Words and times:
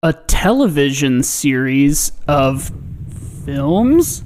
a 0.00 0.12
television 0.12 1.24
series 1.24 2.12
of 2.28 2.70
films 3.44 4.22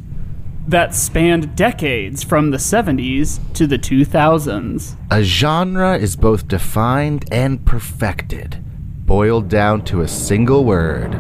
that 0.69 0.95
spanned 0.95 1.57
decades 1.57 2.23
from 2.23 2.51
the 2.51 2.59
70s 2.59 3.41
to 3.55 3.67
the 3.67 3.79
2000s. 3.79 4.97
A 5.11 5.23
genre 5.23 5.97
is 5.97 6.15
both 6.15 6.47
defined 6.47 7.25
and 7.33 7.65
perfected, 7.65 8.63
boiled 9.07 9.49
down 9.49 9.83
to 9.87 10.03
a 10.03 10.09
single 10.09 10.67
word 10.67 11.13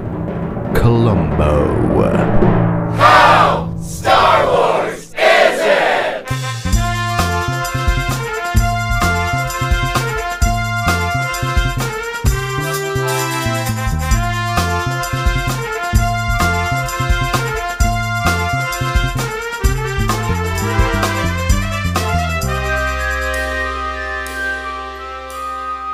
Columbo. 0.76 2.61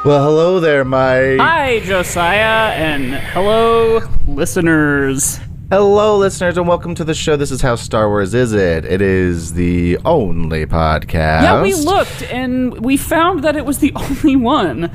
Well, 0.08 0.24
hello 0.24 0.58
there, 0.58 0.86
my. 0.86 1.36
Hi, 1.36 1.80
Josiah, 1.80 2.72
and 2.72 3.12
hello, 3.12 4.00
listeners. 4.26 5.38
Hello, 5.70 6.16
listeners, 6.16 6.56
and 6.56 6.66
welcome 6.66 6.94
to 6.94 7.04
the 7.04 7.12
show. 7.12 7.36
This 7.36 7.50
is 7.50 7.60
How 7.60 7.74
Star 7.76 8.08
Wars 8.08 8.32
Is 8.32 8.54
It? 8.54 8.86
It 8.86 9.02
is 9.02 9.52
the 9.52 9.98
only 10.06 10.64
podcast. 10.64 11.42
Yeah, 11.42 11.60
we 11.60 11.74
looked 11.74 12.22
and 12.22 12.82
we 12.82 12.96
found 12.96 13.44
that 13.44 13.54
it 13.54 13.66
was 13.66 13.80
the 13.80 13.92
only 13.96 14.34
one. 14.34 14.90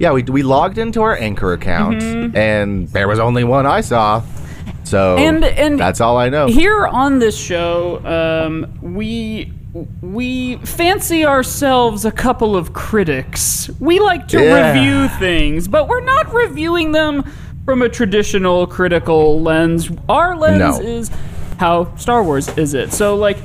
Yeah, 0.00 0.10
we, 0.10 0.24
we 0.24 0.42
logged 0.42 0.76
into 0.76 1.02
our 1.02 1.16
Anchor 1.16 1.52
account, 1.52 2.02
and 2.02 2.88
there 2.88 3.06
was 3.06 3.20
only 3.20 3.44
one 3.44 3.64
I 3.64 3.80
saw. 3.80 4.24
So 4.82 5.18
Mm-hmm. 5.18 5.36
And- 5.36 5.44
and 5.44 5.78
that's 5.78 6.00
all 6.00 6.16
I 6.16 6.30
know. 6.30 6.48
Here 6.48 6.84
on 6.88 7.20
this 7.20 7.38
show, 7.38 8.04
um, 8.04 8.76
we 8.82 9.52
we 10.02 10.56
fancy 10.58 11.24
ourselves 11.24 12.04
a 12.04 12.10
couple 12.10 12.56
of 12.56 12.72
critics. 12.72 13.70
We 13.80 14.00
like 14.00 14.28
to 14.28 14.42
Yeah. 14.42 14.72
review 14.72 15.08
things, 15.18 15.68
but 15.68 15.88
we're 15.88 16.00
not 16.04 16.32
reviewing 16.32 16.92
them 16.92 17.24
from 17.64 17.82
a 17.82 17.88
traditional 17.88 18.66
critical 18.66 19.40
lens. 19.40 19.90
Our 20.08 20.36
lens 20.36 20.78
No. 20.78 20.84
is 20.84 21.10
how 21.58 21.94
Star 21.96 22.22
Wars 22.22 22.48
is 22.56 22.74
it. 22.74 22.92
So 22.92 23.14
like 23.16 23.38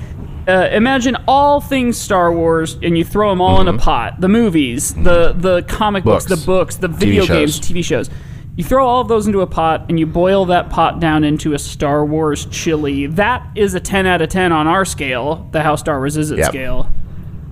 uh, 0.47 0.67
imagine 0.73 1.15
all 1.25 1.61
things 1.61 1.97
Star 1.97 2.29
Wars 2.31 2.77
and 2.83 2.97
you 2.97 3.05
throw 3.05 3.29
them 3.29 3.39
all 3.39 3.61
in 3.61 3.67
a 3.69 3.77
pot. 3.77 4.19
The 4.19 4.27
movies, 4.27 4.93
the 4.93 5.33
the 5.37 5.61
comic 5.63 6.03
books, 6.03 6.25
Mm-hmm. 6.25 6.33
Books. 6.33 6.41
the 6.41 6.45
books, 6.45 6.75
the 6.77 6.87
video 6.89 7.25
games. 7.25 7.59
TV 7.59 7.83
shows. 7.83 8.09
You 8.55 8.63
throw 8.63 8.85
all 8.85 9.01
of 9.01 9.07
those 9.07 9.25
into 9.25 9.41
a 9.41 9.47
pot 9.47 9.85
and 9.89 9.99
you 9.99 10.05
boil 10.05 10.45
that 10.45 10.69
pot 10.69 10.99
down 10.99 11.23
into 11.23 11.53
a 11.53 11.59
Star 11.59 12.05
Wars 12.05 12.45
chili. 12.51 13.07
That 13.07 13.47
is 13.55 13.73
a 13.73 13.79
10 13.79 14.05
out 14.05 14.21
of 14.21 14.29
10 14.29 14.51
on 14.51 14.67
our 14.67 14.85
scale, 14.85 15.47
the 15.51 15.63
How 15.63 15.75
Star 15.75 15.97
Wars 15.97 16.17
Is 16.17 16.29
It 16.29 16.37
Yep. 16.37 16.47
scale. 16.49 16.89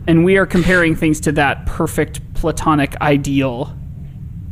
And 0.07 0.23
we 0.23 0.37
are 0.37 0.45
comparing 0.45 0.95
things 0.95 1.19
to 1.21 1.31
that 1.33 1.65
perfect 1.65 2.21
platonic 2.35 2.95
ideal. 3.01 3.75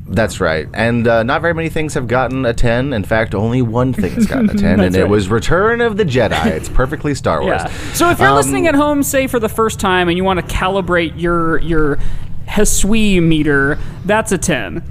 That's 0.08 0.39
right. 0.39 0.67
And 0.73 1.08
uh, 1.08 1.22
not 1.22 1.41
very 1.41 1.53
many 1.53 1.69
things 1.69 1.94
have 1.94 2.08
gotten 2.08 2.44
a 2.47 2.53
10. 2.53 2.94
In 2.94 3.03
fact, 3.03 3.36
only 3.36 3.61
one 3.61 3.94
thing 3.94 4.11
has 4.13 4.25
gotten 4.25 4.50
a 4.50 4.53
10, 4.56 4.63
and 4.80 4.95
That's 4.95 4.95
it 4.95 5.08
was 5.08 5.30
Return 5.30 5.81
of 5.81 5.97
the 5.97 6.03
Jedi. 6.03 6.47
It's 6.47 6.67
perfectly 6.73 7.13
Star 7.13 7.41
Wars. 7.44 7.61
Yeah. 7.63 7.67
So 7.94 8.09
if 8.09 8.17
you're 8.17 8.30
Um, 8.30 8.36
listening 8.36 8.66
at 8.66 8.73
home, 8.73 9.03
say 9.03 9.28
for 9.28 9.39
the 9.39 9.50
first 9.50 9.80
time, 9.80 10.08
and 10.09 10.17
you 10.17 10.23
want 10.23 10.39
to 10.39 10.56
calibrate 10.56 11.13
your 11.16 11.59
your 11.59 12.00
Hesui 12.47 13.22
meter, 13.22 13.78
that's 14.06 14.31
a 14.31 14.38
10. 14.39 14.81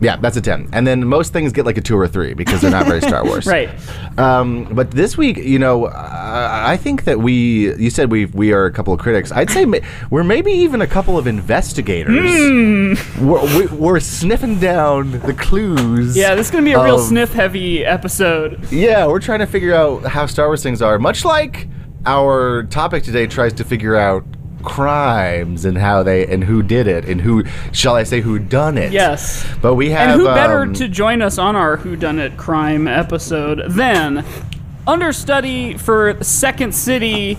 Yeah, 0.00 0.16
that's 0.16 0.36
a 0.36 0.40
10. 0.40 0.68
And 0.72 0.86
then 0.86 1.04
most 1.04 1.32
things 1.32 1.52
get 1.52 1.66
like 1.66 1.76
a 1.76 1.80
2 1.80 1.96
or 1.98 2.06
3 2.06 2.34
because 2.34 2.60
they're 2.60 2.70
not 2.70 2.86
very 2.86 3.00
Star 3.00 3.24
Wars. 3.28 3.46
Right. 3.46 3.68
Um, 4.18 4.64
but 4.72 4.90
this 4.92 5.16
week, 5.16 5.36
you 5.38 5.58
know, 5.58 5.86
I 5.88 6.72
I 6.72 6.76
think 6.76 7.04
that 7.04 7.18
we, 7.20 7.74
you 7.76 7.90
said 7.90 8.10
we 8.10 8.26
we 8.26 8.52
are 8.52 8.64
a 8.66 8.72
couple 8.72 8.92
of 8.92 9.00
critics. 9.00 9.32
I'd 9.32 9.50
say 9.50 9.64
ma- 9.64 9.78
we're 10.10 10.22
maybe 10.24 10.52
even 10.52 10.80
a 10.82 10.86
couple 10.86 11.18
of 11.18 11.26
investigators. 11.26 12.30
Hmm. 12.30 13.26
We're, 13.26 13.58
we- 13.58 13.66
we're 13.76 14.00
sniffing 14.00 14.58
down 14.60 15.12
the 15.20 15.34
clues. 15.34 16.16
Yeah, 16.16 16.34
this 16.34 16.46
is 16.46 16.50
going 16.52 16.64
to 16.64 16.68
be 16.70 16.74
a 16.74 16.82
real 16.84 16.98
sniff 16.98 17.32
heavy 17.32 17.84
episode. 17.84 18.70
Yeah, 18.70 19.06
we're 19.06 19.20
trying 19.20 19.40
to 19.40 19.46
figure 19.46 19.74
out 19.74 20.04
how 20.04 20.26
Star 20.26 20.46
Wars 20.46 20.62
things 20.62 20.80
are, 20.82 20.98
much 20.98 21.24
like 21.24 21.66
our 22.06 22.62
topic 22.64 23.02
today 23.02 23.26
tries 23.26 23.52
to 23.54 23.64
figure 23.64 23.96
out 23.96 24.24
crimes 24.68 25.64
and 25.64 25.78
how 25.78 26.02
they 26.02 26.26
and 26.26 26.44
who 26.44 26.62
did 26.62 26.86
it 26.86 27.04
and 27.04 27.20
who 27.20 27.44
shall 27.72 27.94
I 27.96 28.02
say 28.04 28.20
who 28.20 28.38
done 28.38 28.78
it. 28.78 28.92
Yes. 28.92 29.46
But 29.60 29.74
we 29.74 29.90
have 29.90 30.10
And 30.10 30.20
who 30.20 30.26
better 30.26 30.62
um, 30.62 30.74
to 30.74 30.88
join 30.88 31.22
us 31.22 31.38
on 31.38 31.56
our 31.56 31.76
Who 31.78 31.96
Done 31.96 32.18
It 32.18 32.36
crime 32.36 32.86
episode 32.86 33.62
than 33.70 34.24
understudy 34.86 35.76
for 35.76 36.22
Second 36.22 36.74
City, 36.74 37.36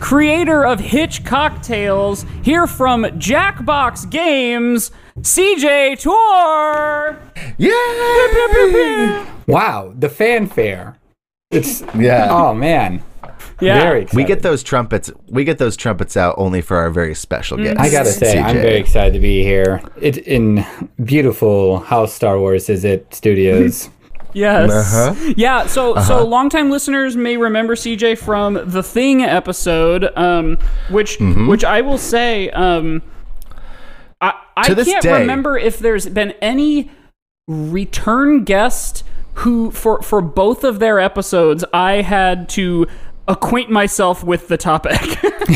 creator 0.00 0.64
of 0.64 0.80
Hitch 0.80 1.24
Cocktails, 1.24 2.24
here 2.42 2.66
from 2.66 3.04
Jackbox 3.04 4.08
Games, 4.10 4.90
CJ 5.20 6.00
Tuor. 6.00 7.18
Yeah. 7.58 9.26
Wow, 9.46 9.92
the 9.96 10.08
fanfare. 10.08 10.96
It's 11.50 11.82
Yeah. 11.94 12.28
oh 12.30 12.54
man, 12.54 13.02
Yeah. 13.62 13.80
very. 13.80 14.02
Excited. 14.02 14.16
We 14.16 14.24
get 14.24 14.42
those 14.42 14.62
trumpets. 14.62 15.10
We 15.28 15.44
get 15.44 15.58
those 15.58 15.76
trumpets 15.76 16.16
out 16.16 16.34
only 16.38 16.60
for 16.60 16.76
our 16.76 16.90
very 16.90 17.14
special 17.14 17.56
guests. 17.58 17.80
I 17.80 17.90
gotta 17.90 18.10
say, 18.12 18.38
I'm 18.38 18.56
very 18.56 18.76
excited 18.78 19.12
to 19.14 19.20
be 19.20 19.42
here. 19.42 19.80
It 20.00 20.18
in 20.18 20.64
beautiful 21.04 21.78
How 21.80 22.06
Star 22.06 22.38
Wars 22.38 22.68
is 22.68 22.84
it 22.84 23.14
studios. 23.14 23.88
Yes. 24.34 24.70
Uh-huh. 24.94 25.34
Yeah. 25.36 25.66
So, 25.66 25.94
so 25.96 26.24
longtime 26.26 26.70
listeners 26.70 27.16
may 27.16 27.36
remember 27.36 27.74
CJ 27.74 28.16
from 28.16 28.54
the 28.64 28.82
Thing 28.82 29.22
episode, 29.22 30.04
um, 30.16 30.56
which, 30.88 31.18
Mm-hmm. 31.18 31.48
which 31.48 31.64
I 31.64 31.82
will 31.82 31.98
say, 31.98 32.48
um, 32.48 33.02
I, 34.22 34.32
I 34.56 34.72
can't 34.72 35.02
day- 35.02 35.20
remember 35.20 35.58
if 35.58 35.78
there's 35.78 36.08
been 36.08 36.30
any 36.40 36.90
return 37.46 38.44
guest 38.44 39.04
who, 39.34 39.70
for 39.70 40.00
for 40.02 40.20
both 40.20 40.64
of 40.64 40.78
their 40.78 40.98
episodes, 41.00 41.62
I 41.72 42.02
had 42.02 42.48
to 42.50 42.86
acquaint 43.28 43.70
myself 43.70 44.24
with 44.24 44.48
the 44.48 44.56
topic. 44.56 45.00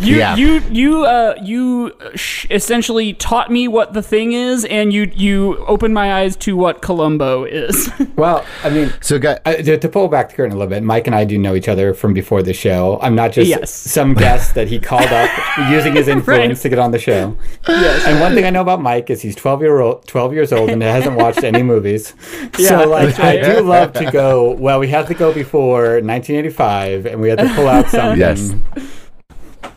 you 0.00 0.16
Yeah. 0.16 0.36
you 0.36 0.60
you 0.70 1.04
uh 1.04 1.34
you 1.42 1.92
sh- 2.14 2.46
essentially 2.50 3.12
taught 3.14 3.50
me 3.50 3.68
what 3.68 3.92
the 3.94 4.02
thing 4.02 4.32
is 4.32 4.64
and 4.64 4.92
you 4.92 5.10
you 5.14 5.56
opened 5.66 5.94
my 5.94 6.12
eyes 6.20 6.36
to 6.36 6.56
what 6.56 6.82
Columbo 6.82 7.44
is. 7.44 7.90
well, 8.16 8.44
I 8.62 8.70
mean. 8.70 8.92
So, 9.00 9.18
guy, 9.18 9.38
uh, 9.44 9.54
to, 9.54 9.78
to 9.78 9.88
pull 9.88 10.08
back 10.08 10.28
the 10.30 10.36
curtain 10.36 10.52
a 10.52 10.56
little 10.58 10.70
bit, 10.70 10.82
Mike 10.82 11.06
and 11.06 11.14
I 11.16 11.24
do 11.24 11.36
know 11.38 11.54
each 11.54 11.68
other 11.68 11.94
from 11.94 12.14
before 12.14 12.42
the 12.42 12.52
show. 12.52 12.98
I'm 13.02 13.14
not 13.14 13.32
just 13.32 13.48
Yes. 13.48 13.72
some 13.72 14.14
guest 14.14 14.54
that 14.54 14.68
he 14.68 14.78
called 14.78 15.06
up 15.10 15.30
using 15.70 15.94
his 15.94 16.08
influence 16.08 16.58
Right. 16.58 16.62
to 16.62 16.68
get 16.68 16.78
on 16.78 16.90
the 16.92 16.98
show. 16.98 17.36
yes. 17.68 18.04
And 18.06 18.20
one 18.20 18.34
thing 18.34 18.44
I 18.44 18.50
know 18.50 18.60
about 18.62 18.80
Mike 18.82 19.10
is 19.10 19.20
he's 19.22 19.36
12 19.36 19.62
year 19.62 19.80
old, 19.80 20.06
12 20.06 20.32
years 20.32 20.52
old, 20.52 20.70
and 20.70 20.82
hasn't 20.82 21.16
watched 21.16 21.42
any 21.44 21.62
movies. 21.62 22.14
Yeah, 22.58 22.68
so 22.68 22.88
like, 22.88 23.18
right. 23.18 23.42
I 23.44 23.54
do 23.54 23.60
love 23.62 23.92
to 23.94 24.10
go. 24.10 24.52
Well, 24.52 24.78
we 24.80 24.88
had 24.88 25.06
to 25.08 25.14
go 25.14 25.32
before 25.32 26.00
1985, 26.00 26.83
and 26.88 27.20
we 27.20 27.28
had 27.28 27.38
to 27.38 27.52
pull 27.54 27.68
out 27.68 27.88
something. 27.88 28.18
Yes. 28.20 28.52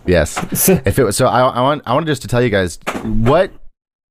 yes. 0.05 0.69
If 0.85 0.99
it 0.99 1.03
was 1.03 1.17
so, 1.17 1.27
I, 1.27 1.41
I 1.47 1.61
want 1.61 1.83
I 1.85 1.93
wanted 1.93 2.07
just 2.07 2.21
to 2.23 2.27
tell 2.27 2.41
you 2.41 2.49
guys 2.49 2.79
what 3.03 3.51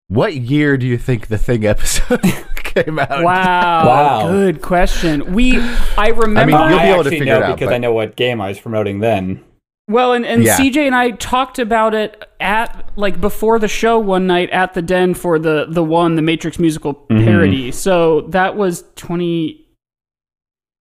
what 0.09 0.35
year 0.35 0.77
do 0.77 0.87
you 0.87 0.99
think 0.99 1.27
the 1.29 1.39
thing 1.39 1.65
episode 1.67 2.21
came 2.57 2.99
out? 2.99 3.23
Wow. 3.25 3.87
Wow. 3.87 4.29
Good 4.31 4.63
question. 4.63 5.33
We 5.35 5.59
I 5.99 6.09
remember 6.09 6.41
I 6.41 6.45
mean, 6.47 6.55
you'll 6.71 6.79
I 6.79 6.83
be 6.85 6.89
able 6.93 7.05
to 7.05 7.11
figure 7.11 7.27
know 7.27 7.37
it 7.39 7.43
out, 7.43 7.55
because 7.57 7.69
but- 7.69 7.75
I 7.75 7.79
know 7.79 7.93
what 7.93 8.17
game 8.17 8.41
I 8.41 8.49
was 8.49 8.61
promoting 8.61 9.01
then. 9.01 9.43
well 9.89 10.13
and, 10.13 10.25
and 10.27 10.43
Yeah. 10.45 10.57
CJ 10.59 10.77
and 10.87 10.95
I 10.95 11.11
talked 11.13 11.59
about 11.59 11.95
it 11.95 12.23
at 12.41 12.91
like 12.97 13.21
before 13.21 13.59
the 13.59 13.69
show 13.69 13.99
one 13.99 14.27
night 14.27 14.51
at 14.51 14.75
the 14.75 14.83
den 14.83 15.15
for 15.15 15.39
the 15.39 15.67
the 15.69 15.83
one 15.83 16.15
the 16.17 16.23
Matrix 16.23 16.59
musical 16.59 16.95
Mm-hmm. 16.95 17.25
parody. 17.25 17.73
So 17.73 18.23
that 18.31 18.57
was 18.57 18.85
20 18.97 19.67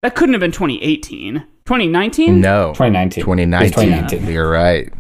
That 0.04 0.14
couldn't 0.16 0.34
have 0.34 0.42
been 0.42 0.52
2018. 0.52 1.46
2019? 1.66 2.42
No. 2.42 2.74
2019. 2.74 3.24
2019. 3.24 3.72
2019. 3.72 4.32
You're 4.32 4.52
right. 4.52 4.94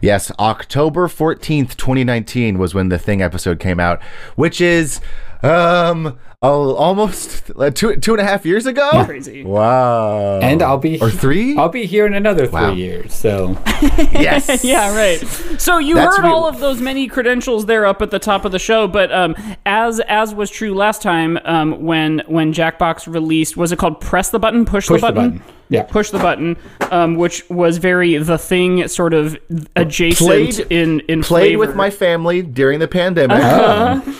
Yes, 0.00 0.32
October 0.40 1.06
14th, 1.06 1.76
2019 1.76 2.58
was 2.58 2.74
when 2.74 2.88
the 2.88 2.98
Thing 2.98 3.22
episode 3.22 3.60
came 3.60 3.78
out, 3.78 4.02
which 4.34 4.60
is 4.60 5.00
um 5.44 6.18
oh, 6.42 6.74
almost 6.74 7.50
uh, 7.56 7.70
two 7.70 7.96
two 7.96 8.12
and 8.12 8.20
a 8.20 8.24
half 8.24 8.44
years 8.44 8.66
ago. 8.66 9.04
Crazy. 9.04 9.44
Wow. 9.44 10.40
And 10.40 10.62
I'll 10.62 10.78
be 10.78 11.00
or 11.00 11.10
three. 11.10 11.56
I'll 11.56 11.68
be 11.68 11.86
here 11.86 12.06
in 12.06 12.14
another 12.14 12.46
three 12.46 12.52
Wow. 12.60 12.72
years. 12.72 13.14
So 13.14 13.56
yes. 14.12 14.64
yeah, 14.64 14.94
right. 14.94 15.18
So 15.60 15.78
you 15.78 15.94
That's 15.94 16.16
heard 16.16 16.24
real- 16.24 16.34
all 16.34 16.46
of 16.48 16.58
those 16.60 16.80
many 16.80 17.06
credentials 17.08 17.66
there 17.66 17.86
up 17.86 18.02
at 18.02 18.10
the 18.10 18.18
top 18.18 18.44
of 18.44 18.52
the 18.52 18.58
show, 18.58 18.86
but 18.88 19.12
um, 19.12 19.34
as 19.66 20.00
as 20.00 20.34
was 20.34 20.50
true 20.50 20.74
last 20.74 21.02
time, 21.02 21.38
um, 21.44 21.82
when 21.84 22.22
when 22.26 22.52
Jackbox 22.52 23.12
released, 23.12 23.56
was 23.56 23.72
it 23.72 23.78
called 23.78 24.00
Press 24.00 24.30
the 24.30 24.38
Button, 24.38 24.64
Push, 24.64 24.88
push 24.88 25.00
the, 25.00 25.06
the 25.08 25.12
button? 25.12 25.38
button. 25.38 25.54
Yeah. 25.68 25.84
Push 25.84 26.10
the 26.10 26.18
button, 26.18 26.58
um, 26.90 27.14
which 27.16 27.48
was 27.48 27.78
very 27.78 28.18
the 28.18 28.36
thing, 28.36 28.86
sort 28.88 29.14
of 29.14 29.38
adjacent 29.74 30.28
Played- 30.28 30.66
in 30.70 31.00
in 31.08 31.22
Played 31.22 31.56
with 31.56 31.74
my 31.74 31.88
family 31.88 32.42
during 32.42 32.78
the 32.78 32.88
pandemic. 32.88 33.38
Uh-huh. 33.38 34.12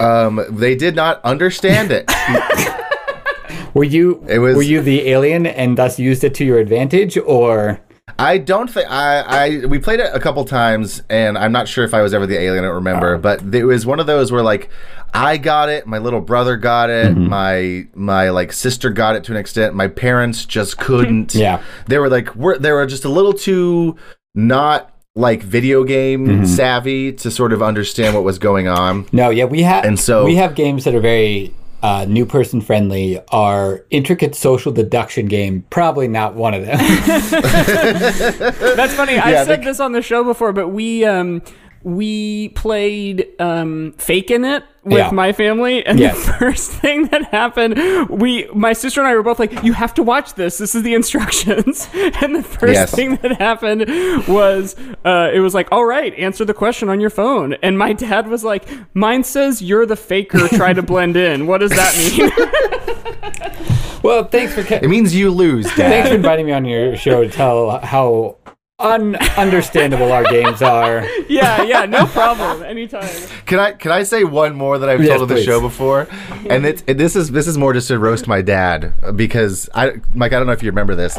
Um, 0.00 0.44
they 0.50 0.74
did 0.74 0.94
not 0.96 1.20
understand 1.24 1.90
it. 1.92 2.10
Were 3.74 3.84
you 3.84 4.22
It 4.28 4.38
was- 4.38 4.54
were 4.56 4.62
you 4.62 4.82
the 4.82 5.08
alien 5.08 5.46
and 5.46 5.78
thus 5.78 5.98
used 5.98 6.24
it 6.24 6.34
to 6.34 6.44
your 6.44 6.58
advantage, 6.58 7.16
or 7.16 7.80
I 8.18 8.36
don't 8.36 8.68
think 8.70 8.90
I, 8.90 9.20
I 9.62 9.66
we 9.66 9.78
played 9.78 9.98
it 10.00 10.10
a 10.12 10.20
couple 10.20 10.44
times, 10.44 11.02
and 11.08 11.38
I'm 11.38 11.52
not 11.52 11.68
sure 11.68 11.82
if 11.84 11.94
I 11.94 12.02
was 12.02 12.12
ever 12.12 12.26
the 12.26 12.38
alien. 12.38 12.64
I 12.64 12.66
don't 12.66 12.74
remember, 12.76 13.16
but 13.16 13.42
it 13.54 13.64
was 13.64 13.86
one 13.86 13.98
of 13.98 14.06
those 14.06 14.30
where 14.30 14.42
like 14.42 14.68
I 15.14 15.38
got 15.38 15.70
it, 15.70 15.86
my 15.86 15.96
little 15.98 16.20
brother 16.20 16.56
got 16.58 16.90
it, 16.90 17.16
my 17.16 17.86
my 17.94 18.28
like 18.28 18.52
sister 18.52 18.90
got 18.90 19.16
it 19.16 19.24
to 19.24 19.32
an 19.32 19.38
extent. 19.38 19.74
My 19.74 19.88
parents 19.88 20.44
just 20.44 20.76
couldn't. 20.76 21.34
Yeah. 21.42 21.62
they 21.86 21.96
were 21.98 22.10
like 22.10 22.34
we're 22.36 22.58
they 22.58 22.72
were 22.72 22.84
just 22.86 23.06
a 23.06 23.08
little 23.08 23.32
too 23.32 23.96
not 24.34 24.91
like 25.14 25.42
video 25.42 25.84
game 25.84 26.46
savvy 26.46 27.12
to 27.12 27.30
sort 27.30 27.52
of 27.52 27.62
understand 27.62 28.14
what 28.14 28.24
was 28.24 28.38
going 28.38 28.66
on. 28.66 29.06
no? 29.12 29.28
Yeah, 29.30 29.44
we 29.44 29.62
have 29.62 29.84
And 29.84 30.00
so- 30.00 30.24
we 30.24 30.36
have 30.36 30.54
games 30.54 30.84
that 30.84 30.94
are 30.94 31.00
very 31.00 31.52
uh, 31.82 32.06
new 32.08 32.24
person 32.24 32.60
friendly. 32.62 33.20
Our 33.28 33.84
intricate 33.90 34.34
social 34.34 34.72
deduction 34.72 35.26
game 35.26 35.64
probably 35.68 36.08
not 36.08 36.34
one 36.34 36.54
of 36.54 36.64
them. 36.64 36.78
That's 37.30 38.94
funny. 38.94 39.18
I 39.18 39.32
Yeah, 39.32 39.44
said 39.44 39.60
they- 39.60 39.64
this 39.66 39.80
on 39.80 39.92
the 39.92 40.00
show 40.02 40.24
before, 40.24 40.52
but 40.52 40.68
we 40.68 41.04
um 41.04 41.42
we 41.84 42.48
played 42.50 43.26
um 43.40 43.94
in 44.08 44.44
It 44.44 44.62
with 44.84 44.98
Yeah. 44.98 45.10
my 45.12 45.32
family 45.32 45.84
and 45.86 45.98
Yes. 45.98 46.26
the 46.26 46.32
first 46.38 46.70
thing 46.72 47.06
that 47.06 47.24
happened 47.26 47.78
we 48.08 48.46
my 48.54 48.72
sister 48.72 49.00
and 49.00 49.08
I 49.08 49.14
were 49.14 49.22
both 49.22 49.38
like 49.38 49.62
you 49.62 49.72
have 49.72 49.94
to 49.94 50.02
watch 50.02 50.34
this. 50.34 50.58
This 50.58 50.74
is 50.74 50.82
the 50.82 50.94
instructions. 50.94 51.88
And 52.22 52.34
the 52.36 52.42
first 52.42 52.72
Yes. 52.74 52.94
thing 52.94 53.16
that 53.22 53.32
happened 53.40 53.86
was 54.28 54.74
uh 55.04 55.30
it 55.32 55.40
was 55.40 55.54
like 55.54 55.68
all 55.72 55.84
right 55.84 56.12
answer 56.14 56.44
the 56.44 56.54
question 56.54 56.88
on 56.88 57.00
your 57.00 57.10
phone. 57.10 57.54
And 57.62 57.78
my 57.78 57.92
dad 57.92 58.28
was 58.28 58.42
like 58.44 58.64
mine 58.94 59.24
says 59.24 59.62
you're 59.62 59.86
the 59.86 59.96
faker. 59.96 60.48
Try 60.48 60.72
to 60.72 60.82
blend 60.82 61.16
in. 61.16 61.46
What 61.46 61.58
does 61.58 61.70
that 61.72 61.92
mean? 61.98 62.30
Well, 64.02 64.24
thanks 64.24 64.52
for 64.52 64.64
ca- 64.64 64.80
It 64.82 64.88
means 64.88 65.14
you 65.14 65.30
lose, 65.30 65.70
thanks 65.72 66.08
for 66.08 66.16
inviting 66.16 66.46
me 66.46 66.52
on 66.52 66.64
your 66.64 66.96
show 66.96 67.22
to 67.22 67.30
tell 67.30 67.78
how 67.78 68.36
ununderstandable 68.82 70.10
our 70.10 70.24
games 70.24 70.60
are. 70.60 71.06
yeah 71.28 71.62
yeah 71.62 71.84
no 71.86 72.06
problem 72.06 72.62
anytime 72.62 73.08
Can 73.46 73.58
I 73.58 73.72
can 73.72 73.92
I 73.92 74.02
say 74.02 74.24
one 74.24 74.54
more 74.54 74.78
that 74.78 74.88
I've 74.88 75.02
Yes, 75.02 75.18
told 75.18 75.30
on 75.30 75.36
the 75.36 75.42
show 75.42 75.60
before? 75.60 76.08
And 76.48 76.66
it's 76.66 76.82
it, 76.86 76.98
this 76.98 77.16
is 77.16 77.30
this 77.30 77.46
is 77.46 77.56
more 77.56 77.72
just 77.72 77.88
to 77.88 77.98
roast 77.98 78.26
my 78.26 78.42
dad 78.42 78.94
because 79.16 79.68
I 79.74 80.00
Mike 80.14 80.32
I 80.32 80.38
don't 80.38 80.46
know 80.46 80.52
if 80.52 80.62
you 80.62 80.70
remember 80.70 80.94
this, 80.94 81.18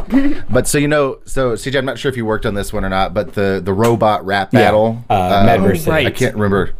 but 0.49 0.67
so 0.67 0.77
you 0.77 0.87
know 0.87 1.19
so 1.25 1.53
CJ 1.53 1.77
I'm 1.77 1.85
not 1.85 1.97
sure 1.97 2.09
if 2.09 2.17
you 2.17 2.25
worked 2.25 2.45
on 2.45 2.53
this 2.53 2.73
one 2.73 2.85
or 2.85 2.89
not, 2.89 3.13
but 3.13 3.33
the 3.33 3.61
the 3.63 3.73
robot 3.73 4.25
rap 4.25 4.51
battle 4.51 5.03
uh, 5.09 5.45
Madverse. 5.45 5.87
Oh, 5.87 5.91
right. 5.91 6.07
I 6.07 6.11
can't 6.11 6.35
remember. 6.35 6.73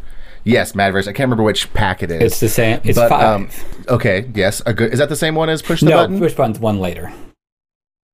Yes, 0.44 0.72
Madverse. 0.72 1.08
I 1.08 1.12
can't 1.12 1.26
remember 1.26 1.42
which 1.42 1.72
pack 1.72 2.02
it 2.02 2.10
is. 2.10 2.22
It's 2.22 2.40
the 2.40 2.50
same. 2.50 2.80
It's 2.84 2.98
but, 2.98 3.08
five. 3.08 3.22
um, 3.22 3.48
okay, 3.88 4.30
yes, 4.34 4.60
a 4.66 4.74
good. 4.74 4.92
Is 4.92 4.98
that 4.98 5.08
the 5.08 5.16
same 5.16 5.34
one 5.34 5.48
as 5.48 5.62
push 5.62 5.80
the 5.80 5.90
no, 5.90 5.96
button? 5.96 6.18
push 6.18 6.34
button's 6.34 6.58
one 6.58 6.80
later. 6.80 7.12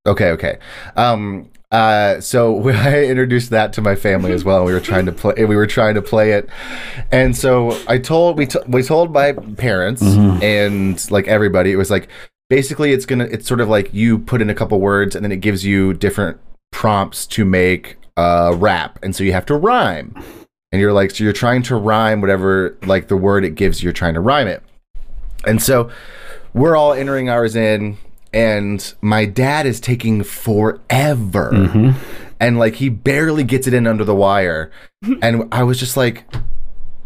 Okay, 0.07 0.31
okay. 0.31 0.59
Um, 0.97 1.51
uh, 1.71 2.21
so 2.21 2.69
I 2.69 3.05
introduced 3.05 3.51
that 3.51 3.73
to 3.75 3.83
my 3.83 3.95
family 3.95 4.33
as 4.33 4.45
well. 4.45 4.65
We 4.65 4.73
were 4.73 4.81
trying 4.81 5.07
to 5.07 5.13
play. 5.13 5.45
We 5.45 5.57
were 5.57 5.67
trying 5.67 5.95
to 5.95 6.03
play 6.03 6.33
it, 6.33 6.49
and 7.11 7.37
so 7.37 7.79
I 7.87 7.99
told 7.99 8.39
we 8.39 8.47
t- 8.47 8.59
we 8.67 8.83
told 8.83 9.13
my 9.13 9.33
parents 9.33 10.03
and 10.43 11.11
like 11.11 11.29
everybody. 11.29 11.73
It 11.73 11.77
was 11.77 11.91
like 11.91 12.09
basically 12.49 12.93
it's 12.93 13.07
gonna. 13.07 13.25
It's 13.25 13.47
sort 13.47 13.61
of 13.61 13.69
like 13.69 13.93
you 13.95 14.19
put 14.19 14.43
in 14.43 14.51
a 14.51 14.55
couple 14.55 14.81
words 14.81 15.15
and 15.15 15.25
then 15.25 15.33
it 15.33 15.41
gives 15.41 15.65
you 15.65 15.95
different 15.95 16.39
prompts 16.73 17.27
to 17.29 17.45
make 17.45 17.97
a 18.17 18.55
rap, 18.55 18.99
and 19.03 19.15
so 19.15 19.25
you 19.25 19.33
have 19.33 19.47
to 19.47 19.55
rhyme. 19.55 20.15
And 20.73 20.81
you're 20.81 20.93
like, 20.93 21.11
so 21.11 21.25
you're 21.25 21.33
trying 21.33 21.63
to 21.65 21.75
rhyme 21.75 22.21
whatever 22.21 22.79
like 22.87 23.09
the 23.09 23.17
word 23.17 23.45
it 23.45 23.57
gives. 23.57 23.83
You're 23.83 23.93
trying 23.93 24.15
to 24.15 24.21
rhyme 24.21 24.47
it. 24.47 24.63
And 25.45 25.61
so 25.61 25.91
we're 26.53 26.77
all 26.77 26.93
entering 26.93 27.29
ours 27.29 27.57
in, 27.57 27.99
and 28.33 28.95
my 29.01 29.25
dad 29.25 29.67
is 29.67 29.81
taking 29.81 30.23
forever. 30.23 31.51
Mm-hmm. 31.53 31.99
And 32.39 32.59
like 32.59 32.77
he 32.77 32.89
barely 32.89 33.45
gets 33.45 33.67
it 33.67 33.75
in 33.75 33.87
under 33.87 34.05
the 34.05 34.15
wire. 34.15 34.71
and 35.23 35.49
I 35.53 35.63
was 35.63 35.79
just 35.79 35.97
like, 35.97 36.25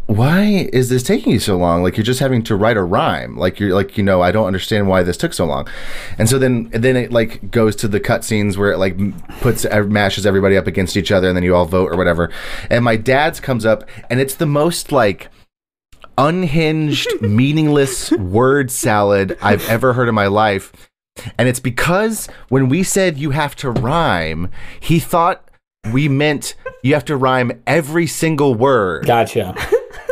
why 0.07 0.69
is 0.71 0.89
this 0.89 1.01
taking 1.01 1.33
you 1.33 1.39
so 1.39 1.57
long? 1.57 1.81
Like 1.81 1.97
you're 1.97 2.03
just 2.03 2.19
having 2.19 2.43
to 2.43 2.55
write 2.55 2.77
a 2.77 2.83
rhyme. 2.83 3.37
Like 3.37 3.59
you're 3.59 3.73
like, 3.73 3.97
you 3.97 4.03
know, 4.03 4.21
I 4.21 4.31
don't 4.31 4.45
understand 4.45 4.87
why 4.87 5.01
this 5.01 5.17
took 5.17 5.33
so 5.33 5.45
long. 5.45 5.67
And 6.19 6.29
so 6.29 6.37
then 6.37 6.69
then 6.71 6.95
it 6.95 7.11
like 7.11 7.49
goes 7.49 7.75
to 7.77 7.87
the 7.87 7.99
cutscenes 7.99 8.55
where 8.55 8.71
it 8.71 8.77
like 8.77 8.97
puts 9.41 9.65
mashes 9.65 10.25
everybody 10.25 10.57
up 10.57 10.67
against 10.67 10.95
each 10.95 11.11
other 11.11 11.27
and 11.27 11.35
then 11.35 11.43
you 11.43 11.55
all 11.55 11.65
vote 11.65 11.91
or 11.91 11.97
whatever. 11.97 12.31
And 12.69 12.85
my 12.85 12.97
dad's 12.97 13.39
comes 13.39 13.65
up 13.65 13.83
and 14.09 14.19
it's 14.19 14.35
the 14.35 14.45
most 14.45 14.91
like 14.91 15.29
unhinged, 16.17 17.07
meaningless 17.21 18.11
word 18.11 18.69
salad 18.69 19.37
I've 19.41 19.67
ever 19.67 19.93
heard 19.93 20.07
in 20.07 20.15
my 20.15 20.27
life. 20.27 20.71
And 21.37 21.47
it's 21.47 21.59
because 21.59 22.27
when 22.49 22.69
we 22.69 22.83
said 22.83 23.17
you 23.17 23.31
have 23.31 23.55
to 23.57 23.71
rhyme, 23.71 24.49
he 24.79 24.99
thought 24.99 25.49
we 25.91 26.07
meant 26.09 26.55
you 26.83 26.93
have 26.93 27.05
to 27.05 27.15
rhyme 27.17 27.51
every 27.65 28.07
single 28.07 28.53
word. 28.55 29.05
Gotcha. 29.05 29.55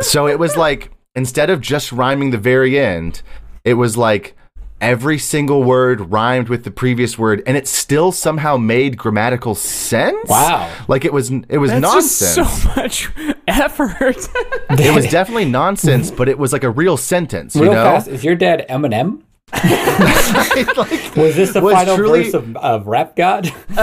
So 0.00 0.26
it 0.26 0.38
was 0.38 0.56
like 0.56 0.90
instead 1.14 1.50
of 1.50 1.60
just 1.60 1.92
rhyming 1.92 2.30
the 2.30 2.38
very 2.38 2.78
end, 2.78 3.22
it 3.64 3.74
was 3.74 3.96
like 3.96 4.34
every 4.80 5.18
single 5.18 5.62
word 5.62 6.12
rhymed 6.12 6.48
with 6.48 6.64
the 6.64 6.70
previous 6.70 7.16
word 7.18 7.42
and 7.46 7.56
it 7.56 7.66
still 7.66 8.12
somehow 8.12 8.56
made 8.56 8.98
grammatical 8.98 9.54
sense. 9.54 10.28
Wow. 10.28 10.70
Like 10.88 11.04
it 11.04 11.12
was 11.12 11.30
it 11.48 11.58
was 11.58 11.70
that's 11.70 11.82
nonsense. 11.82 12.34
just 12.34 12.62
so 12.62 12.68
much 12.74 13.10
effort 13.46 14.28
it 14.70 14.94
was 14.94 15.06
definitely 15.06 15.44
nonsense, 15.44 16.10
but 16.10 16.28
it 16.28 16.38
was 16.38 16.52
like 16.52 16.64
a 16.64 16.70
real 16.70 16.96
sentence, 16.96 17.54
you 17.54 17.62
Real 17.62 17.72
know? 17.74 17.84
fast, 17.84 18.08
is 18.08 18.24
your 18.24 18.34
dad 18.34 18.66
Eminem? 18.68 19.22
Like, 20.76 21.16
Was 21.16 21.36
this 21.36 21.52
the 21.52 21.60
Was 21.60 21.74
final 21.74 21.96
truly- 21.96 22.24
verse 22.24 22.34
of, 22.34 22.56
of 22.56 22.86
Rap 22.86 23.14
God? 23.16 23.52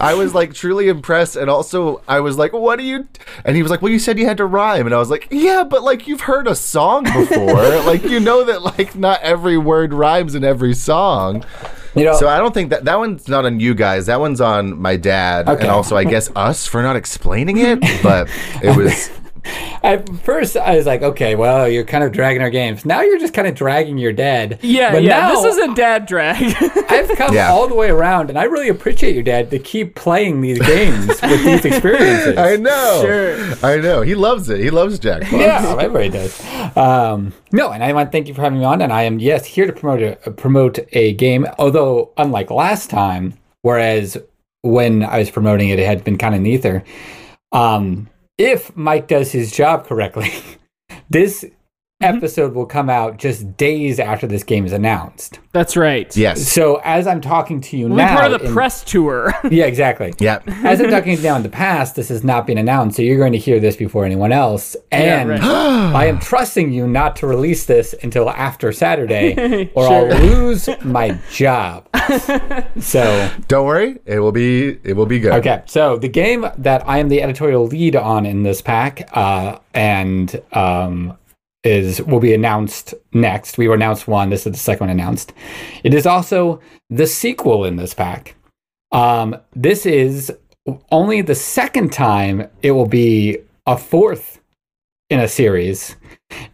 I 0.00 0.14
was 0.16 0.34
like 0.34 0.52
truly 0.54 0.88
impressed, 0.88 1.36
and 1.36 1.48
also 1.48 2.02
I 2.08 2.20
was 2.20 2.36
like, 2.36 2.52
"What 2.52 2.76
do 2.78 2.84
you?" 2.84 3.06
And 3.44 3.56
he 3.56 3.62
was 3.62 3.70
like, 3.70 3.80
"Well, 3.82 3.92
you 3.92 3.98
said 3.98 4.18
you 4.18 4.26
had 4.26 4.36
to 4.38 4.44
rhyme," 4.46 4.86
and 4.86 4.94
I 4.94 4.98
was 4.98 5.10
like, 5.10 5.28
"Yeah, 5.30 5.64
but 5.64 5.82
like 5.82 6.06
you've 6.06 6.22
heard 6.22 6.46
a 6.46 6.54
song 6.54 7.04
before, 7.04 7.54
like 7.86 8.02
you 8.04 8.20
know 8.20 8.44
that 8.44 8.62
like 8.62 8.94
not 8.94 9.20
every 9.22 9.56
word 9.58 9.92
rhymes 9.94 10.34
in 10.34 10.44
every 10.44 10.74
song." 10.74 11.44
You 11.94 12.04
know, 12.04 12.14
So 12.16 12.28
I 12.28 12.36
don't 12.38 12.52
think 12.54 12.70
that 12.70 12.84
that 12.84 12.98
one's 12.98 13.26
not 13.28 13.44
on 13.46 13.58
you 13.60 13.74
guys. 13.74 14.06
That 14.06 14.20
one's 14.20 14.40
on 14.40 14.78
my 14.80 14.96
dad, 14.96 15.48
Okay. 15.48 15.62
and 15.62 15.70
also 15.70 15.96
I 15.96 16.04
guess 16.04 16.30
us 16.36 16.66
for 16.66 16.82
not 16.82 16.96
explaining 16.96 17.56
it. 17.58 17.80
But 18.02 18.28
it 18.62 18.76
was 18.76 19.10
at 19.82 20.08
first 20.24 20.56
I 20.56 20.76
was 20.76 20.86
like, 20.86 21.02
okay, 21.02 21.34
well, 21.34 21.68
you're 21.68 21.84
kind 21.84 22.04
of 22.04 22.12
dragging 22.12 22.42
our 22.42 22.50
games. 22.50 22.84
Now 22.84 23.02
you're 23.02 23.18
just 23.18 23.34
kind 23.34 23.46
of 23.48 23.54
dragging 23.54 23.98
your 23.98 24.12
dad. 24.12 24.58
Yeah, 24.62 24.92
but 24.92 25.02
yeah. 25.02 25.20
Now, 25.20 25.40
This 25.42 25.56
is 25.56 25.70
a 25.70 25.74
dad 25.74 26.06
drag. 26.06 26.42
I've 26.90 27.08
come 27.16 27.34
Yeah. 27.34 27.50
all 27.50 27.68
the 27.68 27.74
way 27.74 27.90
around, 27.90 28.28
and 28.30 28.38
I 28.38 28.44
really 28.44 28.68
appreciate 28.68 29.14
your 29.14 29.22
dad 29.24 29.50
to 29.50 29.58
keep 29.58 29.94
playing 29.94 30.40
these 30.40 30.58
games 30.58 31.06
with 31.22 31.44
these 31.44 31.64
experiences. 31.72 32.36
I 32.36 32.56
know, 32.56 33.02
Sure. 33.04 33.54
I 33.62 33.76
know. 33.76 34.02
He 34.02 34.14
loves 34.14 34.48
it. 34.50 34.60
He 34.60 34.70
loves 34.70 34.98
Jackbox. 34.98 35.32
Yeah, 35.40 35.76
everybody 35.80 36.08
does. 36.10 36.40
Um, 36.76 37.32
no, 37.52 37.70
and 37.70 37.82
I 37.82 37.92
want 37.92 38.08
to 38.08 38.12
thank 38.12 38.28
you 38.28 38.34
for 38.34 38.42
having 38.42 38.58
me 38.58 38.64
on. 38.64 38.82
And 38.82 38.92
I 38.92 39.02
am 39.04 39.18
yes 39.18 39.44
here 39.46 39.66
to 39.66 39.72
promote 39.72 40.02
a 40.26 40.30
promote 40.30 40.78
a 40.92 41.12
game. 41.14 41.46
Although 41.58 42.10
unlike 42.16 42.50
last 42.50 42.90
time, 42.90 43.34
whereas 43.62 44.16
when 44.62 45.02
I 45.04 45.18
was 45.18 45.30
promoting 45.30 45.68
it, 45.70 45.78
it 45.78 45.86
had 45.86 46.04
been 46.04 46.18
kind 46.18 46.34
of 46.34 46.40
neither. 46.40 46.84
Um, 47.52 48.08
if 48.38 48.74
Mike 48.76 49.08
does 49.08 49.32
his 49.32 49.50
job 49.50 49.86
correctly, 49.86 50.32
this 51.10 51.44
episode 52.00 52.54
will 52.54 52.66
come 52.66 52.88
out 52.88 53.16
just 53.16 53.56
days 53.56 53.98
after 53.98 54.26
this 54.26 54.44
game 54.44 54.64
is 54.64 54.72
announced. 54.72 55.40
That's 55.52 55.76
right. 55.76 56.14
Yes. 56.16 56.46
So 56.46 56.76
as 56.84 57.08
I'm 57.08 57.20
talking 57.20 57.60
to 57.62 57.76
you 57.76 57.88
We'll 57.88 57.96
now, 57.96 58.16
part 58.16 58.32
of 58.32 58.40
the 58.40 58.46
in- 58.46 58.52
press 58.52 58.84
tour. 58.84 59.34
yeah, 59.50 59.64
exactly. 59.64 60.14
Yeah. 60.20 60.38
As 60.46 60.80
I'm 60.80 60.90
talking 60.90 61.16
to 61.16 61.20
you 61.22 61.28
now 61.28 61.34
in 61.36 61.42
the 61.42 61.48
past, 61.48 61.96
this 61.96 62.08
has 62.10 62.22
not 62.22 62.46
been 62.46 62.56
announced, 62.58 62.96
so 62.96 63.02
you're 63.02 63.18
going 63.18 63.32
to 63.32 63.38
hear 63.38 63.58
this 63.58 63.74
before 63.74 64.04
anyone 64.04 64.30
else. 64.30 64.76
And 64.92 65.28
right. 65.30 65.40
I 65.42 66.06
am 66.06 66.20
trusting 66.20 66.72
you 66.72 66.86
not 66.86 67.16
to 67.16 67.26
release 67.26 67.66
this 67.66 67.94
until 68.02 68.30
after 68.30 68.70
Saturday, 68.70 69.68
or 69.74 69.88
Sure. 69.88 70.12
I'll 70.14 70.20
lose 70.20 70.68
my 70.84 71.18
job. 71.32 71.88
so, 72.78 73.30
Don't 73.48 73.66
worry. 73.66 73.98
It 74.06 74.20
will 74.20 74.32
be. 74.32 74.78
It 74.84 74.94
will 74.94 75.06
be 75.06 75.18
good. 75.18 75.32
okay. 75.32 75.62
So 75.66 75.96
the 75.96 76.08
game 76.08 76.46
that 76.58 76.88
I 76.88 76.98
am 76.98 77.08
the 77.08 77.22
editorial 77.22 77.66
lead 77.66 77.96
on 77.96 78.24
in 78.24 78.44
this 78.44 78.62
pack, 78.62 79.08
uh, 79.16 79.58
and 79.74 80.40
um, 80.52 81.17
is 81.64 82.00
will 82.02 82.20
be 82.20 82.34
announced 82.34 82.94
next. 83.12 83.58
We 83.58 83.68
were 83.68 83.74
announced 83.74 84.06
one. 84.08 84.30
This 84.30 84.46
is 84.46 84.52
the 84.52 84.58
second 84.58 84.86
one 84.88 84.90
announced. 84.90 85.32
It 85.84 85.92
is 85.94 86.06
also 86.06 86.60
the 86.90 87.06
sequel 87.06 87.64
in 87.64 87.76
this 87.76 87.94
pack. 87.94 88.36
Um, 88.92 89.36
this 89.54 89.84
is 89.84 90.32
only 90.90 91.20
the 91.20 91.34
second 91.34 91.92
time 91.92 92.48
it 92.62 92.70
will 92.72 92.86
be 92.86 93.38
a 93.66 93.76
fourth 93.76 94.40
in 95.10 95.20
a 95.20 95.28
series. 95.28 95.96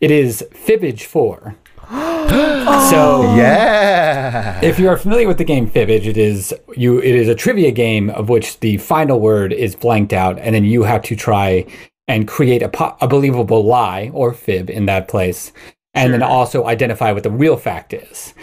It 0.01 0.11
is 0.11 0.45
Fibbage 0.53 1.05
4. 1.05 1.57
so 1.91 3.35
Yeah. 3.37 4.59
if 4.63 4.79
you 4.79 4.89
are 4.89 4.97
familiar 4.97 5.29
with 5.29 5.39
the 5.39 5.45
game 5.45 5.69
Fibbage, 5.69 6.07
it 6.07 6.17
is 6.17 6.55
you 6.77 6.99
it 6.99 7.15
is 7.15 7.29
a 7.29 7.35
trivia 7.35 7.71
game 7.71 8.09
of 8.11 8.29
which 8.29 8.59
the 8.61 8.79
final 8.79 9.21
word 9.21 9.53
is 9.53 9.77
blanked 9.77 10.13
out 10.13 10.39
and 10.39 10.55
then 10.55 10.65
you 10.65 10.85
have 10.85 11.03
to 11.03 11.15
try 11.17 11.67
and 12.09 12.29
create 12.29 12.63
a, 12.63 12.69
po- 12.69 12.97
a 13.01 13.09
believable 13.09 13.65
lie 13.65 14.11
or 14.13 14.33
fib 14.33 14.71
in 14.71 14.87
that 14.87 15.09
place, 15.09 15.53
and 15.95 16.13
then 16.13 16.23
also 16.23 16.67
identify 16.67 17.13
what 17.13 17.23
the 17.23 17.31
real 17.31 17.57
fact 17.57 17.93
is. 17.95 18.35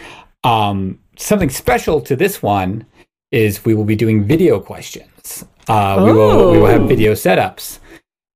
Um, 0.44 1.00
something 1.18 1.50
special 1.50 2.02
to 2.02 2.16
this 2.16 2.42
one 2.42 2.86
is 3.32 3.64
we 3.64 3.74
will 3.76 3.86
be 3.86 3.96
doing 3.96 4.24
video 4.26 4.60
questions. 4.60 5.46
Uh, 5.68 6.02
we 6.06 6.12
will 6.12 6.52
we 6.52 6.58
will 6.58 6.68
have 6.68 6.82
Oh. 6.82 6.88
video 6.88 7.14
setups. 7.14 7.80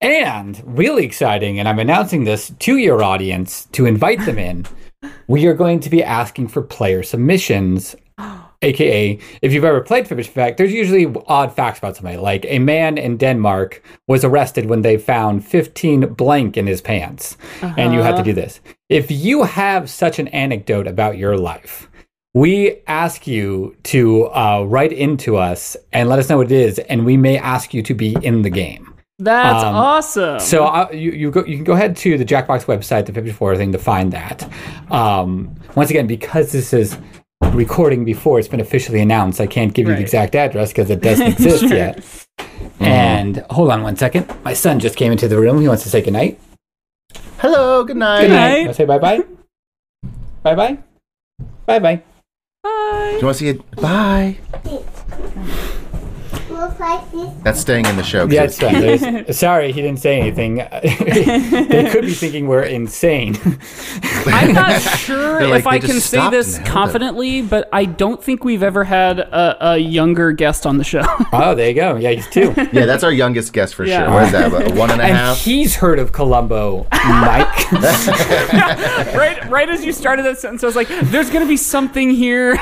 And 0.01 0.62
really 0.65 1.03
exciting, 1.05 1.58
and 1.60 1.67
I'm 1.67 1.79
announcing 1.79 2.25
this 2.25 2.51
to 2.60 2.77
your 2.77 3.01
audience 3.01 3.65
to 3.72 3.86
invite 3.88 4.24
them 4.25 4.38
in. 4.38 4.65
We 5.27 5.48
are 5.48 5.53
going 5.55 5.79
to 5.79 5.89
be 5.89 6.03
asking 6.03 6.50
for 6.50 6.62
player 6.62 7.01
submissions, 7.01 7.96
aka 8.65 9.17
if 9.41 9.53
you've 9.53 9.63
ever 9.63 9.81
played 9.81 10.05
Fibbage 10.07 10.27
Fact, 10.27 10.57
there's 10.57 10.74
usually 10.74 11.05
odd 11.27 11.55
facts 11.55 11.79
about 11.79 11.95
somebody. 11.95 12.17
Like 12.17 12.45
a 12.48 12.60
man 12.60 12.98
in 12.98 13.17
Denmark 13.17 13.81
was 14.07 14.24
arrested 14.25 14.65
when 14.65 14.81
they 14.81 14.98
found 14.98 15.45
15 15.45 16.13
blank 16.15 16.57
in 16.57 16.67
his 16.67 16.81
pants, 16.81 17.38
and 17.62 17.93
you 17.93 18.01
have 18.01 18.17
to 18.17 18.24
do 18.24 18.34
this. 18.34 18.60
If 18.89 19.10
you 19.12 19.43
have 19.43 19.89
such 19.89 20.19
an 20.19 20.27
anecdote 20.29 20.88
about 20.88 21.17
your 21.17 21.38
life, 21.38 21.89
we 22.34 22.81
ask 22.88 23.27
you 23.27 23.75
to 23.84 24.25
uh, 24.36 24.63
write 24.67 24.91
into 24.91 25.38
us 25.38 25.77
and 25.93 26.10
let 26.10 26.19
us 26.19 26.29
know 26.29 26.38
what 26.38 26.51
it 26.51 26.60
is, 26.67 26.79
and 26.79 27.05
we 27.05 27.17
may 27.17 27.38
ask 27.38 27.74
you 27.74 27.81
to 27.84 27.93
be 27.93 28.15
in 28.22 28.41
the 28.41 28.50
game. 28.50 28.91
That's 29.17 29.63
Um, 29.63 29.75
awesome. 29.75 30.39
So 30.41 30.65
uh, 30.65 30.89
you 30.91 31.12
you 31.12 31.31
go 31.31 31.45
you 31.45 31.55
can 31.55 31.63
go 31.63 31.72
ahead 31.74 31.95
to 32.03 32.17
the 32.17 32.25
Jackbox 32.25 32.65
website, 32.65 33.05
the 33.05 33.13
54 33.13 33.55
thing, 33.55 33.72
to 33.72 33.77
find 33.77 34.12
that. 34.12 34.43
Um, 34.91 35.55
once 35.75 35.89
again, 35.89 36.05
because 36.07 36.51
this 36.51 36.74
is 36.74 36.98
recording 37.54 38.06
before 38.06 38.40
it's 38.40 38.48
been 38.48 38.60
officially 38.60 39.00
announced, 39.00 39.40
I 39.40 39.48
can't 39.48 39.74
give 39.74 39.88
you 39.88 39.96
the 39.96 40.02
exact 40.02 40.36
address 40.36 40.70
because 40.70 40.90
it 40.90 41.02
doesn't 41.02 41.28
exist 41.28 41.62
Sure. 41.68 41.74
yet. 41.75 42.04
And 42.80 43.38
hold 43.50 43.72
on 43.72 43.84
one 43.84 43.96
second. 43.96 44.28
My 44.44 44.54
son 44.54 44.80
just 44.80 44.96
came 44.98 45.12
into 45.12 45.28
the 45.28 45.40
room. 45.40 45.62
He 45.62 45.68
wants 45.68 45.84
to 45.84 45.90
say 45.90 46.02
goodnight. 46.02 46.40
Hello, 47.40 47.84
good 47.84 47.98
night. 47.98 48.22
Good 48.22 48.28
Good 48.28 48.34
night. 48.34 48.50
night. 48.50 48.58
You 48.60 48.66
want 48.66 48.75
to 48.75 48.82
say 48.82 48.86
bye 48.86 49.00
bye? 49.00 49.24
Bye 50.44 50.56
bye. 50.56 50.78
Bye 51.66 51.80
bye. 51.80 52.04
Bye. 52.64 53.10
Do 53.14 53.18
you 53.20 53.25
want 53.25 53.38
to 53.38 53.44
see 53.44 53.50
it? 53.50 53.75
Bye. 53.78 55.72
Looks. 56.69 57.43
That's 57.43 57.60
staying 57.60 57.86
in 57.86 57.95
the 57.98 58.03
show. 58.03 58.25
'cause 58.25 58.34
Yeah, 58.34 58.43
it's- 58.43 58.60
it's 58.62 59.03
fine. 59.03 59.34
Sorry, 59.34 59.72
he 59.72 59.81
didn't 59.81 60.00
say 60.00 60.19
anything. 60.19 60.55
they 60.84 61.89
could 61.91 62.01
be 62.05 62.13
thinking 62.13 62.48
we're 62.48 62.63
insane. 62.63 63.38
I'm 64.25 64.53
not 64.53 64.81
sure 64.98 65.48
like, 65.48 65.60
if 65.62 65.67
I 65.67 65.79
can 65.79 66.00
say 66.00 66.29
this 66.29 66.57
and 66.57 66.67
held 66.67 66.67
it. 66.67 66.72
confidently, 66.72 67.41
but 67.41 67.69
I 67.72 67.86
don't 67.86 68.24
think 68.24 68.43
we've 68.43 68.63
ever 68.63 68.84
had 68.84 69.19
a, 69.19 69.74
a 69.74 69.77
younger 69.77 70.31
guest 70.31 70.65
on 70.65 70.77
the 70.77 70.84
show. 70.84 71.03
oh, 71.34 71.53
there 71.55 71.69
you 71.69 71.75
go. 71.75 71.95
Yeah, 71.98 72.12
he's 72.12 72.27
two. 72.29 72.53
yeah, 72.74 72.86
that's 72.86 73.03
our 73.03 73.12
youngest 73.12 73.53
guest 73.53 73.75
for 73.75 73.86
Yeah. 73.86 74.05
sure. 74.05 74.13
What 74.13 74.24
is 74.25 74.31
that? 74.31 74.48
About 74.48 74.72
a 74.72 74.75
one 74.75 74.91
and 74.91 75.01
a 75.01 75.03
And 75.05 75.15
half? 75.17 75.38
he's 75.38 75.75
heard 75.75 76.00
of 76.00 76.12
Columbo, 76.12 76.88
Mike. 76.91 77.72
right, 77.72 79.50
right 79.50 79.69
as 79.69 79.86
you 79.86 79.91
started 79.91 80.24
that 80.25 80.38
sentence, 80.39 80.63
I 80.63 80.67
was 80.67 80.75
like, 80.75 80.88
"There's 81.05 81.29
gonna 81.29 81.45
be 81.45 81.57
something 81.57 82.10
here." 82.10 82.57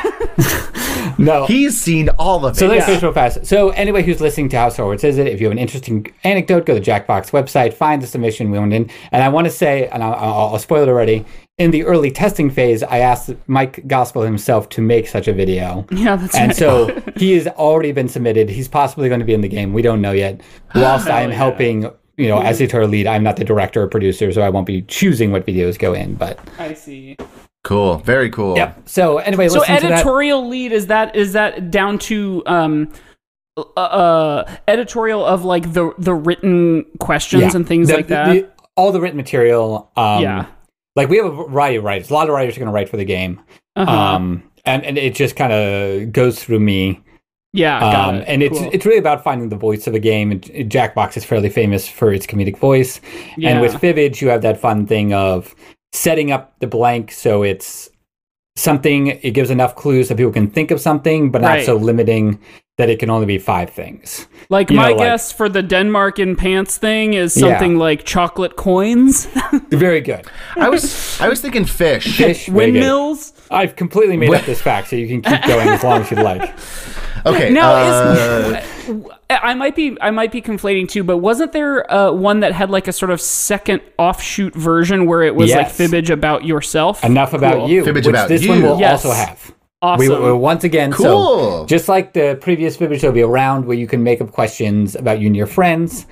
no. 1.18 1.46
He's 1.46 1.80
seen 1.80 2.10
all 2.20 2.46
of 2.46 2.54
it. 2.56 2.60
so 2.60 2.68
let's 2.68 2.80
Yeah. 2.82 2.86
finish 2.88 3.04
real 3.04 3.14
fast. 3.14 3.46
So 3.46 3.70
anybody 3.96 4.12
who's 4.12 4.22
listening 4.22 4.50
to 4.50 4.58
How 4.58 4.70
Star 4.70 4.86
Wars 4.86 5.04
is 5.04 5.18
it? 5.20 5.28
If 5.28 5.40
you 5.40 5.46
have 5.46 5.52
an 5.52 5.60
interesting 5.60 6.12
anecdote, 6.24 6.66
go 6.66 6.74
to 6.74 6.80
the 6.80 6.86
Jackbox 6.86 7.30
website, 7.32 7.74
find 7.74 8.02
the 8.02 8.08
submission 8.08 8.50
we 8.50 8.58
went 8.58 8.74
in. 8.74 8.90
And 9.12 9.22
I 9.22 9.30
want 9.30 9.46
to 9.46 9.52
say, 9.52 9.88
and 9.90 10.04
I'll, 10.04 10.14
I'll, 10.16 10.34
I'll 10.54 10.60
spoil 10.60 10.84
it 10.84 10.90
already. 10.90 11.26
In 11.60 11.70
the 11.70 11.84
early 11.84 12.10
testing 12.10 12.50
phase, 12.50 12.82
I 12.82 12.98
asked 13.00 13.30
Mike 13.46 13.86
Gospel 13.88 14.24
himself 14.24 14.68
to 14.70 14.82
make 14.82 15.08
such 15.08 15.28
a 15.28 15.34
video. 15.34 15.86
yeah, 15.92 16.16
that's 16.16 16.36
And 16.36 16.50
right. 16.50 16.58
so 16.58 17.02
he 17.16 17.34
has 17.34 17.46
already 17.48 17.92
been 17.92 18.10
submitted. 18.10 18.50
He's 18.50 18.68
possibly 18.68 19.08
going 19.10 19.20
to 19.20 19.26
be 19.26 19.36
in 19.36 19.42
the 19.42 19.48
game. 19.48 19.74
We 19.74 19.84
don't 19.84 20.02
know 20.02 20.12
yet. 20.14 20.42
Whilst 20.74 21.08
I 21.08 21.22
am 21.22 21.30
yeah. 21.30 21.36
helping, 21.36 21.84
you 22.18 22.28
know, 22.28 22.42
as 22.42 22.60
editorial 22.60 22.90
lead, 22.90 23.06
I'm 23.06 23.22
not 23.24 23.36
the 23.38 23.44
director 23.46 23.84
or 23.84 23.88
producer, 23.88 24.32
so 24.34 24.42
I 24.42 24.50
won't 24.50 24.66
be 24.66 24.82
choosing 24.84 25.32
what 25.32 25.46
videos 25.46 25.78
go 25.78 25.94
in. 25.94 26.16
But 26.16 26.40
I 26.58 26.74
see. 26.74 27.16
Cool. 27.64 27.98
Very 28.00 28.32
cool. 28.32 28.58
yep. 28.58 28.82
So 28.90 29.20
anyway, 29.20 29.48
So 29.50 29.60
listen 29.60 29.76
to 29.76 29.82
that. 29.84 29.92
editorial 29.94 30.50
lead 30.50 30.72
is 30.72 30.88
that 30.88 31.16
is 31.16 31.34
that 31.34 31.70
down 31.70 32.00
to 32.00 32.42
um 32.48 32.92
uh, 33.58 33.62
uh 33.80 34.56
editorial 34.68 35.26
of 35.26 35.44
like 35.46 35.74
the 35.74 35.94
the 35.98 36.14
written 36.14 36.86
questions 37.00 37.42
Yeah. 37.44 37.52
and 37.56 37.68
things 37.68 37.88
The- 37.90 37.96
like 37.96 38.08
the- 38.08 38.14
that. 38.16 38.34
the- 38.34 38.50
all 38.76 38.92
the 38.92 39.00
written 39.00 39.18
material. 39.18 39.92
Um, 39.96 40.24
Yeah. 40.24 40.46
Like 40.96 41.10
we 41.10 41.18
have 41.18 41.26
a 41.28 41.32
variety 41.46 41.78
of 41.78 41.84
writers. 41.84 42.10
A 42.10 42.14
lot 42.14 42.28
of 42.28 42.34
writers 42.36 42.56
are 42.56 42.60
going 42.60 42.68
to 42.70 42.74
write 42.74 42.90
for 42.90 42.98
the 42.98 43.06
game. 43.06 43.40
uh-huh. 43.76 43.92
Um, 43.92 44.44
and, 44.66 44.84
and 44.86 44.98
it 44.98 45.14
just 45.16 45.36
kind 45.36 45.52
of 45.54 46.12
goes 46.14 46.44
through 46.44 46.60
me. 46.60 47.02
yeah, 47.52 47.78
Um, 48.08 48.16
it. 48.16 48.26
and 48.28 48.42
it's 48.44 48.58
Cool. 48.58 48.70
it's 48.74 48.86
really 48.86 48.98
about 48.98 49.24
finding 49.24 49.50
the 49.50 49.56
voice 49.56 49.86
of 49.88 49.94
a 49.94 50.00
game. 50.00 50.32
And 50.32 50.42
Jackbox 50.44 51.18
is 51.18 51.24
fairly 51.26 51.50
famous 51.50 51.88
for 51.88 52.12
its 52.14 52.26
comedic 52.26 52.58
voice. 52.58 53.00
Yeah. 53.38 53.50
And 53.50 53.62
with 53.62 53.74
Fibbage, 53.76 54.22
you 54.22 54.30
have 54.30 54.42
that 54.42 54.60
fun 54.60 54.88
thing 54.88 55.14
of 55.14 55.54
setting 55.92 56.32
up 56.32 56.54
the 56.60 56.66
blank 56.68 57.12
so 57.12 57.44
it's 57.44 57.90
something, 58.56 59.08
it 59.08 59.32
gives 59.32 59.50
enough 59.52 59.76
clues 59.76 60.08
that 60.10 60.18
people 60.18 60.32
can 60.32 60.48
think 60.48 60.72
of 60.72 60.80
something, 60.82 61.32
but 61.32 61.42
not 61.42 61.48
Right. 61.50 61.66
so 61.66 61.76
limiting 61.76 62.40
that 62.78 62.90
it 62.90 62.98
can 63.00 63.10
only 63.10 63.26
be 63.28 63.38
five 63.38 63.70
things. 63.70 64.28
like 64.50 64.70
you 64.72 64.76
my 64.78 64.90
know, 64.90 64.96
like- 64.96 65.06
guess 65.08 65.32
for 65.32 65.48
the 65.48 65.62
Denmark 65.62 66.18
in 66.20 66.36
pants 66.36 66.78
thing 66.78 67.14
is 67.14 67.38
Yeah. 67.38 67.50
something 67.50 67.78
like 67.78 68.04
chocolate 68.04 68.56
coins, 68.56 69.28
Very 69.70 70.02
good. 70.02 70.26
I 70.56 70.70
was 70.70 71.20
I 71.22 71.30
was 71.30 71.40
thinking 71.42 71.66
fish. 71.66 72.18
Fish, 72.18 72.50
windmills. 72.50 73.34
I've 73.52 73.76
completely 73.76 74.18
made 74.18 74.34
up 74.34 74.46
this 74.46 74.62
fact, 74.62 74.88
so 74.90 74.96
you 74.96 75.08
can 75.08 75.22
keep 75.22 75.44
going 75.46 75.68
as 75.70 75.84
long 75.84 76.02
as 76.02 76.12
you'd 76.12 76.20
like. 76.22 76.52
Okay. 77.26 77.52
Now, 77.52 77.72
uh, 77.72 78.62
is, 78.90 79.08
I 79.30 79.54
might 79.54 79.78
be 79.78 79.96
I 80.02 80.12
might 80.12 80.30
be 80.34 80.42
conflating 80.42 80.90
too, 80.90 81.06
but 81.06 81.20
wasn't 81.20 81.54
there 81.54 81.90
uh, 81.90 82.12
one 82.12 82.42
that 82.42 82.52
had 82.52 82.70
like 82.70 82.90
a 82.90 82.92
sort 82.92 83.12
of 83.12 83.22
second 83.22 83.82
offshoot 83.98 84.54
version 84.54 85.06
where 85.06 85.24
it 85.24 85.34
was 85.34 85.48
Yes. 85.50 85.80
like 85.80 85.90
fibbage 85.90 86.10
about 86.10 86.44
yourself? 86.44 87.02
Enough 87.02 87.34
about 87.34 87.54
Cool. 87.60 87.70
you, 87.70 87.84
Fibbage 87.86 87.94
which 87.96 88.08
about 88.08 88.28
this 88.28 88.44
you. 88.44 88.50
one 88.50 88.62
will 88.62 88.78
Yes. 88.78 89.06
also 89.06 89.16
have. 89.16 89.54
Awesome. 89.84 90.00
We 90.00 90.08
will 90.10 90.38
once 90.38 90.64
again, 90.64 90.94
Cool. 90.94 91.04
so 91.04 91.66
just 91.66 91.90
like 91.90 92.14
the 92.14 92.38
previous 92.42 92.78
Fibbage, 92.78 93.02
there'll 93.02 93.14
be 93.14 93.20
a 93.22 93.28
round 93.28 93.66
where 93.66 93.78
you 93.78 93.86
can 93.86 94.02
make 94.02 94.22
up 94.22 94.32
questions 94.32 94.96
about 94.96 95.20
you 95.20 95.28
and 95.28 95.36
your 95.36 95.46
friends, 95.46 96.08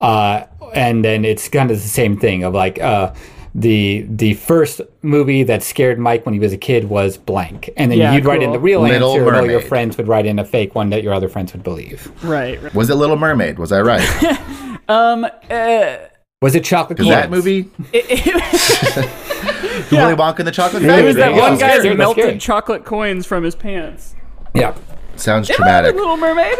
uh, 0.00 0.44
and 0.74 1.04
then 1.04 1.24
it's 1.26 1.46
kind 1.48 1.70
of 1.70 1.76
the 1.76 1.88
same 1.88 2.18
thing 2.18 2.44
of 2.44 2.54
like 2.54 2.80
uh, 2.80 3.12
the 3.54 4.06
the 4.08 4.32
first 4.34 4.80
movie 5.02 5.42
that 5.42 5.62
scared 5.62 5.98
Mike 5.98 6.24
when 6.24 6.32
he 6.32 6.40
was 6.40 6.52
a 6.54 6.56
kid 6.56 6.88
was 6.88 7.18
blank, 7.18 7.68
and 7.76 7.90
then 7.90 7.98
Yeah, 7.98 8.14
you'd 8.14 8.24
write 8.24 8.42
in 8.42 8.52
the 8.52 8.58
real 8.58 8.80
Little 8.80 9.10
answer, 9.12 9.28
and 9.28 9.36
all 9.36 9.50
your 9.50 9.60
friends 9.60 9.98
would 9.98 10.08
write 10.08 10.24
in 10.24 10.38
a 10.38 10.44
fake 10.44 10.74
one 10.74 10.88
that 10.90 11.02
your 11.02 11.12
other 11.12 11.28
friends 11.28 11.52
would 11.52 11.62
believe. 11.62 12.10
right. 12.24 12.62
right. 12.62 12.74
was 12.74 12.88
it 12.88 12.94
Little 12.94 13.16
Mermaid? 13.16 13.58
Was 13.58 13.70
I 13.70 13.82
right? 13.82 14.38
Um. 14.88 15.24
Uh, 15.48 15.96
Was 16.42 16.54
it 16.54 16.64
chocolate? 16.64 16.96
Because 16.96 17.10
that 17.10 17.30
movie, 17.30 17.68
it, 17.92 18.06
it, 18.08 19.92
Willy 19.92 20.14
Wonka 20.14 20.38
and 20.38 20.48
the 20.48 20.52
Chocolate 20.52 20.82
it 20.82 20.86
Factory. 20.86 21.06
was 21.06 21.16
that 21.16 21.32
Yeah, 21.34 21.38
one 21.38 21.50
that's 21.58 21.60
guy 21.62 21.68
scary, 21.78 21.88
that 21.90 21.98
melted 21.98 22.40
chocolate 22.40 22.84
coins 22.86 23.26
from 23.26 23.44
his 23.44 23.54
pants. 23.54 24.14
Yeah, 24.54 24.74
Sounds 25.16 25.50
Am 25.50 25.54
I 25.54 25.56
traumatic. 25.56 25.94
Little 25.96 26.16
Mermaid? 26.16 26.56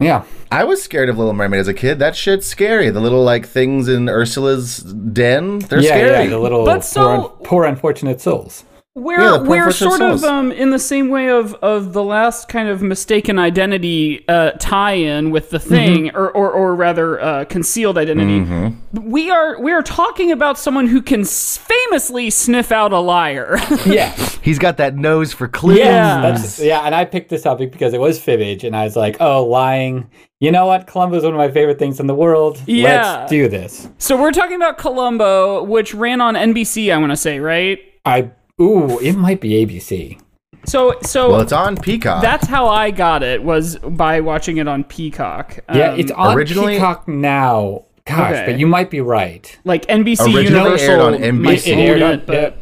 yeah. 0.00 0.24
I 0.50 0.64
was 0.64 0.82
scared 0.82 1.10
of 1.10 1.18
Little 1.18 1.34
Mermaid 1.34 1.60
as 1.60 1.68
a 1.68 1.74
kid. 1.74 1.98
That 1.98 2.16
shit's 2.16 2.46
scary. 2.46 2.88
The 2.88 3.00
little 3.00 3.22
like 3.22 3.46
things 3.46 3.86
in 3.86 4.08
Ursula's 4.08 4.78
den, 4.78 5.58
they're 5.58 5.80
yeah, 5.80 5.88
scary. 5.90 6.24
yeah, 6.24 6.30
the 6.30 6.38
little 6.38 6.64
But 6.64 6.82
so- 6.84 7.28
poor, 7.28 7.28
poor 7.44 7.64
unfortunate 7.66 8.22
souls. 8.22 8.64
We're 9.00 9.20
Yeah, 9.20 9.38
we're 9.38 9.66
unfortunate 9.68 9.72
sort 9.72 10.00
of 10.02 10.20
souls. 10.20 10.24
um, 10.24 10.52
in 10.52 10.70
the 10.70 10.78
same 10.78 11.08
way 11.08 11.28
of, 11.30 11.54
of 11.56 11.92
the 11.92 12.02
last 12.02 12.48
kind 12.48 12.68
of 12.68 12.82
mistaken 12.82 13.38
identity 13.38 14.24
uh, 14.28 14.52
tie-in 14.58 15.30
with 15.30 15.50
the 15.50 15.58
thing, 15.58 16.06
Mm-hmm. 16.06 16.16
or, 16.16 16.30
or 16.30 16.50
or 16.50 16.74
rather 16.74 17.20
uh, 17.20 17.44
concealed 17.46 17.96
identity. 17.98 18.40
Mm-hmm. 18.40 19.10
We 19.10 19.30
are 19.30 19.60
we 19.60 19.72
are 19.72 19.82
talking 19.82 20.32
about 20.32 20.58
someone 20.58 20.86
who 20.88 21.00
can 21.02 21.20
s- 21.22 21.56
famously 21.58 22.30
sniff 22.30 22.72
out 22.72 22.92
a 22.92 22.98
liar. 23.00 23.58
Yeah. 23.86 24.10
He's 24.42 24.58
got 24.58 24.76
that 24.78 24.94
nose 24.96 25.32
for 25.32 25.46
clues. 25.48 25.78
Yeah. 25.78 26.20
That's, 26.20 26.58
yeah, 26.60 26.80
and 26.80 26.94
I 26.94 27.04
picked 27.04 27.28
this 27.30 27.42
topic 27.42 27.70
because 27.72 27.92
it 27.94 28.00
was 28.00 28.18
fibbage, 28.18 28.64
and 28.64 28.74
I 28.76 28.84
was 28.84 28.96
like, 28.96 29.16
oh, 29.20 29.44
lying. 29.44 30.10
You 30.40 30.52
know 30.52 30.66
what? 30.66 30.86
Columbo 30.86 31.16
is 31.16 31.24
one 31.24 31.32
of 31.32 31.38
my 31.38 31.50
favorite 31.50 31.78
things 31.78 31.98
in 32.00 32.06
the 32.06 32.14
world. 32.14 32.62
Yeah. 32.66 33.18
Let's 33.18 33.30
do 33.30 33.48
this. 33.48 33.88
so 33.98 34.20
we're 34.20 34.30
talking 34.32 34.56
about 34.56 34.78
Columbo, 34.78 35.64
which 35.64 35.94
ran 35.94 36.20
on 36.20 36.34
NBC. 36.34 36.92
I 36.92 36.98
want 36.98 37.10
to 37.12 37.16
say 37.16 37.40
right. 37.40 37.78
I 38.04 38.30
ooh, 38.60 38.98
it 39.00 39.14
might 39.14 39.40
be 39.40 39.50
ABC. 39.64 40.18
So 40.66 40.96
so 41.02 41.30
Well, 41.30 41.40
it's 41.40 41.52
on 41.52 41.76
Peacock. 41.76 42.20
that's 42.22 42.46
how 42.46 42.66
I 42.66 42.90
got 42.90 43.22
it 43.22 43.42
was 43.42 43.76
by 43.78 44.20
watching 44.20 44.58
it 44.58 44.68
on 44.68 44.84
Peacock. 44.84 45.58
Yeah, 45.72 45.90
Um, 45.92 46.00
it's 46.00 46.10
on 46.12 46.36
originally- 46.36 46.74
Peacock 46.74 47.06
now. 47.08 47.84
Gosh, 48.06 48.32
Okay. 48.36 48.44
but 48.52 48.58
you 48.58 48.66
might 48.66 48.90
be 48.90 49.00
right. 49.02 49.54
like 49.64 49.84
NBC 49.88 50.22
Originally 50.34 50.44
Universal 50.44 50.90
aired 50.90 51.00
on 51.00 51.14
NBC. 51.22 51.72
It 51.72 51.76
aired 51.78 52.02
on- 52.02 52.12
it, 52.14 52.26
but 52.26 52.56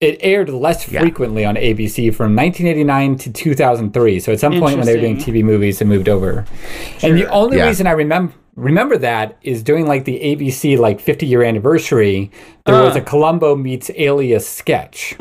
It 0.00 0.16
aired 0.22 0.48
less 0.48 0.90
Yeah. 0.90 1.00
frequently 1.02 1.44
on 1.44 1.56
ABC 1.58 2.08
from 2.10 2.34
1989 2.34 3.16
to 3.18 3.30
2003. 3.30 4.18
So 4.18 4.32
at 4.32 4.40
some 4.40 4.58
point 4.58 4.78
when 4.78 4.86
they 4.86 4.94
were 4.94 5.00
doing 5.02 5.18
TV 5.18 5.42
movies, 5.42 5.82
it 5.82 5.84
moved 5.86 6.08
over. 6.08 6.46
And 7.02 7.18
the 7.18 7.26
only 7.26 7.58
Yeah. 7.58 7.66
reason 7.66 7.86
I 7.86 7.90
remember 7.90 8.32
remember 8.56 8.96
that 8.98 9.36
is 9.42 9.62
during 9.62 9.86
like 9.86 10.04
the 10.04 10.18
ABC 10.20 10.78
like 10.78 11.00
50 11.00 11.26
year 11.26 11.42
anniversary, 11.42 12.30
there 12.66 12.82
was 12.82 12.96
Uh. 12.96 13.00
a 13.00 13.02
Columbo 13.02 13.56
meets 13.56 13.90
Alias 13.96 14.48
sketch. 14.48 15.16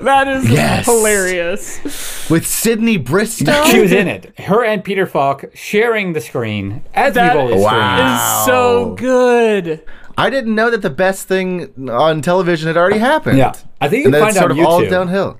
That 0.00 0.28
is 0.28 0.50
Yes. 0.50 0.84
hilarious. 0.84 2.28
with 2.30 2.46
Sydney 2.46 2.96
Bristow. 2.98 3.64
She 3.64 3.80
was 3.80 3.92
in 3.92 4.06
it. 4.08 4.38
Her 4.40 4.62
and 4.64 4.82
Peter 4.84 5.06
Falk 5.06 5.44
sharing 5.54 6.12
the 6.12 6.20
screen 6.20 6.82
as 6.94 7.14
That 7.14 7.34
we've 7.34 7.40
always 7.42 7.62
Wow. 7.62 7.94
screened. 7.96 8.14
Is 8.14 8.44
so 8.46 8.94
good. 8.98 9.80
I 10.18 10.30
didn't 10.30 10.54
know 10.54 10.70
that 10.70 10.82
the 10.82 10.90
best 10.90 11.26
thing 11.26 11.70
on 11.90 12.20
television 12.22 12.66
had 12.68 12.76
already 12.76 12.98
happened. 12.98 13.38
Yeah. 13.38 13.52
I 13.80 13.88
think 13.88 14.04
you 14.04 14.04
and 14.06 14.12
can 14.12 14.12
then 14.12 14.20
find 14.20 14.30
it's 14.30 14.38
sort 14.38 14.52
on 14.52 14.58
of 14.60 14.66
all 14.66 14.84
downhill. 14.86 15.38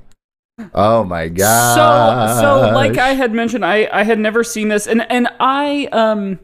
Oh 0.73 1.03
my 1.05 1.29
god! 1.29 2.35
so 2.37 2.41
so 2.41 2.75
like 2.75 2.97
I 2.99 3.11
had 3.15 3.33
mentioned, 3.33 3.65
I 3.65 3.89
I 3.93 4.05
had 4.05 4.19
never 4.19 4.45
seen 4.45 4.69
this, 4.69 4.87
and 4.87 5.05
and 5.11 5.29
I 5.41 5.89
um. 5.93 6.39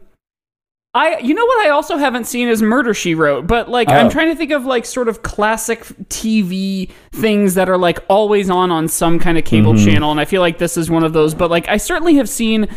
I, 0.93 1.19
you 1.19 1.33
know 1.33 1.45
what 1.45 1.65
I 1.65 1.69
also 1.69 1.95
haven't 1.95 2.25
seen 2.25 2.49
is 2.49 2.61
Murder 2.61 2.93
She 2.93 3.15
Wrote, 3.15 3.47
but 3.47 3.69
like 3.69 3.87
I'm 3.87 4.07
Oh. 4.07 4.09
trying 4.09 4.27
to 4.27 4.35
think 4.35 4.51
of 4.51 4.65
like 4.65 4.83
sort 4.85 5.07
of 5.07 5.23
classic 5.23 5.85
TV 6.09 6.89
things 7.13 7.53
that 7.53 7.69
are 7.69 7.77
like 7.77 7.99
always 8.09 8.49
on 8.49 8.71
on 8.73 8.89
some 8.89 9.17
kind 9.17 9.37
of 9.37 9.45
cable 9.45 9.71
Mm-hmm. 9.71 9.85
channel, 9.89 10.11
and 10.11 10.19
I 10.19 10.25
feel 10.25 10.41
like 10.41 10.57
this 10.57 10.75
is 10.75 10.91
one 10.91 11.05
of 11.05 11.13
those. 11.13 11.33
But 11.33 11.49
like 11.49 11.65
I 11.69 11.77
certainly 11.77 12.15
have 12.15 12.27
seen 12.27 12.67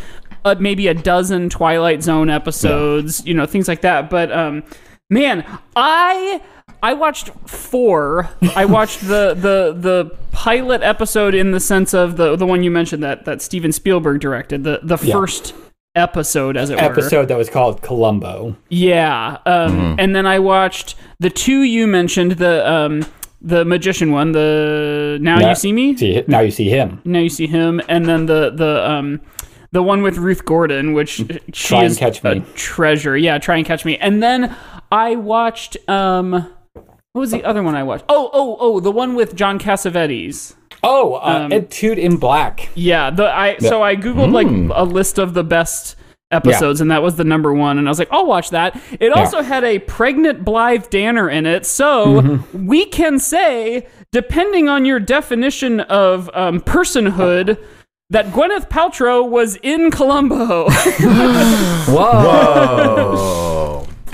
uh, 0.45 0.55
maybe 0.61 0.87
a 0.87 0.95
dozen 0.95 1.51
Twilight 1.51 2.05
Zone 2.05 2.31
episodes, 2.31 3.27
you 3.27 3.35
know, 3.35 3.47
things 3.47 3.67
like 3.67 3.81
that. 3.81 4.11
But 4.11 4.31
um, 4.31 4.63
man, 5.11 5.45
I 5.75 6.41
I 6.85 6.93
watched 6.93 7.29
four. 7.47 8.29
I 8.55 8.65
watched 8.67 9.01
the 9.01 9.35
the 9.35 9.75
the 9.89 10.17
pilot 10.33 10.83
episode 10.83 11.35
in 11.35 11.51
the 11.53 11.61
sense 11.61 11.95
of 11.95 12.17
the 12.17 12.37
the 12.37 12.47
one 12.47 12.63
you 12.63 12.71
mentioned 12.71 13.03
that 13.03 13.25
that 13.25 13.41
Steven 13.43 13.73
Spielberg 13.73 14.21
directed 14.21 14.65
the 14.65 14.81
the 14.83 14.99
Yeah. 15.03 15.15
first 15.15 15.55
episode 15.97 16.57
as 16.57 16.71
it 16.71 16.77
were. 16.77 16.83
episode 16.83 17.29
that 17.29 17.39
was 17.39 17.49
called 17.49 17.81
Columbo. 17.81 18.57
Yeah, 18.69 19.39
um, 19.47 19.97
and 19.99 20.15
then 20.15 20.27
I 20.27 20.39
watched 20.41 20.97
the 21.21 21.31
two 21.31 21.63
you 21.63 21.87
mentioned 21.87 22.33
the 22.33 22.69
um, 22.71 23.07
the 23.41 23.65
magician 23.65 24.11
one. 24.13 24.33
The 24.33 25.19
now 25.21 25.39
Now- 25.39 25.49
you 25.51 25.55
see 25.55 25.73
me. 25.73 25.97
See, 25.97 26.23
now 26.27 26.41
you 26.41 26.51
see 26.51 26.69
him. 26.69 27.01
Now 27.05 27.21
you 27.21 27.29
see 27.31 27.47
him, 27.47 27.81
and 27.89 28.07
then 28.07 28.27
the 28.27 28.51
the 28.51 28.91
um 28.91 29.21
the 29.73 29.83
one 29.83 30.03
with 30.03 30.19
Ruth 30.19 30.45
Gordon, 30.45 30.93
which 30.93 31.09
she 31.09 31.25
Mm, 31.25 31.53
Try 31.53 31.79
and 31.85 31.87
is 31.93 31.99
Catch 31.99 32.23
a 32.25 32.35
Me. 32.35 32.43
treasure. 32.55 33.17
Yeah, 33.17 33.39
try 33.39 33.57
and 33.57 33.65
catch 33.67 33.85
me. 33.85 33.97
And 33.99 34.23
then 34.23 34.55
I 34.93 35.17
watched 35.17 35.77
um 35.89 36.51
what 37.15 37.21
was 37.21 37.31
the 37.31 37.45
other 37.45 37.63
one 37.63 37.75
I 37.77 37.83
watched? 37.85 38.05
Oh 38.09 38.29
oh 38.33 38.57
oh, 38.61 38.81
the 38.81 38.91
one 38.91 39.15
with 39.15 39.35
John 39.37 39.59
Cassavetes. 39.59 40.55
Oh, 40.83 41.15
uh, 41.15 41.45
Um, 41.45 41.51
Etude 41.53 41.97
in 41.99 42.17
Black. 42.19 42.69
Yeah, 42.75 43.09
the 43.11 43.25
I 43.33 43.57
so 43.59 43.83
I 43.83 43.95
googled 43.97 44.33
like 44.33 44.49
a 44.77 44.85
list 44.85 45.19
of 45.19 45.33
the 45.33 45.45
best 45.45 45.95
episodes 46.33 46.81
and 46.81 46.91
that 46.91 47.01
was 47.03 47.15
the 47.15 47.23
number 47.23 47.55
one 47.55 47.79
and 47.79 47.87
I 47.87 47.91
was 47.91 48.01
like, 48.01 48.09
I'll 48.11 48.27
watch 48.27 48.51
that. 48.51 48.79
It 48.99 49.13
also 49.13 49.41
had 49.43 49.63
a 49.63 49.79
pregnant 49.79 50.45
Blythe 50.45 50.91
Danner 50.91 51.31
in 51.31 51.47
it, 51.47 51.65
so 51.65 52.07
Mm-hmm. 52.21 52.67
we 52.67 52.87
can 52.87 53.21
say, 53.21 53.87
depending 54.11 54.69
on 54.69 54.85
your 54.85 54.99
definition 54.99 55.79
of 55.81 56.29
um, 56.35 56.61
personhood, 56.61 57.63
that 58.11 58.27
Gwyneth 58.33 58.69
Paltrow 58.69 59.27
was 59.27 59.57
in 59.63 59.91
Columbo. 59.93 60.69
Whoa. 61.89 62.11
Oh. 63.17 63.61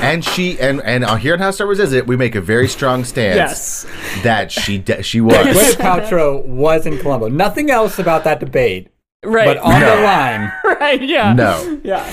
And 0.00 0.24
she 0.24 0.58
and 0.58 0.80
and 0.82 1.04
uh, 1.04 1.16
here 1.16 1.34
on 1.34 1.38
How 1.40 1.50
Star 1.50 1.66
Wars 1.66 1.78
is 1.78 1.92
it, 1.92 2.06
we 2.06 2.16
make 2.16 2.34
a 2.34 2.40
very 2.40 2.68
strong 2.68 3.04
stance 3.04 3.36
yes. 3.36 3.86
that 4.22 4.50
she 4.50 4.78
de- 4.78 5.02
she 5.02 5.20
was. 5.20 5.36
Gwyneth 5.36 5.76
Paltrow 5.76 6.44
was 6.46 6.86
in 6.86 6.98
Columbo. 6.98 7.28
Nothing 7.28 7.70
else 7.70 7.98
about 7.98 8.24
that 8.24 8.40
debate, 8.40 8.88
Right. 9.24 9.44
but 9.44 9.58
on 9.58 9.78
the 9.78 9.86
line, 10.02 10.52
right, 10.80 11.02
yeah. 11.02 11.32
no, 11.34 11.80
Yeah. 11.84 12.10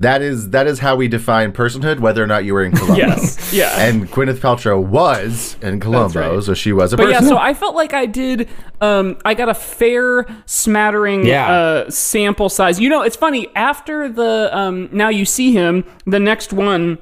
That 0.00 0.22
is 0.22 0.50
that 0.50 0.66
is 0.66 0.78
how 0.80 0.96
we 0.96 1.08
define 1.08 1.52
personhood, 1.52 2.00
whether 2.00 2.22
or 2.22 2.26
not 2.26 2.44
you 2.44 2.54
were 2.54 2.64
in 2.64 2.72
Columbo. 2.76 2.96
Yes. 2.96 3.52
Yeah. 3.52 3.78
And 3.78 4.10
Gwyneth 4.10 4.38
Paltrow 4.38 4.82
was 4.84 5.56
in 5.62 5.80
Columbo, 5.80 6.34
right. 6.36 6.42
so 6.44 6.52
she 6.54 6.72
was 6.72 6.92
a 6.92 6.96
person. 6.96 7.12
But 7.12 7.22
yeah, 7.22 7.28
so 7.28 7.36
I 7.38 7.54
felt 7.54 7.74
like 7.74 7.94
I 7.94 8.06
did. 8.06 8.48
Um, 8.80 9.16
I 9.24 9.34
got 9.34 9.48
a 9.48 9.54
fair 9.54 10.26
smattering 10.46 11.24
Yeah. 11.24 11.50
uh, 11.50 11.90
sample 11.90 12.48
size. 12.48 12.80
You 12.80 12.88
know, 12.88 13.02
it's 13.02 13.16
funny. 13.16 13.48
After 13.54 14.08
the 14.08 14.50
um, 14.56 14.88
now 14.92 15.08
you 15.08 15.24
see 15.24 15.52
him, 15.52 15.84
the 16.06 16.20
next 16.20 16.52
one 16.52 16.98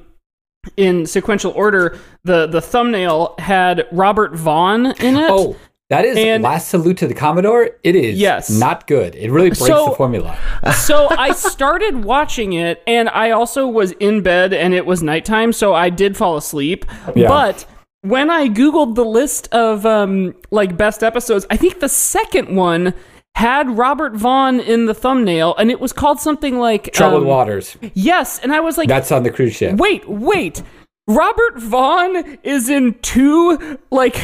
in 0.77 1.05
sequential 1.05 1.51
order, 1.53 1.97
the 2.23 2.47
the 2.47 2.61
thumbnail 2.61 3.35
had 3.39 3.85
Robert 3.91 4.33
Vaughn 4.35 4.85
in 4.85 5.17
it. 5.17 5.29
oh, 5.29 5.57
that 5.95 6.05
is 6.05 6.17
And- 6.17 6.43
last 6.43 6.67
salute 6.69 6.97
to 6.97 7.07
the 7.07 7.13
Commodore. 7.13 7.69
It 7.83 7.95
is 7.95 8.17
Yes. 8.19 8.49
not 8.49 8.87
good. 8.87 9.15
It 9.15 9.31
really 9.31 9.49
breaks 9.49 9.59
So- 9.65 9.89
the 9.89 9.95
formula. 9.95 10.37
so 10.75 11.07
I 11.11 11.31
started 11.33 12.03
watching 12.03 12.53
it, 12.53 12.81
and 12.87 13.09
I 13.09 13.31
also 13.31 13.67
was 13.67 13.91
in 13.93 14.21
bed, 14.21 14.53
and 14.53 14.73
it 14.73 14.85
was 14.85 15.01
nighttime, 15.03 15.53
so 15.53 15.73
I 15.73 15.89
did 15.89 16.17
fall 16.17 16.37
asleep. 16.37 16.85
Yeah. 17.15 17.27
But 17.27 17.65
when 18.01 18.29
I 18.29 18.49
googled 18.49 18.95
the 18.95 19.05
list 19.05 19.47
of 19.53 19.85
um, 19.85 20.35
like 20.51 20.75
best 20.77 21.03
episodes, 21.03 21.45
I 21.49 21.57
think 21.57 21.79
the 21.79 21.89
second 21.89 22.55
one 22.55 22.93
had 23.35 23.77
Robert 23.77 24.13
Vaughn 24.15 24.59
in 24.59 24.85
the 24.85 24.93
thumbnail, 24.93 25.55
and 25.57 25.71
it 25.71 25.79
was 25.79 25.91
called 25.91 26.19
something 26.19 26.59
like 26.59 26.91
Troubled 26.93 27.23
um, 27.23 27.27
waters. 27.27 27.77
Yes, 27.93 28.39
and 28.39 28.53
I 28.53 28.59
was 28.59 28.77
like, 28.77 28.87
That's 28.87 29.11
on 29.11 29.23
the 29.23 29.31
cruise 29.31 29.55
ship. 29.55 29.77
wait, 29.77 30.07
wait. 30.07 30.61
Robert 31.07 31.59
Vaughn 31.59 32.37
is 32.43 32.69
in 32.69 32.93
two 33.01 33.77
like 33.91 34.21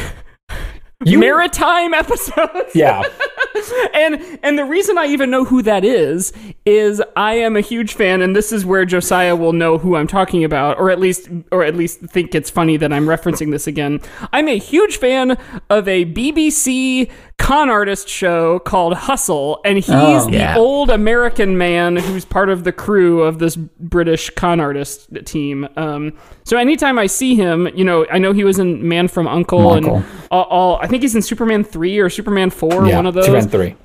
maritime 1.00 1.94
episodes 1.94 2.74
Yeah. 2.74 3.02
and 3.94 4.38
and 4.42 4.58
the 4.58 4.64
reason 4.64 4.98
I 4.98 5.06
even 5.06 5.30
know 5.30 5.44
who 5.44 5.62
that 5.62 5.84
is 5.84 6.32
is 6.66 7.02
I 7.16 7.34
am 7.34 7.56
a 7.56 7.60
huge 7.60 7.94
fan, 7.94 8.22
and 8.22 8.36
this 8.36 8.52
is 8.52 8.64
where 8.64 8.84
Josiah 8.84 9.34
will 9.34 9.52
know 9.52 9.78
who 9.78 9.96
I'm 9.96 10.06
talking 10.06 10.44
about, 10.44 10.78
or 10.78 10.90
at 10.90 10.98
least 10.98 11.28
or 11.50 11.64
at 11.64 11.74
least 11.74 12.00
think 12.00 12.34
it's 12.34 12.50
funny 12.50 12.76
that 12.76 12.92
I'm 12.92 13.06
referencing 13.06 13.50
this 13.50 13.66
again. 13.66 14.00
I'm 14.32 14.48
a 14.48 14.58
huge 14.58 14.98
fan 14.98 15.38
of 15.68 15.88
a 15.88 16.04
BBC 16.06 17.10
con 17.40 17.68
artist 17.70 18.08
show 18.08 18.58
called 18.60 18.94
Hustle, 18.94 19.60
and 19.64 19.76
he's 19.78 19.88
Oh. 19.90 20.26
the 20.30 20.36
Yeah. 20.36 20.56
old 20.56 20.90
American 20.90 21.56
man 21.58 21.96
who's 21.96 22.24
part 22.24 22.48
of 22.50 22.62
the 22.64 22.70
crew 22.70 23.22
of 23.22 23.38
this 23.40 23.56
British 23.56 24.30
con 24.30 24.60
artist 24.60 25.08
team. 25.24 25.66
Um, 25.76 26.12
so 26.44 26.56
anytime 26.58 26.98
I 26.98 27.06
see 27.06 27.34
him, 27.34 27.68
you 27.74 27.84
know, 27.84 28.06
I 28.12 28.18
know 28.18 28.32
he 28.32 28.44
was 28.44 28.58
in 28.58 28.86
Man 28.86 29.08
from 29.08 29.26
Uncle, 29.26 29.68
Uncle. 29.70 29.96
and 29.96 30.04
all, 30.30 30.44
all. 30.44 30.76
I 30.82 30.86
think 30.86 31.02
he's 31.02 31.14
in 31.16 31.22
Superman 31.22 31.64
three 31.64 31.98
or 31.98 32.08
Superman 32.10 32.50
four, 32.50 32.86
yeah. 32.86 32.96
one 32.96 33.06
of 33.06 33.14
those. 33.14 33.24
Superman 33.24 33.48
three. 33.48 33.76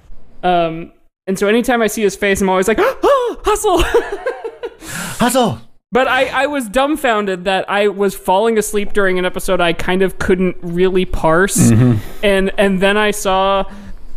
Um, 0.44 0.91
and 1.26 1.39
so 1.39 1.48
anytime 1.48 1.82
I 1.82 1.88
see 1.88 2.04
his 2.04 2.15
face, 2.15 2.41
I'm 2.41 2.50
always 2.50 2.68
like, 2.68 2.78
oh, 2.80 3.38
hustle. 3.46 3.82
Hustle. 5.20 5.60
But 5.91 6.08
I, 6.08 6.26
I 6.43 6.45
was 6.48 6.67
dumbfounded 6.67 7.45
that 7.45 7.69
I 7.69 7.88
was 7.88 8.15
falling 8.15 8.58
asleep 8.58 8.93
during 8.93 9.17
an 9.19 9.26
episode 9.26 9.62
I 9.62 9.74
kind 9.74 10.02
of 10.02 10.19
couldn't 10.19 10.58
really 10.62 11.06
parse, 11.06 11.71
mm-hmm. 11.71 12.00
and 12.24 12.52
and 12.58 12.82
then 12.82 12.98
I 12.98 13.12
saw 13.12 13.65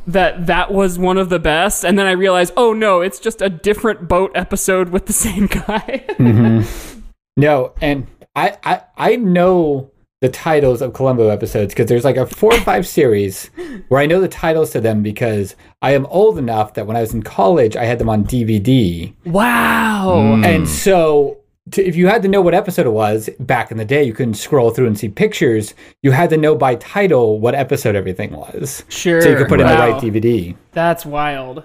that 0.07 0.47
that 0.47 0.73
was 0.73 0.99
one 0.99 1.19
of 1.19 1.29
the 1.29 1.39
best, 1.39 1.85
and 1.85 1.99
then 1.99 2.07
I 2.07 2.13
realized, 2.13 2.53
oh 2.57 2.73
no, 2.73 3.01
it's 3.01 3.19
just 3.19 3.43
a 3.43 3.49
different 3.49 4.09
boat 4.09 4.33
episode 4.35 4.89
with 4.89 5.07
the 5.07 5.13
same 5.13 5.47
guy. 5.47 6.05
Mm-hmm. 6.19 7.01
No, 7.37 7.73
and 7.81 8.07
I, 8.35 8.57
I 8.65 8.83
I 8.97 9.17
know 9.17 9.91
the 10.21 10.29
titles 10.29 10.83
of 10.83 10.95
Columbo 10.95 11.29
episodes 11.29 11.73
because 11.73 11.87
there's 11.87 12.05
like 12.05 12.17
a 12.17 12.27
four 12.27 12.53
or 12.53 12.61
five 12.63 12.87
series 12.87 13.51
where 13.87 14.01
I 14.01 14.07
know 14.07 14.21
the 14.21 14.29
titles 14.29 14.71
to 14.71 14.81
them 14.81 15.03
because 15.03 15.55
I 15.81 15.93
am 15.93 16.07
old 16.07 16.39
enough 16.39 16.75
that 16.75 16.89
when 16.89 16.97
I 16.97 17.01
was 17.01 17.15
in 17.15 17.23
college 17.23 17.77
I 17.77 17.85
had 17.85 18.01
them 18.01 18.09
on 18.09 18.25
DVD, 18.25 19.15
wow. 19.27 20.15
Mm. 20.17 20.45
and 20.45 20.69
so 20.69 21.38
to, 21.73 21.85
if 21.85 21.97
you 21.97 22.07
had 22.09 22.23
to 22.23 22.29
know 22.29 22.41
what 22.41 22.55
episode 22.55 22.87
it 22.87 22.91
was 22.93 23.29
back 23.41 23.71
in 23.71 23.77
the 23.79 23.85
day, 23.85 24.03
you 24.05 24.13
couldn't 24.15 24.35
scroll 24.35 24.71
through 24.71 24.87
and 24.87 24.99
see 24.99 25.09
pictures. 25.09 25.75
You 26.03 26.11
had 26.13 26.31
to 26.31 26.37
know 26.37 26.55
by 26.55 26.75
title 26.77 27.39
what 27.41 27.55
episode 27.55 27.95
everything 27.97 28.33
was, 28.33 28.85
Sure. 28.89 29.21
so 29.23 29.29
you 29.31 29.37
could 29.37 29.49
put 29.49 29.61
it 29.61 29.65
in 29.65 29.69
Wow. 29.69 29.87
the 29.87 29.93
right 29.93 30.03
DVD. 30.03 30.57
That's 30.73 31.05
wild. 31.07 31.65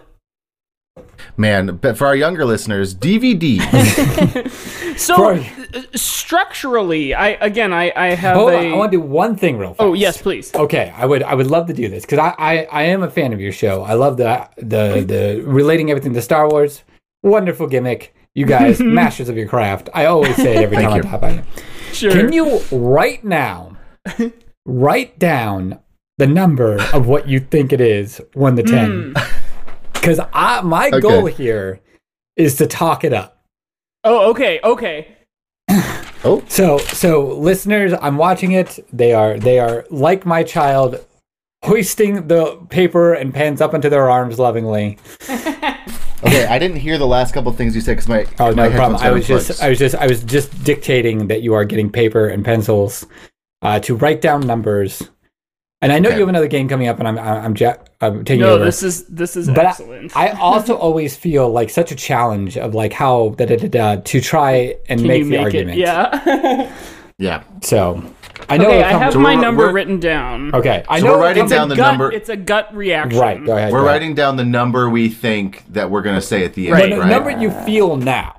Man, 1.37 1.77
but 1.81 1.97
for 1.97 2.05
our 2.05 2.15
younger 2.15 2.45
listeners, 2.45 2.93
DVD. 2.93 3.59
So 4.95 5.15
For- 5.15 5.33
uh, 5.75 5.81
structurally, 5.95 7.15
I 7.15 7.29
again, 7.29 7.73
I 7.73 7.91
I 7.95 8.07
have 8.13 8.35
Hold 8.37 8.51
a. 8.53 8.57
on, 8.57 8.73
I 8.73 8.75
want 8.75 8.91
to 8.91 8.97
do 8.99 9.01
one 9.01 9.35
thing 9.35 9.57
real 9.57 9.69
fast. 9.69 9.81
oh 9.81 9.93
yes, 9.93 10.21
please. 10.21 10.53
Okay, 10.53 10.93
I 10.95 11.07
would 11.07 11.23
I 11.23 11.33
would 11.33 11.47
love 11.47 11.65
to 11.67 11.73
do 11.73 11.89
this 11.89 12.05
because 12.05 12.19
I, 12.19 12.35
I 12.37 12.67
I 12.71 12.83
am 12.83 13.01
a 13.01 13.09
fan 13.09 13.33
of 13.33 13.41
your 13.41 13.51
show. 13.51 13.81
I 13.81 13.93
love 13.95 14.17
the 14.17 14.47
the 14.57 15.03
the 15.03 15.43
relating 15.47 15.89
everything 15.89 16.13
to 16.13 16.21
Star 16.21 16.47
Wars. 16.47 16.83
Wonderful 17.23 17.65
gimmick. 17.65 18.13
You 18.35 18.45
guys, 18.45 18.79
masters 18.81 19.29
of 19.29 19.37
your 19.37 19.47
craft. 19.47 19.89
I 19.93 20.05
always 20.05 20.35
say 20.35 20.57
it 20.57 20.63
every 20.63 20.77
time 20.83 20.91
Thank 20.91 20.93
I 20.93 20.97
you. 20.97 21.03
pop 21.03 21.23
on. 21.23 21.43
Sure. 21.91 22.11
Can 22.11 22.31
you 22.33 22.59
right 22.71 23.23
now 23.23 23.77
write 24.65 25.19
down 25.19 25.79
the 26.17 26.27
number 26.27 26.81
of 26.93 27.07
what 27.07 27.27
you 27.27 27.39
think 27.39 27.71
it 27.71 27.81
is, 27.81 28.21
one 28.33 28.55
to 28.55 28.63
ten? 28.63 29.13
Hmm. 29.15 29.33
Because 29.93 30.19
I 30.33 30.59
my 30.59 30.89
goal 30.89 31.27
here 31.27 31.79
is 32.35 32.57
to 32.57 32.67
talk 32.67 33.05
it 33.05 33.13
up. 33.13 33.41
Oh, 34.03 34.31
okay, 34.31 34.59
okay. 34.61 35.15
oh. 36.25 36.43
So 36.49 36.77
so 36.79 37.27
listeners, 37.27 37.93
I'm 38.01 38.17
watching 38.17 38.51
it. 38.51 38.85
They 38.91 39.13
are 39.13 39.39
they 39.39 39.59
are 39.59 39.85
like 39.89 40.25
my 40.25 40.43
child, 40.43 41.05
hoisting 41.63 42.27
the 42.27 42.57
paper 42.67 43.13
and 43.13 43.33
pens 43.33 43.61
up 43.61 43.73
into 43.73 43.89
their 43.89 44.09
arms 44.09 44.39
lovingly. 44.39 44.97
Okay, 46.25 46.45
I 46.45 46.59
didn't 46.59 46.77
hear 46.77 46.97
the 46.97 47.07
last 47.07 47.33
couple 47.33 47.51
things 47.53 47.75
you 47.75 47.81
said 47.81 47.93
because 47.97 48.07
my 48.07 48.25
Oh 48.39 48.53
my 48.55 48.67
no 48.69 48.75
problem. 48.75 49.01
I 49.01 49.12
was 49.12 49.27
just. 49.27 49.62
I 49.62 49.69
was 49.69 49.79
just 49.79 49.95
I 49.95 50.07
was 50.07 50.23
just 50.23 50.63
dictating 50.63 51.27
that 51.27 51.41
you 51.41 51.53
are 51.53 51.65
getting 51.65 51.89
paper 51.91 52.27
and 52.27 52.43
pencils 52.43 53.05
uh, 53.62 53.79
to 53.81 53.95
write 53.95 54.21
down 54.21 54.41
numbers. 54.41 55.03
And 55.81 55.91
I 55.91 55.99
know 55.99 56.07
Okay. 56.09 56.15
you 56.17 56.21
have 56.21 56.29
another 56.29 56.47
game 56.47 56.69
coming 56.69 56.88
up, 56.88 56.99
and 56.99 57.07
I'm 57.09 57.19
I'm, 57.19 57.45
I'm, 57.45 57.57
ja- 57.57 57.75
I'm 57.99 58.23
taking 58.23 58.39
No, 58.41 58.53
over. 58.55 58.63
this 58.63 58.83
is 58.83 59.05
this 59.07 59.36
is 59.36 59.47
but 59.49 59.65
excellent. 59.65 60.15
I, 60.15 60.27
I 60.27 60.39
also 60.39 60.77
always 60.77 61.13
feel 61.17 61.49
like 61.49 61.69
such 61.69 61.91
a 61.91 61.95
challenge 61.95 62.57
of 62.57 62.73
like 62.73 62.93
how 62.93 63.29
da, 63.38 63.45
da, 63.45 63.57
da, 63.57 63.67
da, 63.67 63.95
to 64.01 64.21
try 64.21 64.77
and 64.88 65.01
Can 65.01 65.07
make 65.09 65.19
you 65.19 65.23
the 65.25 65.29
make 65.31 65.39
argument. 65.41 65.77
it? 65.77 65.81
Yeah. 65.81 66.71
Yeah. 67.19 67.43
So 67.62 68.03
I 68.49 68.57
know. 68.57 68.67
okay, 68.67 68.83
I 68.83 68.91
have 68.97 69.13
So 69.13 69.19
my 69.19 69.31
we're- 69.31 69.41
number 69.41 69.63
we're- 69.63 69.73
written 69.73 69.99
down. 69.99 70.53
Okay, 70.53 70.83
I 70.89 70.99
So 70.99 71.05
know 71.07 71.13
we're 71.13 71.21
writing 71.21 71.41
comes- 71.41 71.51
It's 71.51 71.55
a 71.57 71.59
down 71.61 71.69
the 71.69 71.75
gut, 71.75 71.91
number- 71.91 72.11
It's 72.11 72.29
a 72.29 72.35
gut 72.37 72.75
reaction. 72.75 73.19
Right. 73.19 73.43
Go 73.45 73.55
ahead. 73.57 73.71
We're 73.71 73.79
go 73.79 73.85
ahead. 73.85 73.93
writing 73.95 74.15
down 74.15 74.35
the 74.37 74.45
number 74.45 74.89
we 74.89 75.09
think 75.09 75.63
that 75.73 75.89
we're 75.89 76.01
gonna 76.01 76.21
say 76.21 76.43
at 76.43 76.53
the 76.53 76.67
end. 76.67 76.73
Right. 76.73 76.89
the 76.91 76.99
Right. 76.99 77.09
number 77.09 77.29
you 77.31 77.51
feel 77.51 77.95
now, 77.95 78.33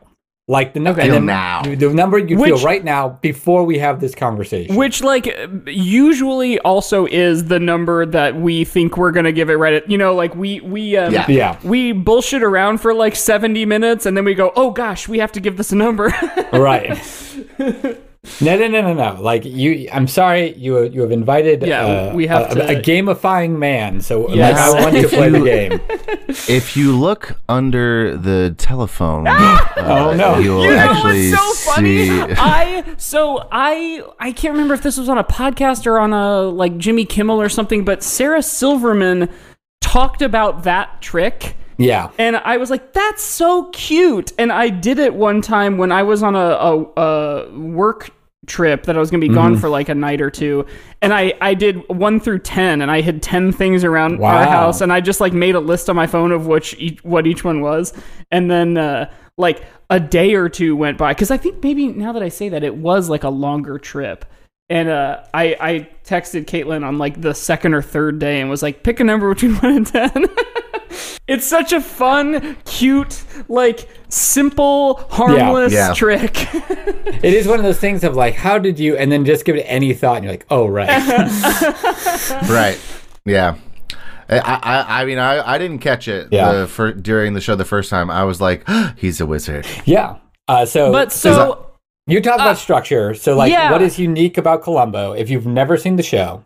like 0.47 0.75
the 0.75 0.81
number 0.81 1.01
Feel 1.01 1.21
now. 1.23 1.63
the 1.63 1.89
number 1.95 2.19
you 2.19 2.37
feel 2.39 2.59
right 2.63 2.85
now 2.85 3.17
before 3.23 3.65
we 3.65 3.79
have 3.79 4.01
this 4.01 4.15
conversation. 4.15 4.77
Which, 4.77 5.03
like, 5.03 5.35
usually 5.67 6.59
also 6.59 7.07
is 7.07 7.47
the 7.47 7.59
number 7.59 8.05
that 8.05 8.37
we 8.39 8.65
think 8.65 8.97
we're 8.99 9.11
gonna 9.13 9.33
give 9.33 9.49
it 9.49 9.55
right 9.55 9.73
at. 9.75 9.91
You 9.91 9.97
know, 9.97 10.15
like 10.15 10.35
we 10.37 10.61
we 10.61 10.97
um, 10.99 11.13
Yeah. 11.15 11.25
yeah. 11.29 11.57
we 11.65 11.93
bullshit 11.93 12.43
around 12.43 12.79
for 12.83 12.93
like 12.93 13.17
seventy 13.17 13.65
minutes, 13.65 14.05
and 14.07 14.17
then 14.17 14.25
we 14.27 14.35
go, 14.35 14.53
"Oh 14.55 14.71
gosh, 14.71 15.09
we 15.09 15.19
have 15.19 15.33
to 15.33 15.41
give 15.41 15.57
this 15.57 15.73
a 15.73 15.77
number." 15.77 16.13
right. 16.53 16.99
No, 18.41 18.57
no, 18.57 18.69
no, 18.69 18.81
no, 18.81 18.95
no. 18.95 19.21
Like 19.21 19.45
you, 19.45 19.89
I'm 19.93 20.09
sorry. 20.09 20.55
You, 20.55 20.83
you 20.85 21.03
have 21.03 21.11
invited. 21.13 21.63
Yeah, 21.63 21.85
uh, 21.85 22.15
we 22.15 22.27
have 22.27 22.51
a, 22.53 22.55
to- 22.55 22.79
a 22.79 22.83
gamifying 22.83 23.59
man. 23.59 24.01
So 24.01 24.29
Yes. 24.33 24.57
like, 24.57 24.83
I 24.83 24.83
want 24.91 24.97
to 25.03 25.09
play 25.09 25.29
the 25.31 25.41
game. 25.45 25.81
If 26.49 26.77
you 26.77 26.97
look 26.99 27.39
under 27.49 28.17
the 28.17 28.55
telephone, 28.59 29.27
Oh, 29.29 30.15
no. 30.17 30.39
you'll 30.39 30.65
You 30.65 30.71
know 30.71 30.77
actually 30.77 31.31
what's 31.31 31.63
so 31.65 31.73
funny? 31.73 32.07
see. 32.09 32.21
I 32.39 32.95
so 32.97 33.47
I 33.53 34.03
I 34.19 34.33
can't 34.33 34.53
remember 34.53 34.75
if 34.75 34.83
this 34.83 34.97
was 34.97 35.09
on 35.09 35.19
a 35.19 35.25
podcast 35.25 35.87
or 35.87 35.99
on 36.01 36.13
a 36.13 36.41
like 36.43 36.77
Jimmy 36.79 37.05
Kimmel 37.05 37.41
or 37.41 37.49
something, 37.49 37.85
but 37.85 38.03
Sarah 38.03 38.43
Silverman 38.43 39.29
talked 39.95 40.23
about 40.23 40.65
that 40.65 41.01
trick. 41.01 41.57
Yeah. 41.77 42.11
And 42.19 42.37
I 42.37 42.57
was 42.57 42.69
like, 42.69 42.93
that's 42.93 43.23
so 43.23 43.71
cute. 43.71 44.33
And 44.39 44.51
I 44.51 44.69
did 44.69 44.99
it 44.99 45.15
one 45.15 45.41
time 45.41 45.79
when 45.79 45.93
I 45.93 46.03
was 46.03 46.21
on 46.25 46.35
a, 46.35 46.39
a, 46.39 47.01
a 47.01 47.59
work 47.59 48.11
trip 48.47 48.85
that 48.87 48.97
I 48.97 48.99
was 48.99 49.13
going 49.13 49.21
to 49.21 49.29
be 49.29 49.33
gone 49.33 49.57
for 49.57 49.69
like 49.69 49.89
a 49.89 49.95
night 49.95 50.21
or 50.21 50.31
two. 50.31 50.67
And 51.01 51.15
I, 51.15 51.35
I 51.41 51.55
did 51.55 51.89
one 51.89 52.19
through 52.19 52.41
10 52.41 52.83
and 52.83 52.91
I 52.91 53.03
had 53.03 53.23
10 53.23 53.53
things 53.53 53.85
around 53.85 54.21
our 54.21 54.45
house. 54.45 54.81
And 54.81 54.93
I 54.93 55.01
just 55.01 55.21
like 55.21 55.33
made 55.33 55.55
a 55.55 55.61
list 55.61 55.89
on 55.89 55.95
my 55.95 56.09
phone 56.09 56.33
of 56.33 56.49
which 56.49 56.75
each, 56.77 57.03
what 57.05 57.29
each 57.29 57.45
one 57.45 57.61
was. 57.61 57.93
And 58.33 58.51
then, 58.51 58.77
uh, 58.77 59.13
like 59.37 59.65
a 59.91 60.01
day 60.01 60.35
or 60.35 60.49
two 60.49 60.75
went 60.75 60.99
by. 60.99 61.15
Cause 61.15 61.31
I 61.31 61.37
think 61.37 61.63
maybe 61.63 61.87
now 61.89 62.13
that 62.13 62.23
I 62.23 62.31
say 62.31 62.49
that 62.49 62.65
it 62.65 62.75
was 62.75 63.09
like 63.09 63.23
a 63.23 63.31
longer 63.31 63.79
trip. 63.79 64.25
And 64.71 64.89
uh, 64.89 65.23
I, 65.35 65.57
I 65.61 65.89
texted 66.05 66.47
Caitlin 66.47 66.87
on 66.87 66.97
like 66.99 67.21
the 67.21 67.35
second 67.35 67.75
or 67.75 67.83
third 67.83 68.19
day 68.19 68.41
and 68.41 68.49
was 68.49 68.63
like, 68.63 68.83
pick 68.83 68.99
a 69.01 69.05
number 69.05 69.33
between 69.33 69.55
one 69.59 69.77
and 69.77 69.87
10. 69.87 70.11
It's 71.27 71.47
such 71.47 71.73
a 71.73 71.81
fun, 71.81 72.55
cute, 72.67 73.25
like 73.49 73.89
simple, 74.11 74.97
harmless 75.11 75.73
Yeah. 75.73 75.95
trick. 75.95 76.37
It 77.25 77.33
is 77.33 77.49
one 77.49 77.59
of 77.59 77.65
those 77.65 77.79
things 77.79 78.05
of 78.05 78.15
like, 78.15 78.35
how 78.35 78.59
did 78.59 78.79
you? 78.79 78.95
And 78.99 79.11
then 79.11 79.25
just 79.25 79.47
give 79.47 79.57
it 79.57 79.63
any 79.63 79.95
thought, 79.95 80.17
and 80.17 80.25
you're 80.25 80.35
like, 80.35 80.45
oh 80.51 80.67
right. 80.67 80.89
right. 82.51 82.79
Yeah. 83.25 83.57
I, 84.29 84.39
I, 84.39 85.03
I 85.03 85.05
mean, 85.07 85.19
I, 85.19 85.55
I 85.55 85.59
didn't 85.59 85.79
catch 85.79 86.09
it 86.09 86.29
Yeah. 86.31 86.53
the 86.53 86.67
fir- 86.67 86.93
during 86.93 87.33
the 87.33 87.41
show 87.41 87.55
the 87.57 87.65
first 87.65 87.89
time. 87.91 88.11
I 88.11 88.25
was 88.25 88.41
like, 88.43 88.69
he's 88.97 89.21
a 89.21 89.27
wizard. 89.27 89.67
yeah. 89.87 90.17
Uh, 90.47 90.67
so, 90.67 90.93
but 90.93 91.11
so 91.11 91.71
you 92.07 92.21
talk 92.21 92.37
about 92.37 92.49
uh, 92.49 92.55
structure. 92.55 93.15
So, 93.15 93.37
like, 93.37 93.51
yeah. 93.51 93.71
what 93.71 93.83
is 93.83 93.99
unique 93.99 94.37
about 94.39 94.63
Columbo, 94.63 95.13
if 95.13 95.31
you've 95.31 95.47
never 95.47 95.77
seen 95.77 95.97
the 95.97 96.03
show, 96.03 96.45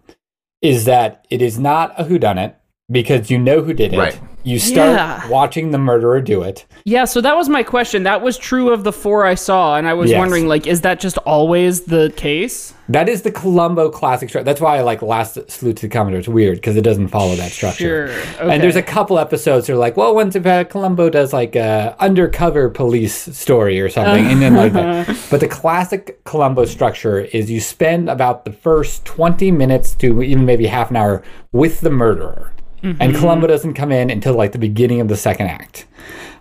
is 0.62 0.84
that 0.84 1.26
it 1.30 1.42
is 1.42 1.58
not 1.58 1.98
a 1.98 2.04
whodunit 2.04 2.54
because 2.90 3.30
you 3.30 3.38
know 3.38 3.62
who 3.62 3.74
did 3.74 3.92
it. 3.92 3.98
Right. 3.98 4.20
You 4.44 4.58
start 4.58 4.90
Yeah. 4.92 5.28
watching 5.28 5.72
the 5.72 5.78
murderer 5.78 6.20
do 6.20 6.42
it. 6.42 6.64
yeah, 6.84 7.04
so 7.04 7.20
that 7.20 7.36
was 7.36 7.48
my 7.48 7.62
question. 7.62 8.04
That 8.04 8.22
was 8.22 8.38
true 8.38 8.70
of 8.70 8.82
the 8.84 8.92
four 8.92 9.26
I 9.26 9.34
saw, 9.34 9.76
and 9.76 9.86
I 9.86 9.92
was 9.94 10.10
Yes. 10.10 10.18
wondering, 10.18 10.46
like, 10.48 10.66
is 10.66 10.80
that 10.82 11.00
just 11.00 11.18
always 11.18 11.82
the 11.82 12.12
case? 12.16 12.72
That 12.88 13.10
is 13.10 13.20
the 13.22 13.30
Columbo 13.30 13.90
classic 13.90 14.30
structure. 14.30 14.44
That's 14.44 14.60
why 14.62 14.78
I 14.78 14.80
like 14.80 15.02
Last 15.02 15.38
Salute 15.50 15.76
to 15.76 15.82
the 15.88 15.92
Commodore. 15.92 16.20
It's 16.20 16.28
weird 16.28 16.56
because 16.56 16.76
it 16.76 16.80
doesn't 16.82 17.08
follow 17.08 17.34
that 17.34 17.50
structure. 17.50 18.08
Sure. 18.38 18.50
And 18.50 18.62
there's 18.62 18.76
a 18.76 18.82
couple 18.82 19.18
episodes 19.18 19.66
that 19.66 19.74
are 19.74 19.76
like, 19.76 19.98
well, 19.98 20.14
once 20.14 20.34
uh, 20.34 20.64
Columbo 20.64 21.10
does 21.10 21.34
like 21.34 21.54
a 21.54 21.94
undercover 22.00 22.70
police 22.70 23.14
story 23.36 23.78
or 23.80 23.90
something, 23.90 24.24
and 24.26 24.40
then 24.40 24.54
like 24.54 24.72
that. 24.72 25.14
But 25.30 25.40
the 25.40 25.48
classic 25.48 26.24
Columbo 26.24 26.64
structure 26.64 27.20
is 27.20 27.50
you 27.50 27.60
spend 27.60 28.08
about 28.08 28.46
the 28.46 28.52
first 28.52 29.04
20 29.04 29.50
minutes 29.50 29.92
to 29.96 30.22
even 30.22 30.46
maybe 30.46 30.66
half 30.68 30.88
an 30.88 30.96
hour 30.96 31.22
with 31.52 31.82
the 31.82 31.90
murderer. 31.90 32.52
And 32.82 33.14
Columbo 33.14 33.46
doesn't 33.46 33.74
come 33.74 33.92
in 33.92 34.10
until 34.10 34.34
like 34.34 34.52
the 34.52 34.58
beginning 34.58 35.00
of 35.00 35.08
the 35.08 35.16
second 35.16 35.46
act. 35.48 35.86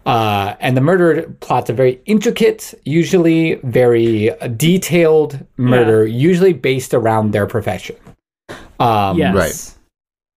Uh, 0.06 0.56
and 0.62 0.78
the 0.78 0.82
murder 0.82 1.23
plot's 1.41 1.69
a 1.69 1.73
very 1.73 2.00
intricate, 2.06 2.73
usually 2.86 3.56
very 3.56 4.32
uh, 4.32 4.47
detailed 4.47 5.45
murder, 5.58 6.06
usually 6.08 6.54
based 6.54 6.93
around 6.93 7.32
their 7.32 7.45
profession. 7.45 7.95
Um, 8.80 9.17
Yes. 9.17 9.36
Right. 9.36 9.73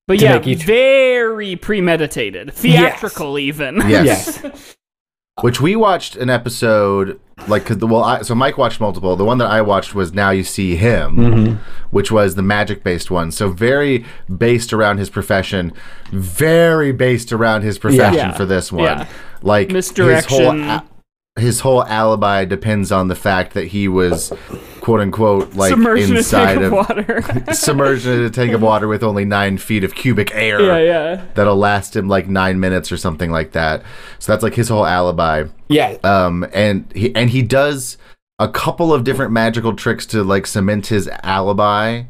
But 0.08 0.18
To 0.18 0.24
yeah, 0.24 0.42
each- 0.44 0.64
very 0.64 1.54
premeditated, 1.54 2.52
theatrical, 2.52 3.38
even. 3.38 3.76
Yes. 3.88 4.40
Yes. 4.42 4.76
Which 5.42 5.60
we 5.60 5.76
watched 5.76 6.16
an 6.16 6.28
episode, 6.30 7.18
like, 7.48 7.64
cause 7.66 7.78
the, 7.78 7.86
well, 7.86 8.04
I, 8.04 8.22
so 8.22 8.34
Mike 8.34 8.58
watched 8.58 8.80
multiple. 8.80 9.16
The 9.16 9.24
one 9.24 9.38
that 9.38 9.50
I 9.50 9.62
watched 9.62 9.94
was 9.94 10.12
Now 10.12 10.30
You 10.30 10.44
See 10.44 10.76
Him, 10.76 11.16
Mm-hmm. 11.16 11.54
which 11.90 12.10
was 12.12 12.34
the 12.34 12.42
magic 12.42 12.82
based 12.84 13.10
one. 13.10 13.30
So 13.32 13.50
very 13.50 14.04
based 14.34 14.72
around 14.72 14.98
his 14.98 15.08
profession, 15.10 15.72
very 16.12 16.92
based 16.92 17.32
around 17.32 17.62
his 17.62 17.78
profession 17.78 18.14
Yeah. 18.14 18.32
for 18.32 18.44
this 18.44 18.70
one. 18.70 18.84
Yeah. 18.84 19.06
Like 19.42 19.70
Misdirection. 19.70 20.38
His 20.58 20.70
whole, 20.70 20.80
his 21.40 21.60
whole 21.60 21.84
alibi 21.84 22.44
depends 22.44 22.92
on 22.92 23.08
the 23.08 23.14
fact 23.14 23.54
that 23.54 23.66
he 23.68 23.88
was, 23.88 24.32
quote 24.80 25.00
unquote, 25.00 25.54
like 25.54 25.70
Submerged 25.70 26.10
in 26.10 26.14
a 26.14 26.18
inside 26.18 26.54
tank 26.54 26.60
of 26.60 26.72
of 26.72 26.72
water. 26.72 27.44
submerged 27.52 28.06
in 28.06 28.22
a 28.22 28.30
tank 28.30 28.52
of 28.52 28.62
water 28.62 28.86
with 28.86 29.02
only 29.02 29.24
nine 29.24 29.58
feet 29.58 29.84
of 29.84 29.94
cubic 29.94 30.34
air 30.34 30.60
yeah, 30.60 30.78
yeah. 30.78 31.24
that'll 31.34 31.56
last 31.56 31.96
him 31.96 32.08
like 32.08 32.28
nine 32.28 32.60
minutes 32.60 32.92
or 32.92 32.96
something 32.96 33.30
like 33.30 33.52
that. 33.52 33.82
So 34.18 34.32
that's 34.32 34.42
like 34.42 34.54
his 34.54 34.68
whole 34.68 34.86
alibi. 34.86 35.44
Yeah. 35.68 35.96
Um, 36.04 36.46
and 36.52 36.90
he 36.94 37.14
and 37.14 37.30
he 37.30 37.42
does 37.42 37.96
a 38.38 38.48
couple 38.48 38.92
of 38.92 39.04
different 39.04 39.32
magical 39.32 39.74
tricks 39.74 40.06
to 40.06 40.24
like 40.24 40.46
cement 40.46 40.86
his 40.86 41.08
alibi, 41.22 42.04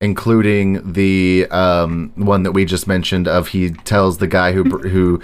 including 0.00 0.92
the 0.92 1.46
um 1.50 2.12
one 2.16 2.42
that 2.42 2.52
we 2.52 2.64
just 2.64 2.86
mentioned 2.86 3.26
of 3.26 3.48
he 3.48 3.70
tells 3.70 4.18
the 4.18 4.26
guy 4.26 4.52
who 4.52 4.64
who 4.64 5.20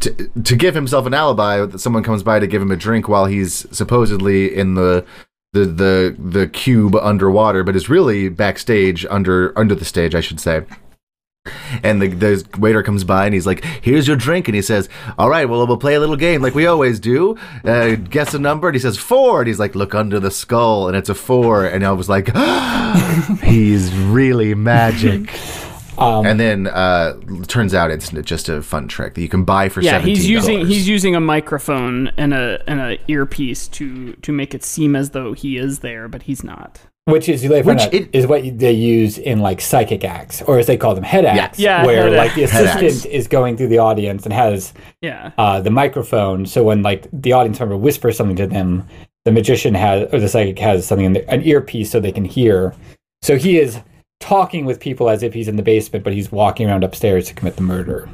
to, 0.00 0.10
to 0.42 0.56
give 0.56 0.74
himself 0.74 1.04
an 1.04 1.12
alibi 1.12 1.64
that 1.66 1.78
someone 1.78 2.02
comes 2.02 2.22
by 2.22 2.38
to 2.38 2.46
give 2.46 2.62
him 2.62 2.70
a 2.70 2.76
drink 2.76 3.06
while 3.06 3.26
he's 3.26 3.66
supposedly 3.70 4.54
in 4.54 4.74
the 4.74 5.04
the 5.54 5.64
the 5.64 6.16
the 6.18 6.48
cube 6.48 6.96
underwater, 6.96 7.64
but 7.64 7.76
is 7.76 7.88
really 7.88 8.28
backstage 8.28 9.06
under 9.08 9.56
under 9.56 9.74
the 9.74 9.84
stage, 9.84 10.14
I 10.14 10.20
should 10.20 10.40
say. 10.40 10.64
And 11.82 12.00
the, 12.00 12.08
the 12.08 12.46
waiter 12.58 12.82
comes 12.82 13.04
by 13.04 13.26
and 13.26 13.34
he's 13.34 13.46
like, 13.46 13.64
"Here's 13.64 14.08
your 14.08 14.16
drink," 14.16 14.48
and 14.48 14.54
he 14.54 14.62
says, 14.62 14.88
"All 15.18 15.28
right, 15.28 15.46
well, 15.46 15.66
we'll 15.66 15.76
play 15.76 15.94
a 15.94 16.00
little 16.00 16.16
game 16.16 16.40
like 16.40 16.54
we 16.54 16.66
always 16.66 16.98
do. 16.98 17.36
Uh, 17.64 17.96
guess 17.96 18.32
a 18.32 18.38
number." 18.38 18.68
And 18.68 18.74
he 18.74 18.80
says 18.80 18.96
four, 18.96 19.40
and 19.40 19.48
he's 19.48 19.58
like, 19.58 19.74
"Look 19.74 19.94
under 19.94 20.18
the 20.18 20.30
skull," 20.30 20.88
and 20.88 20.96
it's 20.96 21.10
a 21.10 21.14
four. 21.14 21.66
And 21.66 21.84
I 21.84 21.92
was 21.92 22.08
like, 22.08 22.34
"He's 23.42 23.92
really 23.94 24.54
magic." 24.54 25.30
Um, 25.96 26.26
and 26.26 26.40
then 26.40 26.66
uh, 26.66 27.14
turns 27.46 27.72
out 27.72 27.92
it's 27.92 28.10
just 28.10 28.48
a 28.48 28.62
fun 28.62 28.88
trick 28.88 29.14
that 29.14 29.20
you 29.22 29.28
can 29.28 29.44
buy 29.44 29.68
for 29.68 29.80
Yeah, 29.80 30.00
$17. 30.00 30.04
he's 30.06 30.28
using 30.28 30.66
he's 30.66 30.88
using 30.88 31.14
a 31.14 31.20
microphone 31.20 32.08
and 32.16 32.34
a 32.34 32.60
and 32.66 32.80
a 32.80 32.98
earpiece 33.06 33.68
to 33.68 34.14
to 34.14 34.32
make 34.32 34.56
it 34.56 34.64
seem 34.64 34.96
as 34.96 35.10
though 35.10 35.34
he 35.34 35.56
is 35.56 35.78
there, 35.78 36.08
but 36.08 36.22
he's 36.22 36.42
not. 36.42 36.80
Which 37.06 37.28
is 37.28 37.44
like, 37.44 37.66
Which 37.66 37.76
Which 37.84 37.92
it- 37.92 38.08
is 38.14 38.26
what 38.26 38.58
they 38.58 38.72
use 38.72 39.18
in 39.18 39.40
like 39.40 39.60
psychic 39.60 40.04
acts, 40.04 40.40
or 40.40 40.58
as 40.58 40.66
they 40.66 40.78
call 40.78 40.94
them, 40.94 41.04
head 41.04 41.26
acts. 41.26 41.58
Yeah, 41.58 41.84
where 41.84 42.04
head 42.08 42.16
like 42.16 42.34
the 42.34 42.44
assistant 42.44 43.04
is 43.12 43.28
going 43.28 43.58
through 43.58 43.68
the 43.68 43.76
audience 43.78 44.24
and 44.24 44.32
has 44.32 44.72
Yeah. 45.02 45.32
uh, 45.36 45.60
the 45.60 45.70
microphone. 45.70 46.46
So 46.46 46.64
when 46.64 46.82
like 46.82 47.06
the 47.12 47.32
audience 47.32 47.60
member 47.60 47.76
whispers 47.76 48.16
something 48.16 48.36
to 48.36 48.46
them, 48.46 48.88
the 49.26 49.32
magician 49.32 49.74
has 49.74 50.08
or 50.14 50.18
the 50.18 50.30
psychic 50.30 50.58
has 50.60 50.86
something 50.86 51.04
in 51.04 51.12
the, 51.12 51.30
an 51.30 51.42
earpiece 51.42 51.90
so 51.90 52.00
they 52.00 52.10
can 52.12 52.24
hear. 52.24 52.74
So 53.20 53.36
he 53.36 53.58
is 53.58 53.80
talking 54.24 54.64
with 54.64 54.80
people 54.80 55.10
as 55.10 55.22
if 55.22 55.34
he's 55.34 55.48
in 55.48 55.56
the 55.56 55.62
basement, 55.62 56.02
but 56.04 56.12
he's 56.12 56.32
walking 56.32 56.68
around 56.68 56.82
upstairs 56.84 57.26
to 57.28 57.34
commit 57.34 57.56
the 57.56 57.62
murder. 57.62 58.08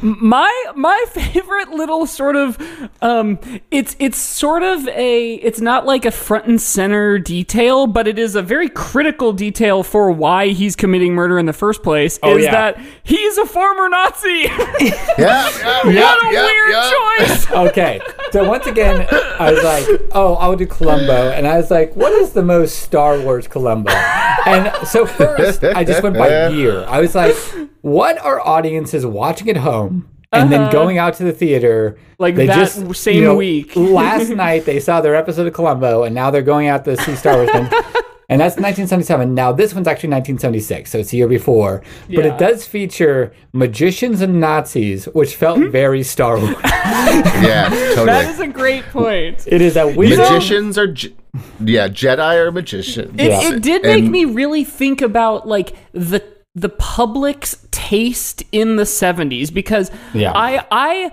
My 0.00 0.64
my 0.76 1.04
favorite 1.10 1.70
little 1.70 2.06
sort 2.06 2.36
of 2.36 2.58
um 3.00 3.38
it's 3.70 3.96
it's 3.98 4.18
sort 4.18 4.62
of 4.62 4.86
a 4.88 5.34
it's 5.34 5.60
not 5.60 5.86
like 5.86 6.04
a 6.04 6.10
front 6.10 6.46
and 6.46 6.60
center 6.60 7.18
detail, 7.18 7.86
but 7.86 8.06
it 8.06 8.18
is 8.18 8.34
a 8.36 8.42
very 8.42 8.68
critical 8.68 9.32
detail 9.32 9.82
for 9.82 10.10
why 10.10 10.48
he's 10.48 10.76
committing 10.76 11.14
murder 11.14 11.38
in 11.38 11.46
the 11.46 11.52
first 11.52 11.82
place 11.82 12.18
Oh, 12.22 12.36
is 12.36 12.44
yeah. 12.44 12.52
that 12.72 12.80
he's 13.02 13.38
a 13.38 13.46
former 13.46 13.88
Nazi. 13.88 14.46
Yeah, 15.18 15.50
yeah, 15.58 15.82
yeah, 15.90 16.14
what 16.16 16.30
a 16.30 16.32
yeah, 16.32 16.44
weird 16.44 16.70
yeah. 16.70 16.90
choice. 17.26 17.50
Okay, 17.68 18.00
so 18.30 18.48
once 18.48 18.66
again, 18.66 19.06
I 19.38 19.52
was 19.52 19.62
like, 19.62 20.00
"Oh, 20.12 20.34
I'll 20.36 20.56
do 20.56 20.66
Columbo," 20.66 21.30
and 21.30 21.46
I 21.46 21.58
was 21.58 21.70
like, 21.70 21.94
"What 21.94 22.12
is 22.12 22.32
the 22.32 22.42
most 22.42 22.80
Star 22.80 23.20
Wars 23.20 23.46
Columbo?" 23.46 23.90
And 23.92 24.74
so 24.86 25.04
first, 25.06 25.31
first, 25.36 25.64
I 25.64 25.84
just 25.84 26.02
went 26.02 26.16
by 26.16 26.48
year. 26.48 26.84
I 26.86 27.00
was 27.00 27.14
like, 27.14 27.34
what 27.82 28.18
are 28.18 28.40
audiences 28.46 29.04
watching 29.06 29.48
at 29.50 29.56
home? 29.58 30.08
And 30.34 30.50
then 30.50 30.70
going 30.72 30.96
out 30.96 31.14
to 31.16 31.24
the 31.24 31.32
theater, 31.32 31.96
Uh-huh. 31.98 32.14
Like 32.18 32.36
they 32.36 32.46
that 32.46 32.54
just, 32.56 32.94
same 32.94 33.16
you 33.16 33.22
know, 33.24 33.34
week. 33.36 33.76
last 33.76 34.30
night 34.44 34.64
they 34.64 34.80
saw 34.80 35.00
their 35.02 35.14
episode 35.14 35.46
of 35.46 35.52
Columbo, 35.52 36.04
and 36.04 36.14
now 36.14 36.30
they're 36.30 36.40
going 36.40 36.68
out 36.68 36.84
to 36.86 36.96
see 36.96 37.14
Star 37.16 37.36
Wars. 37.36 37.50
and, 37.52 37.66
and 38.30 38.40
that's 38.40 38.56
1977. 38.56 39.34
Now 39.34 39.52
this 39.52 39.74
one's 39.74 39.86
actually 39.86 40.08
1976, 40.10 40.90
so 40.90 40.98
it's 40.98 41.12
a 41.12 41.16
year 41.18 41.28
before. 41.28 41.82
But 42.08 42.24
it 42.24 42.38
does 42.38 42.66
feature 42.66 43.34
magicians 43.52 44.22
and 44.22 44.40
Nazis, 44.40 45.04
which 45.06 45.36
felt 45.36 45.58
very 45.70 46.02
Star 46.02 46.38
Wars. 46.38 46.54
yeah, 46.62 47.68
totally. 47.68 48.06
That 48.06 48.30
is 48.30 48.40
a 48.40 48.46
great 48.46 48.84
point. 48.84 49.46
it 49.46 49.60
is 49.60 49.74
that 49.74 49.96
weird. 49.96 50.18
Magicians 50.18 50.78
are, 50.78 50.86
Je- 50.86 51.14
yeah, 51.60 51.88
Jedi 51.88 52.36
or 52.36 52.52
magician. 52.52 53.14
It, 53.18 53.30
Yeah. 53.30 53.48
it 53.54 53.62
did 53.62 53.82
make 53.82 54.04
And- 54.04 54.12
me 54.12 54.24
really 54.24 54.64
think 54.64 55.00
about 55.00 55.46
like 55.48 55.74
the 55.92 56.22
the 56.54 56.68
public's 56.68 57.66
taste 57.70 58.42
in 58.52 58.76
the 58.76 58.82
70s 58.84 59.50
because 59.52 59.90
Yeah. 60.12 60.32
I 60.34 60.64
I 60.70 61.12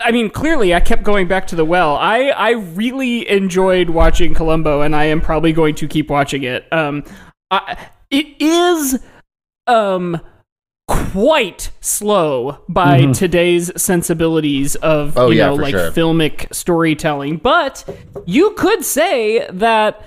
I 0.00 0.12
mean 0.12 0.30
clearly 0.30 0.74
I 0.74 0.80
kept 0.80 1.02
going 1.02 1.28
back 1.28 1.46
to 1.48 1.56
the 1.56 1.64
well. 1.64 1.96
I 1.96 2.28
I 2.28 2.50
really 2.52 3.28
enjoyed 3.28 3.90
watching 3.90 4.32
Columbo 4.32 4.80
and 4.80 4.96
I 4.96 5.04
am 5.04 5.20
probably 5.20 5.52
going 5.52 5.74
to 5.76 5.86
keep 5.88 6.08
watching 6.08 6.42
it. 6.44 6.64
Um 6.72 7.04
I, 7.50 7.76
it 8.10 8.26
is 8.40 8.98
um 9.66 10.18
quite 10.88 11.70
slow 11.80 12.58
by 12.68 13.04
today's 13.12 13.70
sensibilities 13.80 14.74
of 14.76 15.10
Mm-hmm. 15.10 15.18
Oh, 15.18 15.30
you 15.30 15.38
know 15.40 15.54
like 15.54 15.74
sure. 15.74 15.90
filmic 15.92 16.52
storytelling 16.52 17.36
but 17.36 17.84
you 18.26 18.52
could 18.52 18.84
say 18.84 19.46
that 19.50 20.04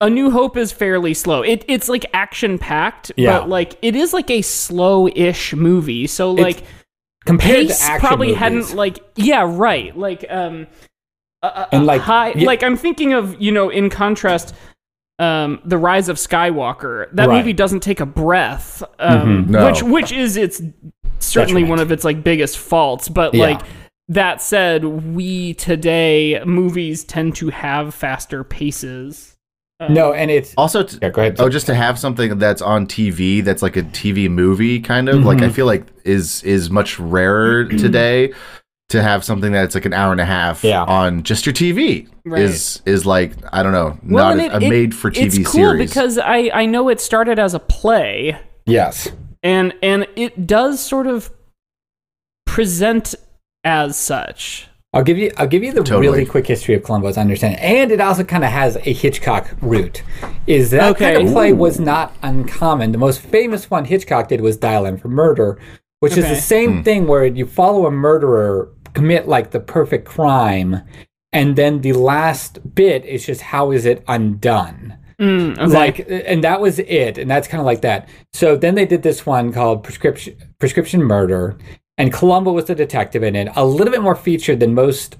a 0.00 0.10
New 0.10 0.30
Hope 0.30 0.56
is 0.58 0.70
fairly 0.72 1.14
slow. 1.14 1.40
It, 1.42 1.64
it's 1.66 1.88
like 1.88 2.04
action 2.12 2.58
packed, 2.58 3.10
Yeah. 3.16 3.38
but 3.38 3.48
like 3.48 3.78
it 3.80 3.94
is 3.96 4.12
like 4.12 4.28
a 4.28 4.42
slow-ish 4.42 5.54
movie. 5.54 6.06
So 6.08 6.32
like 6.32 6.64
compared 7.24 7.68
pace 7.68 7.78
to 7.78 7.84
action 7.84 8.00
probably 8.00 8.26
movies. 8.28 8.38
hadn't 8.40 8.74
like 8.74 8.98
yeah 9.16 9.44
right 9.48 9.96
like 9.96 10.26
um 10.28 10.66
a- 11.42 11.46
a- 11.46 11.68
And, 11.72 11.86
like, 11.86 12.00
high 12.02 12.32
yeah- 12.34 12.44
like 12.46 12.62
I'm 12.62 12.76
thinking 12.76 13.12
of 13.14 13.40
you 13.40 13.52
know 13.52 13.70
in 13.70 13.88
contrast 13.88 14.54
um 15.18 15.60
the 15.64 15.78
rise 15.78 16.08
of 16.08 16.16
Skywalker 16.16 17.06
that 17.12 17.28
Right. 17.28 17.38
movie 17.38 17.52
doesn't 17.52 17.80
take 17.80 18.00
a 18.00 18.06
breath 18.06 18.82
um 18.98 19.46
No. 19.48 19.66
which 19.66 19.82
which 19.82 20.12
is 20.12 20.36
its 20.36 20.60
certainly 21.20 21.62
Detriment. 21.62 21.68
one 21.70 21.78
of 21.80 21.92
its 21.92 22.04
like 22.04 22.24
biggest 22.24 22.58
faults 22.58 23.08
but 23.08 23.32
Yeah. 23.34 23.46
like 23.46 23.60
that 24.08 24.42
said 24.42 24.84
we 24.84 25.54
today 25.54 26.42
movies 26.44 27.04
tend 27.04 27.36
to 27.36 27.50
have 27.50 27.94
faster 27.94 28.42
paces 28.44 29.30
No, 29.88 30.12
and 30.12 30.30
it's 30.30 30.54
Also, 30.56 30.82
t- 30.82 30.98
yeah, 31.02 31.10
go 31.10 31.20
ahead. 31.20 31.36
oh, 31.38 31.48
just 31.48 31.66
to 31.66 31.74
have 31.74 31.98
something 31.98 32.38
that's 32.38 32.62
on 32.62 32.86
TV 32.86 33.42
that's 33.44 33.60
like 33.62 33.76
a 33.76 33.82
TV 33.82 34.28
movie 34.30 34.80
kind 34.80 35.08
of 35.08 35.24
like 35.24 35.42
I 35.42 35.48
feel 35.48 35.66
like 35.66 35.86
is 36.04 36.42
is 36.42 36.70
much 36.70 36.98
rarer 36.98 37.64
today. 37.84 38.32
To 38.90 39.02
have 39.02 39.24
something 39.24 39.50
that's 39.50 39.74
like 39.74 39.86
an 39.86 39.92
hour 39.94 40.12
and 40.12 40.20
a 40.20 40.24
half 40.26 40.62
Yeah. 40.62 40.84
on 40.84 41.22
just 41.24 41.46
your 41.46 41.52
TV 41.54 42.06
Right. 42.24 42.42
is 42.42 42.80
is 42.86 43.04
like 43.06 43.32
I 43.52 43.62
don't 43.62 43.72
know 43.72 43.98
Well, 44.08 44.34
not 44.36 44.44
and 44.44 44.52
a 44.52 44.56
it- 44.56 44.62
it- 44.62 44.68
made 44.68 44.94
for 44.94 45.10
TV 45.10 45.26
it's 45.26 45.38
cool 45.38 45.46
series. 45.52 45.90
because 45.90 46.18
I 46.18 46.50
I 46.54 46.66
know 46.66 46.88
it 46.90 47.00
started 47.00 47.38
as 47.38 47.54
a 47.54 47.58
play 47.58 48.38
yes. 48.66 49.08
and 49.42 49.72
and 49.82 50.06
it 50.16 50.46
does 50.46 50.80
sort 50.80 51.06
of 51.06 51.30
present 52.46 53.14
as 53.64 53.96
such. 53.96 54.68
I'll 54.92 55.02
give 55.02 55.18
you 55.18 55.32
I'll 55.38 55.48
give 55.48 55.64
you 55.64 55.72
the 55.72 55.82
Totally. 55.82 56.06
really 56.06 56.24
quick 56.26 56.46
history 56.46 56.74
of 56.76 56.84
Columbo 56.84 57.08
as 57.08 57.18
I 57.18 57.22
understand 57.22 57.54
it. 57.54 57.60
And 57.62 57.90
it 57.90 58.00
also 58.00 58.22
kind 58.22 58.44
of 58.44 58.50
has 58.50 58.76
a 58.76 58.92
Hitchcock 58.92 59.48
root. 59.60 60.02
Is 60.46 60.70
that 60.70 60.90
Okay. 60.90 61.14
kind 61.14 61.26
of 61.26 61.32
play 61.32 61.52
was 61.52 61.80
not 61.80 62.14
uncommon. 62.22 62.92
The 62.92 62.98
most 62.98 63.20
famous 63.20 63.70
one 63.70 63.86
Hitchcock 63.86 64.28
did 64.28 64.40
was 64.40 64.56
Dial 64.56 64.86
M 64.86 64.98
for 64.98 65.08
Murder, 65.08 65.58
which 66.04 66.16
is 66.16 66.28
the 66.28 66.36
same 66.36 66.84
thing 66.84 67.06
where 67.06 67.26
you 67.26 67.46
follow 67.46 67.86
a 67.86 67.90
murderer 67.90 68.70
commit 68.92 69.26
like 69.26 69.50
the 69.50 69.60
perfect 69.60 70.06
crime 70.06 70.82
and 71.34 71.56
then 71.56 71.80
the 71.80 71.92
last 71.92 72.74
bit 72.74 73.04
is 73.04 73.26
just 73.26 73.40
how 73.40 73.72
is 73.72 73.84
it 73.84 74.04
undone. 74.06 74.96
Mm, 75.18 75.58
okay. 75.58 75.66
Like, 75.66 76.06
and 76.08 76.44
that 76.44 76.60
was 76.60 76.78
it, 76.78 77.18
and 77.18 77.28
that's 77.28 77.48
kind 77.48 77.60
of 77.60 77.66
like 77.66 77.82
that. 77.82 78.08
So 78.32 78.56
then 78.56 78.76
they 78.76 78.86
did 78.86 79.02
this 79.02 79.26
one 79.26 79.52
called 79.52 79.82
Prescription 79.82 80.36
Prescription 80.60 81.02
Murder, 81.02 81.58
and 81.98 82.12
Columbo 82.12 82.52
was 82.52 82.66
the 82.66 82.74
detective 82.74 83.24
in 83.24 83.34
it, 83.34 83.48
a 83.56 83.66
little 83.66 83.92
bit 83.92 84.02
more 84.02 84.14
featured 84.14 84.60
than 84.60 84.74
most 84.74 85.16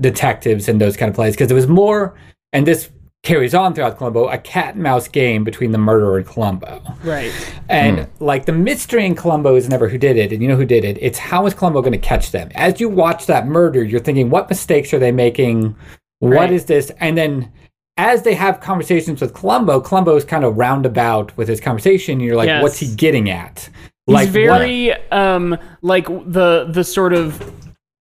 detectives 0.00 0.68
in 0.68 0.78
those 0.78 0.96
kind 0.96 1.10
of 1.10 1.14
plays 1.14 1.34
because 1.34 1.50
it 1.50 1.54
was 1.54 1.68
more, 1.68 2.14
and 2.52 2.66
this 2.66 2.90
carries 3.24 3.54
on 3.54 3.74
throughout 3.74 3.98
Columbo, 3.98 4.28
a 4.28 4.38
cat 4.38 4.74
and 4.74 4.82
mouse 4.82 5.08
game 5.08 5.44
between 5.44 5.72
the 5.72 5.78
murderer 5.78 6.18
and 6.18 6.26
Columbo. 6.26 6.80
right. 7.04 7.32
And 7.68 8.06
like 8.20 8.46
the 8.46 8.52
mystery 8.52 9.04
in 9.04 9.14
Columbo 9.14 9.54
is 9.56 9.68
never 9.68 9.88
who 9.88 9.98
did 9.98 10.16
it, 10.16 10.32
and 10.32 10.40
you 10.40 10.48
know 10.48 10.56
who 10.56 10.64
did 10.64 10.84
it. 10.84 10.96
It's 11.00 11.18
how 11.18 11.44
is 11.46 11.52
Columbo 11.54 11.80
going 11.82 11.92
to 11.92 11.98
catch 11.98 12.30
them? 12.30 12.48
As 12.54 12.80
you 12.80 12.88
watch 12.88 13.26
that 13.26 13.46
murder, 13.46 13.82
you're 13.82 14.00
thinking, 14.00 14.30
what 14.30 14.48
mistakes 14.48 14.94
are 14.94 14.98
they 14.98 15.12
making? 15.12 15.76
What 16.20 16.50
is 16.52 16.62
Right. 16.62 16.66
this? 16.68 16.90
And 17.00 17.18
then 17.18 17.52
as 17.96 18.22
they 18.22 18.34
have 18.34 18.60
conversations 18.60 19.20
with 19.20 19.34
Columbo, 19.34 19.80
Columbo 19.80 20.14
is 20.16 20.24
kind 20.24 20.44
of 20.44 20.56
roundabout 20.56 21.36
with 21.36 21.48
his 21.48 21.60
conversation. 21.60 22.20
You're 22.20 22.36
like, 22.36 22.46
Yes. 22.46 22.62
what's 22.62 22.78
he 22.78 22.94
getting 22.94 23.28
at? 23.28 23.68
He's 24.06 24.14
like 24.14 24.26
what- 24.28 24.32
very 24.32 24.92
um 25.10 25.58
like 25.82 26.06
the 26.06 26.66
the 26.70 26.84
sort 26.84 27.12
of 27.12 27.52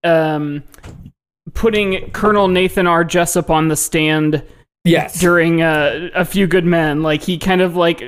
um 0.04 0.64
putting 1.54 2.12
Colonel 2.12 2.48
Nathan 2.48 2.88
R. 2.88 3.04
Jessup 3.04 3.50
on 3.50 3.68
the 3.68 3.76
stand 3.76 4.44
yes, 4.88 5.20
during 5.20 5.62
uh, 5.62 6.10
a 6.16 6.26
few 6.26 6.48
good 6.48 6.66
men. 6.66 7.04
Like 7.04 7.22
he 7.24 7.38
kind 7.38 7.62
of 7.62 7.76
like 7.76 8.04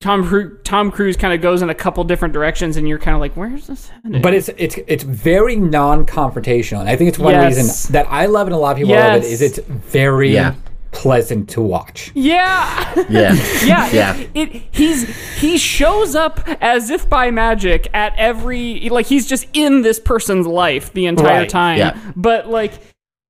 Tom 0.00 0.58
Tom 0.64 0.90
Cruise 0.90 1.16
kind 1.16 1.32
of 1.32 1.40
goes 1.40 1.62
in 1.62 1.70
a 1.70 1.74
couple 1.74 2.02
different 2.04 2.34
directions, 2.34 2.76
and 2.76 2.88
you're 2.88 2.98
kind 2.98 3.14
of 3.14 3.20
like, 3.20 3.34
where's 3.36 3.66
this 3.68 3.88
headed? 3.88 4.22
But 4.22 4.34
it's 4.34 4.48
it's 4.56 4.76
it's 4.86 5.04
very 5.04 5.56
non-confrontational, 5.56 6.80
and 6.80 6.88
I 6.88 6.96
think 6.96 7.08
it's 7.08 7.18
one 7.18 7.34
Yes. 7.34 7.56
reason 7.56 7.92
that 7.92 8.06
I 8.10 8.26
love 8.26 8.46
it 8.46 8.50
and 8.50 8.56
a 8.56 8.58
lot 8.58 8.72
of 8.72 8.78
people 8.78 8.94
love 8.94 9.16
it 9.16 9.22
Yes. 9.22 9.32
is 9.32 9.42
it's 9.42 9.58
very 9.68 10.30
Yeah. 10.34 10.54
pleasant 10.90 11.48
to 11.50 11.62
watch. 11.62 12.10
yeah. 12.14 12.92
yeah, 13.08 13.32
Yeah, 13.64 13.90
Yeah. 13.92 14.16
It, 14.34 14.54
it 14.56 14.62
he's 14.72 15.08
he 15.40 15.56
shows 15.56 16.14
up 16.14 16.40
as 16.60 16.90
if 16.90 17.08
by 17.08 17.30
magic 17.30 17.88
at 17.94 18.12
every 18.18 18.88
like 18.90 19.06
he's 19.06 19.26
just 19.26 19.46
in 19.54 19.82
this 19.82 19.98
person's 20.00 20.46
life 20.46 20.92
the 20.92 21.06
entire 21.06 21.40
Right, 21.42 21.48
time. 21.48 21.78
yeah. 21.78 21.96
But 22.16 22.48
like 22.48 22.72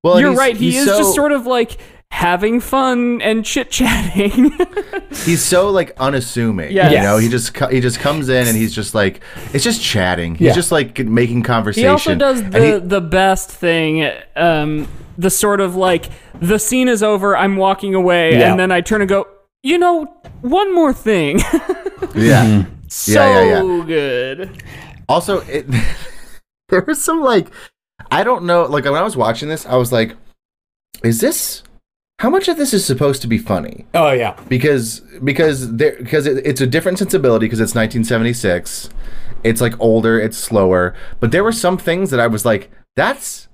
Well, 0.03 0.19
you're 0.19 0.29
he's- 0.31 0.39
right, 0.39 0.57
he 0.57 0.71
he's 0.71 0.81
is 0.81 0.97
just 0.97 1.13
sort 1.15 1.31
of 1.31 1.45
like 1.45 1.77
having 2.13 2.59
fun 2.59 3.19
and 3.23 3.43
chit 3.43 3.71
chatting. 3.71 4.51
he's 5.25 5.43
so 5.43 5.71
like 5.71 5.93
unassuming. 5.99 6.71
Yes. 6.71 6.91
You 6.91 6.99
know, 6.99 7.17
he 7.17 7.27
just 7.27 7.57
he 7.71 7.79
just 7.81 7.99
comes 7.99 8.29
in 8.29 8.47
and 8.47 8.55
he's 8.55 8.73
just 8.73 8.93
like 8.93 9.21
it's 9.51 9.63
just 9.63 9.81
chatting. 9.81 10.35
He's 10.35 10.47
Yeah. 10.49 10.53
just 10.53 10.71
like 10.71 10.99
making 10.99 11.41
conversation. 11.41 11.83
he 11.85 11.89
also 11.89 12.13
does 12.15 12.43
the 12.51 12.73
he- 12.79 12.87
the 12.87 13.01
best 13.01 13.49
thing, 13.49 14.09
um, 14.35 14.87
the 15.17 15.31
sort 15.31 15.59
of 15.59 15.75
like 15.75 16.09
the 16.39 16.59
scene 16.59 16.87
is 16.87 17.01
over, 17.01 17.35
I'm 17.35 17.55
walking 17.57 17.95
away, 17.95 18.37
Yeah. 18.37 18.51
and 18.51 18.59
then 18.59 18.71
I 18.71 18.81
turn 18.81 19.01
and 19.01 19.09
go, 19.09 19.27
you 19.63 19.79
know, 19.79 20.05
one 20.41 20.73
more 20.73 20.93
thing. 20.93 21.39
yeah. 22.15 22.65
so 22.89 23.11
Yeah, 23.11 23.41
yeah, 23.43 23.63
yeah. 23.63 23.85
good. 23.85 24.63
Also, 25.09 25.39
it, 25.41 25.65
there 26.69 26.81
was 26.85 27.03
some 27.03 27.21
like 27.21 27.47
I 28.11 28.23
don't 28.23 28.43
know. 28.45 28.63
Like 28.65 28.83
when 28.85 28.93
I 28.93 29.01
was 29.01 29.17
watching 29.17 29.49
this, 29.49 29.65
I 29.65 29.77
was 29.77 29.91
like, 29.91 30.15
"Is 31.03 31.19
this? 31.19 31.63
How 32.23 32.29
much 32.29 32.47
of 32.47 32.55
this 32.55 32.73
is 32.73 32.85
supposed 32.85 33.21
to 33.23 33.27
be 33.27 33.37
funny?" 33.37 33.85
Oh 33.93 34.11
yeah, 34.11 34.39
Because 34.47 35.01
because 35.25 35.75
there 35.75 35.97
because 35.97 36.25
it, 36.25 36.45
it's 36.45 36.61
a 36.61 36.65
different 36.65 36.97
sensibility 36.97 37.47
because 37.47 37.59
it's 37.59 37.75
1976. 37.75 38.89
It's 39.43 39.59
like 39.59 39.77
older, 39.77 40.17
it's 40.21 40.37
slower, 40.37 40.95
but 41.19 41.31
there 41.31 41.43
were 41.43 41.51
some 41.51 41.77
things 41.77 42.11
that 42.11 42.21
I 42.21 42.27
was 42.27 42.45
like, 42.45 42.71
"That's 42.95 43.49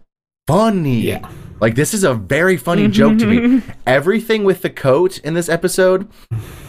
funny." 0.48 1.02
Yeah. 1.02 1.28
Like 1.60 1.74
this 1.74 1.96
is 1.96 2.04
a 2.04 2.14
very 2.14 2.58
funny 2.58 2.84
mm-hmm. 2.84 2.92
joke 2.92 3.18
to 3.18 3.26
me. 3.26 3.64
Everything 3.88 4.44
with 4.44 4.62
the 4.62 4.70
coat 4.70 5.18
in 5.18 5.34
this 5.34 5.50
episode 5.50 6.08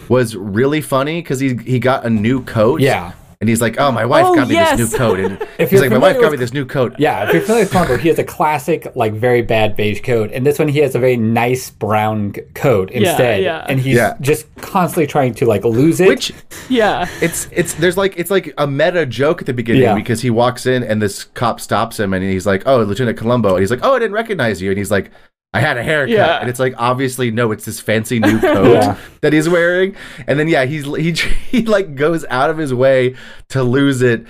was 0.09 0.35
really 0.35 0.81
funny 0.81 1.21
because 1.21 1.39
he 1.39 1.55
he 1.55 1.77
got 1.77 2.03
a 2.03 2.09
new 2.09 2.43
coat. 2.43 2.81
Yeah. 2.81 3.13
And 3.41 3.49
he's 3.49 3.59
like, 3.59 3.79
"Oh, 3.79 3.91
my 3.91 4.05
wife 4.05 4.25
Oh, 4.27 4.35
got 4.35 4.47
me 4.49 4.53
yes. 4.53 4.77
this 4.77 4.91
new 4.91 4.97
coat." 4.97 5.19
And 5.19 5.41
If 5.57 5.71
he's 5.71 5.81
like, 5.81 5.89
"My 5.89 5.97
wife 5.97 6.11
familiar 6.13 6.21
got 6.27 6.31
me 6.31 6.37
this 6.37 6.53
new 6.53 6.63
coat." 6.65 6.93
Yeah, 6.99 7.25
if 7.27 7.33
you're 7.33 7.41
familiar 7.41 7.63
with 7.63 7.71
Columbo, 7.71 7.97
he 7.97 8.07
has 8.09 8.19
a 8.19 8.23
classic, 8.23 8.87
like 8.95 9.13
very 9.13 9.41
bad 9.41 9.75
beige 9.75 10.01
coat, 10.01 10.29
and 10.31 10.45
this 10.45 10.59
one 10.59 10.67
he 10.67 10.77
has 10.79 10.93
a 10.93 10.99
very 10.99 11.17
nice 11.17 11.71
brown 11.71 12.33
coat 12.53 12.91
instead, 12.91 13.41
yeah. 13.41 13.65
and 13.67 13.79
he's 13.79 13.95
Yeah. 13.95 14.13
just 14.21 14.45
constantly 14.57 15.07
trying 15.07 15.33
to 15.33 15.47
like 15.47 15.63
lose 15.65 15.99
it. 15.99 16.07
Which 16.07 16.31
Yeah. 16.69 17.07
it's 17.19 17.47
it's 17.51 17.73
there's 17.73 17.97
like 17.97 18.13
it's 18.15 18.29
like 18.29 18.53
a 18.59 18.67
meta 18.67 19.07
joke 19.07 19.41
at 19.41 19.47
the 19.47 19.53
beginning 19.53 19.81
Yeah. 19.81 19.95
because 19.95 20.21
he 20.21 20.29
walks 20.29 20.67
in 20.67 20.83
and 20.83 21.01
this 21.01 21.23
cop 21.23 21.59
stops 21.59 21.99
him 21.99 22.13
and 22.13 22.23
he's 22.23 22.45
like, 22.45 22.61
"Oh, 22.67 22.77
Lieutenant 22.83 23.17
Columbo," 23.17 23.55
and 23.55 23.59
he's 23.61 23.71
like, 23.71 23.79
"Oh, 23.81 23.95
I 23.95 23.99
didn't 23.99 24.13
recognize 24.13 24.61
you," 24.61 24.69
and 24.69 24.77
he's 24.77 24.91
like. 24.91 25.09
I 25.53 25.59
had 25.59 25.77
a 25.77 25.83
haircut, 25.83 26.09
Yeah. 26.15 26.39
and 26.39 26.49
it's 26.49 26.59
like 26.59 26.73
obviously 26.77 27.29
no, 27.31 27.51
it's 27.51 27.65
this 27.65 27.79
fancy 27.79 28.19
new 28.19 28.39
coat 28.41 28.71
Yeah. 28.73 28.97
that 29.21 29.33
he's 29.33 29.49
wearing, 29.49 29.95
and 30.27 30.39
then 30.39 30.47
yeah, 30.47 30.65
he's 30.65 30.85
he 30.85 31.11
he 31.51 31.63
like 31.65 31.95
goes 31.95 32.23
out 32.29 32.49
of 32.49 32.57
his 32.57 32.73
way 32.73 33.15
to 33.49 33.61
lose 33.63 34.01
it 34.01 34.25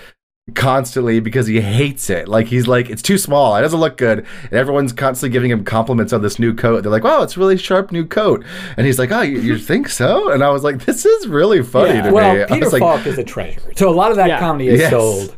constantly 0.55 1.19
because 1.19 1.47
he 1.47 1.61
hates 1.61 2.09
it. 2.09 2.27
Like 2.27 2.47
he's 2.47 2.67
like, 2.67 2.89
it's 2.89 3.01
too 3.03 3.17
small. 3.17 3.55
It 3.55 3.61
doesn't 3.61 3.79
look 3.79 3.97
good. 3.97 4.25
And 4.45 4.53
everyone's 4.53 4.91
constantly 4.91 5.31
giving 5.31 5.51
him 5.51 5.63
compliments 5.63 6.11
on 6.13 6.21
this 6.23 6.39
new 6.39 6.53
coat. 6.53 6.81
They're 6.81 6.91
like, 6.91 7.03
wow, 7.03 7.21
it's 7.21 7.37
a 7.37 7.39
really 7.39 7.57
sharp 7.57 7.91
new 7.91 8.05
coat. 8.05 8.43
And 8.75 8.85
he's 8.85 8.99
like, 8.99 9.11
oh, 9.11 9.21
you, 9.21 9.39
you 9.39 9.57
think 9.57 9.87
so? 9.87 10.31
And 10.31 10.43
I 10.43 10.49
was 10.49 10.63
like, 10.63 10.83
this 10.85 11.05
is 11.05 11.27
really 11.27 11.61
funny 11.63 11.93
Yeah. 11.93 12.01
to 12.01 12.07
me. 12.07 12.13
Well, 12.13 12.41
I 12.41 12.45
Peter 12.47 12.65
was 12.65 12.73
like, 12.73 12.81
Falk 12.81 13.05
is 13.05 13.17
a 13.17 13.23
treasure. 13.23 13.61
So 13.77 13.87
a 13.89 13.93
lot 13.93 14.11
of 14.11 14.17
that 14.17 14.39
comedy 14.39 14.67
is 14.69 14.79
Yes. 14.81 14.89
sold. 14.91 15.35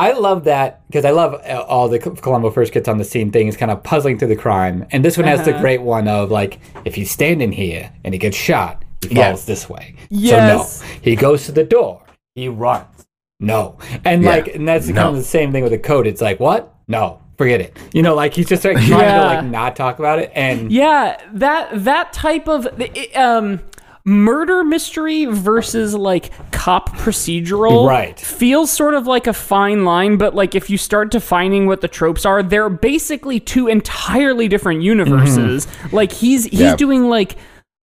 I 0.00 0.12
love 0.12 0.44
that 0.44 0.86
because 0.88 1.04
I 1.04 1.10
love 1.10 1.34
uh, 1.34 1.62
all 1.68 1.88
the 1.88 1.98
Columbo 1.98 2.50
first 2.50 2.72
gets 2.72 2.88
on 2.88 2.98
the 2.98 3.04
scene 3.04 3.30
things, 3.30 3.56
kind 3.56 3.70
of 3.70 3.82
puzzling 3.82 4.18
through 4.18 4.28
the 4.28 4.36
crime. 4.46 4.86
And 4.92 5.04
this 5.04 5.16
one 5.18 5.26
has 5.26 5.44
the 5.44 5.52
Uh-huh. 5.52 5.60
great 5.60 5.82
one 5.82 6.08
of 6.08 6.30
like, 6.30 6.58
if 6.84 6.94
he's 6.94 7.10
standing 7.10 7.52
here 7.52 7.92
and 8.04 8.14
he 8.14 8.18
gets 8.18 8.36
shot, 8.36 8.82
he 9.02 9.08
falls 9.08 9.16
Yes. 9.16 9.44
this 9.44 9.68
way. 9.68 9.94
Yes. 10.08 10.80
So 10.80 10.84
no, 10.86 10.90
he 11.02 11.16
goes 11.16 11.44
to 11.46 11.52
the 11.52 11.64
door. 11.64 12.02
He 12.34 12.48
runs. 12.48 13.06
No, 13.40 13.76
and 14.04 14.22
Yeah. 14.22 14.30
like, 14.30 14.54
and 14.54 14.66
that's 14.68 14.88
No. 14.88 14.94
kind 14.94 15.08
of 15.08 15.16
the 15.16 15.28
same 15.28 15.52
thing 15.52 15.62
with 15.62 15.72
the 15.72 15.78
code. 15.78 16.06
It's 16.06 16.20
like, 16.22 16.38
what? 16.40 16.74
No, 16.88 17.18
forget 17.38 17.60
it. 17.60 17.76
You 17.92 18.02
know, 18.02 18.14
like 18.14 18.34
he's 18.34 18.48
just 18.48 18.64
like 18.64 18.76
trying 18.78 18.88
Yeah. 19.00 19.20
to 19.20 19.26
like 19.26 19.44
not 19.44 19.76
talk 19.76 19.98
about 19.98 20.18
it. 20.18 20.30
And 20.34 20.70
Yeah, 20.70 21.16
that 21.34 21.84
that 21.84 22.12
type 22.12 22.48
of 22.48 22.68
it, 22.78 23.16
um 23.16 23.60
murder 24.04 24.64
mystery 24.64 25.26
versus 25.26 25.94
like 25.94 26.30
cop 26.52 26.90
procedural 26.96 27.86
Right. 27.88 28.18
feels 28.18 28.70
sort 28.70 28.94
of 28.94 29.06
like 29.06 29.26
a 29.26 29.32
fine 29.32 29.84
line 29.84 30.16
but 30.16 30.34
like 30.34 30.54
if 30.54 30.70
you 30.70 30.78
start 30.78 31.10
defining 31.10 31.66
what 31.66 31.80
the 31.82 31.88
tropes 31.88 32.24
are 32.24 32.42
they're 32.42 32.70
basically 32.70 33.40
two 33.40 33.68
entirely 33.68 34.48
different 34.48 34.82
universes 34.82 35.66
like 35.92 36.12
he's 36.12 36.44
he's 36.44 36.60
Yeah. 36.60 36.76
doing 36.76 37.08
like 37.08 37.36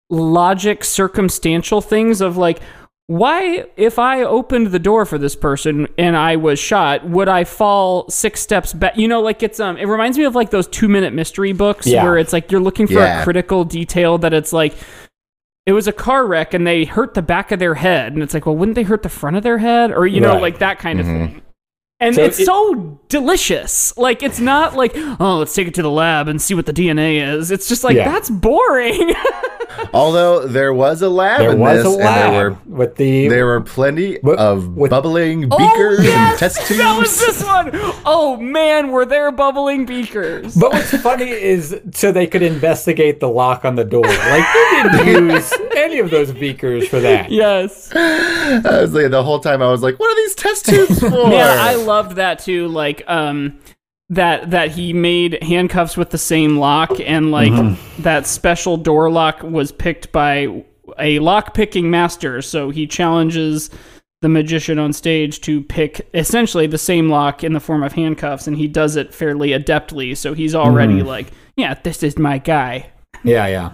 logic 0.09 0.83
circumstantial 0.83 1.81
things 1.81 2.21
of 2.21 2.35
like 2.37 2.59
why 3.07 3.65
if 3.77 3.99
i 3.99 4.21
opened 4.23 4.67
the 4.67 4.79
door 4.79 5.05
for 5.05 5.17
this 5.17 5.35
person 5.35 5.87
and 5.97 6.17
i 6.17 6.35
was 6.35 6.59
shot 6.59 7.07
would 7.07 7.27
i 7.29 7.43
fall 7.43 8.09
six 8.09 8.41
steps 8.41 8.73
back 8.73 8.97
you 8.97 9.07
know 9.07 9.21
like 9.21 9.43
it's 9.43 9.59
um 9.59 9.77
it 9.77 9.85
reminds 9.85 10.17
me 10.17 10.23
of 10.25 10.35
like 10.35 10.49
those 10.49 10.67
two 10.67 10.87
minute 10.89 11.13
mystery 11.13 11.53
books 11.53 11.85
Yeah. 11.87 12.03
where 12.03 12.17
it's 12.17 12.33
like 12.33 12.51
you're 12.51 12.59
looking 12.61 12.87
for 12.87 12.93
Yeah. 12.95 13.21
a 13.21 13.23
critical 13.23 13.63
detail 13.63 14.17
that 14.19 14.33
it's 14.33 14.51
like 14.51 14.73
it 15.67 15.73
was 15.73 15.85
a 15.85 15.91
car 15.91 16.25
wreck 16.25 16.53
and 16.53 16.65
they 16.65 16.85
hurt 16.85 17.13
the 17.13 17.21
back 17.21 17.51
of 17.51 17.59
their 17.59 17.75
head. 17.75 18.13
And 18.13 18.23
it's 18.23 18.33
like 18.33 18.45
well 18.45 18.55
wouldn't 18.55 18.75
they 18.75 18.83
hurt 18.83 19.03
the 19.03 19.09
front 19.09 19.35
of 19.35 19.43
their 19.43 19.57
head? 19.59 19.91
Or 19.91 20.07
you 20.07 20.21
know 20.21 20.33
Right. 20.33 20.41
like 20.41 20.59
that 20.59 20.79
kind 20.79 20.99
of 20.99 21.05
mm-hmm. 21.05 21.33
thing 21.33 21.41
and 21.99 22.15
So 22.15 22.23
it's 22.23 22.39
it- 22.39 22.45
so 22.45 22.99
delicious 23.09 23.97
like 23.97 24.21
it's 24.21 24.39
not 24.39 24.75
like 24.75 24.91
oh 24.95 25.37
let's 25.39 25.53
take 25.55 25.67
it 25.67 25.73
to 25.75 25.81
the 25.81 25.89
lab 25.89 26.27
and 26.27 26.41
see 26.41 26.53
what 26.53 26.65
the 26.65 26.73
dna 26.73 27.35
is 27.37 27.51
it's 27.51 27.69
just 27.69 27.83
like 27.85 27.95
Yeah. 27.95 28.03
that's 28.11 28.29
boring 28.29 29.13
although 29.93 30.45
there 30.45 30.73
was 30.73 31.01
a 31.01 31.07
lab 31.09 31.39
there 31.39 31.51
in 31.53 31.59
was 31.59 31.77
this, 31.83 31.85
a 31.85 31.89
lab 31.97 32.25
and 32.25 32.33
there 32.35 32.49
were 32.51 32.57
with 32.65 32.95
the 32.97 33.27
there 33.29 33.45
were 33.45 33.61
plenty 33.61 34.17
What- 34.21 34.37
of 34.39 34.75
with- 34.75 34.91
bubbling 34.91 35.47
Oh, 35.51 35.57
beakers 35.57 36.03
yes! 36.03 36.29
and 36.31 36.39
test 36.39 36.67
tubes. 36.67 36.77
That 36.79 36.99
was 36.99 37.19
this 37.19 37.43
one. 37.43 37.69
Oh 38.05 38.35
man, 38.37 38.91
were 38.91 39.05
there 39.05 39.31
bubbling 39.31 39.85
beakers? 39.85 40.55
But 40.55 40.73
what's 40.73 40.95
funny 41.01 41.29
is 41.29 41.79
so 41.93 42.11
they 42.11 42.27
could 42.27 42.41
investigate 42.41 43.19
the 43.19 43.29
lock 43.29 43.63
on 43.65 43.75
the 43.75 43.83
door. 43.85 44.03
Like 44.05 44.45
they 44.91 45.03
didn't 45.05 45.29
use 45.31 45.53
any 45.75 45.99
of 45.99 46.09
those 46.09 46.31
beakers 46.33 46.87
for 46.87 46.99
that. 46.99 47.31
yes. 47.31 47.89
I 47.95 48.61
was 48.81 48.93
like, 48.93 49.11
the 49.11 49.23
whole 49.23 49.39
time 49.39 49.61
I 49.61 49.69
was 49.71 49.81
like, 49.83 49.97
what 49.99 50.11
are 50.11 50.15
these 50.15 50.35
test 50.35 50.65
tubes 50.65 50.99
for? 51.01 51.31
Yeah, 51.31 51.55
I 51.59 51.75
loved 51.87 52.17
that 52.17 52.39
too. 52.39 52.67
Like, 52.67 53.03
um, 53.07 53.59
that 54.09 54.51
that 54.51 54.71
he 54.71 54.93
made 54.93 55.41
handcuffs 55.43 55.97
with 55.97 56.11
the 56.11 56.17
same 56.17 56.57
lock, 56.57 56.91
and 56.99 57.31
like 57.31 57.51
Mm-hmm. 57.51 58.03
that 58.03 58.25
special 58.27 58.77
door 58.77 59.09
lock 59.09 59.41
was 59.43 59.71
picked 59.71 60.11
by 60.13 60.63
a 60.99 61.19
lock 61.19 61.53
picking 61.53 61.89
master. 61.89 62.41
So 62.41 62.69
he 62.69 62.87
challenges 62.87 63.69
the 64.21 64.29
magician 64.29 64.79
on 64.79 64.93
stage 64.93 65.41
to 65.41 65.61
pick 65.61 66.07
essentially 66.13 66.67
the 66.67 66.77
same 66.77 67.09
lock 67.09 67.43
in 67.43 67.51
the 67.53 67.59
form 67.59 67.83
of 67.83 67.93
handcuffs, 67.93 68.47
and 68.47 68.55
he 68.57 68.67
does 68.67 68.95
it 68.95 69.13
fairly 69.13 69.49
adeptly. 69.49 70.15
So 70.15 70.33
he's 70.33 70.55
already 70.55 70.99
Mm-hmm. 70.99 71.07
like, 71.07 71.27
yeah, 71.57 71.73
this 71.83 72.01
is 72.01 72.17
my 72.17 72.37
guy. 72.37 72.89
Yeah, 73.23 73.47
yeah. 73.47 73.71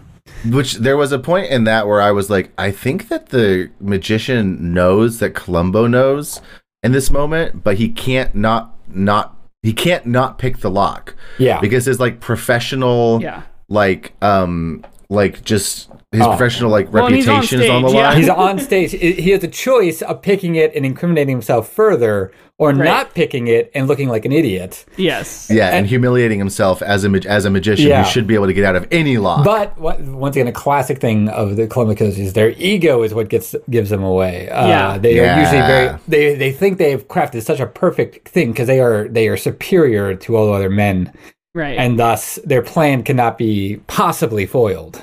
Which 0.52 0.76
there 0.76 0.98
was 0.98 1.12
a 1.12 1.20
point 1.20 1.52
in 1.52 1.66
that 1.66 1.86
where 1.88 2.02
I 2.02 2.12
was 2.12 2.30
like, 2.30 2.52
I 2.58 2.72
think 2.72 3.10
that 3.10 3.28
the 3.30 3.70
magician 3.80 4.74
knows 4.74 5.20
that 5.20 5.36
Columbo 5.36 5.86
knows 5.88 6.42
in 6.84 6.92
this 6.92 7.10
moment, 7.10 7.64
but 7.64 7.78
he 7.78 7.90
can't 7.90 8.36
not 8.36 8.76
not 8.88 9.36
he 9.62 9.74
can't 9.74 10.06
not 10.06 10.38
pick 10.38 10.58
the 10.58 10.70
lock 10.70 11.16
Yeah. 11.38 11.60
because 11.62 11.86
his 11.86 12.00
like 12.00 12.20
professional 12.20 13.20
Yeah. 13.22 13.44
like 13.70 14.14
um 14.22 14.84
like 15.10 15.44
just 15.44 15.90
his 16.14 16.22
Oh. 16.22 16.30
professional 16.30 16.70
like 16.72 16.94
Well, 16.94 17.08
and 17.08 17.16
he's 17.16 17.28
on 17.28 17.36
reputation 17.42 17.62
is 17.62 17.70
on 17.70 17.82
the 17.82 17.90
stage, 17.90 17.98
yeah. 18.00 18.08
line. 18.10 18.18
He's 18.18 18.30
on 18.30 18.60
stage. 18.60 18.92
He 18.92 19.30
has 19.32 19.44
a 19.44 19.48
choice 19.48 20.02
of 20.02 20.22
picking 20.22 20.56
it 20.56 20.72
and 20.76 20.86
incriminating 20.86 21.36
himself 21.36 21.68
further, 21.70 22.32
or 22.60 22.72
not 22.72 23.14
picking 23.16 23.48
it 23.48 23.72
and 23.74 23.88
looking 23.88 24.08
like 24.10 24.24
an 24.26 24.32
idiot. 24.32 24.86
Yes. 24.96 25.50
yeah, 25.52 25.68
and, 25.70 25.78
and- 25.80 25.88
humiliating 25.88 26.38
himself 26.40 26.82
as 26.84 27.04
a 27.04 27.10
mag- 27.10 27.26
as 27.26 27.46
a 27.46 27.50
magician 27.50 27.88
Yeah. 27.90 28.04
who 28.04 28.10
should 28.12 28.28
be 28.28 28.36
able 28.36 28.46
to 28.46 28.54
get 28.54 28.64
out 28.64 28.76
of 28.76 28.88
any 28.92 29.18
lock. 29.18 29.44
But 29.44 29.78
what, 29.78 30.00
once 30.02 30.36
again, 30.36 30.48
a 30.48 30.52
classic 30.54 31.00
thing 31.00 31.30
of 31.30 31.56
the 31.56 31.68
Columbo 31.68 31.96
is 32.06 32.34
their 32.34 32.52
ego 32.58 33.02
is 33.04 33.14
what 33.14 33.28
gets 33.30 33.56
gives 33.70 33.90
them 33.90 34.04
away. 34.04 34.50
Uh, 34.50 34.68
Yeah. 34.68 34.98
they 35.00 35.20
are 35.20 35.40
usually 35.40 35.62
very 35.62 35.98
they 36.08 36.36
they 36.36 36.52
think 36.52 36.78
they've 36.78 37.06
crafted 37.08 37.42
such 37.42 37.60
a 37.60 37.66
perfect 37.66 38.30
thing 38.30 38.52
because 38.52 38.68
they 38.68 38.80
are 38.80 39.08
they 39.10 39.28
are 39.28 39.36
superior 39.38 40.14
to 40.16 40.38
all 40.38 40.54
other 40.54 40.70
men, 40.70 41.12
Right. 41.56 41.78
and 41.78 42.00
thus 42.00 42.38
their 42.46 42.62
plan 42.62 43.02
cannot 43.04 43.38
be 43.38 43.80
possibly 43.88 44.46
foiled. 44.46 45.02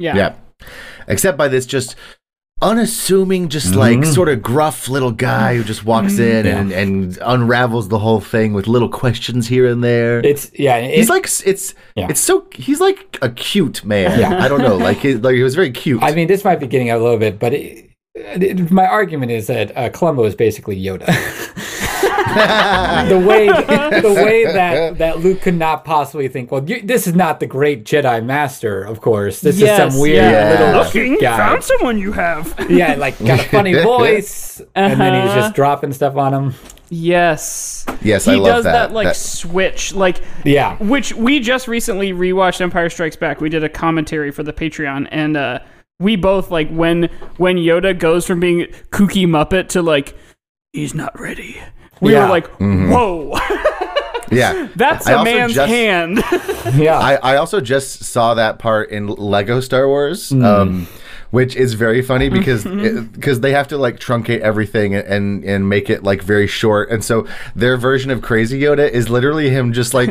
Yeah. 0.00 0.16
Yeah. 0.16 0.34
Except 1.06 1.36
by 1.38 1.48
this 1.48 1.66
just 1.66 1.94
unassuming, 2.62 3.48
just 3.48 3.74
like 3.74 4.04
sort 4.04 4.28
of 4.28 4.42
gruff 4.42 4.88
little 4.88 5.12
guy 5.12 5.56
who 5.56 5.64
just 5.64 5.84
walks 5.84 6.18
in 6.18 6.46
and, 6.46 6.72
and 6.72 7.18
unravels 7.22 7.88
the 7.88 7.98
whole 7.98 8.20
thing 8.20 8.52
with 8.52 8.66
little 8.66 8.88
questions 8.88 9.48
here 9.48 9.66
and 9.66 9.82
there. 9.82 10.20
It's 10.20 10.50
yeah, 10.58 10.76
it, 10.76 10.94
he's 10.94 11.08
like 11.08 11.24
it's 11.46 11.74
Yeah. 11.96 12.08
it's 12.10 12.20
so 12.20 12.46
he's 12.54 12.80
like 12.80 13.18
a 13.22 13.30
cute 13.30 13.82
man. 13.84 14.18
Yeah. 14.20 14.44
I 14.44 14.48
don't 14.48 14.60
know, 14.60 14.76
like 14.76 14.98
he, 14.98 15.14
like 15.14 15.36
he 15.36 15.42
was 15.42 15.54
very 15.54 15.70
cute. 15.70 16.02
I 16.02 16.12
mean, 16.12 16.28
this 16.28 16.44
might 16.44 16.60
be 16.60 16.66
getting 16.66 16.90
out 16.90 17.00
a 17.00 17.02
little 17.02 17.18
bit, 17.18 17.38
but 17.38 17.54
it, 17.54 17.90
it- 18.14 18.70
my 18.70 18.86
argument 18.86 19.32
is 19.32 19.46
that 19.46 19.74
uh, 19.76 19.88
Columbo 19.88 20.24
is 20.24 20.34
basically 20.34 20.76
Yoda. 20.82 21.06
the 23.08 23.18
way 23.26 23.46
the 23.46 24.12
way 24.14 24.44
that 24.44 24.98
that 24.98 25.20
Luke 25.20 25.40
could 25.42 25.54
not 25.56 25.84
possibly 25.84 26.28
think, 26.28 26.50
well, 26.50 26.64
you, 26.68 26.80
this 26.82 27.06
is 27.06 27.14
not 27.14 27.40
the 27.40 27.46
great 27.46 27.84
Jedi 27.84 28.24
Master, 28.24 28.82
of 28.82 29.00
course. 29.00 29.40
This 29.40 29.58
Yes, 29.58 29.88
is 29.88 29.92
some 29.94 30.00
weird 30.02 30.16
yeah. 30.24 30.50
little 30.50 30.82
Looking, 30.84 31.18
guy. 31.20 31.36
found 31.36 31.64
someone 31.64 31.98
you 31.98 32.12
have. 32.12 32.54
Yeah, 32.70 32.94
like 32.94 33.18
got 33.18 33.40
a 33.40 33.44
funny 33.44 33.74
voice, 33.82 34.60
and 34.74 35.00
then 35.00 35.14
he's 35.22 35.30
Uh-huh. 35.32 35.40
just 35.40 35.54
dropping 35.54 35.92
stuff 35.92 36.16
on 36.16 36.32
him. 36.34 36.54
Yes. 36.92 37.86
Yes, 38.02 38.24
he 38.24 38.32
I 38.32 38.34
love 38.34 38.44
does 38.46 38.64
that, 38.64 38.72
that. 38.88 38.92
like 38.92 39.06
That- 39.08 39.16
switch, 39.16 39.94
like 39.94 40.20
Yeah, 40.44 40.76
which 40.78 41.14
we 41.14 41.38
just 41.40 41.68
recently 41.68 42.12
rewatched 42.12 42.60
Empire 42.60 42.90
Strikes 42.90 43.16
Back. 43.16 43.40
We 43.40 43.48
did 43.48 43.62
a 43.64 43.68
commentary 43.68 44.30
for 44.32 44.42
the 44.42 44.52
Patreon, 44.52 45.06
and 45.10 45.36
uh, 45.36 45.60
we 46.00 46.16
both 46.16 46.50
like 46.50 46.68
when 46.70 47.04
when 47.36 47.56
Yoda 47.56 47.96
goes 47.98 48.26
from 48.26 48.40
being 48.40 48.66
kooky 48.90 49.26
Muppet 49.26 49.68
to 49.68 49.82
like 49.82 50.16
he's 50.72 50.94
not 50.94 51.18
ready. 51.20 51.60
We 52.00 52.12
Yeah. 52.12 52.24
were 52.24 52.30
like, 52.30 52.46
mm-hmm. 52.58 52.90
whoa, 52.90 53.38
yeah. 54.30 54.68
that's 54.76 55.06
I 55.06 55.20
a 55.20 55.24
man's 55.24 55.54
just- 55.54 55.68
hand. 55.68 56.18
yeah. 56.74 56.98
I, 56.98 57.14
I 57.16 57.36
also 57.36 57.60
just 57.60 58.04
saw 58.04 58.34
that 58.34 58.58
part 58.58 58.90
in 58.90 59.06
Lego 59.08 59.60
Star 59.60 59.86
Wars, 59.88 60.30
mm. 60.30 60.44
um, 60.44 60.86
which 61.30 61.54
is 61.56 61.74
very 61.74 62.02
funny 62.02 62.28
because 62.38 62.64
because 62.64 63.40
they 63.40 63.52
have 63.52 63.68
to 63.68 63.78
like 63.78 63.98
truncate 64.00 64.40
everything 64.40 64.94
and 64.94 65.44
and 65.44 65.68
make 65.68 65.90
it 65.90 66.02
like 66.02 66.22
very 66.22 66.46
short, 66.46 66.90
and 66.90 67.04
so 67.04 67.26
their 67.54 67.76
version 67.76 68.10
of 68.10 68.22
Crazy 68.22 68.60
Yoda 68.60 68.88
is 68.90 69.08
literally 69.10 69.50
him 69.50 69.72
just 69.72 69.94
like. 69.94 70.10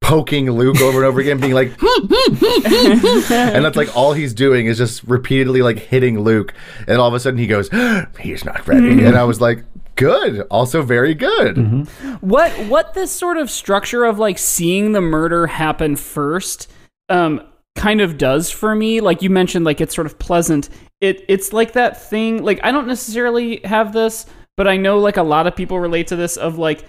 Poking 0.00 0.50
Luke 0.50 0.80
over 0.80 0.98
and 0.98 1.06
over 1.06 1.20
again, 1.20 1.38
being 1.38 1.52
like, 1.52 1.70
and 1.82 3.64
that's 3.64 3.76
like 3.76 3.94
all 3.94 4.14
he's 4.14 4.32
doing 4.32 4.64
is 4.64 4.78
just 4.78 5.02
repeatedly 5.04 5.60
like 5.60 5.78
hitting 5.78 6.20
Luke, 6.20 6.54
and 6.86 6.98
all 6.98 7.08
of 7.08 7.14
a 7.14 7.20
sudden 7.20 7.38
he 7.38 7.46
goes, 7.46 7.68
"He's 8.20 8.42
not 8.44 8.66
ready," 8.66 8.88
mm. 8.88 9.06
and 9.06 9.16
I 9.18 9.24
was 9.24 9.40
like, 9.40 9.64
"Good, 9.98 10.40
also 10.50 10.82
very 10.82 11.14
good." 11.14 11.86
what 12.20 12.50
what 12.66 12.94
this 12.94 13.12
sort 13.12 13.36
of 13.36 13.50
structure 13.50 14.04
of 14.04 14.18
like 14.18 14.38
seeing 14.38 14.92
the 14.92 15.00
murder 15.00 15.46
happen 15.46 15.96
first 15.96 16.70
um 17.08 17.40
kind 17.76 18.00
of 18.00 18.18
does 18.18 18.50
for 18.50 18.74
me 18.74 19.00
like 19.00 19.22
you 19.22 19.30
mentioned 19.30 19.64
like 19.64 19.80
it's 19.80 19.94
sort 19.94 20.06
of 20.06 20.18
pleasant 20.18 20.68
it 21.00 21.24
it's 21.28 21.52
like 21.52 21.72
that 21.72 22.00
thing 22.00 22.42
like 22.42 22.58
i 22.64 22.72
don't 22.72 22.88
necessarily 22.88 23.60
have 23.64 23.92
this 23.92 24.26
but 24.56 24.66
i 24.66 24.76
know 24.76 24.98
like 24.98 25.16
a 25.16 25.22
lot 25.22 25.46
of 25.46 25.54
people 25.54 25.78
relate 25.78 26.08
to 26.08 26.16
this 26.16 26.36
of 26.36 26.58
like 26.58 26.84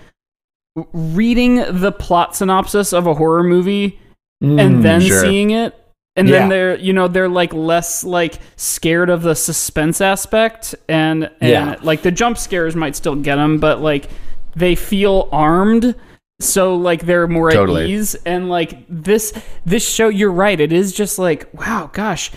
reading 0.93 1.55
the 1.79 1.91
plot 1.91 2.35
synopsis 2.35 2.91
of 2.91 3.05
a 3.05 3.13
horror 3.13 3.43
movie 3.43 3.99
and 4.41 4.83
then 4.83 5.01
sure. 5.01 5.21
seeing 5.21 5.51
it 5.51 5.75
and 6.15 6.27
Yeah. 6.27 6.39
then 6.39 6.49
they're 6.49 6.77
you 6.77 6.93
know 6.93 7.07
they're 7.07 7.29
like 7.29 7.53
less 7.53 8.03
like 8.03 8.39
scared 8.55 9.09
of 9.09 9.21
the 9.21 9.35
suspense 9.35 10.01
aspect 10.01 10.75
and 10.87 11.29
and 11.41 11.49
Yeah. 11.51 11.75
like 11.81 12.01
the 12.01 12.11
jump 12.11 12.37
scares 12.37 12.75
might 12.75 12.95
still 12.95 13.15
get 13.15 13.35
them 13.35 13.59
but 13.59 13.81
like 13.81 14.09
they 14.55 14.75
feel 14.75 15.29
armed 15.31 15.95
so 16.41 16.75
like 16.75 17.05
they're 17.05 17.27
more 17.27 17.51
Totally. 17.51 17.83
at 17.83 17.89
ease 17.89 18.15
and 18.25 18.49
like 18.49 18.85
this 18.89 19.33
this 19.65 19.87
show 19.87 20.07
you're 20.09 20.31
right 20.31 20.59
it 20.59 20.71
is 20.73 20.93
just 20.93 21.19
like 21.19 21.47
wow 21.53 21.89
gosh 21.93 22.31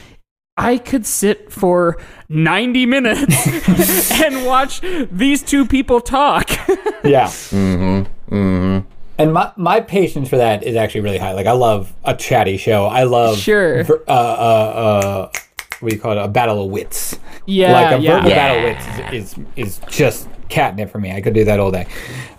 I 0.54 0.76
could 0.76 1.06
sit 1.06 1.50
for 1.50 1.96
90 2.28 2.84
minutes 2.84 4.10
and 4.20 4.44
watch 4.44 4.82
these 5.10 5.42
two 5.42 5.64
people 5.66 5.98
talk. 6.00 6.50
Yeah. 7.04 7.24
mm-hmm. 7.26 8.34
Mm-hmm. 8.34 8.88
And 9.22 9.32
my, 9.32 9.52
my 9.56 9.80
patience 9.80 10.28
for 10.28 10.36
that 10.36 10.64
is 10.64 10.74
actually 10.74 11.02
really 11.02 11.18
high. 11.18 11.32
Like 11.32 11.46
I 11.46 11.52
love 11.52 11.92
a 12.04 12.14
chatty 12.14 12.56
show. 12.56 12.86
I 12.86 13.04
love 13.04 13.38
Sure. 13.38 13.82
uh, 14.08 14.10
uh, 14.10 14.12
uh, 14.12 15.30
what 15.78 15.90
do 15.90 15.94
you 15.94 16.00
call 16.02 16.12
it? 16.12 16.18
A 16.18 16.26
battle 16.26 16.64
of 16.64 16.70
wits. 16.70 17.18
Yeah, 17.46 17.72
like 17.72 17.98
a 17.98 18.02
yeah. 18.02 18.16
verbal 18.16 18.30
Yeah. 18.30 18.36
battle 18.36 18.58
of 18.58 19.12
wits 19.12 19.34
is, 19.36 19.38
is 19.56 19.78
is 19.78 19.80
just 19.88 20.28
catnip 20.48 20.90
for 20.90 20.98
me. 20.98 21.12
I 21.12 21.20
could 21.20 21.34
do 21.34 21.44
that 21.44 21.60
all 21.60 21.70
day. 21.70 21.86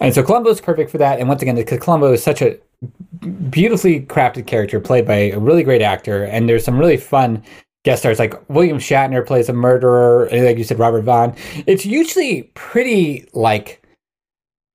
And 0.01 0.13
so 0.13 0.23
Columbo 0.23 0.49
is 0.49 0.59
perfect 0.59 0.91
for 0.91 0.97
that. 0.97 1.19
And 1.19 1.29
once 1.29 1.41
again, 1.41 1.55
because 1.55 1.79
Columbo 1.79 2.11
is 2.13 2.21
such 2.21 2.41
a 2.41 2.57
beautifully 3.49 4.01
crafted 4.01 4.45
character 4.45 4.79
played 4.81 5.07
by 5.07 5.31
a 5.31 5.39
really 5.39 5.63
great 5.63 5.81
actor, 5.81 6.25
and 6.25 6.49
there's 6.49 6.65
some 6.65 6.77
really 6.77 6.97
fun 6.97 7.41
guest 7.85 8.01
stars 8.01 8.19
like 8.19 8.33
William 8.49 8.77
Shatner 8.77 9.25
plays 9.25 9.47
a 9.47 9.53
murderer, 9.53 10.25
and 10.25 10.45
like 10.45 10.57
you 10.57 10.63
said, 10.65 10.79
Robert 10.79 11.03
Vaughn. 11.03 11.33
It's 11.65 11.85
usually 11.85 12.43
pretty 12.55 13.27
like 13.33 13.81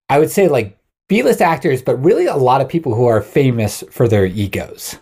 I 0.08 0.18
would 0.18 0.30
say 0.30 0.48
like 0.48 0.77
B-list 1.08 1.40
actors, 1.42 1.82
but 1.82 1.96
really 2.04 2.26
a 2.26 2.36
lot 2.36 2.60
of 2.60 2.68
people 2.68 2.94
who 2.94 3.06
are 3.06 3.20
famous 3.22 3.82
for 3.90 4.06
their 4.08 4.26
egos. 4.26 4.98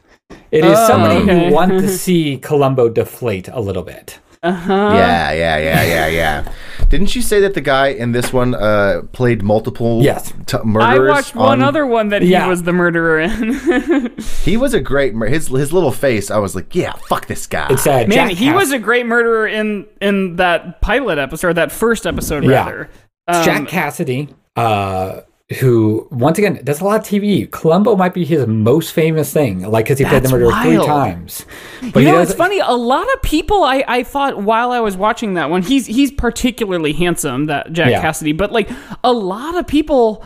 It 0.53 0.65
is 0.65 0.79
Oh, 0.79 0.87
somebody 0.87 1.17
okay. 1.17 1.49
you 1.49 1.53
want 1.53 1.73
to 1.73 1.89
see 2.05 2.39
Columbo 2.39 2.89
deflate 2.89 3.49
a 3.49 3.61
little 3.61 3.83
bit. 3.83 4.19
Uh-huh. 4.43 4.73
yeah, 4.73 5.33
yeah, 5.33 5.59
yeah, 5.59 5.83
yeah, 5.83 6.07
yeah. 6.07 6.53
Didn't 6.89 7.17
you 7.17 7.23
say 7.23 7.41
that 7.41 7.55
the 7.55 7.61
guy 7.61 7.89
in 7.89 8.13
this 8.13 8.33
one 8.33 8.55
uh, 8.55 9.03
played 9.11 9.43
multiple 9.43 10.03
Yes. 10.05 10.33
t- 10.47 10.57
I 10.59 10.63
murderers? 10.63 11.09
watched 11.11 11.35
one 11.35 11.61
on- 11.63 11.67
other 11.67 11.85
one 11.85 12.11
that 12.11 12.23
he 12.23 12.29
Yeah. 12.29 12.47
was 12.47 12.63
the 12.63 12.73
murderer 12.73 13.19
in. 13.21 14.13
He 14.45 14.57
was 14.57 14.73
a 14.75 14.79
great. 14.81 15.15
Mur- 15.15 15.27
his 15.27 15.49
his 15.49 15.73
little 15.73 15.91
face. 15.91 16.31
I 16.31 16.39
was 16.39 16.55
like, 16.55 16.73
yeah, 16.77 16.93
fuck 17.09 17.27
this 17.27 17.49
guy. 17.49 17.67
It's 17.71 17.85
uh, 17.89 18.05
Man, 18.07 18.11
Jack 18.13 18.31
he 18.33 18.47
Cass- 18.47 18.55
was 18.55 18.71
a 18.73 18.79
great 18.79 19.07
murderer 19.07 19.49
in 19.49 19.87
in 20.01 20.37
that 20.37 20.81
pilot 20.81 21.19
episode, 21.19 21.55
that 21.55 21.73
first 21.73 22.07
episode 22.07 22.45
Yeah. 22.45 22.51
rather. 22.51 22.91
It's 23.27 23.39
Um, 23.39 23.45
Jack 23.45 23.69
Cassidy, 23.69 24.29
uh, 24.55 25.23
who 25.61 26.09
once 26.11 26.39
again 26.39 26.61
does 26.65 26.81
a 26.81 26.85
lot 26.85 27.01
of 27.01 27.07
TV. 27.07 27.49
Columbo 27.51 27.95
might 27.95 28.13
be 28.13 28.25
his 28.25 28.47
most 28.47 28.93
famous 28.93 29.33
thing, 29.33 29.63
like 29.63 29.85
because 29.85 29.99
he 29.99 30.05
played 30.05 30.25
the 30.25 30.29
That's 30.29 30.33
murderer 30.33 30.63
three 30.63 30.77
times. 30.85 31.47
But 31.93 32.01
you 32.01 32.07
know, 32.07 32.17
does, 32.17 32.31
it's 32.31 32.37
funny. 32.39 32.59
A 32.59 32.73
lot 32.73 33.07
of 33.15 33.23
people, 33.23 33.63
I, 33.63 33.85
I 33.87 34.03
thought 34.03 34.43
while 34.43 34.73
I 34.73 34.81
was 34.81 34.97
watching 34.97 35.35
that 35.35 35.49
one, 35.49 35.63
he's 35.63 35.87
he's 35.87 36.11
particularly 36.11 36.93
handsome, 36.93 37.47
that 37.47 37.73
Jack 37.73 37.91
Yeah. 37.91 38.01
Cassidy. 38.01 38.33
But 38.33 38.51
like 38.51 38.69
a 39.05 39.13
lot 39.13 39.55
of 39.57 39.69
people 39.69 40.25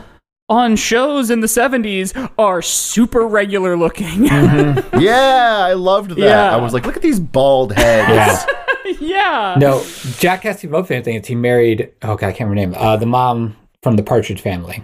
on 0.49 0.75
shows 0.75 1.29
in 1.31 1.41
the 1.41 1.47
'70s 1.47 2.33
are 2.39 2.63
super 2.63 3.27
regular 3.27 3.77
looking. 3.77 4.25
yeah, 4.25 5.59
I 5.61 5.75
loved 5.75 6.13
that. 6.13 6.19
Yeah. 6.19 6.51
I 6.51 6.57
was 6.57 6.73
like, 6.73 6.87
look 6.87 6.97
at 6.97 7.03
these 7.03 7.21
bald 7.21 7.73
heads. 7.75 8.47
Yeah. 8.85 8.97
yeah. 9.01 9.57
No, 9.59 9.85
Jack 10.19 10.43
Cassidy's 10.43 10.71
most 10.71 10.89
famous 10.89 11.05
thing 11.05 11.17
is 11.17 11.27
he 11.27 11.35
married. 11.35 11.93
Oh 12.01 12.17
god, 12.17 12.29
I 12.29 12.33
can't 12.33 12.49
remember 12.49 12.77
her 12.79 12.81
name. 12.83 12.89
Uh, 12.89 12.97
the 12.97 13.05
mom 13.07 13.55
from 13.83 13.97
the 13.97 14.03
Partridge 14.03 14.41
Family, 14.41 14.83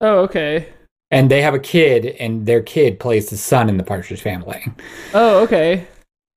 Oh, 0.00 0.18
okay. 0.20 0.68
and 1.10 1.30
they 1.30 1.42
have 1.42 1.54
a 1.54 1.58
kid, 1.58 2.06
and 2.20 2.46
their 2.46 2.62
kid 2.62 3.00
plays 3.00 3.30
the 3.30 3.36
son 3.36 3.68
in 3.68 3.76
the 3.76 3.84
Partridge 3.84 4.20
Family. 4.22 4.64
Oh, 5.14 5.42
okay. 5.44 5.86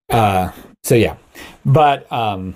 Uh, 0.10 0.52
so 0.84 0.96
yeah, 0.96 1.16
but 1.66 2.12
um, 2.12 2.56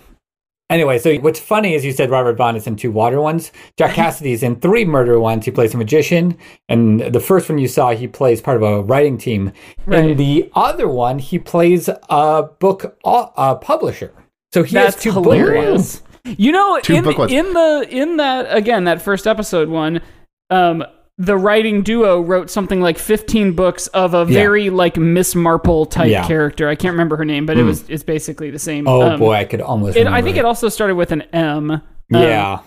anyway, 0.70 0.98
so 0.98 1.16
what's 1.18 1.40
funny 1.40 1.74
is 1.74 1.86
you 1.86 1.92
said 1.92 2.10
Robert 2.10 2.36
Vaughn 2.38 2.56
is 2.56 2.68
in 2.68 2.76
two 2.76 2.92
water 2.92 3.22
ones. 3.22 3.52
Jack 3.78 3.94
Cassidy's 3.96 4.44
in 4.44 4.56
three 4.60 4.84
murder 4.86 5.20
ones. 5.20 5.46
He 5.46 5.52
plays 5.52 5.74
a 5.74 5.78
magician, 5.78 6.38
and 6.70 7.00
the 7.02 7.20
first 7.20 7.48
one 7.50 7.58
you 7.60 7.68
saw, 7.68 7.92
he 7.92 8.08
plays 8.08 8.42
part 8.42 8.58
of 8.58 8.64
a 8.64 8.82
writing 8.82 9.18
team. 9.18 9.52
Right. 9.86 10.04
And 10.12 10.20
the 10.20 10.50
other 10.56 10.88
one, 10.90 11.20
he 11.20 11.38
plays 11.40 11.88
a 12.10 12.44
book 12.60 12.98
uh, 13.06 13.28
a 13.38 13.56
publisher. 13.56 14.12
So 14.54 14.64
he 14.64 14.74
That's 14.74 14.96
has 14.96 15.04
two 15.04 15.12
book 15.14 15.24
hilarious. 15.36 16.02
ones. 16.26 16.38
You 16.40 16.52
know, 16.52 16.80
Two 16.82 16.96
in, 16.96 17.04
book 17.04 17.20
ones. 17.20 17.32
in 17.32 17.54
the 17.54 17.88
in 17.92 18.18
that 18.18 18.48
again 18.56 18.86
that 18.86 19.00
first 19.02 19.28
episode 19.28 19.70
one, 19.70 20.02
um, 20.50 20.84
the 21.18 21.38
writing 21.38 21.82
duo 21.82 22.20
wrote 22.22 22.50
something 22.50 22.82
like 22.82 22.98
15 22.98 23.54
books 23.54 23.88
of 23.88 24.14
a 24.14 24.26
very 24.26 24.70
like 24.70 24.98
Miss 24.98 25.34
Marple 25.34 25.86
type 25.86 26.10
Yeah. 26.12 26.28
character. 26.28 26.68
I 26.68 26.76
can't 26.76 26.92
remember 26.92 27.16
her 27.16 27.24
name, 27.26 27.46
but 27.46 27.58
it 27.58 27.64
was 27.64 27.90
it's 27.90 28.04
basically 28.04 28.50
the 28.52 28.60
same. 28.60 28.88
Oh 28.88 29.02
Um, 29.02 29.20
boy, 29.20 29.34
I 29.34 29.46
could 29.46 29.62
almost. 29.62 29.96
It, 29.96 30.08
I 30.08 30.22
think 30.22 30.36
it 30.38 30.44
also 30.46 30.68
started 30.70 30.96
with 30.96 31.12
an 31.14 31.22
M. 31.34 31.72
Um, 31.72 31.82
Yeah, 32.10 32.60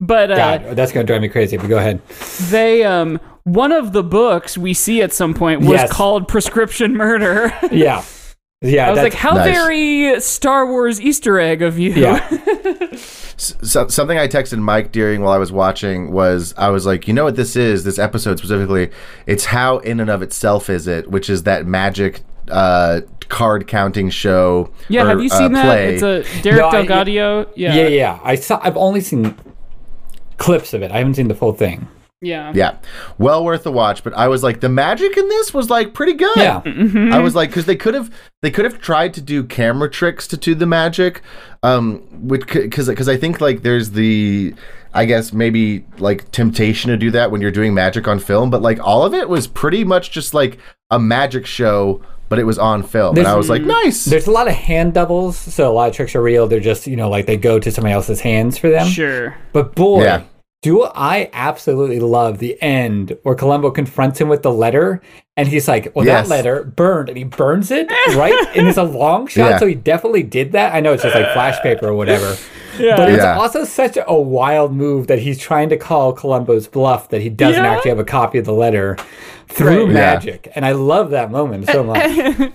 but 0.00 0.30
uh, 0.30 0.36
God, 0.36 0.76
that's 0.76 0.92
gonna 0.92 1.04
drive 1.06 1.22
me 1.22 1.28
crazy. 1.28 1.56
But 1.56 1.68
go 1.68 1.78
ahead. 1.78 2.00
they 2.50 2.84
um 2.84 3.18
one 3.44 3.72
of 3.72 3.92
the 3.94 4.02
books 4.02 4.58
we 4.58 4.74
see 4.74 5.00
at 5.00 5.12
some 5.14 5.32
point 5.32 5.60
was 5.62 5.70
Yes. 5.70 5.90
called 5.92 6.28
Prescription 6.28 6.94
Murder. 6.94 7.52
Yeah, 7.72 8.04
yeah. 8.60 8.88
I 8.88 8.90
was 8.90 8.98
like, 9.02 9.14
how 9.14 9.32
Nice. 9.32 9.50
very 9.54 10.20
Star 10.20 10.66
Wars 10.66 11.00
Easter 11.00 11.38
egg 11.40 11.62
of 11.62 11.78
you. 11.78 11.92
yeah, 11.94 12.28
so, 13.38 13.86
something 13.88 14.18
I 14.18 14.28
texted 14.28 14.58
Mike 14.58 14.92
during 14.92 15.22
while 15.22 15.32
I 15.32 15.38
was 15.38 15.52
watching 15.52 16.10
was 16.10 16.54
I 16.58 16.68
was 16.70 16.84
like, 16.84 17.06
you 17.06 17.14
know 17.14 17.24
what 17.24 17.36
this 17.36 17.56
is? 17.56 17.84
This 17.84 17.98
episode 17.98 18.38
specifically, 18.38 18.90
it's 19.26 19.46
how 19.46 19.78
in 19.78 20.00
and 20.00 20.10
of 20.10 20.22
itself 20.22 20.68
is 20.68 20.86
it, 20.86 21.10
which 21.10 21.30
is 21.30 21.44
that 21.44 21.66
magic 21.66 22.22
uh, 22.50 23.02
card 23.28 23.66
counting 23.66 24.10
show. 24.10 24.70
Yeah, 24.88 25.04
or, 25.04 25.08
have 25.08 25.20
you 25.22 25.30
uh, 25.30 25.38
seen 25.38 25.52
that? 25.52 25.78
It's 25.80 26.02
a 26.02 26.42
Derek 26.42 26.60
No, 26.60 26.68
I- 26.68 26.82
Yeah. 27.56 27.74
yeah, 27.74 27.86
yeah. 27.88 28.18
I 28.22 28.34
saw. 28.34 28.60
I've 28.62 28.76
only 28.76 29.00
seen 29.00 29.34
clips 30.38 30.74
of 30.74 30.82
it. 30.82 30.90
I 30.90 30.98
haven't 30.98 31.14
seen 31.14 31.28
the 31.28 31.34
full 31.34 31.52
thing. 31.52 31.88
Yeah. 32.20 32.52
Yeah, 32.54 32.78
well 33.18 33.44
worth 33.44 33.62
the 33.62 33.70
watch. 33.72 34.02
But 34.02 34.14
I 34.14 34.26
was 34.28 34.42
like, 34.42 34.60
the 34.60 34.68
magic 34.68 35.16
in 35.16 35.28
this 35.28 35.54
was 35.54 35.70
like 35.70 35.94
pretty 35.94 36.14
good. 36.14 36.36
Yeah. 36.36 36.62
I 37.12 37.20
was 37.20 37.34
like, 37.34 37.50
because 37.50 37.66
they 37.66 37.76
could 37.76 37.94
have 37.94 38.10
they 38.42 38.50
could 38.50 38.64
have 38.64 38.80
tried 38.80 39.14
to 39.14 39.20
do 39.20 39.44
camera 39.44 39.88
tricks 39.90 40.26
to 40.28 40.36
do 40.36 40.54
the 40.54 40.66
magic, 40.66 41.22
um, 41.62 41.98
which 42.28 42.46
because 42.46 42.88
because 42.88 43.08
I 43.08 43.16
think 43.16 43.40
like 43.40 43.62
there's 43.62 43.90
the 43.90 44.54
I 44.94 45.04
guess 45.04 45.32
maybe 45.32 45.84
like 45.98 46.30
temptation 46.32 46.90
to 46.90 46.96
do 46.96 47.10
that 47.12 47.30
when 47.30 47.40
you're 47.40 47.50
doing 47.52 47.72
magic 47.74 48.08
on 48.08 48.18
film, 48.18 48.50
but 48.50 48.62
like 48.62 48.80
all 48.80 49.04
of 49.04 49.14
it 49.14 49.28
was 49.28 49.46
pretty 49.46 49.84
much 49.84 50.10
just 50.10 50.34
like 50.34 50.58
a 50.90 50.98
magic 50.98 51.46
show, 51.46 52.02
but 52.28 52.38
it 52.38 52.44
was 52.44 52.58
on 52.58 52.82
film, 52.82 53.16
and 53.16 53.26
I 53.28 53.36
was 53.36 53.48
like, 53.48 53.62
nice. 53.62 54.06
There's 54.06 54.26
a 54.26 54.30
lot 54.32 54.48
of 54.48 54.54
hand 54.54 54.94
doubles, 54.94 55.36
so 55.36 55.70
a 55.70 55.74
lot 55.74 55.90
of 55.90 55.94
tricks 55.94 56.16
are 56.16 56.22
real. 56.22 56.48
They're 56.48 56.58
just, 56.58 56.86
you 56.86 56.96
know, 56.96 57.10
like 57.10 57.26
they 57.26 57.36
go 57.36 57.60
to 57.60 57.70
somebody 57.70 57.92
else's 57.92 58.20
hands 58.20 58.58
for 58.58 58.70
them. 58.70 58.88
Sure. 58.88 59.36
But 59.52 59.74
boy, 59.74 60.02
Yeah. 60.02 60.24
Do 60.62 60.82
I 60.94 61.30
absolutely 61.32 62.00
love 62.00 62.38
the 62.38 62.60
end 62.60 63.16
where 63.22 63.34
Columbo 63.36 63.70
confronts 63.70 64.20
him 64.20 64.28
with 64.28 64.42
the 64.42 64.52
letter 64.52 65.00
and 65.36 65.46
he's 65.46 65.68
like, 65.68 65.92
Well, 65.94 66.04
Yes. 66.04 66.26
that 66.28 66.34
letter 66.34 66.64
burned, 66.64 67.08
and 67.08 67.16
he 67.16 67.22
burns 67.22 67.70
it, 67.70 67.88
right? 68.16 68.34
and 68.56 68.66
it's 68.66 68.76
a 68.76 68.82
long 68.82 69.26
shot, 69.28 69.50
Yeah. 69.50 69.58
so 69.58 69.66
he 69.66 69.74
definitely 69.76 70.24
did 70.24 70.50
that. 70.52 70.74
I 70.74 70.80
know 70.80 70.92
it's 70.94 71.04
just 71.04 71.14
like 71.14 71.32
flash 71.32 71.60
paper 71.62 71.86
or 71.88 71.94
whatever. 71.94 72.36
Yeah. 72.78 72.96
But 72.96 73.08
it's 73.10 73.22
Yeah. 73.24 73.36
also 73.36 73.64
such 73.64 73.98
a 74.06 74.14
wild 74.20 74.72
move 74.72 75.08
that 75.08 75.18
he's 75.18 75.36
trying 75.38 75.68
to 75.70 75.76
call 75.76 76.12
Columbo's 76.12 76.68
bluff 76.68 77.08
that 77.08 77.20
he 77.20 77.28
doesn't 77.28 77.64
Yeah. 77.64 77.72
actually 77.72 77.88
have 77.88 77.98
a 77.98 78.04
copy 78.04 78.38
of 78.38 78.44
the 78.44 78.52
letter 78.52 78.96
through 79.48 79.86
Right. 79.86 79.88
Yeah. 79.88 79.92
magic. 79.94 80.52
And 80.54 80.64
I 80.64 80.72
love 80.72 81.10
that 81.10 81.30
moment 81.32 81.68
so 81.68 81.82
much. 81.82 82.00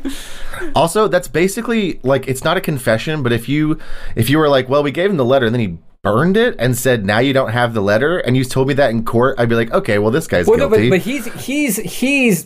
Also, 0.76 1.08
that's 1.10 1.28
basically 1.28 2.00
like 2.04 2.28
it's 2.28 2.44
not 2.44 2.56
a 2.56 2.62
confession, 2.62 3.22
but 3.22 3.34
if 3.34 3.50
you 3.50 3.78
if 4.16 4.30
you 4.30 4.38
were 4.38 4.48
like, 4.48 4.70
well, 4.70 4.82
we 4.84 4.92
gave 4.92 5.10
him 5.10 5.18
the 5.18 5.26
letter 5.26 5.48
and 5.48 5.54
then 5.56 5.60
he 5.60 5.78
burned 6.04 6.36
it 6.36 6.54
and 6.60 6.78
said 6.78 7.06
now 7.06 7.18
you 7.20 7.32
don't 7.32 7.52
have 7.52 7.74
the 7.74 7.82
letter 7.82 8.18
and 8.20 8.36
you 8.36 8.44
told 8.44 8.68
me 8.68 8.74
that 8.74 8.92
in 8.92 9.06
court, 9.06 9.36
I'd 9.40 9.48
be 9.50 9.56
like, 9.56 9.72
okay, 9.72 10.00
well 10.00 10.12
this 10.12 10.28
guy's 10.28 10.46
Well, 10.48 10.58
no, 10.58 10.68
guilty. 10.70 10.90
but, 10.90 10.98
but 10.98 11.02
he's 11.02 11.26
he's 11.46 11.78
he's 11.78 12.46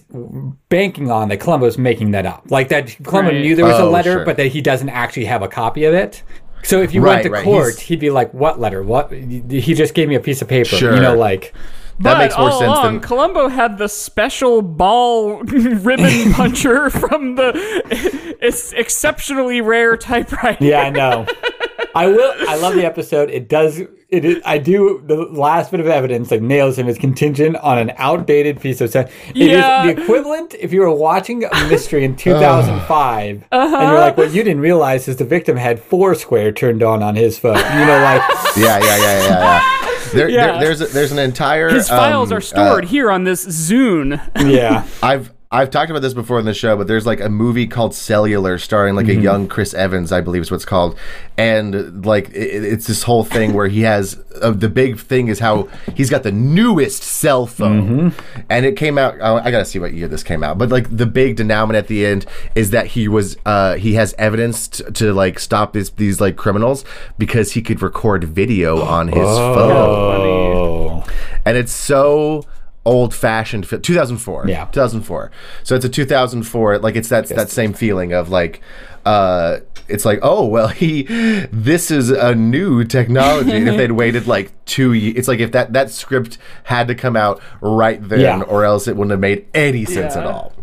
banking 0.69 1.09
on 1.11 1.29
that 1.29 1.37
Columbo's 1.39 1.77
making 1.77 2.11
that 2.11 2.25
up, 2.27 2.43
like 2.49 2.69
that 2.69 2.95
Columbo 3.03 3.31
Right. 3.31 3.41
knew 3.41 3.55
there 3.55 3.65
was 3.65 3.79
a 3.79 3.83
Oh, 3.83 3.89
letter, 3.89 4.13
sure. 4.13 4.25
but 4.25 4.37
that 4.37 4.47
he 4.47 4.61
doesn't 4.61 4.89
actually 4.89 5.25
have 5.25 5.41
a 5.41 5.47
copy 5.47 5.85
of 5.85 5.93
it. 5.95 6.21
So 6.63 6.81
if 6.81 6.93
you 6.93 7.01
Right, 7.01 7.13
went 7.13 7.23
to 7.23 7.29
right, 7.31 7.43
court, 7.43 7.65
he's- 7.73 7.79
he'd 7.79 7.99
be 7.99 8.09
like, 8.11 8.31
"What 8.33 8.59
letter? 8.59 8.83
What? 8.83 9.11
He 9.11 9.73
just 9.73 9.93
gave 9.95 10.07
me 10.07 10.15
a 10.15 10.19
piece 10.19 10.41
of 10.41 10.47
paper." 10.47 10.75
Sure. 10.75 10.93
You 10.93 10.99
know, 11.01 11.15
like 11.15 11.53
that 11.99 12.13
but 12.13 12.17
makes 12.19 12.37
more 12.37 12.51
all 12.51 12.59
sense 12.59 12.71
along, 12.71 12.83
than 12.85 12.99
Columbo 12.99 13.47
had 13.47 13.79
the 13.79 13.87
special 13.89 14.61
ball 14.61 15.39
ribbon 15.43 16.31
puncher 16.33 16.91
from 16.91 17.35
the 17.35 17.51
it's 18.41 18.71
exceptionally 18.73 19.61
rare 19.61 19.97
typewriter. 19.97 20.63
yeah, 20.63 20.81
I 20.81 20.89
know. 20.91 21.25
I 21.97 22.07
will. 22.07 22.33
I 22.47 22.55
love 22.57 22.75
the 22.75 22.85
episode. 22.85 23.29
It 23.29 23.49
does. 23.49 23.79
It 24.09 24.23
is. 24.23 24.41
I 24.45 24.57
do. 24.57 25.03
The 25.05 25.15
last 25.15 25.71
bit 25.71 25.79
of 25.79 25.87
evidence 25.87 26.29
that 26.29 26.41
nails 26.41 26.77
him 26.77 26.87
is 26.87 26.97
contingent 26.97 27.57
on 27.57 27.77
an 27.77 27.91
outdated 27.97 28.61
piece 28.61 28.79
of. 28.81 28.89
Stuff. 28.89 29.11
It 29.29 29.37
is 29.37 29.47
Yeah. 29.57 29.85
the 29.85 30.01
equivalent 30.01 30.53
if 30.59 30.71
you 30.71 30.81
were 30.81 30.91
watching 30.93 31.43
a 31.43 31.67
mystery 31.67 32.03
in 32.05 32.15
2005 32.71 33.43
and 33.51 33.71
you're 33.89 33.99
like, 33.99 34.15
what 34.17 34.31
you 34.33 34.43
didn't 34.43 34.61
realize 34.61 35.07
is 35.07 35.17
the 35.17 35.25
victim 35.25 35.57
had 35.57 35.79
Foursquare 35.81 36.51
turned 36.51 36.83
on 36.83 37.03
on 37.03 37.15
his 37.15 37.37
phone. 37.39 37.55
You 37.57 37.85
know, 37.85 37.99
like 38.01 38.21
yeah, 38.57 38.79
yeah, 38.79 38.79
yeah, 38.79 38.97
yeah, 38.97 39.27
yeah. 39.29 39.73
There, 40.13 40.29
Yeah. 40.29 40.45
there, 40.53 40.59
there's 40.59 40.81
a, 40.81 40.85
there's 40.87 41.11
an 41.11 41.19
entire 41.19 41.69
His 41.69 41.89
files 41.89 42.31
um, 42.31 42.37
are 42.37 42.41
stored 42.41 42.85
uh, 42.85 42.87
here 42.87 43.11
on 43.11 43.23
this 43.25 43.45
Zune. 43.45 44.21
yeah. 44.49 44.85
I've 45.03 45.31
I've 45.49 45.69
talked 45.69 45.89
about 45.89 46.01
this 46.01 46.13
before 46.13 46.39
in 46.39 46.45
the 46.45 46.53
show, 46.53 46.75
but 46.75 46.87
there's 46.87 47.05
like 47.05 47.21
a 47.21 47.29
movie 47.29 47.67
called 47.67 47.95
Cellular 47.95 48.57
starring 48.57 48.95
like 48.95 49.05
Mm-hmm. 49.05 49.19
a 49.19 49.23
young 49.23 49.47
Chris 49.47 49.73
Evans, 49.73 50.11
I 50.11 50.19
believe 50.19 50.41
is 50.41 50.51
what 50.51 50.55
it's 50.55 50.65
called. 50.65 50.99
And 51.37 52.05
like 52.05 52.27
it, 52.31 52.63
it's 52.65 52.85
this 52.87 53.03
whole 53.03 53.23
thing 53.23 53.53
where 53.53 53.69
he 53.69 53.81
has 53.83 54.21
uh, 54.41 54.51
the 54.51 54.67
big 54.67 54.99
thing 54.99 55.29
is 55.29 55.39
how 55.39 55.69
he's 55.95 56.09
got 56.09 56.23
the 56.23 56.33
newest 56.33 57.01
cell 57.01 57.45
phone. 57.47 58.11
Mm-hmm. 58.11 58.43
And 58.49 58.65
it 58.65 58.75
came 58.75 58.97
out, 58.97 59.15
oh, 59.21 59.37
I 59.37 59.49
got 59.51 59.59
to 59.59 59.65
see 59.65 59.79
what 59.79 59.93
year 59.93 60.09
this 60.09 60.21
came 60.21 60.43
out. 60.43 60.57
But 60.57 60.67
like 60.67 60.95
the 60.95 61.05
big 61.05 61.37
denouement 61.37 61.77
at 61.77 61.87
the 61.87 62.05
end 62.05 62.25
is 62.53 62.71
that 62.71 62.87
he 62.87 63.07
was, 63.07 63.37
uh, 63.45 63.75
he 63.75 63.93
has 63.93 64.13
evidence 64.17 64.67
t- 64.67 64.83
to 64.83 65.13
like 65.13 65.39
stop 65.39 65.71
this, 65.71 65.89
these 65.91 66.19
like 66.19 66.35
criminals 66.35 66.83
because 67.17 67.53
he 67.53 67.61
could 67.61 67.81
record 67.81 68.25
video 68.25 68.81
on 68.83 69.07
his 69.07 69.15
phone 69.23 69.71
Oh. 69.71 71.05
and 71.45 71.55
it's 71.55 71.71
so 71.71 72.43
old 72.87 73.13
fashioned 73.13 73.65
2004 73.67 74.45
Yeah. 74.47 74.65
2004 74.65 75.31
so 75.63 75.75
it's 75.75 75.85
a 75.85 75.89
2004 75.89 76.79
like 76.79 76.95
it's 76.95 77.09
that 77.09 77.27
that 77.29 77.49
same 77.49 77.73
feeling 77.73 78.13
of 78.13 78.29
like 78.29 78.61
uh 79.05 79.57
it's 79.87 80.05
like 80.05 80.19
oh 80.21 80.45
well 80.45 80.67
he 80.83 81.03
this 81.51 81.91
is 81.91 82.09
a 82.09 82.33
new 82.35 82.83
technology 82.83 83.51
and 83.55 83.67
if 83.69 83.77
they'd 83.77 83.91
waited 84.03 84.27
like 84.27 84.51
two 84.65 84.93
ye- 84.93 85.11
it's 85.11 85.27
like 85.27 85.39
if 85.39 85.51
that 85.51 85.73
that 85.73 85.89
script 85.91 86.37
had 86.63 86.87
to 86.87 86.95
come 86.95 87.15
out 87.15 87.41
right 87.61 87.99
then 88.07 88.19
Yeah. 88.19 88.41
or 88.41 88.63
else 88.65 88.87
it 88.87 88.95
wouldn't 88.95 89.11
have 89.11 89.19
made 89.19 89.45
any 89.53 89.85
sense 89.85 90.15
at 90.15 90.25
all 90.25 90.53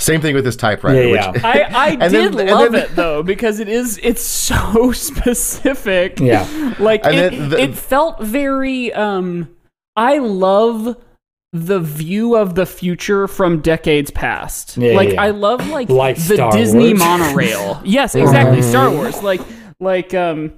same 0.00 0.20
thing 0.20 0.34
with 0.36 0.44
this 0.44 0.54
typewriter 0.54 1.08
Yeah, 1.08 1.30
which. 1.32 1.42
I, 1.44 1.60
I 1.62 1.88
And 2.00 2.12
did 2.12 2.32
then- 2.34 2.40
and 2.40 2.50
love 2.50 2.72
then- 2.72 2.82
it 2.84 2.94
though 2.94 3.22
because 3.24 3.58
it 3.58 3.68
is 3.68 3.98
it's 4.02 4.22
so 4.22 4.92
specific. 4.92 6.20
Yeah. 6.20 6.74
like 6.78 7.04
And 7.04 7.16
it, 7.16 7.50
the- 7.50 7.60
it 7.60 7.74
felt 7.76 8.20
very. 8.22 8.92
Um, 8.92 9.48
I 9.96 10.18
love 10.18 10.96
the 11.52 11.80
view 11.80 12.36
of 12.36 12.54
the 12.54 12.66
future 12.66 13.26
from 13.26 13.60
decades 13.60 14.10
past. 14.10 14.76
Yeah, 14.76 14.94
like 14.94 15.12
yeah. 15.12 15.22
I 15.22 15.30
love 15.30 15.66
like, 15.68 15.88
Like 15.88 16.16
the 16.16 16.34
Star 16.34 16.52
Disney 16.52 16.88
Wars. 16.88 16.98
monorail. 16.98 17.80
yes, 17.84 18.14
exactly. 18.14 18.62
Star 18.62 18.90
Wars. 18.90 19.22
Like 19.22 19.40
like 19.80 20.12
um 20.14 20.52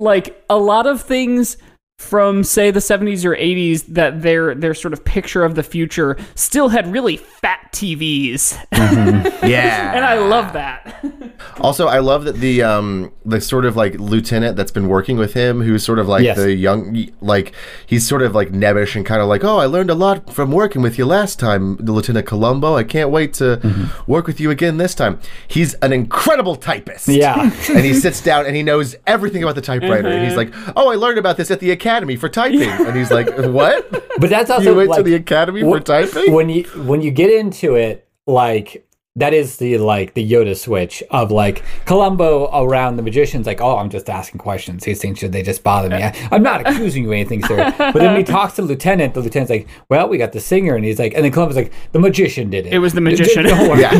like 0.00 0.42
a 0.48 0.56
lot 0.56 0.86
of 0.86 1.02
things 1.02 1.56
from 2.02 2.42
say 2.44 2.70
the 2.70 2.80
70s 2.80 3.24
or 3.24 3.36
80s 3.36 3.86
that 3.86 4.22
their 4.22 4.54
their 4.54 4.74
sort 4.74 4.92
of 4.92 5.04
picture 5.04 5.44
of 5.44 5.54
the 5.54 5.62
future 5.62 6.18
still 6.34 6.68
had 6.68 6.92
really 6.92 7.16
fat 7.16 7.70
TVs. 7.72 8.58
Mm-hmm. 8.72 9.46
yeah 9.46 9.94
and 9.94 10.04
I 10.04 10.18
love 10.18 10.52
that. 10.52 11.32
Also, 11.60 11.86
I 11.86 12.00
love 12.00 12.24
that 12.24 12.36
the 12.36 12.62
um 12.62 13.12
the 13.24 13.40
sort 13.40 13.64
of 13.64 13.76
like 13.76 13.94
lieutenant 13.94 14.56
that's 14.56 14.72
been 14.72 14.88
working 14.88 15.16
with 15.16 15.34
him, 15.34 15.60
who's 15.62 15.84
sort 15.84 15.98
of 15.98 16.08
like 16.08 16.24
Yes. 16.24 16.36
the 16.36 16.52
young, 16.52 17.08
like 17.20 17.52
he's 17.86 18.06
sort 18.06 18.22
of 18.22 18.34
like 18.34 18.50
nebbish 18.50 18.96
and 18.96 19.06
kind 19.06 19.20
of 19.20 19.28
like, 19.28 19.44
oh, 19.44 19.58
I 19.58 19.66
learned 19.66 19.90
a 19.90 19.94
lot 19.94 20.32
from 20.32 20.50
working 20.52 20.82
with 20.82 20.98
you 20.98 21.06
last 21.06 21.38
time, 21.38 21.76
the 21.76 21.92
Lieutenant 21.92 22.26
Columbo. 22.26 22.76
I 22.76 22.84
can't 22.84 23.10
wait 23.10 23.34
to 23.34 23.58
mm-hmm. 23.58 24.10
work 24.10 24.26
with 24.26 24.40
you 24.40 24.50
again 24.50 24.76
this 24.76 24.94
time. 24.94 25.20
He's 25.48 25.74
an 25.74 25.92
incredible 25.92 26.56
typist. 26.56 27.08
Yeah. 27.08 27.42
and 27.70 27.84
he 27.84 27.94
sits 27.94 28.20
down 28.20 28.46
and 28.46 28.56
he 28.56 28.62
knows 28.62 28.96
everything 29.06 29.42
about 29.42 29.54
the 29.54 29.60
typewriter. 29.60 30.08
And 30.08 30.24
he's 30.24 30.36
mm-hmm. 30.36 30.66
like, 30.66 30.74
oh, 30.76 30.90
I 30.90 30.96
learned 30.96 31.18
about 31.18 31.36
this 31.36 31.50
at 31.50 31.60
the 31.60 31.70
academy 31.70 31.91
for 32.16 32.28
typing. 32.28 32.62
And 32.62 32.96
he's 32.96 33.10
like, 33.10 33.28
what? 33.36 33.90
But 34.18 34.30
that's 34.30 34.50
also 34.50 34.70
you 34.70 34.76
went 34.76 34.90
like 34.90 34.98
to 34.98 35.02
the 35.02 35.14
academy 35.14 35.62
for 35.62 35.80
typing? 35.80 36.32
when 36.32 36.48
you 36.48 36.64
when 36.84 37.02
you 37.02 37.10
get 37.10 37.30
into 37.30 37.74
it, 37.74 38.08
like 38.26 38.86
that 39.16 39.34
is 39.34 39.58
the 39.58 39.76
like 39.76 40.14
the 40.14 40.26
Yoda 40.28 40.56
switch 40.56 41.02
of 41.10 41.30
like 41.30 41.62
Columbo 41.84 42.48
around 42.64 42.96
the 42.96 43.02
magicians, 43.02 43.46
like, 43.46 43.60
oh, 43.60 43.76
I'm 43.76 43.90
just 43.90 44.08
asking 44.08 44.38
questions. 44.38 44.84
These 44.84 45.00
things 45.02 45.18
should 45.18 45.32
they 45.32 45.42
just 45.42 45.62
bother 45.62 45.90
me? 45.90 45.96
I, 46.02 46.16
I'm 46.32 46.42
not 46.42 46.66
accusing 46.66 47.02
you 47.02 47.10
of 47.10 47.14
anything, 47.14 47.42
sir. 47.44 47.74
But 47.76 47.92
then 47.94 48.12
when 48.12 48.16
he 48.16 48.24
talks 48.32 48.54
to 48.54 48.62
the 48.62 48.68
lieutenant, 48.68 49.12
the 49.12 49.20
lieutenant's 49.20 49.50
like, 49.50 49.68
well, 49.90 50.08
we 50.08 50.16
got 50.16 50.32
the 50.32 50.40
singer, 50.40 50.74
and 50.76 50.84
he's 50.84 50.98
like, 50.98 51.12
and 51.14 51.22
then 51.24 51.30
Columbo's 51.30 51.56
like, 51.56 51.72
the 51.92 51.98
magician 51.98 52.48
did 52.48 52.66
it. 52.66 52.72
It 52.72 52.78
was 52.78 52.94
the 52.94 53.02
magician. 53.02 53.44
Don't 53.44 53.68
worry. 53.68 53.84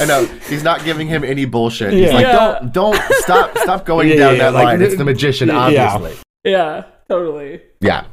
I 0.00 0.04
know 0.06 0.24
he's 0.48 0.62
not 0.62 0.84
giving 0.84 1.06
him 1.08 1.24
any 1.24 1.44
bullshit. 1.44 1.92
He's 1.92 2.02
Yeah. 2.08 2.12
like, 2.14 2.26
Yeah. 2.26 2.58
don't, 2.60 2.72
don't 2.72 3.02
stop, 3.22 3.56
stop 3.58 3.84
going 3.84 4.08
Yeah, 4.10 4.16
down 4.16 4.32
yeah, 4.36 4.38
that 4.44 4.54
like, 4.54 4.64
line. 4.64 4.82
It's 4.82 4.92
the- 4.92 4.98
the 4.98 5.04
magician, 5.04 5.48
yeah. 5.48 5.56
obviously. 5.94 6.22
Yeah, 6.44 6.84
totally. 7.08 7.62
Yeah. 7.80 8.04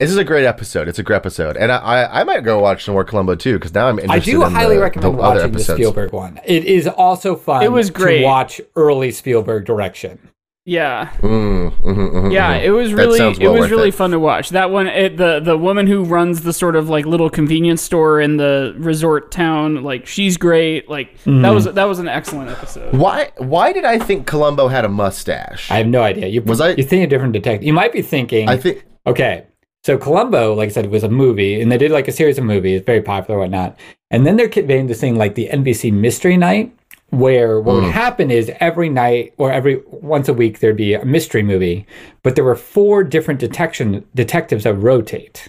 This 0.00 0.10
is 0.10 0.16
a 0.16 0.24
great 0.24 0.46
episode. 0.46 0.88
It's 0.88 0.98
a 0.98 1.02
great 1.02 1.16
episode, 1.16 1.56
and 1.58 1.70
I 1.70 1.76
I, 1.76 2.20
I 2.20 2.24
might 2.24 2.40
go 2.42 2.58
watch 2.58 2.84
some 2.84 2.94
more 2.94 3.04
Columbo 3.04 3.34
too 3.34 3.54
because 3.58 3.74
now 3.74 3.86
I'm 3.86 3.98
interested. 3.98 4.30
I 4.30 4.32
do 4.32 4.44
in 4.46 4.50
highly 4.52 4.76
the, 4.76 4.82
recommend 4.82 5.14
the 5.18 5.22
other 5.22 5.40
watching 5.40 5.52
the. 5.52 5.60
Spielberg 5.60 6.12
one. 6.12 6.40
It 6.44 6.64
is 6.64 6.88
also 6.88 7.36
fun. 7.36 7.62
It 7.62 7.70
was 7.70 7.90
great. 7.90 8.20
to 8.20 8.24
watch 8.24 8.60
early 8.76 9.10
Spielberg 9.12 9.66
direction. 9.66 10.18
Yeah. 10.66 11.08
Mm, 11.20 11.70
mhm, 11.72 12.12
mhm, 12.12 12.32
Yeah, 12.32 12.58
mhm. 12.60 12.64
it 12.64 12.70
was 12.70 12.90
That 12.90 12.96
really 12.96 13.18
sounds 13.18 13.38
it 13.40 13.48
was 13.48 13.70
really 13.70 13.88
it. 13.88 13.94
fun 13.94 14.10
to 14.12 14.18
watch. 14.18 14.50
That 14.50 14.70
one 14.70 14.86
it, 14.86 15.16
the 15.16 15.40
the 15.40 15.56
woman 15.58 15.86
who 15.86 16.04
runs 16.04 16.42
the 16.42 16.52
sort 16.52 16.76
of 16.76 16.88
like 16.88 17.04
little 17.06 17.28
convenience 17.30 17.82
store 17.82 18.20
in 18.20 18.36
the 18.36 18.74
resort 18.78 19.30
town, 19.30 19.82
like 19.82 20.06
she's 20.06 20.36
great. 20.36 20.88
Like 20.88 21.14
Mm-hmm. 21.20 21.42
that 21.42 21.50
was 21.50 21.64
that 21.64 21.84
was 21.84 21.98
an 21.98 22.08
excellent 22.08 22.50
episode. 22.50 22.94
Why 22.94 23.30
why 23.38 23.72
did 23.72 23.84
I 23.84 23.98
think 23.98 24.26
Columbo 24.26 24.68
had 24.68 24.84
a 24.84 24.88
mustache? 24.88 25.70
I 25.70 25.76
have 25.78 25.86
no 25.88 26.02
idea. 26.02 26.26
You 26.28 26.40
Was 26.42 26.60
I- 26.60 26.70
You 26.70 26.84
think 26.84 27.04
a 27.04 27.06
different 27.06 27.32
detective? 27.34 27.66
You 27.66 27.72
might 27.74 27.92
be 27.92 28.00
thinking. 28.02 28.48
I 28.48 28.56
think 28.56 28.86
Okay. 29.06 29.44
So 29.82 29.96
Columbo, 29.96 30.54
like 30.54 30.68
I 30.68 30.72
said, 30.72 30.90
was 30.90 31.04
a 31.04 31.08
movie, 31.08 31.60
and 31.60 31.72
they 31.72 31.78
did 31.78 31.90
like 31.90 32.06
a 32.06 32.12
series 32.12 32.38
of 32.38 32.44
movies, 32.44 32.82
very 32.84 33.00
popular, 33.00 33.40
whatnot. 33.40 33.78
And 34.10 34.26
then 34.26 34.36
they're 34.36 34.48
conveying 34.48 34.88
this 34.88 35.00
thing 35.00 35.16
like 35.16 35.34
the 35.34 35.48
NBC 35.48 35.92
Mystery 35.92 36.36
Night, 36.36 36.76
where 37.10 37.60
what 37.60 37.76
would 37.76 37.84
mm. 37.84 37.92
happen 37.92 38.30
is 38.30 38.52
every 38.60 38.88
night 38.88 39.34
or 39.36 39.50
every 39.50 39.82
once 39.86 40.28
a 40.28 40.34
week 40.34 40.60
there'd 40.60 40.76
be 40.76 40.94
a 40.94 41.04
mystery 41.04 41.42
movie, 41.42 41.86
but 42.22 42.34
there 42.34 42.44
were 42.44 42.56
four 42.56 43.02
different 43.02 43.40
detection 43.40 44.04
detectives 44.14 44.64
that 44.64 44.74
rotate. 44.74 45.48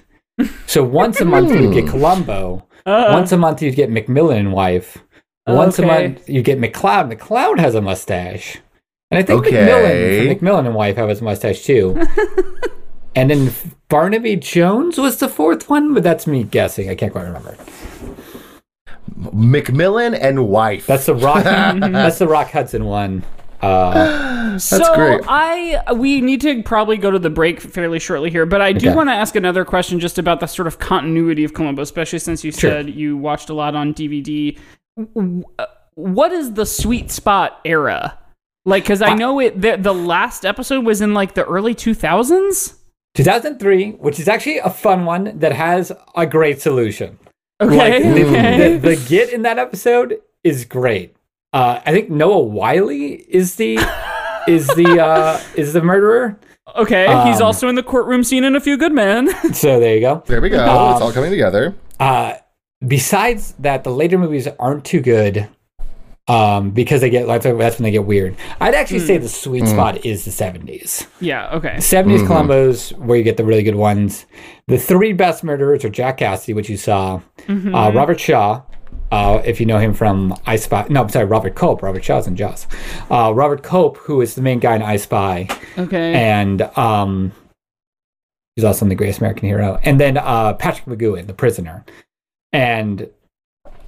So 0.66 0.84
once 0.84 1.22
a 1.22 1.26
month 1.26 1.52
you'd 1.52 1.74
get 1.74 1.84
hmm. 1.84 1.92
Columbo, 1.92 2.66
uh-huh. 2.86 3.14
once 3.14 3.32
a 3.32 3.38
month 3.38 3.62
you'd 3.62 3.76
get 3.76 3.92
McMillan 3.92 4.40
and 4.40 4.54
wife, 4.54 4.98
once 5.46 5.78
a 5.78 5.86
month 5.86 6.28
you 6.28 6.42
get 6.42 6.60
McCloud. 6.60 7.14
McCloud 7.14 7.60
has 7.60 7.76
a 7.76 7.82
mustache. 7.82 8.58
And 9.12 9.20
I 9.20 9.24
think 9.24 9.46
Okay. 9.46 9.52
McMillan, 9.52 10.40
McMillan 10.40 10.66
and 10.66 10.74
wife 10.74 10.96
have 10.96 11.10
his 11.10 11.22
mustache 11.22 11.64
too. 11.64 12.02
And 13.16 13.30
then 13.30 13.54
Barnaby 13.90 14.38
Jones 14.38 14.98
was 14.98 15.18
the 15.18 15.28
fourth 15.28 15.70
one, 15.70 15.94
but 15.94 16.02
that's 16.04 16.26
me 16.26 16.44
guessing. 16.44 16.90
I 16.90 16.96
can't 16.96 17.12
quite 17.12 17.24
remember. 17.26 17.56
McMillan 19.20 20.18
and 20.20 20.48
wife. 20.48 20.88
That's 20.88 21.06
the 21.06 21.16
Rock. 21.16 21.44
that's 21.44 22.20
the 22.20 22.28
Rock 22.28 22.52
Hudson 22.52 22.86
one. 22.86 23.24
Uh, 23.62 24.58
so 24.58 24.96
great. 24.96 25.22
I 25.28 25.94
we 25.94 26.20
need 26.22 26.42
to 26.42 26.64
probably 26.64 26.98
go 26.98 27.12
to 27.12 27.20
the 27.20 27.30
break 27.30 27.62
fairly 27.62 28.00
shortly 28.00 28.32
here, 28.32 28.46
but 28.48 28.60
I 28.62 28.72
do 28.74 28.88
Okay. 28.88 28.96
want 28.96 29.10
to 29.10 29.14
ask 29.14 29.36
another 29.36 29.66
question 29.66 30.00
just 30.00 30.18
about 30.18 30.40
the 30.40 30.48
sort 30.48 30.68
of 30.68 30.80
continuity 30.80 31.44
of 31.44 31.54
Columbo, 31.54 31.82
especially 31.84 32.18
since 32.20 32.44
you 32.44 32.52
Sure. 32.52 32.72
said 32.72 32.90
you 32.90 33.18
watched 33.18 33.50
a 33.50 33.54
lot 33.54 33.76
on 33.76 33.94
DVD. 33.94 34.58
What 35.96 36.32
is 36.32 36.54
the 36.54 36.66
sweet 36.66 37.12
spot 37.12 37.60
era? 37.66 38.18
Like, 38.66 38.84
because 38.84 39.02
I 39.02 39.14
know 39.14 39.40
it. 39.40 39.60
The, 39.62 39.76
the 39.78 39.94
last 39.94 40.46
episode 40.46 40.86
was 40.86 41.02
in 41.02 41.14
like 41.14 41.34
the 41.36 41.46
early 41.46 41.76
two 41.76 41.94
thousands. 41.94 42.76
2003, 43.16 43.92
which 43.92 44.20
is 44.20 44.28
actually 44.28 44.58
a 44.60 44.70
fun 44.70 45.06
one 45.06 45.38
that 45.40 45.52
has 45.54 45.92
a 46.16 46.26
great 46.26 46.62
solution. 46.62 47.20
Okay. 47.60 47.76
Like, 47.76 48.04
the, 48.16 48.26
okay. 48.26 48.78
the, 48.78 48.96
the 48.96 49.06
get 49.08 49.32
in 49.32 49.44
that 49.44 49.60
episode 49.60 50.20
is 50.44 50.66
great. 50.66 51.16
Uh, 51.54 51.82
I 51.86 51.92
think 51.92 52.10
Noah 52.10 52.42
Wyle 52.44 52.90
is 52.90 53.56
the 53.56 53.76
is 54.48 54.68
the 54.68 55.00
uh, 55.04 55.42
is 55.56 55.74
the 55.74 55.82
murderer. 55.82 56.40
okay. 56.76 57.06
He's 57.28 57.42
um, 57.42 57.48
also 57.48 57.68
in 57.68 57.76
the 57.76 57.84
courtroom 57.84 58.24
scene 58.24 58.44
in 58.44 58.56
A 58.56 58.60
Few 58.60 58.78
Good 58.78 58.94
Men. 58.94 59.30
So 59.54 59.80
there 59.80 59.96
you 59.96 60.02
go. 60.02 60.24
there 60.26 60.42
we 60.42 60.50
go. 60.50 60.64
Um, 60.64 60.94
it's 60.94 61.02
all 61.02 61.12
coming 61.12 61.30
together. 61.32 61.76
Uh, 62.00 62.36
besides 62.86 63.54
that, 63.60 63.84
the 63.84 63.92
later 63.92 64.18
movies 64.18 64.48
aren't 64.60 64.86
too 64.86 65.02
good 65.02 65.50
um, 66.28 66.72
because 66.72 67.02
they 67.02 67.10
get 67.10 67.28
that's 67.28 67.44
that's 67.46 67.78
when 67.78 67.84
they 67.84 67.92
get 67.92 68.06
weird. 68.06 68.36
I'd 68.60 68.76
actually 68.76 69.00
say 69.00 69.18
the 69.18 69.28
sweet 69.30 69.68
spot 69.68 70.06
is 70.06 70.24
the 70.26 70.32
70s. 70.32 71.08
yeah. 71.20 71.50
Okay. 71.56 71.76
70s 71.78 72.26
Columbos, 72.28 72.98
where 72.98 73.18
you 73.18 73.24
get 73.24 73.38
the 73.38 73.44
really 73.46 73.64
good 73.64 73.76
ones. 73.76 74.26
The 74.68 74.78
three 74.78 75.14
best 75.14 75.44
murderers 75.44 75.84
are 75.84 75.90
Jack 75.90 76.18
Cassidy, 76.18 76.54
which 76.54 76.70
you 76.70 76.78
saw, 76.78 77.22
uh, 77.50 77.92
Robert 77.94 78.20
Shaw. 78.20 78.62
Uh, 79.12 79.42
if 79.44 79.60
you 79.60 79.66
know 79.66 79.78
him 79.78 79.94
from 79.94 80.34
I 80.46 80.56
Spy, 80.56 80.86
no, 80.90 81.02
I'm 81.02 81.10
sorry, 81.10 81.26
Robert 81.26 81.54
Culp. 81.56 81.82
Robert 81.84 82.02
Shaw's 82.04 82.28
in 82.28 82.38
Jaws. 82.38 82.66
Uh, 83.10 83.34
Robert 83.36 83.62
Culp, 83.62 83.98
who 83.98 84.22
is 84.22 84.36
the 84.36 84.42
main 84.42 84.60
guy 84.60 84.76
in 84.76 84.82
I 84.82 84.96
Spy, 84.96 85.50
Okay. 85.78 86.14
and 86.14 86.62
um, 86.78 87.34
he's 88.56 88.64
also 88.64 88.86
in 88.86 88.90
The 88.90 88.96
Greatest 88.96 89.20
American 89.20 89.50
Hero. 89.50 89.78
And 89.84 90.00
then 90.00 90.16
uh, 90.18 90.54
Patrick 90.54 90.86
McGoohan, 90.86 91.28
the 91.28 91.34
prisoner. 91.34 91.84
And 92.54 93.10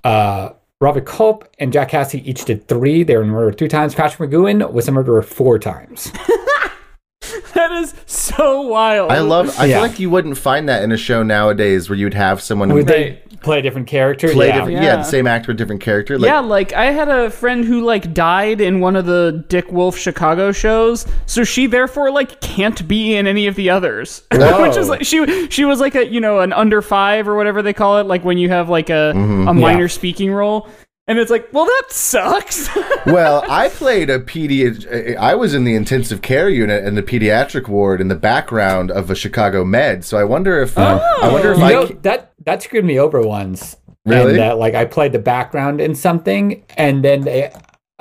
uh, 0.04 0.50
Robert 0.84 1.06
Culp 1.06 1.48
and 1.60 1.72
Jack 1.72 1.90
Cassidy 1.90 2.30
each 2.30 2.44
did 2.44 2.68
three. 2.68 3.04
They 3.04 3.16
were 3.16 3.24
murdered 3.26 3.58
two 3.58 3.70
times. 3.70 3.96
Patrick 3.96 4.30
McGoohan 4.30 4.74
was 4.74 4.88
a 4.90 4.92
murderer 4.92 5.22
four 5.22 5.58
times. 5.58 6.12
that 7.54 7.72
is 7.72 7.94
so 8.06 8.62
wild. 8.64 9.10
I 9.10 9.20
love. 9.20 9.58
I 9.58 9.66
Yeah. 9.66 9.76
feel 9.76 9.88
like 9.88 10.00
you 10.00 10.10
wouldn't 10.10 10.38
find 10.38 10.68
that 10.68 10.84
in 10.84 10.92
a 10.92 10.98
show 10.98 11.24
nowadays 11.24 11.90
where 11.90 11.98
you'd 11.98 12.14
have 12.16 12.42
someone. 12.42 12.74
Would 12.74 12.88
they- 12.88 13.22
play 13.44 13.60
a 13.60 13.62
different 13.62 13.88
character. 13.88 14.30
play 14.32 14.48
yeah. 14.48 14.56
different, 14.56 14.74
yeah. 14.74 14.84
Yeah. 14.84 14.96
the 14.98 15.04
same 15.04 15.28
actor, 15.28 15.54
different 15.54 15.82
character. 15.82 16.18
Like, 16.18 16.30
yeah, 16.30 16.40
like 16.40 16.74
I 16.74 16.86
had 16.86 17.10
a 17.10 17.30
friend 17.30 17.64
who 17.64 17.82
like 17.82 18.14
died 18.14 18.62
in 18.62 18.80
one 18.80 18.96
of 18.96 19.06
the 19.06 19.44
Dick 19.50 19.72
Wolf 19.72 19.98
Chicago 19.98 20.52
shows, 20.52 21.06
so 21.26 21.44
she 21.44 21.68
therefore 21.68 22.12
like 22.12 22.42
can't 22.42 22.88
be 22.88 23.16
in 23.16 23.28
any 23.28 23.48
of 23.48 23.56
the 23.56 23.70
others. 23.70 24.24
Which 24.32 24.78
is 24.78 24.90
like 24.90 25.06
she 25.06 25.50
she 25.50 25.66
was 25.66 25.80
like 25.80 25.96
a 25.96 26.08
you 26.08 26.20
know 26.20 26.40
an 26.40 26.54
under 26.54 26.82
five 26.82 27.28
or 27.28 27.36
whatever 27.36 27.62
they 27.62 27.74
call 27.74 28.00
it, 28.00 28.08
like 28.08 28.24
when 28.24 28.38
you 28.38 28.50
have 28.50 28.70
like 28.70 28.90
a 28.90 29.14
mm-hmm. 29.16 29.48
a 29.48 29.54
minor 29.54 29.82
Yeah. 29.82 29.88
speaking 29.88 30.32
role, 30.32 30.70
and 31.08 31.20
it's 31.20 31.30
like, 31.32 31.52
well, 31.52 31.66
that 31.66 31.84
sucks. 31.90 32.70
well, 33.06 33.44
I 33.50 33.70
played 33.70 34.10
a 34.10 34.20
pedi. 34.20 35.16
I 35.18 35.36
was 35.36 35.54
in 35.54 35.64
the 35.64 35.76
intensive 35.76 36.22
care 36.22 36.50
unit 36.50 36.86
in 36.86 36.96
the 36.96 37.04
pediatric 37.04 37.68
ward 37.68 38.00
in 38.02 38.08
the 38.08 38.16
background 38.16 38.90
of 38.92 39.10
a 39.10 39.16
Chicago 39.16 39.66
med. 39.66 40.06
So 40.06 40.18
I 40.18 40.24
wonder 40.24 40.62
if 40.62 40.78
I 40.78 41.32
wonder 41.32 41.52
if 41.52 41.58
You 41.60 41.64
I 41.66 41.72
know, 41.74 41.88
ca- 41.88 41.96
that 42.04 42.34
that 42.46 42.64
screwed 42.64 42.86
me 42.86 43.00
over 43.00 43.22
once. 43.22 43.78
Really? 44.06 44.34
And, 44.34 44.42
uh, 44.52 44.56
like 44.58 44.76
I 44.76 44.84
played 44.86 45.14
the 45.14 45.20
background 45.20 45.80
in 45.80 45.96
something, 45.96 46.66
and 46.76 47.04
then 47.06 47.22
they, 47.22 47.52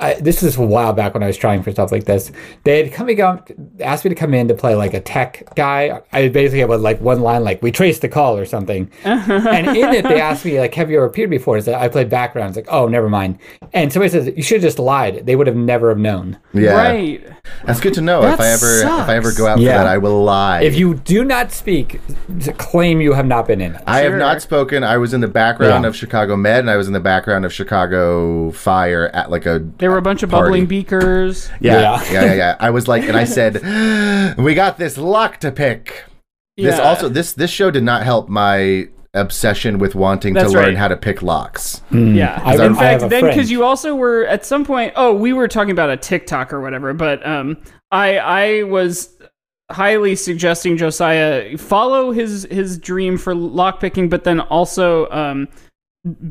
I, 0.03 0.13
this 0.19 0.43
is 0.43 0.57
a 0.57 0.61
while 0.61 0.91
back 0.93 1.13
when 1.13 1.23
I 1.23 1.27
was 1.27 1.37
trying 1.37 1.63
for 1.63 1.71
stuff 1.71 1.91
like 1.91 2.03
this. 2.03 2.31
They 2.65 2.83
had 2.83 2.91
come 2.93 3.09
out, 3.21 3.49
asked 3.79 4.03
me 4.03 4.09
to 4.09 4.15
come 4.15 4.33
in 4.33 4.47
to 4.49 4.53
play 4.53 4.75
like 4.75 4.93
a 4.93 4.99
tech 4.99 5.55
guy. 5.55 6.01
I 6.11 6.27
basically 6.27 6.59
had 6.59 6.69
like 6.81 6.99
one 6.99 7.21
line 7.21 7.43
like 7.43 7.61
"We 7.61 7.71
traced 7.71 8.01
the 8.01 8.09
call" 8.09 8.37
or 8.37 8.45
something, 8.45 8.91
and 9.03 9.67
in 9.77 9.93
it 9.93 10.03
they 10.03 10.19
asked 10.19 10.43
me 10.45 10.59
like, 10.59 10.73
"Have 10.73 10.89
you 10.91 10.97
ever 10.97 11.05
appeared 11.05 11.29
before?" 11.29 11.61
So 11.61 11.73
I 11.73 11.87
played 11.87 12.09
background. 12.09 12.49
It's 12.49 12.57
like, 12.57 12.73
"Oh, 12.73 12.87
never 12.87 13.09
mind." 13.09 13.39
And 13.73 13.91
somebody 13.93 14.09
says, 14.11 14.29
"You 14.35 14.43
should 14.43 14.55
have 14.55 14.63
just 14.63 14.79
lied." 14.79 15.25
They 15.25 15.35
would 15.35 15.47
have 15.47 15.55
never 15.55 15.89
have 15.89 15.97
known. 15.99 16.37
yeah, 16.53 16.73
right. 16.73 17.25
that's 17.65 17.79
good 17.79 17.93
to 17.93 18.01
know. 18.01 18.23
if 18.23 18.39
I 18.39 18.47
ever 18.49 18.79
if 18.81 19.09
I 19.09 19.15
ever 19.15 19.31
go 19.33 19.47
out 19.47 19.59
Yeah. 19.59 19.71
for 19.73 19.77
that, 19.79 19.87
I 19.87 19.97
will 19.97 20.23
lie. 20.23 20.61
If 20.63 20.75
you 20.77 20.95
do 20.95 21.23
not 21.23 21.51
speak, 21.51 22.01
claim 22.57 22.99
you 23.01 23.13
have 23.13 23.25
not 23.25 23.47
been 23.47 23.61
in 23.61 23.75
it. 23.75 23.81
I 23.87 23.99
have 24.01 24.15
not 24.15 24.41
spoken. 24.41 24.83
I 24.83 24.97
was 24.97 25.13
in 25.13 25.21
the 25.21 25.27
background 25.27 25.83
Yeah. 25.83 25.89
of 25.89 25.95
Chicago 25.95 26.35
Med, 26.35 26.59
and 26.59 26.69
I 26.69 26.75
was 26.75 26.87
in 26.87 26.93
the 26.93 26.99
background 26.99 27.45
of 27.45 27.53
Chicago 27.53 28.51
Fire 28.51 29.09
at 29.13 29.29
like 29.31 29.45
a. 29.45 29.59
There 29.93 29.97
were 29.97 29.99
a 29.99 30.01
bunch 30.01 30.23
of 30.23 30.31
Party. 30.31 30.45
bubbling 30.45 30.65
beakers. 30.65 31.51
Yeah, 31.61 31.79
Yeah. 31.79 32.03
yeah, 32.11 32.25
yeah, 32.25 32.33
yeah. 32.33 32.55
I 32.59 32.71
was 32.71 32.87
like, 32.87 33.03
and 33.03 33.15
I 33.15 33.25
said, 33.25 33.61
"We 34.39 34.55
got 34.55 34.79
this 34.79 34.97
lock 34.97 35.37
to 35.41 35.51
pick." 35.51 36.05
This 36.57 36.77
Yeah. 36.77 36.81
also 36.81 37.09
this 37.09 37.33
this 37.33 37.51
show 37.51 37.69
did 37.69 37.83
not 37.83 38.01
help 38.01 38.27
my 38.27 38.87
obsession 39.13 39.77
with 39.77 39.93
wanting 39.93 40.33
That's 40.33 40.51
to 40.51 40.57
learn 40.57 40.69
right. 40.69 40.77
how 40.77 40.87
to 40.87 40.97
pick 40.97 41.21
locks. 41.21 41.81
Yeah. 41.91 42.41
I- 42.43 42.55
in 42.55 42.61
I 42.61 42.63
have 42.63 42.77
fact, 42.77 43.03
a 43.03 43.07
then 43.07 43.25
because 43.27 43.51
you 43.51 43.63
also 43.63 43.93
were 43.95 44.25
at 44.25 44.43
some 44.47 44.65
point. 44.65 44.93
Oh, 44.95 45.13
we 45.13 45.31
were 45.31 45.47
talking 45.47 45.69
about 45.69 45.91
a 45.91 45.97
TikTok 45.97 46.51
or 46.51 46.59
whatever, 46.61 46.91
but 46.95 47.23
um, 47.23 47.57
I 47.91 48.17
I 48.17 48.63
was 48.63 49.09
highly 49.71 50.15
suggesting 50.15 50.75
Josiah 50.75 51.55
follow 51.59 52.11
his 52.11 52.47
his 52.49 52.79
dream 52.79 53.19
for 53.19 53.35
lockpicking, 53.35 54.09
but 54.09 54.23
then 54.23 54.39
also 54.39 55.07
um, 55.11 55.47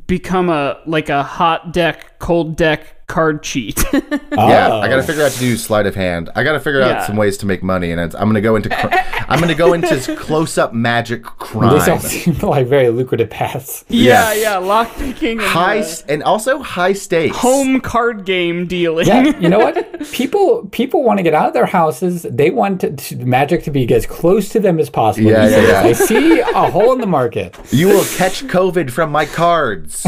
become 0.07 0.49
a 0.51 0.79
like 0.87 1.09
a 1.09 1.23
hot 1.23 1.73
deck, 1.73 2.19
cold 2.19 2.57
deck 2.57 2.97
card 3.13 3.43
cheat. 3.43 3.79
Yeah, 4.33 4.69
Oh. 4.73 4.81
I 4.81 4.89
got 4.89 4.97
to 4.97 5.03
figure 5.03 5.23
out 5.25 5.31
to 5.33 5.39
do 5.39 5.57
sleight 5.57 5.85
of 5.87 5.95
hand. 5.95 6.31
I 6.35 6.43
got 6.43 6.53
to 6.53 6.61
figure 6.61 6.81
Yeah. 6.81 7.01
out 7.01 7.07
some 7.07 7.17
ways 7.17 7.37
to 7.39 7.47
make 7.47 7.63
money, 7.63 7.91
and 7.93 8.01
it's, 8.01 8.15
I'm 8.15 8.23
going 8.23 8.35
to 8.35 8.41
go 8.41 8.57
into 8.57 8.71
cr- 8.71 8.89
I'm 9.29 9.39
going 9.39 9.49
to 9.51 9.55
go 9.55 9.73
into 9.75 10.17
close 10.27 10.57
up 10.59 10.73
magic 10.73 11.23
crime. 11.23 11.75
These 11.75 11.89
all 11.89 11.99
seem 12.01 12.35
like 12.39 12.67
very 12.67 12.89
lucrative 12.89 13.29
paths. 13.31 13.85
yeah, 13.89 14.33
Yeah. 14.33 14.61
yeah, 14.61 14.67
lockpicking 14.67 15.33
and 15.33 15.41
high 15.43 15.79
s- 15.79 16.03
and 16.09 16.23
also 16.23 16.61
high 16.61 16.95
stakes. 16.95 17.37
home 17.37 17.81
card 17.81 18.25
game 18.25 18.67
dealing. 18.67 19.07
Yeah, 19.07 19.39
you 19.39 19.49
know 19.51 19.59
what? 19.59 19.77
People 20.13 20.67
people 20.73 21.05
want 21.05 21.19
to 21.19 21.23
get 21.23 21.35
out 21.35 21.49
of 21.49 21.55
their 21.55 21.67
houses. 21.67 22.23
They 22.29 22.51
want 22.51 22.81
to, 22.81 22.91
to- 22.97 23.17
magic 23.25 23.63
to 23.65 23.71
be 23.71 23.93
as 23.95 24.07
close 24.07 24.49
to 24.51 24.61
them 24.61 24.79
as 24.81 24.89
possible. 24.91 25.31
Yeah, 25.31 25.47
yeah, 25.49 25.69
yeah. 25.69 25.81
I 25.83 25.93
see 25.93 26.41
a 26.41 26.71
hole 26.71 26.93
in 26.93 27.01
the 27.01 27.07
market. 27.07 27.57
You 27.71 27.89
will 27.89 28.05
catch 28.17 28.43
COVID 28.45 28.91
from 28.91 29.11
my 29.13 29.27
cards. 29.27 30.03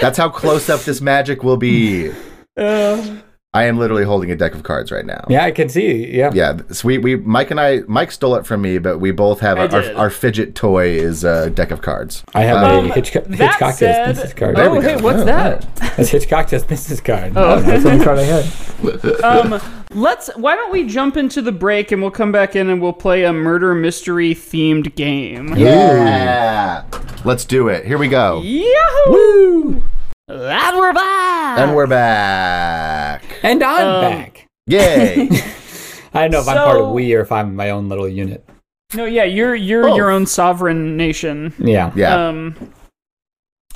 That's 0.00 0.18
how 0.18 0.28
close 0.28 0.68
up 0.68 0.80
this 0.80 1.00
magic 1.00 1.42
will 1.42 1.56
be. 1.56 1.73
I 3.56 3.66
am 3.66 3.78
literally 3.78 4.02
holding 4.02 4.32
a 4.32 4.36
deck 4.36 4.52
of 4.56 4.64
cards 4.64 4.90
right 4.90 5.06
now. 5.06 5.24
Yeah, 5.28 5.44
I 5.44 5.52
can 5.52 5.68
see. 5.68 6.12
Yeah. 6.12 6.32
Yeah, 6.34 6.58
so 6.72 6.88
we, 6.88 6.98
we 6.98 7.14
Mike 7.14 7.52
and 7.52 7.60
I 7.60 7.82
Mike 7.86 8.10
stole 8.10 8.34
it 8.34 8.44
from 8.46 8.62
me, 8.62 8.78
but 8.78 8.98
we 8.98 9.12
both 9.12 9.38
have 9.40 9.58
I 9.58 9.68
our, 9.68 9.94
our 9.94 10.10
fidget 10.10 10.56
toy 10.56 10.88
is 10.88 11.22
a 11.22 11.50
deck 11.50 11.70
of 11.70 11.80
cards. 11.80 12.24
I 12.34 12.42
have 12.42 12.64
Um, 12.64 12.90
a 12.90 12.94
Hitchcock, 12.94 13.24
that 13.24 13.38
Hitchcock 13.38 13.74
said- 13.74 14.06
business 14.08 14.32
card. 14.34 14.58
Oh, 14.58 14.72
we 14.76 14.80
hey, 14.82 14.96
what's 14.96 15.20
Oh, 15.20 15.24
that? 15.26 15.72
That's 15.76 16.08
Hitchcock's 16.08 16.50
business 16.64 17.00
card. 17.00 17.32
Oh. 17.36 17.54
Oh, 17.54 17.60
that's 17.60 17.84
the 17.84 17.92
only 17.92 18.04
card 18.04 18.18
I 18.18 18.22
had. 18.24 19.24
um, 19.24 19.60
let's. 19.92 20.30
Why 20.34 20.56
don't 20.56 20.72
we 20.72 20.84
jump 20.88 21.16
into 21.16 21.40
the 21.40 21.52
break 21.52 21.92
and 21.92 22.02
we'll 22.02 22.10
come 22.10 22.32
back 22.32 22.56
in 22.56 22.68
and 22.68 22.82
we'll 22.82 22.92
play 22.92 23.22
a 23.22 23.32
murder 23.32 23.72
mystery 23.72 24.34
themed 24.34 24.96
game. 24.96 25.54
Yeah. 25.56 26.84
Let's 27.24 27.44
do 27.44 27.68
it. 27.68 27.86
Here 27.86 27.98
we 27.98 28.08
go. 28.08 28.42
Yahoo! 28.42 29.82
And 30.34 30.76
we're 30.78 30.94
back. 30.94 31.58
And 31.58 31.74
we're 31.76 31.86
back. 31.86 33.22
And 33.42 33.62
I'm 33.62 33.86
Um, 33.86 34.00
back. 34.00 34.46
Yay. 34.66 35.28
I 36.14 36.22
don't 36.22 36.30
know 36.30 36.40
if 36.40 36.48
I'm 36.48 36.56
part 36.56 36.80
of 36.80 36.92
we 36.92 37.14
or 37.14 37.20
if 37.20 37.30
I'm 37.30 37.54
my 37.54 37.68
own 37.70 37.88
little 37.90 38.08
unit. 38.08 38.48
no, 38.94 39.04
yeah, 39.04 39.24
you're 39.24 39.54
you're 39.54 39.82
Both. 39.82 39.96
your 39.98 40.10
own 40.10 40.24
sovereign 40.24 40.96
nation. 40.96 41.52
Yeah. 41.58 41.92
Yeah. 41.94 42.28
Um, 42.28 42.54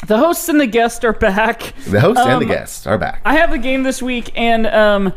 the 0.07 0.16
hosts 0.16 0.49
and 0.49 0.59
the 0.59 0.66
guest 0.66 1.05
are 1.05 1.12
back. 1.12 1.74
the 1.86 2.01
host 2.01 2.18
and 2.20 2.40
the 2.40 2.46
um, 2.46 2.49
guests 2.49 2.86
are 2.86 2.96
back. 2.96 3.20
I 3.26 3.34
have 3.34 3.53
a 3.53 3.59
game 3.59 3.82
this 3.82 4.01
week, 4.01 4.30
and 4.34 4.66
um, 4.68 5.12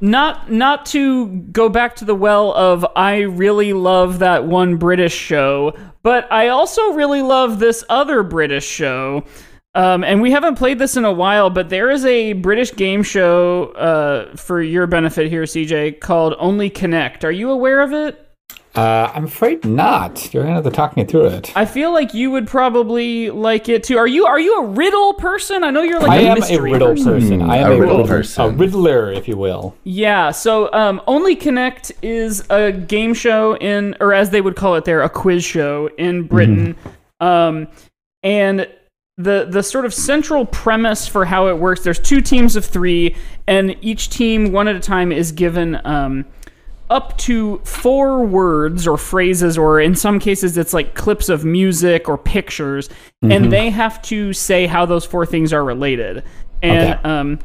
not 0.00 0.50
not 0.50 0.86
to 0.86 1.26
go 1.52 1.68
back 1.68 1.96
to 1.96 2.06
the 2.06 2.14
well 2.14 2.52
of 2.54 2.86
I 2.96 3.18
really 3.22 3.74
love 3.74 4.20
that 4.20 4.46
one 4.46 4.76
British 4.76 5.14
show, 5.14 5.74
but 6.02 6.30
I 6.32 6.48
also 6.48 6.92
really 6.94 7.20
love 7.20 7.58
this 7.58 7.84
other 7.90 8.22
British 8.22 8.64
show. 8.66 9.24
Um, 9.76 10.04
and 10.04 10.22
we 10.22 10.30
haven't 10.30 10.54
played 10.54 10.78
this 10.78 10.96
in 10.96 11.04
a 11.04 11.12
while, 11.12 11.50
but 11.50 11.68
there 11.68 11.90
is 11.90 12.02
a 12.06 12.32
British 12.32 12.74
game 12.74 13.02
show 13.02 13.66
uh, 13.72 14.34
for 14.34 14.62
your 14.62 14.86
benefit 14.86 15.28
here, 15.28 15.42
CJ, 15.42 16.00
called 16.00 16.34
Only 16.38 16.70
Connect. 16.70 17.26
Are 17.26 17.30
you 17.30 17.50
aware 17.50 17.82
of 17.82 17.92
it? 17.92 18.22
Uh, 18.74 19.12
I'm 19.14 19.24
afraid 19.24 19.66
not. 19.66 20.32
You're 20.32 20.44
gonna 20.44 20.54
have 20.54 20.64
to 20.64 20.70
talk 20.70 20.96
me 20.96 21.04
through 21.04 21.26
it. 21.26 21.54
I 21.54 21.66
feel 21.66 21.92
like 21.92 22.14
you 22.14 22.30
would 22.30 22.46
probably 22.46 23.30
like 23.30 23.68
it 23.68 23.84
too. 23.84 23.98
Are 23.98 24.06
you 24.06 24.26
are 24.26 24.38
you 24.40 24.62
a 24.62 24.66
riddle 24.66 25.14
person? 25.14 25.64
I 25.64 25.70
know 25.70 25.80
you're 25.82 26.00
like 26.00 26.10
I 26.10 26.16
a 26.16 26.30
am 26.30 26.42
a 26.42 26.60
riddle 26.60 26.88
person. 26.88 27.04
person. 27.04 27.42
I 27.42 27.56
am 27.56 27.72
a 27.72 27.74
a, 27.74 27.80
riddle 27.80 27.96
riddle 27.98 28.06
person. 28.06 28.44
A 28.44 28.48
riddler, 28.50 29.12
if 29.12 29.28
you 29.28 29.36
will. 29.36 29.74
Yeah, 29.84 30.30
so 30.30 30.72
um, 30.72 31.02
Only 31.06 31.36
Connect 31.36 31.92
is 32.02 32.44
a 32.50 32.72
game 32.72 33.12
show 33.14 33.56
in, 33.56 33.94
or 34.00 34.12
as 34.14 34.30
they 34.30 34.40
would 34.40 34.56
call 34.56 34.74
it 34.74 34.84
there, 34.84 35.02
a 35.02 35.08
quiz 35.10 35.44
show 35.44 35.88
in 35.98 36.24
Britain. 36.24 36.76
Um, 37.20 37.68
and 38.22 38.68
the 39.18 39.46
the 39.48 39.62
sort 39.62 39.84
of 39.86 39.94
central 39.94 40.44
premise 40.44 41.06
for 41.06 41.24
how 41.24 41.48
it 41.48 41.58
works, 41.58 41.82
there's 41.82 41.98
two 41.98 42.20
teams 42.20 42.54
of 42.56 42.64
three, 42.64 43.16
and 43.46 43.76
each 43.80 44.10
team 44.10 44.52
one 44.52 44.68
at 44.68 44.76
a 44.76 44.80
time 44.80 45.10
is 45.10 45.32
given 45.32 45.80
um, 45.86 46.24
up 46.90 47.16
to 47.18 47.58
four 47.64 48.24
words 48.26 48.86
or 48.86 48.98
phrases, 48.98 49.56
or 49.56 49.80
in 49.80 49.94
some 49.94 50.18
cases 50.18 50.58
it's 50.58 50.74
like 50.74 50.94
clips 50.94 51.28
of 51.30 51.44
music 51.44 52.08
or 52.08 52.18
pictures, 52.18 52.90
and 53.22 53.50
they 53.50 53.70
have 53.70 54.02
to 54.02 54.32
say 54.34 54.66
how 54.66 54.84
those 54.84 55.04
four 55.06 55.24
things 55.24 55.52
are 55.52 55.64
related. 55.64 56.22
And 56.62 56.94
Okay. 56.94 57.02
um, 57.08 57.38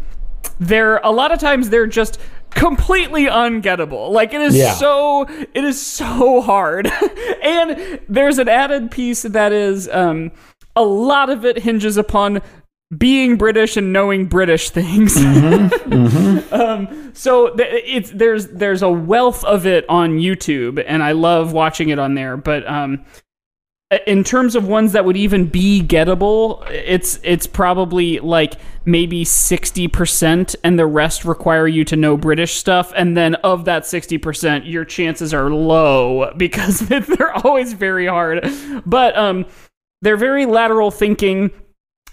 they're 0.59 0.97
a 0.97 1.09
lot 1.11 1.31
of 1.31 1.39
times 1.39 1.69
they're 1.69 1.87
just 1.87 2.19
completely 2.49 3.25
ungettable. 3.27 4.09
Like 4.11 4.33
it 4.33 4.41
is 4.41 4.55
Yeah. 4.57 4.73
so 4.73 5.25
it 5.53 5.63
is 5.63 5.81
so 5.81 6.41
hard. 6.41 6.91
and 7.43 7.99
there's 8.09 8.39
an 8.39 8.49
added 8.49 8.91
piece 8.91 9.21
that 9.21 9.53
is 9.53 9.87
um 9.89 10.31
a 10.75 10.83
lot 10.83 11.29
of 11.29 11.45
it 11.45 11.59
hinges 11.59 11.97
upon 11.97 12.41
being 12.95 13.37
British 13.37 13.77
and 13.77 13.93
knowing 13.93 14.25
British 14.25 14.69
things. 14.69 15.15
um, 16.51 17.11
so 17.13 17.55
th- 17.55 17.83
it's 17.85 18.11
there's 18.11 18.47
there's 18.47 18.81
a 18.81 18.89
wealth 18.89 19.43
of 19.45 19.65
it 19.65 19.85
on 19.87 20.17
YouTube, 20.17 20.83
and 20.85 21.01
I 21.01 21.13
love 21.13 21.53
watching 21.53 21.89
it 21.89 21.99
on 21.99 22.15
there. 22.15 22.35
But 22.35 22.67
um, 22.67 23.05
in 24.07 24.23
terms 24.23 24.55
of 24.55 24.67
ones 24.67 24.93
that 24.93 25.05
would 25.05 25.17
even 25.17 25.47
be 25.47 25.81
gettable, 25.81 26.69
it's 26.69 27.19
it's 27.23 27.47
probably 27.47 28.19
like 28.19 28.55
maybe 28.83 29.23
sixty 29.23 29.87
percent, 29.87 30.55
and 30.63 30.77
the 30.77 30.85
rest 30.85 31.23
require 31.23 31.67
you 31.67 31.85
to 31.85 31.95
know 31.95 32.17
British 32.17 32.55
stuff. 32.55 32.91
And 32.95 33.15
then 33.15 33.35
of 33.35 33.65
that 33.65 33.85
sixty 33.85 34.17
percent, 34.17 34.65
your 34.65 34.83
chances 34.83 35.33
are 35.33 35.49
low 35.49 36.33
because 36.37 36.79
they're 36.89 37.35
always 37.45 37.71
very 37.71 38.07
hard. 38.07 38.49
But 38.85 39.17
um, 39.17 39.45
they're 40.01 40.17
very 40.17 40.45
lateral 40.45 40.91
thinking. 40.91 41.51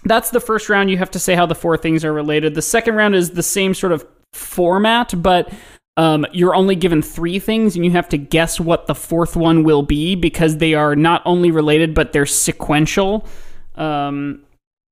That's 0.05 0.29
the 0.29 0.39
first 0.39 0.69
round. 0.69 0.89
You 0.89 0.97
have 0.97 1.11
to 1.11 1.19
say 1.19 1.35
how 1.35 1.45
the 1.45 1.55
four 1.55 1.77
things 1.77 2.05
are 2.05 2.13
related. 2.13 2.55
The 2.55 2.61
second 2.61 2.95
round 2.95 3.15
is 3.15 3.31
the 3.31 3.43
same 3.43 3.73
sort 3.73 3.91
of 3.91 4.05
format, 4.33 5.13
but 5.17 5.51
um, 5.97 6.25
you're 6.31 6.55
only 6.55 6.75
given 6.75 7.01
three 7.01 7.39
things, 7.39 7.75
and 7.75 7.83
you 7.83 7.91
have 7.91 8.07
to 8.09 8.17
guess 8.17 8.59
what 8.59 8.87
the 8.87 8.95
fourth 8.95 9.35
one 9.35 9.63
will 9.63 9.81
be 9.81 10.15
because 10.15 10.57
they 10.57 10.73
are 10.73 10.95
not 10.95 11.21
only 11.25 11.51
related, 11.51 11.93
but 11.93 12.13
they're 12.13 12.25
sequential. 12.25 13.27
Um, 13.75 14.43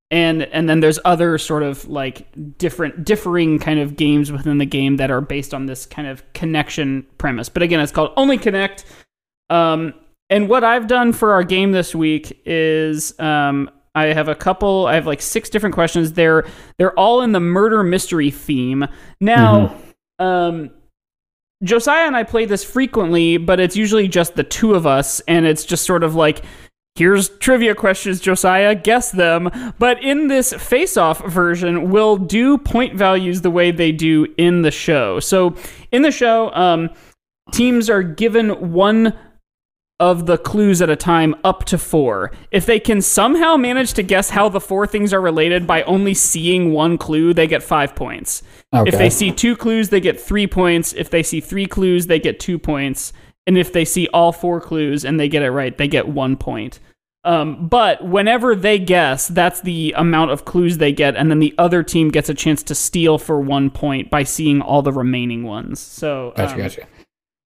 and 0.09 0.43
and 0.43 0.69
then 0.69 0.79
there's 0.79 0.99
other 1.05 1.37
sort 1.37 1.63
of 1.63 1.87
like 1.87 2.27
different 2.57 3.03
differing 3.05 3.59
kind 3.59 3.79
of 3.79 3.95
games 3.95 4.31
within 4.31 4.57
the 4.57 4.65
game 4.65 4.97
that 4.97 5.11
are 5.11 5.21
based 5.21 5.53
on 5.53 5.65
this 5.65 5.85
kind 5.85 6.07
of 6.07 6.23
connection 6.33 7.05
premise. 7.17 7.49
But 7.49 7.63
again, 7.63 7.79
it's 7.79 7.91
called 7.91 8.11
Only 8.15 8.37
Connect. 8.37 8.85
Um, 9.49 9.93
and 10.29 10.49
what 10.49 10.63
I've 10.63 10.87
done 10.87 11.13
for 11.13 11.33
our 11.33 11.43
game 11.43 11.71
this 11.71 11.95
week 11.95 12.41
is 12.45 13.17
um, 13.19 13.69
I 13.95 14.07
have 14.07 14.27
a 14.27 14.35
couple. 14.35 14.85
I 14.85 14.95
have 14.95 15.07
like 15.07 15.21
six 15.21 15.49
different 15.49 15.73
questions. 15.73 16.13
They're 16.13 16.45
they're 16.77 16.97
all 16.99 17.21
in 17.21 17.31
the 17.31 17.39
murder 17.39 17.81
mystery 17.81 18.29
theme. 18.29 18.85
Now, 19.19 19.75
um, 20.19 20.71
Josiah 21.63 22.05
and 22.05 22.15
I 22.15 22.23
play 22.23 22.45
this 22.45 22.63
frequently, 22.63 23.37
but 23.37 23.59
it's 23.59 23.75
usually 23.75 24.07
just 24.07 24.35
the 24.35 24.43
two 24.43 24.75
of 24.75 24.85
us, 24.85 25.19
and 25.21 25.45
it's 25.45 25.65
just 25.65 25.85
sort 25.85 26.03
of 26.03 26.15
like. 26.15 26.43
Here's 26.95 27.29
trivia 27.29 27.75
questions, 27.75 28.19
Josiah. 28.19 28.73
Guess 28.73 29.11
them. 29.11 29.51
But 29.77 30.03
in 30.03 30.29
this 30.29 30.51
face 30.53 30.97
off 30.97 31.23
version, 31.27 31.91
we'll 31.91 32.17
do 32.17 32.57
point 32.57 32.95
values 32.95 33.41
the 33.41 33.51
way 33.51 33.69
they 33.69 33.91
do 33.91 34.25
in 34.39 34.63
the 34.63 34.71
show. 34.71 35.19
So 35.19 35.53
in 35.91 36.01
the 36.01 36.09
show, 36.09 36.51
um, 36.55 36.89
teams 37.51 37.87
are 37.91 38.01
given 38.01 38.73
one 38.73 39.13
of 39.99 40.27
the 40.27 40.37
clues 40.37 40.81
at 40.81 40.89
a 40.89 40.95
time 40.95 41.35
up 41.43 41.65
to 41.65 41.77
four. 41.77 42.31
If 42.51 42.65
they 42.65 42.79
can 42.79 43.01
somehow 43.01 43.57
manage 43.57 43.93
to 43.93 44.03
guess 44.03 44.29
how 44.29 44.47
the 44.49 44.61
four 44.61 44.85
things 44.85 45.13
are 45.13 45.21
related 45.21 45.65
by 45.65 45.83
only 45.83 46.13
seeing 46.13 46.71
one 46.71 46.97
clue, 46.97 47.33
they 47.33 47.47
get 47.47 47.63
five 47.63 47.95
points. 47.95 48.43
Okay. 48.73 48.89
If 48.89 48.97
they 48.97 49.09
see 49.09 49.31
two 49.31 49.55
clues, 49.55 49.89
they 49.89 49.99
get 49.99 50.19
three 50.19 50.45
points. 50.45 50.93
If 50.93 51.09
they 51.09 51.23
see 51.23 51.41
three 51.41 51.65
clues, 51.65 52.07
they 52.07 52.19
get 52.19 52.39
two 52.39 52.59
points. 52.59 53.11
And 53.47 53.57
if 53.57 53.73
they 53.73 53.85
see 53.85 54.07
all 54.09 54.31
four 54.31 54.61
clues 54.61 55.03
and 55.03 55.19
they 55.19 55.29
get 55.29 55.41
it 55.41 55.51
right, 55.51 55.75
they 55.75 55.87
get 55.87 56.07
one 56.07 56.35
point. 56.35 56.79
Um, 57.23 57.67
but 57.67 58.05
whenever 58.05 58.55
they 58.55 58.79
guess, 58.79 59.27
that's 59.27 59.59
the 59.61 59.93
amount 59.97 60.31
of 60.31 60.45
clues 60.45 60.77
they 60.77 60.93
get, 60.93 61.17
and 61.17 61.29
then 61.29 61.39
the 61.39 61.53
other 61.57 61.83
team 61.83 62.09
gets 62.09 62.29
a 62.29 62.33
chance 62.33 62.63
to 62.63 62.75
steal 62.75 63.17
for 63.17 63.41
one 63.41 63.69
point 63.69 64.09
by 64.09 64.23
seeing 64.23 64.61
all 64.61 64.81
the 64.81 64.93
remaining 64.93 65.43
ones. 65.43 65.81
So 65.81 66.31
Gotcha, 66.37 66.53
um, 66.53 66.59
gotcha. 66.59 66.87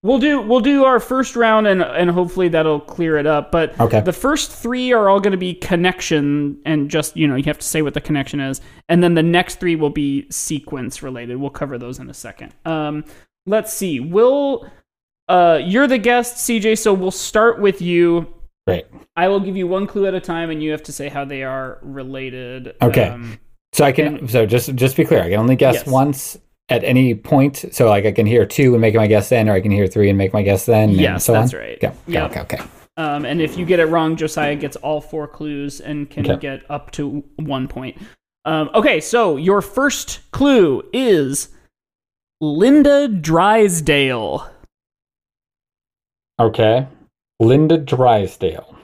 We'll 0.04 0.18
do 0.18 0.42
we'll 0.42 0.62
do 0.62 0.84
our 0.84 1.00
first 1.00 1.36
round 1.36 1.68
and 1.68 1.84
and 1.84 2.10
hopefully 2.10 2.48
that'll 2.50 2.80
clear 2.80 3.18
it 3.18 3.28
up. 3.28 3.52
But 3.52 3.80
Okay. 3.80 4.02
the 4.02 4.14
first 4.14 4.52
three 4.52 4.92
are 4.94 5.10
all 5.10 5.20
going 5.20 5.32
to 5.34 5.38
be 5.38 5.54
connection 5.54 6.60
and 6.66 6.90
just 6.90 7.16
you 7.16 7.28
know 7.28 7.36
you 7.36 7.44
have 7.44 7.60
to 7.60 7.68
say 7.68 7.84
what 7.84 7.94
the 7.94 8.02
connection 8.02 8.40
is, 8.40 8.62
and 8.90 9.04
then 9.04 9.14
the 9.14 9.22
next 9.22 9.60
three 9.60 9.76
will 9.76 9.92
be 9.92 10.26
sequence 10.32 11.04
related. 11.04 11.38
We'll 11.38 11.52
cover 11.52 11.78
those 11.78 12.00
in 12.00 12.10
a 12.10 12.16
second. 12.16 12.54
Um, 12.66 13.06
let's 13.46 13.72
see. 13.74 14.00
We'll 14.00 14.68
uh, 15.30 15.60
you're 15.64 15.86
the 15.88 16.00
guest, 16.00 16.38
CJ. 16.48 16.80
So 16.80 16.96
we'll 16.96 17.12
start 17.12 17.62
with 17.62 17.80
you. 17.80 18.34
Great. 18.66 18.86
I 19.16 19.28
will 19.28 19.40
give 19.40 19.56
you 19.56 19.68
one 19.68 19.86
clue 19.86 20.08
at 20.08 20.16
a 20.16 20.20
time, 20.20 20.50
and 20.50 20.64
you 20.64 20.72
have 20.72 20.84
to 20.84 20.92
say 20.92 21.10
how 21.10 21.26
they 21.26 21.44
are 21.44 21.78
related. 21.84 22.74
Okay. 22.82 23.10
Um, 23.10 23.38
So 23.74 23.86
I 23.86 23.92
can. 23.92 24.28
So 24.28 24.48
just 24.48 24.74
just 24.74 24.98
be 24.98 25.06
clear. 25.06 25.22
I 25.22 25.30
can 25.30 25.40
only 25.40 25.56
guess 25.56 25.76
Yes. 25.76 25.88
once 25.88 26.38
at 26.72 26.84
any 26.84 27.14
point. 27.16 27.66
So 27.72 27.88
like 27.90 28.06
I 28.06 28.12
can 28.12 28.26
hear 28.26 28.46
two 28.46 28.74
and 28.74 28.82
make 28.82 28.96
my 28.96 29.08
guess 29.08 29.30
then, 29.30 29.50
or 29.50 29.54
I 29.54 29.62
can 29.62 29.72
hear 29.72 29.88
three 29.88 30.10
and 30.10 30.18
make 30.18 30.34
my 30.34 30.42
guess 30.42 30.66
then. 30.66 30.90
and 30.90 30.98
Yes, 30.98 31.26
so 31.26 31.34
that's 31.34 31.54
on. 31.54 31.60
right. 31.60 31.78
Yeah. 31.82 31.90
Okay. 31.90 31.98
Yep. 32.08 32.32
Okay. 32.32 32.40
Okay. 32.42 32.60
Um, 32.98 33.26
and 33.26 33.42
if 33.42 33.58
you 33.58 33.66
get 33.66 33.80
it 33.80 33.86
wrong, 33.86 34.16
Josiah 34.16 34.56
gets 34.56 34.76
all 34.78 35.00
four 35.02 35.28
clues 35.28 35.80
and 35.82 36.10
can 36.10 36.30
Okay. 36.30 36.40
get 36.40 36.70
up 36.70 36.92
to 36.92 37.24
one 37.38 37.68
point. 37.68 37.98
Um, 38.46 38.70
okay, 38.74 39.00
so 39.00 39.38
your 39.38 39.62
first 39.62 40.20
clue 40.32 40.84
is 40.92 41.50
Linda 42.42 43.08
Drysdale. 43.08 44.50
Okay. 46.40 46.88
Linda 47.40 47.78
Drysdale. 47.78 48.76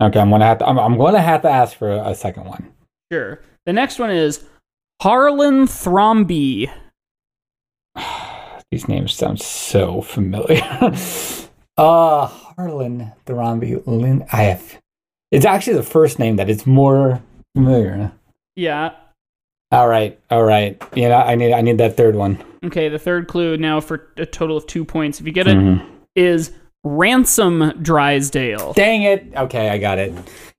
Okay, 0.00 0.20
I'm 0.20 0.30
gonna 0.30 0.44
have 0.44 0.58
to. 0.58 0.66
I'm, 0.66 0.78
I'm 0.78 0.96
gonna 0.96 1.20
have 1.20 1.42
to 1.42 1.50
ask 1.50 1.76
for 1.76 1.90
a, 1.90 2.10
a 2.10 2.14
second 2.14 2.44
one. 2.44 2.72
Sure. 3.10 3.40
The 3.66 3.72
next 3.72 3.98
one 3.98 4.10
is 4.10 4.44
Harlan 5.00 5.66
Thrombey. 5.66 6.70
These 8.70 8.88
names 8.88 9.14
sound 9.14 9.40
so 9.40 10.02
familiar. 10.02 10.60
uh 11.76 12.26
Harlan 12.26 13.12
Thrombey 13.26 13.82
Lin. 13.86 14.24
I 14.32 14.42
have. 14.42 14.78
It's 15.30 15.44
actually 15.46 15.76
the 15.76 15.82
first 15.82 16.18
name 16.18 16.36
that 16.36 16.50
is 16.50 16.66
more 16.66 17.22
familiar. 17.54 18.12
Yeah. 18.56 18.92
All 19.70 19.88
right. 19.88 20.18
All 20.30 20.44
right. 20.44 20.80
Know, 20.96 21.12
I 21.12 21.34
need. 21.34 21.52
I 21.52 21.60
need 21.60 21.78
that 21.78 21.96
third 21.96 22.16
one. 22.16 22.42
Okay, 22.64 22.88
the 22.88 22.98
third 22.98 23.28
clue 23.28 23.56
now 23.56 23.80
for 23.80 24.08
a 24.16 24.26
total 24.26 24.56
of 24.56 24.66
two 24.66 24.84
points. 24.84 25.20
If 25.20 25.26
you 25.26 25.32
get 25.32 25.46
it, 25.46 25.56
Mhm. 25.56 25.86
is 26.16 26.52
Ransom 26.84 27.72
Drysdale. 27.82 28.72
Dang 28.72 29.02
it. 29.02 29.26
Okay, 29.36 29.68
I 29.68 29.78
got 29.78 29.98
it. 29.98 30.12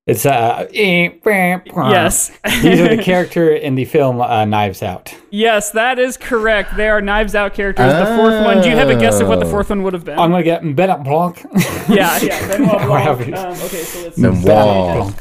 It's 0.10 0.26
uh. 0.26 0.68
Yes. 0.74 2.32
These 2.62 2.80
are 2.80 2.96
the 2.96 3.02
character 3.04 3.54
in 3.54 3.76
the 3.76 3.86
film 3.86 4.20
uh, 4.22 4.44
Knives 4.46 4.82
Out. 4.82 5.14
yes, 5.30 5.70
that 5.72 6.00
is 6.00 6.18
correct. 6.18 6.76
They 6.76 6.90
are 6.90 7.00
Knives 7.02 7.36
Out 7.36 7.54
characters. 7.54 7.94
The 7.94 8.16
fourth 8.18 8.44
one, 8.44 8.62
do 8.62 8.70
you 8.70 8.76
have 8.76 8.90
a 8.90 8.96
guess 8.96 9.20
of 9.20 9.28
what 9.28 9.40
the 9.40 9.46
fourth 9.46 9.70
one 9.70 9.84
would 9.84 9.94
have 9.94 10.06
been? 10.06 10.18
I'm 10.18 10.32
gonna 10.32 10.44
get 10.44 10.62
Benoit 10.76 11.04
Blanc. 11.04 11.46
Yeah, 11.88 12.18
yeah. 12.20 12.48
Benoit 12.48 12.82
Blanc. 12.88 13.38
Um, 13.38 13.52
okay, 13.64 13.84
so 13.84 14.02
let's 14.04 14.16
Benoit. 14.20 14.44
Blanc. 14.44 15.16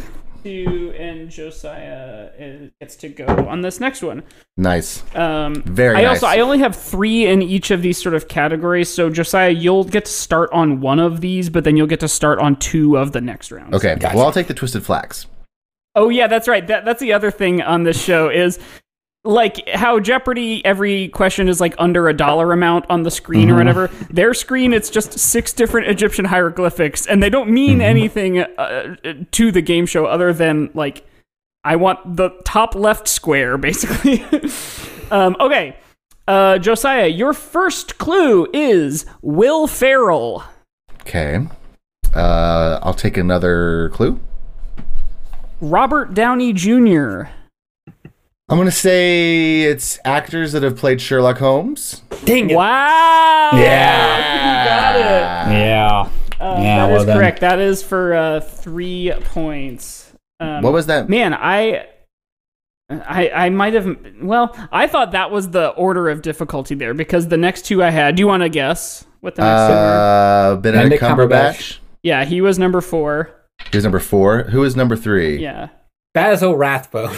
Two 0.44 0.94
and 0.96 1.30
Josiah 1.30 2.28
uh, 2.40 2.66
gets 2.80 2.96
to 2.96 3.08
go 3.08 3.26
on 3.26 3.60
this 3.60 3.80
next 3.80 4.02
one. 4.02 4.22
Nice. 4.56 5.02
Um, 5.14 5.62
Very 5.62 5.96
I 5.96 6.02
nice. 6.02 6.22
also 6.22 6.26
I 6.26 6.40
only 6.40 6.58
have 6.58 6.76
three 6.76 7.26
in 7.26 7.42
each 7.42 7.70
of 7.70 7.82
these 7.82 8.00
sort 8.00 8.14
of 8.14 8.28
categories. 8.28 8.88
So 8.88 9.10
Josiah, 9.10 9.50
you'll 9.50 9.84
get 9.84 10.04
to 10.04 10.12
start 10.12 10.50
on 10.52 10.80
one 10.80 10.98
of 11.00 11.20
these, 11.20 11.50
but 11.50 11.64
then 11.64 11.76
you'll 11.76 11.86
get 11.86 12.00
to 12.00 12.08
start 12.08 12.38
on 12.38 12.56
two 12.56 12.96
of 12.96 13.12
the 13.12 13.20
next 13.20 13.50
rounds. 13.50 13.74
Okay. 13.74 13.96
Gotcha. 13.96 14.16
Well, 14.16 14.26
I'll 14.26 14.32
take 14.32 14.46
the 14.46 14.54
twisted 14.54 14.84
flax. 14.84 15.26
Oh 15.94 16.08
yeah, 16.10 16.28
that's 16.28 16.46
right. 16.46 16.66
That 16.66 16.84
that's 16.84 17.00
the 17.00 17.12
other 17.12 17.30
thing 17.30 17.60
on 17.60 17.82
this 17.82 18.00
show 18.00 18.28
is 18.28 18.58
like 19.24 19.68
how 19.68 20.00
Jeopardy 20.00 20.64
every 20.64 21.08
question 21.08 21.48
is 21.48 21.60
like 21.60 21.74
under 21.78 22.08
a 22.08 22.14
dollar 22.14 22.52
amount 22.52 22.86
on 22.88 23.02
the 23.02 23.10
screen 23.10 23.50
or 23.50 23.56
whatever. 23.56 23.88
Their 24.10 24.32
screen 24.32 24.72
it's 24.72 24.90
just 24.90 25.18
six 25.18 25.52
different 25.52 25.88
Egyptian 25.88 26.24
hieroglyphics 26.24 27.06
and 27.06 27.22
they 27.22 27.30
don't 27.30 27.50
mean 27.50 27.80
anything 27.80 28.38
uh, 28.38 28.96
to 29.32 29.52
the 29.52 29.60
game 29.60 29.86
show 29.86 30.06
other 30.06 30.32
than 30.32 30.70
like 30.74 31.04
I 31.64 31.76
want 31.76 32.16
the 32.16 32.30
top 32.44 32.74
left 32.74 33.08
square 33.08 33.58
basically. 33.58 34.24
um, 35.10 35.36
okay. 35.40 35.76
Uh, 36.26 36.58
Josiah, 36.58 37.06
your 37.06 37.32
first 37.32 37.98
clue 37.98 38.46
is 38.52 39.06
Will 39.22 39.66
Ferrell. 39.66 40.44
Okay. 41.00 41.46
Uh, 42.14 42.78
I'll 42.82 42.94
take 42.94 43.16
another 43.16 43.90
clue. 43.94 44.20
Robert 45.60 46.14
Downey 46.14 46.52
Jr. 46.52 47.24
I'm 48.50 48.56
gonna 48.56 48.70
say 48.70 49.62
it's 49.62 49.98
actors 50.06 50.52
that 50.52 50.62
have 50.62 50.76
played 50.76 51.00
Sherlock 51.02 51.38
Holmes. 51.38 52.02
Dang 52.24 52.48
it. 52.50 52.56
Wow! 52.56 53.50
Yeah. 53.54 54.62
you 54.62 54.68
got 54.68 54.96
it. 54.96 55.54
Yeah. 55.58 56.08
Uh, 56.40 56.60
Yeah, 56.60 56.76
that 56.86 56.90
well 56.92 57.00
is 57.00 57.06
done. 57.06 57.18
correct. 57.18 57.40
That 57.40 57.58
is 57.58 57.82
for 57.82 58.14
uh, 58.14 58.40
three 58.40 59.12
points. 59.24 60.12
Um, 60.40 60.62
What 60.62 60.72
was 60.72 60.86
that? 60.86 61.08
Man, 61.10 61.34
I, 61.34 61.86
I, 62.88 63.28
I 63.30 63.50
might 63.50 63.74
have. 63.74 63.96
Well, 64.22 64.56
I 64.72 64.86
thought 64.86 65.12
that 65.12 65.30
was 65.30 65.50
the 65.50 65.68
order 65.70 66.08
of 66.08 66.22
difficulty 66.22 66.74
there 66.74 66.94
because 66.94 67.28
the 67.28 67.36
next 67.36 67.62
two 67.66 67.82
I 67.82 67.90
had. 67.90 68.16
Do 68.16 68.20
you 68.20 68.26
want 68.28 68.44
to 68.44 68.48
guess 68.48 69.04
what 69.20 69.34
the 69.34 69.42
next 69.42 69.66
two 69.68 69.74
were? 69.74 69.78
Uh, 69.78 70.56
Benedict 70.56 70.62
Benedict 70.62 71.02
Cumberbatch. 71.02 71.54
Cumberbatch. 71.56 71.78
Yeah, 72.02 72.24
he 72.24 72.40
was 72.40 72.58
number 72.58 72.80
four. 72.80 73.30
He 73.70 73.76
was 73.76 73.84
number 73.84 73.98
four. 74.00 74.44
Who 74.44 74.64
is 74.64 74.74
number 74.74 74.96
three? 74.96 75.36
Yeah, 75.42 75.68
Basil 76.14 76.56
Rathbone. 76.56 77.14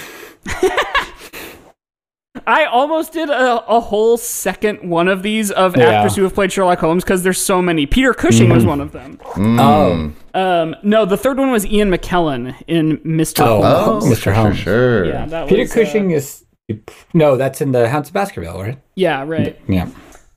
I 2.47 2.65
almost 2.65 3.13
did 3.13 3.29
a, 3.31 3.65
a 3.67 3.81
whole 3.81 4.17
second 4.17 4.89
one 4.89 5.09
of 5.09 5.23
these 5.23 5.51
of 5.51 5.77
Yeah. 5.77 5.85
actors 5.91 6.17
who 6.17 6.23
have 6.23 6.35
played 6.35 6.53
Sherlock 6.53 6.79
Holmes 6.79 7.05
because 7.05 7.23
there's 7.23 7.41
so 7.41 7.61
many. 7.63 7.87
Peter 7.87 8.13
Cushing 8.15 8.51
was 8.51 8.65
one 8.65 8.81
of 8.81 8.93
them. 8.93 9.19
Mm. 9.35 9.61
Oh. 9.61 10.13
Um, 10.41 10.77
no, 10.83 11.05
the 11.05 11.17
third 11.17 11.39
one 11.39 11.51
was 11.51 11.67
Ian 11.67 11.91
McKellen 11.91 12.55
in 12.67 12.99
Mr. 12.99 13.45
Oh. 13.45 13.63
Holmes. 13.63 14.05
Oh, 14.07 14.09
Mr. 14.11 14.23
sure, 14.23 14.33
Holmes. 14.33 14.57
Sure. 14.59 15.05
Yeah, 15.07 15.27
that 15.27 15.49
Peter 15.49 15.63
was, 15.63 15.71
uh, 15.73 15.75
Cushing 15.75 16.11
is. 16.13 16.45
No, 17.13 17.37
that's 17.37 17.61
in 17.61 17.73
the 17.73 17.89
Hounds 17.89 18.09
of 18.11 18.15
Baskerville, 18.15 18.61
right? 18.63 18.79
yeah, 18.95 19.25
right. 19.27 19.59
Yeah. 19.67 19.89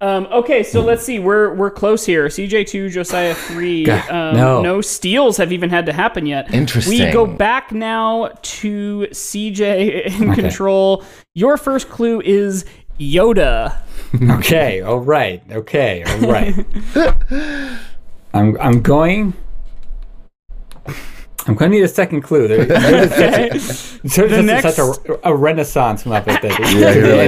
Um, 0.03 0.27
okay, 0.33 0.63
so 0.63 0.81
let's 0.81 1.01
see. 1.05 1.19
We're 1.19 1.53
we're 1.53 1.71
close 1.71 2.05
here. 2.05 2.25
CJ 2.27 2.67
two, 2.67 2.89
Josiah 2.89 3.33
three. 3.33 3.85
God, 3.85 4.09
Um, 4.09 4.35
no. 4.35 4.61
no 4.61 4.81
steals 4.81 5.37
have 5.37 5.53
even 5.53 5.69
had 5.69 5.85
to 5.85 5.93
happen 5.93 6.25
yet. 6.25 6.53
Interesting. 6.53 7.07
We 7.07 7.11
go 7.13 7.25
back 7.25 7.71
now 7.71 8.31
to 8.41 9.07
CJ 9.11 10.05
in 10.21 10.31
Okay. 10.31 10.41
control. 10.41 11.05
Your 11.35 11.55
first 11.55 11.87
clue 11.89 12.19
is 12.19 12.65
Yoda. 12.99 13.77
Okay. 14.39 14.81
All 14.81 14.99
right. 14.99 15.41
Okay. 15.49 16.03
All 16.05 16.29
right. 16.29 16.53
I'm. 18.33 18.57
I'm 18.59 18.81
going. 18.81 19.33
I'm 21.45 21.55
going 21.55 21.71
to 21.71 21.77
need 21.77 21.83
a 21.83 21.87
second 21.89 22.21
clue. 22.21 22.47
There, 22.47 22.63
there's 22.65 23.11
Okay. 23.11 23.57
such, 24.07 24.29
there's 24.29 24.45
next- 24.45 24.75
such 24.75 24.79
a, 24.79 25.27
a 25.29 25.35
renaissance 25.35 26.03
Muppet 26.03 26.41
that 26.41 26.45
it 26.45 26.59
Yeah, 26.77 26.93
could 26.93 27.01
be 27.01 27.01
really 27.01 27.27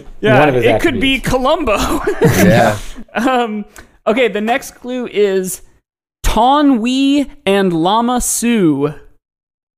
any- 0.00 0.06
yeah, 0.20 0.38
one 0.40 0.48
of 0.48 0.54
his 0.54 0.64
it 0.64 0.80
could 0.80 1.00
be. 1.00 1.20
Columbo. 1.20 1.76
Yeah. 2.22 2.78
um, 3.14 3.66
okay, 4.06 4.28
the 4.28 4.40
next 4.40 4.72
clue 4.72 5.06
is 5.08 5.60
Taun 6.22 6.80
We 6.80 7.30
and 7.44 7.72
Lama 7.72 8.20
Su. 8.22 8.94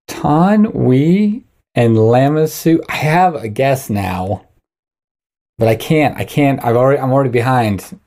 Taun 0.07 0.73
We 0.73 1.45
and 1.75 1.99
Lama 1.99 2.47
Su. 2.47 2.81
I 2.89 2.95
have 2.97 3.35
a 3.35 3.49
guess 3.49 3.91
now, 3.91 4.47
but 5.59 5.67
I 5.67 5.75
can't. 5.75 6.17
I 6.17 6.25
can't. 6.25 6.65
I've 6.65 6.77
already. 6.77 7.01
I'm 7.01 7.13
already 7.13 7.31
behind. 7.31 7.99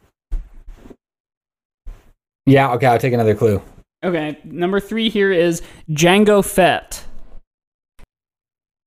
Yeah, 2.46 2.72
okay, 2.76 2.88
I'll 2.88 2.98
take 2.98 3.14
another 3.14 3.36
clue. 3.36 3.62
Okay, 4.04 4.40
number 4.46 4.80
three 4.80 5.10
here 5.10 5.32
is 5.32 5.62
Jango 5.90 6.46
Fett. 6.46 7.06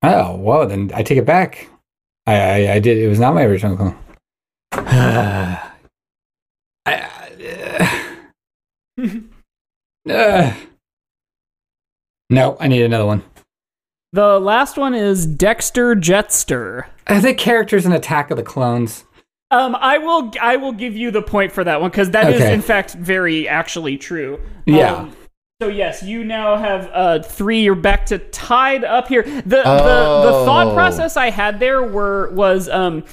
Oh, 0.01 0.35
well, 0.35 0.67
then 0.67 0.91
I 0.93 1.03
take 1.03 1.17
it 1.17 1.25
back. 1.25 1.69
I, 2.25 2.35
I, 2.35 2.73
I 2.73 2.79
did. 2.79 2.97
It 2.97 3.07
was 3.07 3.19
not 3.19 3.35
my 3.35 3.43
original 3.43 3.77
clue. 3.77 3.95
I, 4.71 5.71
uh, 10.09 10.53
no, 12.29 12.57
I 12.59 12.67
need 12.67 12.81
another 12.81 13.05
one. 13.05 13.23
The 14.13 14.39
last 14.39 14.77
one 14.77 14.93
is 14.93 15.25
Dexter 15.25 15.95
Jettster. 15.95 16.85
Are 17.07 17.21
the 17.21 17.33
characters 17.33 17.85
in 17.85 17.91
Attack 17.91 18.31
of 18.31 18.37
the 18.37 18.43
Clones? 18.43 19.05
Um, 19.53 19.75
I 19.79 19.97
will 19.99 20.31
I 20.41 20.55
will 20.57 20.71
give 20.71 20.95
you 20.97 21.11
the 21.11 21.21
point 21.21 21.51
for 21.51 21.63
that 21.63 21.79
one 21.79 21.91
because 21.91 22.09
that 22.11 22.31
is 22.33 22.41
Okay. 22.41 22.53
in 22.53 22.61
fact 22.61 22.93
very 22.93 23.47
actually 23.47 23.97
true. 23.97 24.39
Yeah. 24.65 24.93
Um, 24.95 25.15
so 25.61 25.67
yes, 25.69 26.01
you 26.03 26.23
now 26.23 26.57
have 26.57 26.89
uh, 26.93 27.19
three. 27.21 27.61
You're 27.63 27.75
back 27.75 28.05
to 28.07 28.17
tied 28.17 28.83
up 28.83 29.07
here. 29.07 29.21
The 29.23 29.41
the, 29.41 29.63
the 29.63 29.63
Oh. 29.63 30.45
thought 30.45 30.73
process 30.73 31.15
I 31.17 31.29
had 31.29 31.59
there 31.59 31.83
were 31.83 32.31
was 32.31 32.67
um 32.67 33.03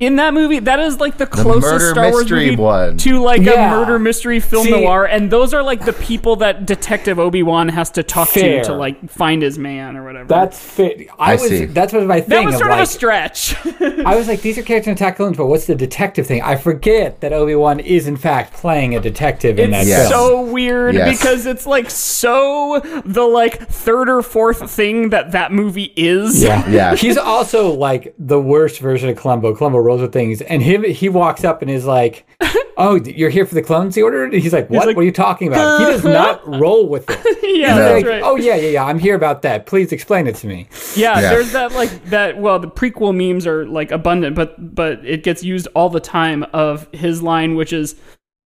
in 0.00 0.16
that 0.16 0.32
movie 0.34 0.60
that 0.60 0.78
is 0.78 1.00
like 1.00 1.18
the 1.18 1.26
closest 1.26 1.72
murder 1.72 1.90
Star 1.90 2.10
Wars 2.10 2.22
mystery 2.24 2.50
movie 2.50 2.56
one. 2.62 2.96
to 2.98 3.18
like 3.20 3.42
Yeah. 3.42 3.72
a 3.72 3.76
murder 3.76 3.98
mystery 3.98 4.38
film 4.40 4.64
See- 4.66 4.70
noir, 4.70 5.04
and 5.06 5.30
those 5.30 5.52
are 5.52 5.62
like 5.62 5.84
the 5.84 5.92
people 5.92 6.36
that 6.36 6.66
Detective 6.66 7.18
Obi 7.18 7.42
Wan 7.42 7.68
has 7.68 7.90
to 7.92 8.02
talk 8.02 8.28
Fair. 8.28 8.62
to 8.62 8.68
to 8.70 8.74
like 8.76 9.10
find 9.10 9.42
his 9.42 9.58
man 9.58 9.96
or 9.96 10.04
whatever. 10.04 10.28
That's 10.28 10.58
fit. 10.58 11.08
I, 11.18 11.32
I 11.32 11.34
was. 11.34 11.48
see. 11.48 11.64
That's 11.64 11.92
what 11.92 12.04
my 12.06 12.20
thing. 12.20 12.44
that 12.44 12.44
was 12.46 12.56
sort 12.58 12.70
of 12.70 12.76
like, 12.78 12.82
a 12.84 12.90
stretch. 12.90 13.56
I 14.04 14.14
was 14.16 14.28
like, 14.28 14.40
these 14.42 14.56
are 14.58 14.62
characters 14.62 14.88
in 14.88 14.92
Attack 14.94 15.14
of 15.14 15.16
Clones, 15.18 15.36
but 15.36 15.46
what's 15.46 15.66
the 15.66 15.74
detective 15.74 16.26
thing? 16.26 16.42
I 16.42 16.56
forget 16.56 17.20
that 17.20 17.32
Obi 17.32 17.54
Wan 17.54 17.80
is 17.80 18.06
in 18.06 18.16
fact 18.16 18.52
playing 18.54 18.94
a 18.94 19.00
detective 19.00 19.58
in 19.58 19.70
that 19.72 19.80
It's 19.80 19.88
Yes. 19.88 20.08
film. 20.10 20.20
so 20.20 20.42
weird 20.52 20.94
Yes. 20.94 21.18
because 21.18 21.46
it's 21.46 21.66
like 21.66 21.90
so 21.90 22.80
the 23.04 23.22
like 23.24 23.68
third 23.68 24.08
or 24.08 24.22
fourth 24.22 24.70
thing 24.70 25.10
that 25.10 25.32
that 25.32 25.52
movie 25.52 25.92
is. 25.96 26.42
Yeah. 26.42 26.68
Yeah. 26.68 26.94
He's 26.94 27.16
also 27.16 27.72
like 27.72 28.14
the 28.18 28.40
worst 28.40 28.78
version 28.80 29.08
of 29.08 29.16
Columbo. 29.16 29.54
Columbo 29.54 29.78
rolls 29.88 30.00
with 30.00 30.12
things, 30.12 30.40
and 30.42 30.62
him 30.62 30.84
he 30.84 31.08
walks 31.08 31.42
up 31.44 31.62
and 31.62 31.70
is 31.70 31.84
like, 31.86 32.26
"Oh, 32.76 32.96
you're 33.04 33.30
here 33.30 33.46
for 33.46 33.54
the 33.54 33.62
clones 33.62 33.94
he 33.94 34.02
ordered?" 34.02 34.32
And 34.32 34.42
he's 34.42 34.52
like, 34.52 34.68
"What? 34.70 34.86
like, 34.86 34.94
what 34.96 35.02
are 35.02 35.06
you 35.06 35.12
talking 35.12 35.48
about?" 35.48 35.80
He 35.80 35.86
does 35.86 36.04
not 36.04 36.46
roll 36.60 36.88
with 36.88 37.08
it. 37.08 37.18
yeah, 37.42 37.68
He's 37.68 37.76
that's 37.76 37.94
like, 37.94 38.06
right. 38.06 38.22
"Oh 38.24 38.36
yeah, 38.36 38.54
yeah, 38.56 38.68
yeah. 38.68 38.84
I'm 38.84 38.98
here 38.98 39.14
about 39.16 39.42
that. 39.42 39.66
Please 39.66 39.90
explain 39.92 40.26
it 40.26 40.36
to 40.36 40.46
me." 40.46 40.68
yeah, 40.94 41.18
Yeah. 41.20 41.30
there's 41.30 41.52
that 41.52 41.72
like 41.72 42.04
that. 42.06 42.38
Well, 42.38 42.58
the 42.58 42.68
prequel 42.68 43.14
memes 43.14 43.46
are 43.46 43.66
like 43.66 43.90
abundant, 43.90 44.36
but 44.36 44.74
but 44.74 45.04
it 45.04 45.22
gets 45.24 45.42
used 45.42 45.66
all 45.74 45.88
the 45.90 46.00
time 46.00 46.44
of 46.52 46.86
his 46.92 47.22
line, 47.22 47.54
which 47.56 47.72
is, 47.72 47.96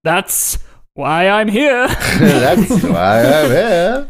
"That's 0.03 0.57
why 0.95 1.27
I'm 1.27 1.47
here." 1.49 1.87
That's 1.87 2.83
why 2.83 3.23
I'm 3.25 3.49
here. 3.49 4.07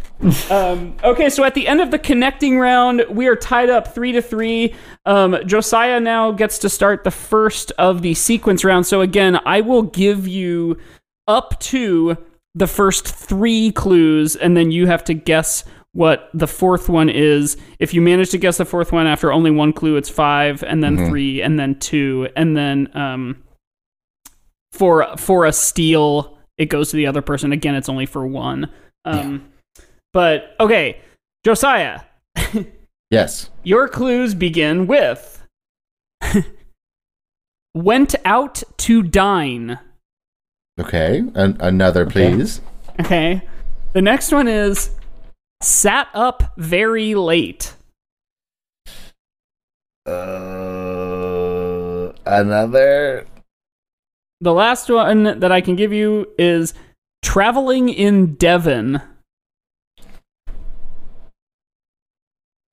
Um, 0.50 0.96
okay, 1.04 1.30
so 1.30 1.44
at 1.44 1.54
the 1.54 1.68
end 1.68 1.82
of 1.82 1.92
the 1.92 2.00
connecting 2.00 2.58
round, 2.58 3.04
we 3.10 3.28
are 3.28 3.36
tied 3.36 3.70
up 3.70 3.94
three 3.94 4.14
to 4.14 4.22
three. 4.22 4.74
Um, 5.06 5.38
Josiah 5.46 6.00
now 6.00 6.32
gets 6.32 6.58
to 6.60 6.70
start 6.70 7.04
the 7.04 7.12
first 7.12 7.72
of 7.78 8.02
the 8.02 8.14
sequence 8.14 8.64
round. 8.64 8.86
So 8.86 9.02
again, 9.02 9.40
I 9.46 9.62
will 9.62 9.84
give 9.84 10.28
you 10.28 10.78
up 11.28 11.60
to 11.62 12.18
the 12.56 12.68
first 12.68 13.08
three 13.08 13.72
clues, 13.72 14.36
and 14.36 14.56
then 14.56 14.72
you 14.72 14.88
have 14.88 15.04
to 15.06 15.14
guess 15.14 15.66
what 15.92 16.30
the 16.34 16.48
fourth 16.48 16.90
one 16.90 17.10
is. 17.10 17.58
If 17.80 17.94
you 17.94 18.02
manage 18.02 18.30
to 18.32 18.38
guess 18.38 18.58
the 18.58 18.66
fourth 18.66 18.92
one 18.92 19.08
after 19.08 19.32
only 19.32 19.52
one 19.52 19.74
clue, 19.74 19.96
it's 19.98 20.10
five, 20.10 20.64
and 20.64 20.84
then 20.84 20.98
three, 21.10 21.42
and 21.42 21.60
then 21.60 21.78
two, 21.80 22.30
and 22.36 22.56
then 22.56 22.90
um, 22.96 23.44
for 24.72 25.08
for 25.18 25.46
a 25.46 25.52
steal, 25.54 26.38
it 26.58 26.66
goes 26.68 26.92
to 26.92 26.98
the 26.98 27.08
other 27.08 27.22
person. 27.22 27.52
Again, 27.52 27.76
it's 27.76 27.90
only 27.90 28.06
for 28.06 28.26
one. 28.26 28.70
Um, 29.06 29.52
But 30.14 30.56
okay, 30.60 31.02
Josiah, 31.44 32.02
Yes. 33.14 33.50
your 33.64 33.88
clues 33.88 34.34
begin 34.34 34.88
with 34.88 35.46
went 37.74 38.16
out 38.26 38.64
to 38.78 39.04
dine. 39.04 39.80
Okay. 40.80 41.22
An- 41.36 41.58
another, 41.60 42.06
please. 42.06 42.62
Okay. 43.00 43.42
The 43.94 44.02
next 44.02 44.32
one 44.32 44.48
is 44.48 44.90
sat 45.62 46.08
up 46.14 46.54
very 46.58 47.16
late. 47.16 47.76
Uh, 50.06 50.12
another. 52.26 53.26
The 54.42 54.54
last 54.54 54.90
one 54.90 55.40
that 55.40 55.52
I 55.52 55.62
can 55.62 55.76
give 55.76 55.94
you 55.94 56.28
is 56.38 56.74
traveling 57.22 57.90
in 57.90 58.36
Devon. 58.36 59.02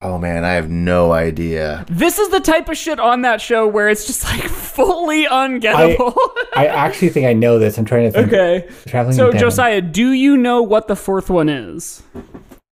Oh 0.03 0.17
man, 0.17 0.45
I 0.47 0.53
have 0.55 0.71
no 0.71 1.13
idea. 1.13 1.85
This 1.91 2.19
is 2.19 2.31
the 2.31 2.41
type 2.41 2.71
of 2.71 2.77
shit 2.79 2.99
on 2.99 3.21
that 3.23 3.41
show 3.41 3.67
where 3.69 3.89
it's 3.91 4.07
just 4.07 4.25
like 4.25 4.41
fully 4.49 5.27
ungettable. 5.27 6.15
I 6.57 6.67
actually 6.69 7.11
think 7.11 7.27
I 7.27 7.35
know 7.35 7.59
this. 7.59 7.77
I'm 7.77 7.85
trying 7.85 8.11
to 8.11 8.13
think. 8.13 8.29
okay. 8.33 8.69
Traveling 8.87 9.15
So 9.15 9.27
in 9.27 9.33
Devon. 9.33 9.41
Josiah, 9.41 9.81
do 9.83 10.13
you 10.13 10.39
know 10.39 10.63
what 10.63 10.89
the 10.89 10.97
fourth 10.97 11.29
one 11.29 11.51
is? 11.51 12.03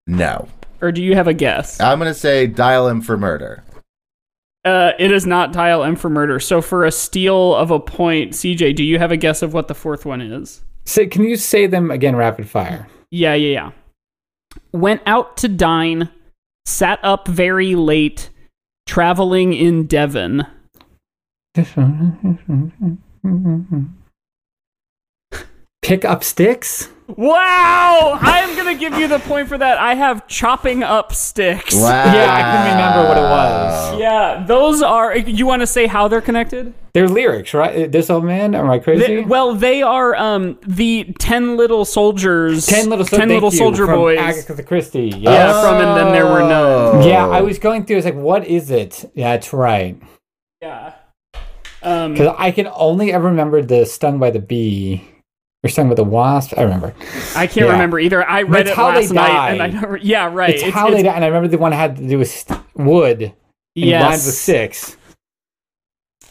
No. 0.07 0.49
Or 0.81 0.91
do 0.91 1.03
you 1.03 1.15
have 1.17 1.29
a 1.29 1.35
guess? 1.35 1.79
I'm 1.81 1.99
gonna 1.99 2.15
say 2.15 2.47
dial 2.47 2.89
M 2.89 3.03
for 3.03 3.19
murder. 3.19 3.63
Uh, 4.65 4.93
it 4.99 5.11
is 5.13 5.27
not 5.27 5.53
dial 5.53 5.85
M 5.85 5.97
for 5.97 6.09
murder. 6.09 6.41
So 6.41 6.63
for 6.63 6.87
a 6.87 6.91
steal 6.91 7.55
of 7.55 7.71
a 7.71 7.79
point, 7.79 8.33
CJ, 8.33 8.75
do 8.75 8.83
you 8.85 8.99
have 8.99 9.13
a 9.13 9.17
guess 9.19 9.43
of 9.43 9.53
what 9.53 9.69
the 9.69 9.75
fourth 9.75 10.07
one 10.07 10.21
is? 10.23 10.63
Say, 10.87 11.07
can 11.07 11.25
you 11.25 11.37
say 11.37 11.67
them 11.67 11.91
again, 11.91 12.17
rapid 12.17 12.49
fire? 12.49 12.89
Yeah, 13.11 13.35
yeah, 13.35 13.53
yeah. 13.53 13.71
Went 14.73 15.03
out 15.05 15.37
to 15.39 15.49
dine, 15.49 16.09
sat 16.69 17.01
up 17.03 17.27
very 17.27 17.75
late, 17.75 18.31
traveling 18.87 19.53
in 19.53 19.87
Devon. 19.87 20.47
Pick 25.83 26.05
up 26.05 26.23
sticks. 26.23 26.91
Wow! 27.17 28.19
I 28.21 28.41
am 28.41 28.55
gonna 28.55 28.75
give 28.75 28.95
you 28.99 29.09
the 29.09 29.19
point 29.21 29.49
for 29.49 29.57
that. 29.57 29.79
I 29.79 29.95
have 29.95 30.27
chopping 30.27 30.83
up 30.83 31.13
sticks. 31.15 31.75
Wow. 31.75 31.89
Yeah, 31.89 32.33
I 32.35 32.43
can't 32.43 32.75
remember 32.75 33.09
what 33.09 33.17
it 33.17 33.23
was. 33.23 33.99
Yeah, 33.99 34.45
those 34.47 34.83
are. 34.83 35.17
You 35.17 35.47
want 35.47 35.61
to 35.63 35.67
say 35.67 35.87
how 35.87 36.07
they're 36.09 36.21
connected? 36.21 36.75
They're 36.93 37.09
lyrics, 37.09 37.55
right? 37.55 37.91
This 37.91 38.11
old 38.11 38.25
man. 38.25 38.55
Am 38.55 38.69
I 38.69 38.79
crazy? 38.79 39.07
They- 39.07 39.21
well, 39.25 39.55
they 39.55 39.81
are 39.83 40.15
um 40.17 40.59
the 40.67 41.05
ten 41.19 41.57
little 41.57 41.85
soldiers. 41.87 42.67
ten 42.67 42.91
little, 42.91 43.07
so- 43.07 43.17
ten 43.17 43.29
little 43.31 43.51
you, 43.53 43.57
soldier 43.59 43.87
from 43.87 43.97
boys. 43.97 44.19
Agatha 44.19 44.63
Christie. 44.63 45.09
yeah, 45.17 45.31
Yeah. 45.31 45.63
from 45.63 45.77
and 45.77 45.97
then 45.97 46.13
there 46.13 46.27
were 46.27 46.41
none. 46.41 47.03
Yeah, 47.09 47.27
I 47.27 47.41
was 47.41 47.59
going 47.59 47.87
through. 47.87 47.97
I 47.97 47.99
was 47.99 48.05
like, 48.05 48.15
"What 48.17 48.47
is 48.47 48.71
it?" 48.71 49.11
Yeah, 49.15 49.33
that's 49.33 49.53
right. 49.55 49.99
Yeah. 50.61 50.93
Um, 51.83 52.13
Because 52.13 52.35
I 52.39 52.51
can 52.51 52.69
only 52.75 53.13
ever 53.13 53.29
remember 53.29 53.63
the 53.63 53.87
stung 53.87 54.19
by 54.19 54.31
the 54.31 54.41
bee 54.41 55.05
or 55.65 55.71
talking 55.71 55.87
about 55.87 55.97
the 55.97 56.05
wasp. 56.05 56.55
I 56.57 56.63
remember. 56.63 56.95
I 57.35 57.47
can't 57.47 57.67
yeah. 57.67 57.73
remember 57.73 57.99
either. 57.99 58.25
I 58.29 58.43
read 58.43 58.63
It's 58.63 58.71
it 58.71 58.77
how 58.77 58.93
they 58.93 59.01
last 59.09 59.13
night, 59.13 59.49
and 59.51 59.59
die. 59.59 59.65
I 59.65 59.69
don't. 59.71 59.91
re- 59.91 60.01
Yeah, 60.03 60.33
right. 60.33 60.55
It's, 60.55 60.75
how 60.75 60.91
they 60.91 61.03
died, 61.03 61.17
and 61.17 61.25
I 61.25 61.29
remember 61.29 61.49
the 61.49 61.59
one 61.59 61.73
had 61.73 61.97
to 61.97 62.07
do 62.09 62.19
with 62.19 62.63
wood 62.75 63.23
and 63.23 63.33
Yes. 63.75 64.03
lines 64.03 64.27
with 64.27 64.35
six. 64.37 64.97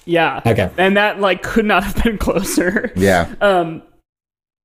Yeah. 0.05 0.41
Okay. 0.45 0.69
And 0.77 0.95
that 0.97 1.19
like 1.19 1.43
could 1.43 1.65
not 1.65 1.83
have 1.83 2.01
been 2.03 2.17
closer. 2.19 2.91
Yeah. 2.95 3.33
Um, 3.41 3.83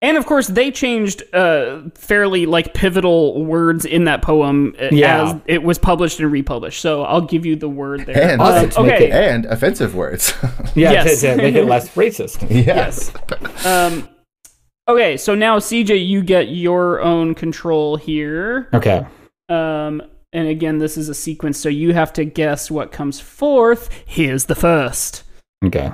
and 0.00 0.16
of 0.16 0.26
course, 0.26 0.48
they 0.48 0.70
changed 0.72 1.22
uh, 1.34 1.82
fairly 1.94 2.46
like 2.46 2.74
pivotal 2.74 3.44
words 3.44 3.84
in 3.84 4.04
that 4.04 4.22
poem 4.22 4.74
uh, 4.80 4.88
Yeah. 4.92 5.24
as 5.34 5.40
it 5.46 5.62
was 5.62 5.78
published 5.78 6.18
and 6.20 6.30
republished. 6.30 6.80
So 6.80 7.02
I'll 7.02 7.20
give 7.20 7.44
you 7.46 7.54
the 7.56 7.68
word 7.68 8.06
there. 8.06 8.30
And- 8.32 8.40
Um, 8.42 8.70
to 8.70 8.82
make 8.82 8.92
okay. 8.94 9.06
it- 9.06 9.12
And 9.12 9.44
offensive 9.46 9.94
words. 9.94 10.32
Yeah, 10.74 10.92
Yes. 10.92 11.20
to, 11.20 11.30
to 11.32 11.36
make 11.36 11.54
it 11.54 11.66
less 11.66 11.88
racist. 11.90 12.46
yes. 12.66 13.12
Um, 13.66 14.08
okay, 14.88 15.16
so 15.16 15.34
now 15.34 15.58
CJ, 15.58 16.06
you 16.06 16.22
get 16.22 16.48
your 16.48 17.00
own 17.00 17.34
control 17.34 17.96
here. 17.96 18.68
Okay. 18.74 19.06
Um, 19.48 20.02
and 20.32 20.48
again, 20.48 20.78
this 20.78 20.96
is 20.96 21.08
a 21.08 21.14
sequence, 21.14 21.58
so 21.58 21.68
you 21.68 21.92
have 21.92 22.12
to 22.14 22.24
guess 22.24 22.70
what 22.70 22.92
comes 22.92 23.20
forth. 23.20 23.90
Here's 24.06 24.46
the 24.46 24.54
first 24.54 25.24
Okay. 25.64 25.92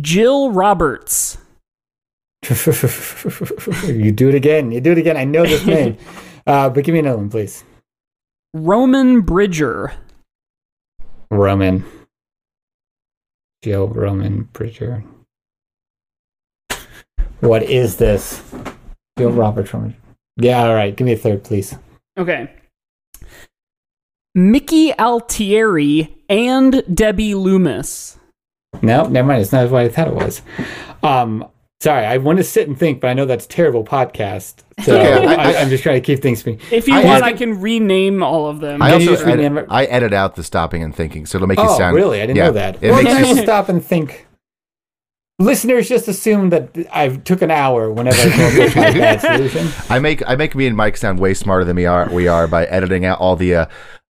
Jill 0.00 0.52
Roberts. 0.52 1.38
you 2.48 4.12
do 4.12 4.28
it 4.28 4.34
again. 4.34 4.70
You 4.70 4.80
do 4.80 4.92
it 4.92 4.98
again. 4.98 5.16
I 5.16 5.24
know 5.24 5.44
this 5.44 5.64
name. 5.66 5.96
Uh, 6.46 6.70
but 6.70 6.82
give 6.82 6.94
me 6.94 7.00
another 7.00 7.18
one, 7.18 7.28
please. 7.28 7.62
Roman 8.54 9.20
Bridger. 9.20 9.92
Roman. 11.30 11.84
Jill 13.62 13.88
Roman 13.88 14.44
Bridger. 14.54 15.04
What 17.40 17.62
is 17.62 17.96
this? 17.96 18.42
Joe 19.18 19.30
Robert 19.30 19.72
Roman. 19.72 19.96
Yeah, 20.36 20.64
all 20.64 20.74
right. 20.74 20.94
Give 20.94 21.04
me 21.06 21.12
a 21.12 21.16
third, 21.16 21.44
please. 21.44 21.76
Okay. 22.16 22.50
Mickey 24.34 24.92
Altieri 24.98 26.16
and 26.28 26.82
Debbie 26.94 27.34
Loomis. 27.34 28.18
No, 28.82 29.08
never 29.08 29.26
mind. 29.28 29.42
It's 29.42 29.52
not 29.52 29.70
what 29.70 29.82
I 29.82 29.88
thought 29.88 30.08
it 30.08 30.14
was. 30.14 30.42
Um, 31.02 31.48
Sorry, 31.80 32.04
I 32.04 32.16
want 32.16 32.38
to 32.38 32.44
sit 32.44 32.66
and 32.66 32.76
think, 32.76 33.00
but 33.00 33.06
I 33.06 33.14
know 33.14 33.24
that's 33.24 33.46
terrible 33.46 33.84
podcast. 33.84 34.64
So 34.82 34.98
Okay, 34.98 35.26
I- 35.26 35.34
I, 35.34 35.48
I- 35.50 35.52
am 35.54 35.68
just 35.70 35.84
trying 35.84 36.00
to 36.02 36.04
keep 36.04 36.20
things. 36.20 36.42
Be- 36.42 36.58
If 36.72 36.88
you 36.88 36.94
I- 36.94 37.04
want, 37.04 37.22
I- 37.22 37.28
I 37.28 37.32
can 37.34 37.60
rename 37.60 38.20
all 38.20 38.48
of 38.48 38.58
them. 38.60 38.82
I 38.82 38.92
also 38.92 39.06
just 39.06 39.24
edit. 39.24 39.66
I 39.70 39.84
edit 39.84 40.12
out 40.12 40.34
the 40.34 40.42
stopping 40.42 40.82
and 40.82 40.92
thinking, 40.94 41.24
so 41.24 41.38
it'll 41.38 41.46
make 41.46 41.58
you 41.58 41.64
oh, 41.68 41.78
sound. 41.78 41.94
really? 41.94 42.20
I 42.20 42.26
didn't 42.26 42.36
yeah, 42.36 42.46
know 42.46 42.52
that. 42.52 42.82
It 42.82 42.90
well, 42.90 43.02
makes 43.02 43.28
you, 43.28 43.36
stop 43.42 43.68
and 43.68 43.84
think. 43.84 44.26
Listeners 45.40 45.88
just 45.88 46.08
assume 46.08 46.50
that 46.50 46.76
I 46.92 47.08
took 47.08 47.42
an 47.42 47.50
hour 47.50 47.92
whenever 47.92 48.16
I 48.16 48.30
come 48.30 48.40
up 48.40 48.58
with 48.58 48.76
my 48.76 48.90
bad 48.92 49.20
solution. 49.52 49.68
I 49.88 50.00
make 50.00 50.28
I 50.28 50.34
make 50.34 50.56
me 50.56 50.66
and 50.66 50.76
Mike 50.76 50.96
sound 50.96 51.20
way 51.20 51.32
smarter 51.34 51.64
than 51.64 51.76
we 51.76 51.86
are. 51.86 52.08
We 52.10 52.26
are 52.26 52.48
by 52.48 52.64
editing 52.66 53.04
out 53.04 53.20
all 53.20 53.36
the. 53.36 53.54
Uh, 53.54 53.66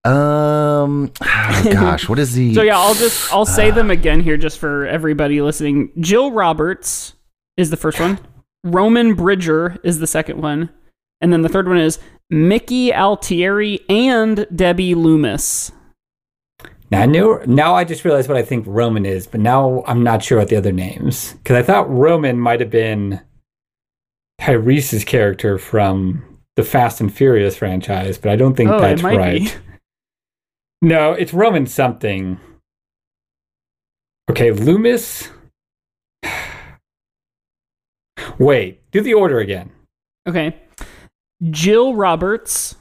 um, 0.10 1.12
gosh, 1.20 2.08
what 2.08 2.18
is 2.18 2.34
the? 2.34 2.54
So 2.54 2.62
yeah, 2.62 2.78
I'll 2.78 2.94
just 2.94 3.34
I'll 3.34 3.46
say 3.46 3.72
them 3.72 3.92
again 3.92 4.22
here 4.22 4.38
just 4.38 4.58
for 4.58 4.88
everybody 4.88 5.42
listening. 5.42 5.92
Jill 6.00 6.32
Roberts 6.32 7.14
is 7.58 7.72
the 7.72 7.78
first 7.78 8.00
one. 8.00 8.20
Roman 8.64 9.14
Bridger 9.14 9.78
is 9.84 10.00
the 10.00 10.08
second 10.08 10.42
one. 10.42 10.70
And 11.20 11.34
then 11.34 11.42
the 11.42 11.50
third 11.50 11.68
one 11.68 11.78
is 11.78 12.00
Mickey 12.30 12.94
Altieri 12.94 13.82
and 13.90 14.48
Debbie 14.56 14.96
Loomis. 14.96 15.72
Now 16.90 17.02
I 17.02 17.06
knew. 17.06 17.42
Now 17.46 17.76
I 17.76 17.84
just 17.84 18.06
realized 18.06 18.30
what 18.30 18.38
I 18.38 18.44
think 18.44 18.66
Roman 18.68 19.06
is, 19.06 19.28
but 19.28 19.42
now 19.42 19.84
I'm 19.88 20.04
not 20.04 20.24
sure 20.24 20.38
what 20.38 20.48
the 20.50 20.56
other 20.56 20.72
names. 20.72 21.34
Because 21.34 21.56
I 21.58 21.64
thought 21.64 21.90
Roman 21.90 22.40
might 22.40 22.60
have 22.62 22.70
been 22.70 23.22
Tyrese's 24.40 25.04
character 25.04 25.58
from 25.58 26.24
the 26.56 26.64
Fast 26.64 27.02
and 27.02 27.14
Furious 27.14 27.58
franchise, 27.58 28.18
but 28.18 28.32
I 28.32 28.36
don't 28.36 28.56
think 28.56 28.70
Oh, 28.70 28.80
that's 28.80 29.02
it 29.02 29.04
might 29.04 29.18
right. 29.18 29.42
be. 29.42 29.52
No, 30.82 31.12
it's 31.14 31.34
Roman 31.34 31.66
something. 31.68 32.40
Okay, 34.30 34.52
Loomis. 34.52 35.30
Wait, 38.40 38.82
do 38.92 39.02
the 39.02 39.14
order 39.14 39.40
again. 39.40 39.72
Okay. 40.28 40.56
Jill 41.50 41.96
Roberts, 41.96 42.76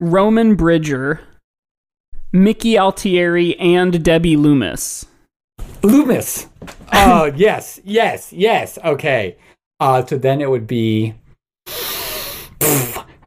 Roman 0.00 0.54
Bridger, 0.54 1.20
Mickey 2.32 2.78
Altieri, 2.78 3.58
and 3.58 4.02
Debbie 4.04 4.36
Loomis. 4.36 5.06
Loomis. 5.82 6.46
Oh, 6.92 7.26
yes, 7.36 7.80
yes, 7.84 8.32
yes. 8.32 8.78
Okay. 8.84 9.36
Uh, 9.80 10.04
so 10.04 10.18
then 10.18 10.40
it 10.40 10.50
would 10.50 10.66
be. 10.66 11.14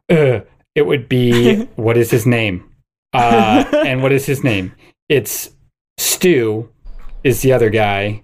Uh, 0.08 0.40
it 0.74 0.86
would 0.86 1.08
be. 1.08 1.64
what 1.76 1.96
is 1.96 2.10
his 2.10 2.26
name? 2.26 2.68
Uh, 3.12 3.64
and 3.84 4.02
what 4.02 4.12
is 4.12 4.26
his 4.26 4.42
name? 4.44 4.72
It's 5.08 5.50
Stu, 5.98 6.70
is 7.24 7.42
the 7.42 7.52
other 7.52 7.68
guy, 7.70 8.22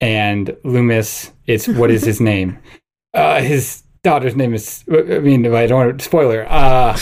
and 0.00 0.56
Loomis 0.64 1.32
is 1.46 1.66
what 1.66 1.90
is 1.90 2.04
his 2.04 2.20
name? 2.32 2.58
Uh, 3.12 3.40
his 3.40 3.82
daughter's 4.04 4.36
name 4.36 4.54
is. 4.54 4.84
I 4.88 5.18
mean, 5.18 5.46
I 5.52 5.66
don't 5.66 5.86
want 5.86 5.98
to 5.98 6.04
spoiler. 6.04 6.46
Uh, 6.48 6.96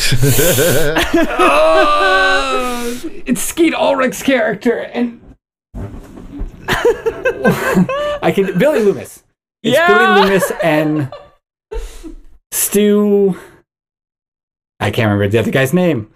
uh, 1.29 2.78
it's 3.27 3.43
Skeet 3.43 3.75
Ulrich's 3.75 4.23
character, 4.23 4.79
and 4.79 5.21
I 6.69 8.33
can 8.35 8.59
Billy 8.59 8.81
Loomis. 8.83 9.23
It's 9.63 9.77
Yeah! 9.77 9.87
Billy 9.89 10.21
Loomis 10.29 10.53
and 10.63 11.13
Stu. 12.53 13.37
I 14.81 14.91
can't 14.91 15.07
remember 15.07 15.29
the 15.29 15.39
other 15.39 15.51
guy's 15.51 15.73
name. 15.75 16.11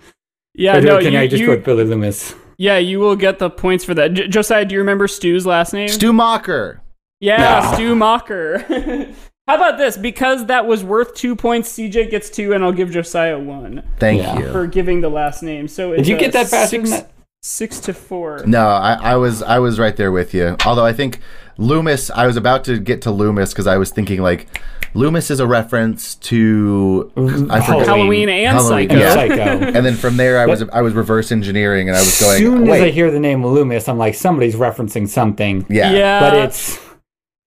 Yeah, 0.55 0.77
Or 0.79 0.81
no, 0.81 1.01
can 1.01 1.13
you, 1.15 1.19
I 1.19 1.27
just 1.27 1.41
you- 1.41 1.47
go 1.47 1.55
with 1.57 1.65
Billy 1.65 1.85
Loomis? 1.85 2.35
yeah, 2.59 2.79
you 2.79 3.01
will 3.01 3.17
get 3.17 3.39
the 3.39 3.51
points 3.51 3.85
for 3.85 3.95
that. 3.95 4.13
J- 4.13 4.29
Josiah, 4.29 4.65
do 4.65 4.75
you 4.75 4.81
remember 4.81 5.09
Stu's 5.09 5.47
last 5.47 5.73
name? 5.73 5.89
Stu 5.89 6.13
Macher. 6.13 6.81
Yeah, 7.21 7.61
No. 7.71 7.75
Stu 7.75 7.95
Macher. 7.95 9.15
How 9.49 9.57
about 9.57 9.77
this? 9.77 9.97
Because 9.97 10.47
that 10.47 10.67
was 10.67 10.85
worth 10.85 11.15
two 11.15 11.35
points, 11.35 11.73
CJ 11.73 12.11
gets 12.11 12.31
two, 12.31 12.53
and 12.53 12.63
I'll 12.63 12.73
give 12.73 12.91
Josiah 12.93 13.39
one 13.39 13.83
Thank 13.99 14.23
Yeah. 14.23 14.39
you. 14.39 14.53
for 14.53 14.67
giving 14.67 15.01
the 15.01 15.09
last 15.09 15.43
name. 15.43 15.67
So 15.69 15.93
it's 15.93 16.03
Did 16.03 16.09
you 16.09 16.19
get 16.19 16.33
that 16.33 16.49
faster 16.49 16.77
six, 16.79 16.91
that? 16.91 17.11
Six 17.43 17.81
to 17.81 17.93
four. 17.95 18.45
No, 18.47 18.69
I, 18.69 18.93
I 19.03 19.17
was 19.17 19.43
I 19.43 19.59
was 19.59 19.81
right 19.81 19.97
there 19.97 20.13
with 20.13 20.33
you. 20.33 20.57
Although 20.65 20.85
I 20.87 20.93
think 20.93 21.19
Loomis, 21.59 22.09
I 22.11 22.25
was 22.27 22.37
about 22.37 22.63
to 22.65 22.79
get 22.79 23.03
to 23.03 23.11
Loomis 23.11 23.53
because 23.53 23.67
I 23.67 23.79
was 23.79 23.91
thinking 23.91 24.23
like 24.23 24.47
Loomis 24.95 25.29
is 25.29 25.41
a 25.41 25.47
reference 25.47 26.15
to 26.17 27.11
I 27.51 27.61
forgot 27.61 27.87
Halloween 27.87 28.29
and 28.29 28.57
Halloween, 28.57 28.91
Psycho. 28.91 29.01
yeah. 29.01 29.15
Psycho. 29.15 29.73
And 29.77 29.85
then 29.85 29.95
from 29.97 30.17
there, 30.19 30.39
I 30.39 30.47
was 30.47 30.63
I 30.73 30.83
was 30.83 30.95
reverse 30.95 31.33
engineering, 31.33 31.89
and 31.89 31.97
I 31.97 32.01
was 32.01 32.21
going. 32.21 32.37
As 32.37 32.41
going. 32.43 32.59
soon 32.59 32.69
as 32.71 32.81
I 32.81 32.91
hear 32.91 33.11
the 33.11 33.19
name 33.19 33.45
Loomis, 33.45 33.89
I'm 33.89 33.99
like, 33.99 34.15
somebody's 34.15 34.55
referencing 34.55 35.09
something. 35.09 35.67
yeah, 35.69 35.91
Yeah. 35.93 36.21
But 36.21 36.35
it's 36.45 36.79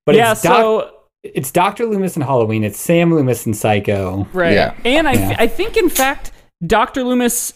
but 0.05 0.15
yeah, 0.15 0.33
it's 0.33 0.41
Doc, 0.41 0.57
so 0.57 0.94
it's 1.33 1.51
Doctor 1.51 1.85
Loomis 1.85 2.15
in 2.15 2.21
Halloween. 2.21 2.63
It's 2.63 2.79
Sam 2.79 3.13
Loomis 3.13 3.45
in 3.45 3.53
Psycho. 3.53 4.27
right. 4.33 4.53
Yeah. 4.53 4.73
And 4.85 5.07
I, 5.07 5.13
Yeah. 5.13 5.35
I 5.39 5.47
think 5.47 5.77
in 5.77 5.89
fact 5.89 6.31
Dr. 6.65 7.03
Loomis 7.03 7.53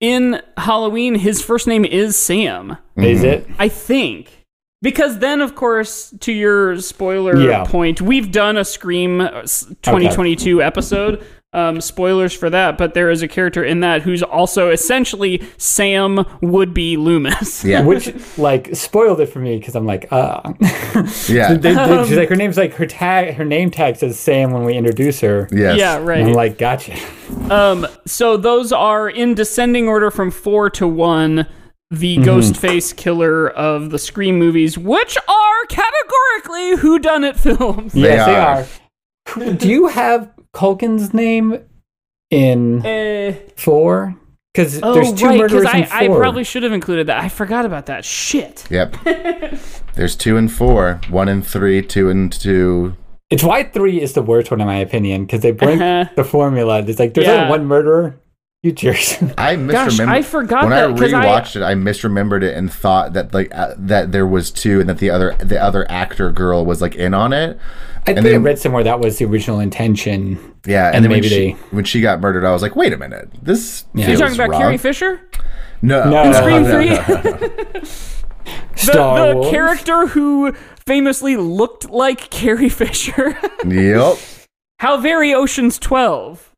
in 0.00 0.40
Halloween 0.58 1.14
his 1.14 1.42
first 1.42 1.66
name 1.66 1.84
is 1.84 2.16
Sam. 2.16 2.76
Is 2.96 3.22
it? 3.24 3.46
I 3.58 3.68
think. 3.68 4.30
Because 4.82 5.18
then, 5.20 5.40
of 5.40 5.54
course, 5.54 6.14
to 6.20 6.32
your 6.32 6.78
spoiler 6.80 7.36
Yeah. 7.40 7.64
point, 7.64 8.00
we've 8.02 8.30
done 8.30 8.56
a 8.58 8.64
Scream 8.64 9.22
uh, 9.22 9.30
s- 9.42 9.64
2022 9.82 10.62
episode. 10.62 11.24
Um, 11.56 11.80
spoilers 11.80 12.34
for 12.34 12.50
that, 12.50 12.76
but 12.76 12.92
there 12.92 13.10
is 13.10 13.22
a 13.22 13.28
character 13.28 13.64
in 13.64 13.80
that 13.80 14.02
who's 14.02 14.22
also 14.22 14.68
essentially 14.70 15.42
Sam 15.56 16.26
would 16.42 16.74
be 16.74 16.98
Loomis. 16.98 17.64
yeah, 17.64 17.82
Which 17.86 18.12
like 18.36 18.76
spoiled 18.76 19.20
it 19.20 19.26
for 19.30 19.38
me 19.38 19.56
because 19.58 19.74
I'm 19.74 19.86
like, 19.86 20.06
uh 20.12 20.52
yeah, 21.28 21.54
They- 21.54 21.72
they- 21.72 22.04
she's 22.06 22.16
like 22.18 22.28
her 22.28 22.36
name's 22.36 22.58
like 22.58 22.74
her 22.74 22.84
tag 22.84 23.34
her 23.36 23.44
name 23.46 23.70
tag 23.70 23.96
says 23.96 24.18
Sam 24.20 24.50
when 24.52 24.64
we 24.64 24.74
introduce 24.74 25.20
her. 25.20 25.48
yes. 25.50 25.78
Yeah, 25.78 25.96
And 25.96 26.06
right. 26.06 26.26
I'm 26.26 26.32
like, 26.34 26.58
gotcha. 26.58 26.94
Um, 27.50 27.86
so 28.04 28.36
those 28.36 28.70
are 28.70 29.08
in 29.08 29.34
descending 29.34 29.88
order 29.88 30.10
from 30.10 30.30
four 30.30 30.68
to 30.70 30.86
one. 30.86 31.46
The 31.90 32.18
Ghostface 32.18 32.94
killer 32.96 33.48
of 33.48 33.90
the 33.90 33.98
Scream 33.98 34.38
movies, 34.38 34.76
which 34.76 35.16
are 35.16 35.64
categorically 35.70 36.76
whoudonit 36.82 37.36
films. 37.38 37.92
They 37.92 38.00
yes, 38.00 38.28
are. 38.28 39.40
they 39.40 39.46
are. 39.50 39.54
Do 39.54 39.68
you 39.68 39.86
have 39.86 40.30
Culkin's 40.56 41.12
name 41.12 41.60
in 42.30 42.84
Uh, 42.84 43.34
four? 43.56 44.16
Because 44.54 44.80
oh, 44.82 44.94
there's 44.94 45.12
two 45.12 45.26
right, 45.26 45.38
murderers 45.38 45.66
I, 45.66 45.78
in 45.78 45.84
I 45.92 46.06
four. 46.06 46.18
probably 46.18 46.42
should 46.42 46.62
have 46.62 46.72
included 46.72 47.08
that. 47.08 47.22
I 47.22 47.28
forgot 47.28 47.66
about 47.66 47.84
that. 47.86 48.06
Shit. 48.06 48.64
Yep. 48.70 48.96
There's 49.96 50.16
two 50.16 50.38
and 50.38 50.50
four, 50.50 50.98
one 51.10 51.28
and 51.28 51.46
three, 51.46 51.82
two 51.82 52.08
and 52.08 52.32
two. 52.32 52.96
It's 53.28 53.42
why 53.42 53.64
three 53.64 54.00
is 54.00 54.14
the 54.14 54.22
worst 54.22 54.50
one 54.50 54.62
in 54.62 54.66
my 54.66 54.76
opinion 54.78 55.26
because 55.26 55.40
they 55.42 55.50
break 55.50 55.78
Uh-huh. 55.78 56.10
the 56.16 56.24
formula. 56.24 56.80
It's 56.82 56.98
like 56.98 57.12
there's 57.12 57.26
Yeah. 57.26 57.34
only 57.42 57.50
one 57.50 57.66
murderer. 57.66 58.16
You 58.62 58.72
cheers. 58.72 59.16
I 59.38 59.56
Gosh, 59.56 59.98
misremembered. 59.98 60.08
I 60.08 60.22
forgot 60.22 60.62
when 60.62 60.70
that 60.70 60.90
I 60.90 60.92
'cause 60.98 61.12
I- 61.12 61.24
rewatched 61.26 61.56
it. 61.56 61.62
I 61.62 61.74
misremembered 61.74 62.42
it 62.42 62.56
and 62.56 62.72
thought 62.72 63.12
that 63.12 63.34
like 63.34 63.54
uh, 63.54 63.74
that 63.76 64.12
there 64.12 64.26
was 64.26 64.50
two, 64.50 64.80
and 64.80 64.88
that 64.88 64.98
the 64.98 65.10
other 65.10 65.36
the 65.38 65.62
other 65.62 65.84
actor 65.90 66.30
girl 66.32 66.64
was 66.64 66.80
like 66.80 66.94
in 66.94 67.12
on 67.12 67.34
it. 67.34 67.58
I 68.08 68.14
think 68.14 68.18
And 68.18 68.26
I 68.28 68.36
read 68.36 68.58
somewhere 68.58 68.84
that 68.84 69.00
was 69.00 69.18
the 69.18 69.24
original 69.24 69.58
intention. 69.60 70.38
Yeah, 70.64 70.86
and, 70.86 70.96
And 70.96 71.04
then 71.04 71.10
when 71.10 71.16
maybe 71.20 71.28
she, 71.28 71.34
they- 71.34 71.50
when 71.70 71.84
she 71.84 72.00
got 72.00 72.20
murdered, 72.20 72.44
I 72.44 72.52
was 72.52 72.62
like, 72.62 72.76
wait 72.76 72.92
a 72.92 72.96
minute, 72.96 73.28
this 73.42 73.84
Yeah. 73.94 74.06
feels 74.06 74.18
You're 74.20 74.28
talking 74.28 74.40
about 74.40 74.50
wrong. 74.52 74.60
Carrie 74.60 74.78
Fisher? 74.78 75.20
No, 75.82 76.08
No. 76.08 76.22
In 76.24 76.34
Scream 76.34 76.62
no, 76.62 76.70
three? 76.70 76.90
no, 76.90 77.22
no. 77.22 77.80
The, 78.76 78.92
Star 78.92 79.28
the 79.28 79.36
Wars. 79.36 79.50
character 79.50 80.06
who 80.06 80.52
famously 80.86 81.36
looked 81.36 81.90
like 81.90 82.30
Carrie 82.30 82.68
Fisher. 82.80 83.36
yep. 83.66 84.18
How 84.78 84.98
very 84.98 85.34
Ocean's 85.34 85.78
12. 85.78 86.52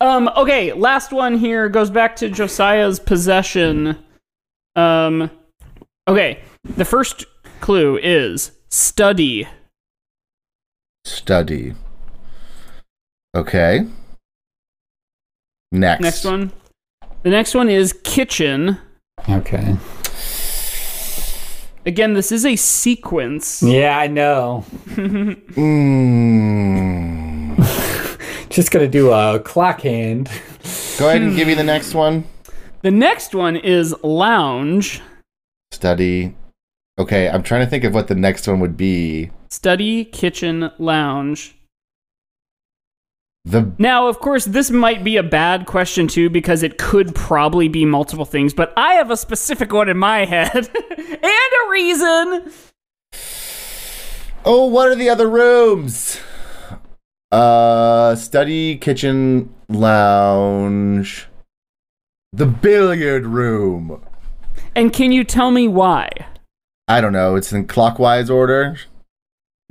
Um, 0.00 0.28
okay, 0.36 0.72
last 0.72 1.12
one 1.12 1.38
here 1.38 1.68
goes 1.68 1.88
back 1.90 2.16
to 2.16 2.28
Josiah's 2.28 2.98
possession. 2.98 3.96
Um, 4.76 5.30
okay, 6.08 6.40
the 6.64 6.84
first 6.84 7.24
clue 7.60 7.98
is 8.02 8.50
study. 8.68 9.46
Study. 11.04 11.74
Okay. 13.34 13.86
Next. 15.72 16.00
Next 16.02 16.24
one. 16.24 16.52
The 17.22 17.30
next 17.30 17.54
one 17.54 17.68
is 17.68 17.92
kitchen. 18.04 18.78
Okay. 19.28 19.76
Again, 21.84 22.14
this 22.14 22.30
is 22.30 22.46
a 22.46 22.54
sequence. 22.56 23.62
Yeah, 23.66 23.98
I 23.98 24.06
know. 24.06 24.64
Mm. 24.86 25.78
Just 28.50 28.70
gonna 28.70 28.86
do 28.86 29.10
a 29.12 29.40
clock 29.40 29.80
hand. 29.80 30.30
Go 30.98 31.08
ahead 31.08 31.22
and 31.22 31.34
give 31.34 31.48
me 31.48 31.54
the 31.54 31.64
next 31.64 31.94
one. 31.94 32.24
The 32.82 32.90
next 32.90 33.34
one 33.34 33.56
is 33.56 33.94
lounge. 34.02 35.00
Study. 35.70 36.34
Okay, 36.98 37.28
I'm 37.30 37.42
trying 37.42 37.64
to 37.64 37.70
think 37.70 37.84
of 37.84 37.94
what 37.94 38.08
the 38.08 38.14
next 38.14 38.46
one 38.46 38.60
would 38.60 38.76
be. 38.76 39.30
Study, 39.52 40.06
kitchen, 40.06 40.70
lounge. 40.78 41.54
The 43.44 43.70
Now, 43.76 44.08
of 44.08 44.18
course, 44.18 44.46
this 44.46 44.70
might 44.70 45.04
be 45.04 45.18
a 45.18 45.22
bad 45.22 45.66
question 45.66 46.08
too 46.08 46.30
because 46.30 46.62
it 46.62 46.78
could 46.78 47.14
probably 47.14 47.68
be 47.68 47.84
multiple 47.84 48.24
things, 48.24 48.54
but 48.54 48.72
I 48.78 48.94
have 48.94 49.10
a 49.10 49.16
specific 49.16 49.70
one 49.70 49.90
in 49.90 49.98
my 49.98 50.24
head 50.24 50.56
and 50.88 51.24
a 51.26 51.70
reason. 51.70 52.50
Oh, 54.46 54.68
what 54.68 54.88
are 54.88 54.94
the 54.94 55.10
other 55.10 55.28
rooms? 55.28 56.18
Uh, 57.30 58.14
study, 58.14 58.78
kitchen, 58.78 59.52
lounge, 59.68 61.28
the 62.32 62.46
billiard 62.46 63.26
room. 63.26 64.02
And 64.74 64.94
can 64.94 65.12
you 65.12 65.24
tell 65.24 65.50
me 65.50 65.68
why? 65.68 66.08
I 66.88 67.02
don't 67.02 67.12
know. 67.12 67.36
It's 67.36 67.52
in 67.52 67.66
clockwise 67.66 68.30
order. 68.30 68.78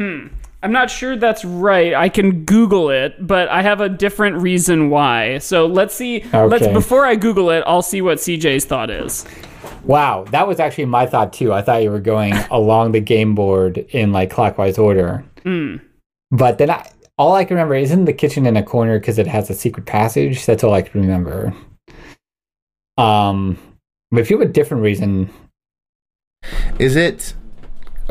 Hmm. 0.02 0.28
I'm 0.64 0.72
not 0.72 0.90
sure 0.90 1.16
that's 1.16 1.46
right. 1.46 1.94
I 1.94 2.10
can 2.10 2.44
Google 2.44 2.90
it, 2.90 3.16
but 3.26 3.50
I 3.50 3.62
have 3.62 3.82
a 3.82 3.90
different 3.90 4.42
reason 4.42 4.90
why. 4.90 5.38
So 5.40 5.66
let's 5.66 5.94
see. 5.94 6.24
Let's 6.34 6.68
before 6.68 7.06
I 7.06 7.16
Google 7.16 7.50
it, 7.52 7.64
I'll 7.68 7.82
see 7.82 8.02
what 8.02 8.18
CJ's 8.18 8.66
thought 8.66 8.90
is. 8.90 9.26
Wow, 9.84 10.26
that 10.32 10.48
was 10.48 10.60
actually 10.60 10.86
my 10.86 11.06
thought 11.06 11.34
too. 11.34 11.54
I 11.54 11.62
thought 11.62 11.84
you 11.84 11.92
were 11.92 12.00
going 12.00 12.34
along 12.52 12.92
the 12.92 13.00
game 13.00 13.36
board 13.36 13.78
in 13.78 14.12
like 14.12 14.32
clockwise 14.32 14.78
order. 14.78 15.24
Hmm. 15.44 15.78
But 16.32 16.58
then 16.58 16.70
I, 16.70 16.90
all 17.18 17.34
I 17.34 17.44
can 17.44 17.58
remember 17.58 17.76
isn't 17.76 18.06
the 18.06 18.14
kitchen 18.14 18.46
in 18.48 18.58
a 18.58 18.64
corner 18.64 19.00
because 19.00 19.20
it 19.20 19.28
has 19.28 19.50
a 19.50 19.54
secret 19.54 19.86
passage. 19.86 20.46
That's 20.46 20.64
all 20.64 20.74
I 20.74 20.82
can 20.82 21.02
remember. 21.02 21.54
Um, 22.98 23.58
but 24.12 24.22
if 24.22 24.30
you 24.30 24.40
have 24.40 24.48
a 24.48 24.52
different 24.52 24.84
reason, 24.84 25.30
Is 26.80 26.96
it? 26.96 27.34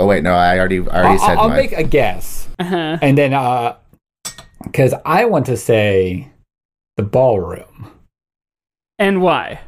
Oh 0.00 0.06
wait, 0.06 0.22
no. 0.24 0.32
I 0.32 0.58
already, 0.58 0.78
I 0.80 0.82
already 0.82 1.08
I'll, 1.08 1.18
said 1.18 1.38
I'll 1.38 1.48
mine. 1.48 1.58
make 1.58 1.72
a 1.72 1.82
guess, 1.84 2.48
Uh-huh. 2.58 2.98
and 3.02 3.16
then 3.18 3.34
uh, 3.34 3.76
because 4.64 4.94
I 5.04 5.26
want 5.26 5.46
to 5.46 5.56
say 5.56 6.28
the 6.96 7.02
ballroom. 7.02 7.90
And 8.98 9.20
why? 9.22 9.60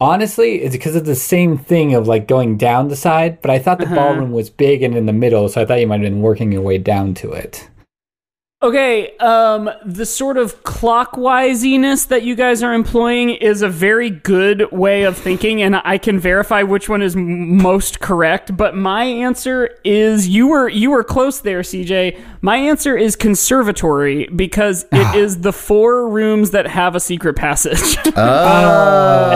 Honestly, 0.00 0.56
it's 0.62 0.74
because 0.74 0.96
of 0.96 1.06
the 1.06 1.14
same 1.14 1.56
thing 1.56 1.94
of 1.94 2.06
like 2.08 2.26
going 2.28 2.56
down 2.56 2.88
the 2.88 2.96
side, 2.96 3.40
but 3.42 3.50
I 3.50 3.58
thought 3.58 3.78
the 3.78 3.84
Uh-huh. 3.84 3.94
ballroom 3.94 4.32
was 4.32 4.48
big 4.50 4.82
and 4.82 4.94
in 4.96 5.06
the 5.06 5.12
middle, 5.12 5.48
so 5.48 5.60
I 5.60 5.64
thought 5.66 5.80
you 5.80 5.86
might 5.86 6.00
have 6.00 6.10
been 6.10 6.20
working 6.22 6.50
your 6.52 6.62
way 6.62 6.78
down 6.78 7.14
to 7.14 7.32
it. 7.32 7.68
Okay, 8.62 9.14
um, 9.18 9.68
the 9.84 10.06
sort 10.06 10.38
of 10.38 10.64
clockwisiness 10.64 12.08
that 12.08 12.22
you 12.22 12.34
guys 12.34 12.62
are 12.62 12.72
employing 12.72 13.28
is 13.28 13.60
a 13.60 13.68
very 13.68 14.08
good 14.08 14.72
way 14.72 15.02
of 15.02 15.14
thinking, 15.18 15.60
and 15.60 15.76
I 15.84 15.98
can 15.98 16.18
verify 16.18 16.62
which 16.62 16.88
one 16.88 17.02
is 17.02 17.14
m- 17.14 17.58
most 17.58 18.00
correct. 18.00 18.56
But 18.56 18.74
my 18.74 19.04
answer 19.04 19.76
is 19.84 20.26
you 20.28 20.48
were 20.48 20.70
you 20.70 20.90
were 20.90 21.04
close 21.04 21.42
there, 21.42 21.60
CJ. 21.60 22.18
My 22.40 22.56
answer 22.56 22.96
is 22.96 23.14
conservatory 23.14 24.26
because 24.34 24.86
it 24.90 25.14
is 25.16 25.42
the 25.42 25.52
four 25.52 26.08
rooms 26.08 26.52
that 26.52 26.66
have 26.66 26.94
a 26.96 27.00
secret 27.00 27.36
passage. 27.36 27.98
Oh, 28.16 29.32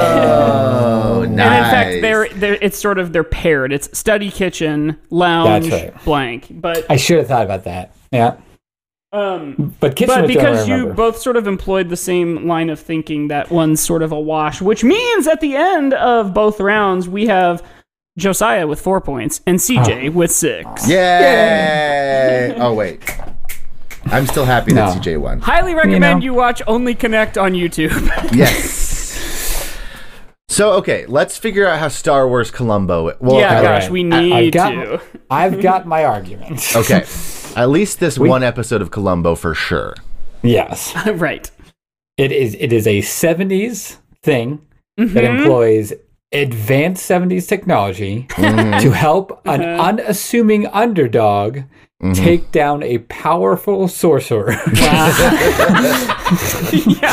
nice. 1.28 1.30
And 1.40 1.64
in 1.64 1.70
fact, 1.70 1.90
they're, 2.02 2.28
they're 2.40 2.58
it's 2.62 2.78
sort 2.78 2.98
of 2.98 3.12
they're 3.12 3.24
paired. 3.24 3.72
It's 3.72 3.96
study, 3.96 4.30
kitchen, 4.30 4.98
lounge, 5.10 5.68
That's 5.68 5.84
right. 5.94 6.04
blank. 6.04 6.46
But 6.50 6.86
I 6.90 6.96
should 6.96 7.18
have 7.18 7.28
thought 7.28 7.44
about 7.44 7.64
that. 7.64 7.94
Yeah, 8.12 8.36
um, 9.12 9.74
but 9.80 9.96
kitchen 9.96 10.14
but 10.14 10.22
was 10.22 10.30
the 10.30 10.36
one 10.38 10.46
I 10.46 10.50
because 10.50 10.68
you 10.68 10.86
both 10.94 11.18
sort 11.18 11.36
of 11.36 11.46
employed 11.46 11.88
the 11.88 11.96
same 11.96 12.46
line 12.46 12.70
of 12.70 12.78
thinking, 12.78 13.28
that 13.28 13.50
one's 13.50 13.80
sort 13.80 14.02
of 14.02 14.12
a 14.12 14.20
wash. 14.20 14.60
Which 14.62 14.84
means 14.84 15.26
at 15.26 15.40
the 15.40 15.56
end 15.56 15.94
of 15.94 16.32
both 16.32 16.60
rounds, 16.60 17.08
we 17.08 17.26
have 17.26 17.62
Josiah 18.18 18.66
with 18.66 18.80
four 18.80 19.00
points 19.00 19.40
and 19.46 19.58
CJ 19.58 20.08
Ah. 20.08 20.12
with 20.12 20.30
six. 20.30 20.88
Yay! 20.88 22.54
oh 22.58 22.72
wait, 22.74 23.00
I'm 24.06 24.26
still 24.26 24.44
happy 24.44 24.72
that 24.74 24.96
CJ 25.02 25.18
won. 25.20 25.40
Highly 25.40 25.74
recommend 25.74 26.22
you, 26.22 26.30
know. 26.32 26.36
watch 26.38 26.62
Only 26.66 26.94
Connect 26.94 27.36
on 27.38 27.52
YouTube. 27.52 27.90
Yes. 28.36 28.88
So 30.48 30.72
okay, 30.74 31.06
let's 31.06 31.38
figure 31.38 31.66
out 31.66 31.78
how 31.78 31.88
Star 31.88 32.28
Wars 32.28 32.50
Columbo. 32.50 33.16
Well, 33.20 33.38
yeah, 33.38 33.62
gosh, 33.62 33.82
right. 33.84 33.90
we 33.92 34.12
I- 34.12 34.16
I've 34.18 34.24
need 34.44 34.52
got- 34.52 34.70
to. 34.72 35.00
I've 35.30 35.60
got 35.62 35.86
my 35.86 36.04
argument. 36.04 36.76
okay. 36.76 37.04
At 37.60 37.68
least 37.68 38.00
this 38.00 38.18
one 38.18 38.42
episode 38.42 38.80
of 38.80 38.90
Columbo 38.90 39.34
for 39.34 39.54
sure. 39.54 39.94
yes, 40.42 40.94
right. 41.14 41.50
it 42.16 42.32
is. 42.32 42.56
It 42.58 42.72
is 42.72 42.86
a 42.86 43.00
'70s 43.02 43.98
thing 44.22 44.60
that 44.96 45.24
Mhm. 45.24 45.38
employs 45.40 45.92
advanced 46.32 47.04
'70s 47.06 47.46
technology 47.46 48.26
to 48.36 48.90
help 48.92 49.42
an 49.44 49.60
Uh-huh. 49.62 49.88
unassuming 49.88 50.66
underdog 50.68 51.58
take 52.14 52.50
down 52.50 52.82
a 52.82 52.98
powerful 52.98 53.86
sorcerer. 53.86 54.52
yeah, 54.72 55.10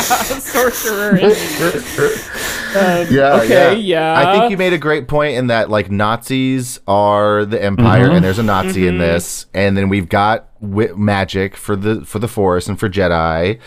sorcerer. 0.00 1.18
Um, 1.20 3.06
Yeah, 3.10 3.40
okay, 3.42 3.48
yeah. 3.48 4.12
yeah. 4.14 4.18
I 4.18 4.38
think 4.38 4.50
you 4.50 4.56
made 4.58 4.72
a 4.74 4.78
great 4.78 5.08
point 5.08 5.36
in 5.36 5.46
that 5.48 5.70
like 5.70 5.90
Nazis 5.90 6.80
are 6.86 7.44
the 7.46 7.62
empire, 7.62 8.10
and 8.10 8.22
there's 8.24 8.38
a 8.38 8.42
Nazi 8.42 8.86
in 8.86 8.98
this, 8.98 9.46
and 9.54 9.76
then 9.76 9.88
we've 9.88 10.08
got 10.08 10.48
wi- 10.60 10.92
magic 10.94 11.56
for 11.56 11.76
the 11.76 12.04
for 12.04 12.18
the 12.18 12.28
Force 12.28 12.66
and 12.68 12.78
for 12.78 12.88
Jedi. 12.88 13.58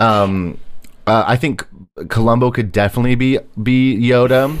Um, 0.00 0.58
uh, 1.06 1.24
I 1.26 1.36
think 1.36 1.66
Columbo 2.08 2.50
could 2.50 2.72
definitely 2.72 3.14
be 3.14 3.38
be 3.62 3.96
Yoda. 3.98 4.56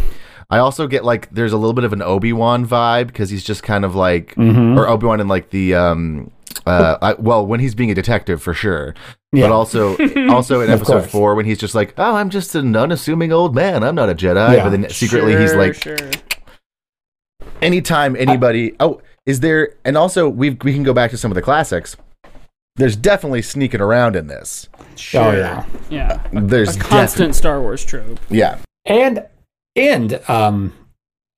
I 0.50 0.58
also 0.58 0.86
get 0.86 1.04
like 1.04 1.30
there's 1.30 1.52
a 1.52 1.56
little 1.56 1.72
bit 1.74 1.84
of 1.84 1.92
an 1.92 2.02
Obi 2.02 2.32
Wan 2.32 2.66
vibe 2.66 3.06
because 3.08 3.30
he's 3.30 3.44
just 3.44 3.62
kind 3.62 3.84
of 3.84 3.94
like 3.94 4.34
or 4.36 4.88
Obi 4.88 5.06
Wan 5.06 5.20
in 5.20 5.28
like 5.28 5.50
the 5.50 5.74
um 5.74 6.30
uh 6.66 6.98
I, 7.00 7.12
well 7.14 7.46
when 7.46 7.60
he's 7.60 7.74
being 7.74 7.90
a 7.90 7.94
detective 7.94 8.42
for 8.42 8.52
sure, 8.52 8.94
Yeah. 9.32 9.46
but 9.46 9.52
also 9.52 9.96
also 10.30 10.60
in 10.60 10.68
episode 10.70 11.00
course. 11.00 11.10
four 11.10 11.34
when 11.36 11.46
he's 11.46 11.58
just 11.58 11.74
like 11.74 11.94
oh 11.98 12.16
I'm 12.16 12.30
just 12.30 12.54
an 12.54 12.74
unassuming 12.76 13.32
old 13.32 13.54
man 13.54 13.82
I'm 13.84 13.94
not 13.94 14.10
a 14.10 14.14
Jedi 14.14 14.56
Yeah. 14.56 14.64
but 14.64 14.70
then 14.70 14.90
secretly 14.90 15.36
he's 15.36 15.54
like 15.54 15.74
sure. 15.74 15.96
anytime 17.62 18.16
anybody 18.16 18.74
oh 18.80 19.00
is 19.26 19.40
there 19.40 19.74
and 19.84 19.96
also 19.96 20.28
we 20.28 20.50
we 20.62 20.72
can 20.72 20.82
go 20.82 20.92
back 20.92 21.10
to 21.10 21.16
some 21.16 21.30
of 21.30 21.34
the 21.34 21.42
classics. 21.42 21.96
There's 22.76 22.96
definitely 22.96 23.42
sneaking 23.42 23.80
around 23.82 24.16
in 24.16 24.28
this. 24.28 24.68
Sure. 24.96 25.22
Oh, 25.24 25.32
yeah. 25.32 25.66
Yeah. 25.90 26.22
There's 26.32 26.76
A 26.76 26.80
constant 26.80 27.34
Star 27.34 27.60
Wars 27.60 27.84
trope. 27.84 28.18
yeah. 28.30 28.58
and 28.86 29.26
and 29.76 30.20
um 30.28 30.72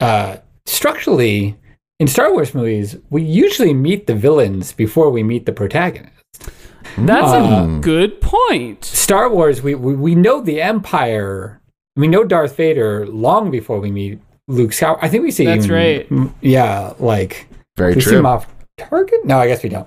uh 0.00 0.36
structurally 0.66 1.56
in 2.00 2.06
Star 2.08 2.32
Wars 2.32 2.54
movies 2.54 2.96
we 3.10 3.22
usually 3.22 3.74
meet 3.74 4.06
the 4.06 4.14
villains 4.14 4.72
before 4.72 5.10
we 5.10 5.22
meet 5.22 5.46
the 5.46 5.52
protagonist. 5.52 6.12
That's 6.98 7.32
Uh, 7.32 7.66
a 7.78 7.80
good 7.80 8.20
point. 8.20 8.84
Star 8.84 9.30
Wars 9.30 9.62
we, 9.62 9.74
we 9.74 9.94
we 9.94 10.14
know 10.14 10.40
the 10.40 10.60
Empire 10.60 11.60
we 11.96 12.08
know 12.08 12.24
Darth 12.24 12.56
Vader 12.56 13.06
long 13.06 13.50
before 13.50 13.78
we 13.80 13.90
meet 13.90 14.18
Luke 14.48 14.70
Skywalker. 14.72 14.98
I 15.02 15.08
think 15.08 15.22
we 15.22 15.30
see 15.30 15.44
That's 15.44 15.66
even- 15.66 15.76
right. 15.76 16.30
Yeah, 16.40 16.94
like 16.98 17.46
Very 17.76 17.94
we 17.94 18.00
see 18.00 18.10
true. 18.10 18.18
him 18.20 18.26
off 18.26 18.46
target. 18.78 19.24
No, 19.24 19.38
I 19.38 19.46
guess 19.46 19.62
we 19.62 19.68
don't. 19.68 19.86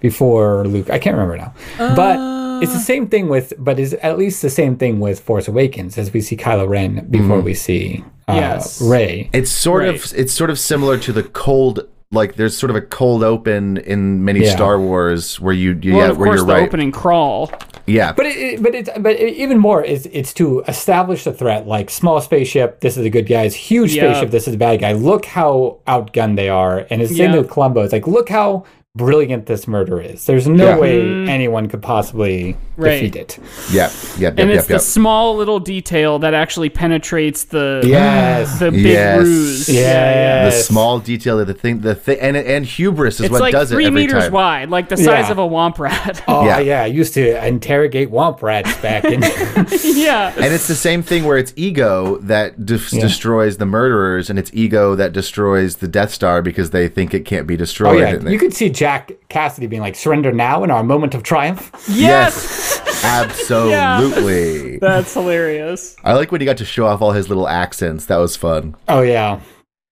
Before 0.00 0.64
Luke, 0.66 0.88
I 0.90 0.98
can't 0.98 1.14
remember 1.16 1.36
now. 1.36 1.52
but 1.94 2.16
it's 2.62 2.72
the 2.72 2.78
same 2.78 3.08
thing 3.08 3.28
with, 3.28 3.52
but 3.58 3.78
is 3.78 3.94
at 3.94 4.16
least 4.18 4.40
the 4.42 4.50
same 4.50 4.76
thing 4.76 5.00
with 5.00 5.20
Force 5.20 5.48
Awakens 5.48 5.98
as 5.98 6.12
we 6.12 6.20
see 6.20 6.36
Kylo 6.36 6.68
Ren 6.68 7.06
before 7.10 7.40
we 7.40 7.54
see 7.54 8.04
uh, 8.28 8.34
Yes. 8.34 8.80
Rey. 8.80 9.28
It's 9.32 9.50
sort 9.50 9.82
Right. 9.84 9.94
of 9.94 10.12
it's 10.16 10.32
sort 10.32 10.50
of 10.50 10.58
similar 10.58 10.96
to 10.98 11.12
the 11.12 11.22
cold 11.24 11.86
like 12.14 12.34
there's 12.34 12.54
sort 12.54 12.68
of 12.68 12.76
a 12.76 12.82
cold 12.82 13.24
open 13.24 13.78
in 13.78 14.22
many 14.22 14.40
Yeah. 14.44 14.54
Star 14.54 14.78
Wars 14.78 15.40
where 15.40 15.54
you, 15.54 15.78
you 15.82 15.94
well, 15.94 16.04
yeah 16.06 16.10
of 16.10 16.18
where 16.18 16.26
course, 16.26 16.38
you're 16.40 16.46
the 16.46 16.52
right. 16.52 16.62
opening 16.68 16.92
crawl. 16.92 17.50
Yeah. 17.86 18.12
But 18.12 18.26
it, 18.26 18.36
it- 18.36 18.62
but 18.62 18.74
it's 18.74 18.90
but 18.98 19.12
it, 19.16 19.32
even 19.34 19.58
more 19.58 19.82
is 19.82 20.06
it's 20.12 20.34
to 20.34 20.60
establish 20.68 21.24
the 21.24 21.32
threat. 21.32 21.66
Like 21.66 21.88
small 21.88 22.20
spaceship, 22.20 22.80
this 22.80 22.96
is 22.98 23.02
the 23.02 23.10
good 23.10 23.26
guys. 23.26 23.54
Huge 23.54 23.94
Yeah. 23.94 24.12
spaceship, 24.12 24.30
this 24.30 24.46
is 24.46 24.52
the 24.52 24.58
bad 24.58 24.80
guy. 24.80 24.92
Look 24.92 25.24
how 25.24 25.78
outgunned 25.86 26.36
they 26.36 26.50
are. 26.50 26.86
And 26.90 27.00
it's 27.00 27.10
the 27.10 27.16
same 27.16 27.32
with 27.32 27.48
Columbo. 27.50 27.80
It's 27.82 27.94
like 27.94 28.06
look 28.06 28.28
how 28.28 28.64
brilliant 29.02 29.46
this 29.46 29.66
murder 29.66 30.00
is. 30.00 30.26
There's 30.26 30.46
no 30.46 30.66
Yeah. 30.66 30.78
way 30.78 31.00
mm. 31.00 31.28
anyone 31.28 31.66
could 31.68 31.80
possibly. 31.82 32.56
Right. 32.78 33.00
defeat 33.02 33.16
it. 33.16 33.38
Yep. 33.70 33.92
Yep. 34.18 34.38
And 34.38 34.48
Yep. 34.48 34.58
it's 34.58 34.62
Yep. 34.64 34.66
the 34.68 34.72
Yep. 34.74 34.80
small 34.80 35.36
little 35.36 35.60
detail 35.60 36.18
that 36.20 36.32
actually 36.32 36.70
penetrates 36.70 37.44
the 37.44 37.82
Yes. 37.84 38.58
the 38.58 38.70
big 38.70 38.80
Yes. 38.80 39.18
ruse. 39.20 39.68
Yes. 39.68 39.78
Yeah, 39.78 40.14
yeah. 40.14 40.44
The 40.46 40.52
small 40.52 40.98
detail 40.98 41.38
of 41.38 41.46
the 41.46 41.52
thing, 41.54 41.80
the 41.80 41.94
thing, 41.94 42.18
and 42.20 42.34
and 42.36 42.64
hubris 42.64 43.16
is 43.16 43.26
It's 43.26 43.30
what 43.32 43.40
like 43.42 43.52
does 43.52 43.70
it 43.70 43.74
three 43.74 43.90
meters 43.90 44.24
time. 44.24 44.32
wide, 44.32 44.70
like 44.70 44.88
the 44.88 44.96
size 44.96 45.26
Yeah. 45.26 45.32
of 45.32 45.38
a 45.38 45.42
womp 45.48 45.78
rat. 45.78 46.22
Oh 46.26 46.46
Yeah. 46.46 46.60
yeah. 46.60 46.82
I 46.82 46.86
used 46.86 47.12
to 47.14 47.46
interrogate 47.46 48.10
womp 48.10 48.40
rats 48.42 48.74
back 48.78 49.04
in 49.04 49.20
yeah. 49.84 50.32
And 50.36 50.52
it's 50.54 50.66
the 50.66 50.74
same 50.74 51.02
thing 51.02 51.24
where 51.24 51.36
it's 51.36 51.52
ego 51.56 52.18
that 52.22 52.64
de- 52.64 52.78
destroys 52.78 53.58
the 53.58 53.66
murderers, 53.66 54.30
and 54.30 54.38
it's 54.38 54.50
ego 54.54 54.94
that 54.96 55.12
destroys 55.12 55.76
the 55.76 55.88
Death 55.88 56.12
Star 56.12 56.40
because 56.42 56.70
they 56.70 56.88
think 56.88 57.12
it 57.14 57.24
can't 57.26 57.46
be 57.46 57.56
destroyed. 57.56 57.88
Oh 57.88 57.92
destroyed. 57.98 58.08
yeah. 58.08 58.16
and 58.18 58.26
they- 58.26 58.32
You 58.32 58.38
could 58.38 58.54
see 58.54 58.70
Jack 58.82 59.12
Cassidy 59.28 59.68
being 59.68 59.80
like, 59.80 59.94
surrender 59.94 60.32
now 60.32 60.64
in 60.64 60.70
our 60.72 60.82
moment 60.82 61.14
of 61.14 61.22
triumph. 61.22 61.70
Yes. 61.88 62.80
absolutely. 63.04 64.78
That's 64.80 65.14
hilarious. 65.14 65.94
I 66.02 66.14
like 66.14 66.32
when 66.32 66.40
he 66.40 66.44
got 66.44 66.56
to 66.56 66.64
show 66.64 66.86
off 66.88 67.00
all 67.00 67.12
his 67.12 67.28
little 67.28 67.46
accents. 67.46 68.06
That 68.06 68.16
was 68.16 68.34
fun. 68.34 68.74
Oh 68.88 69.02
yeah. 69.02 69.38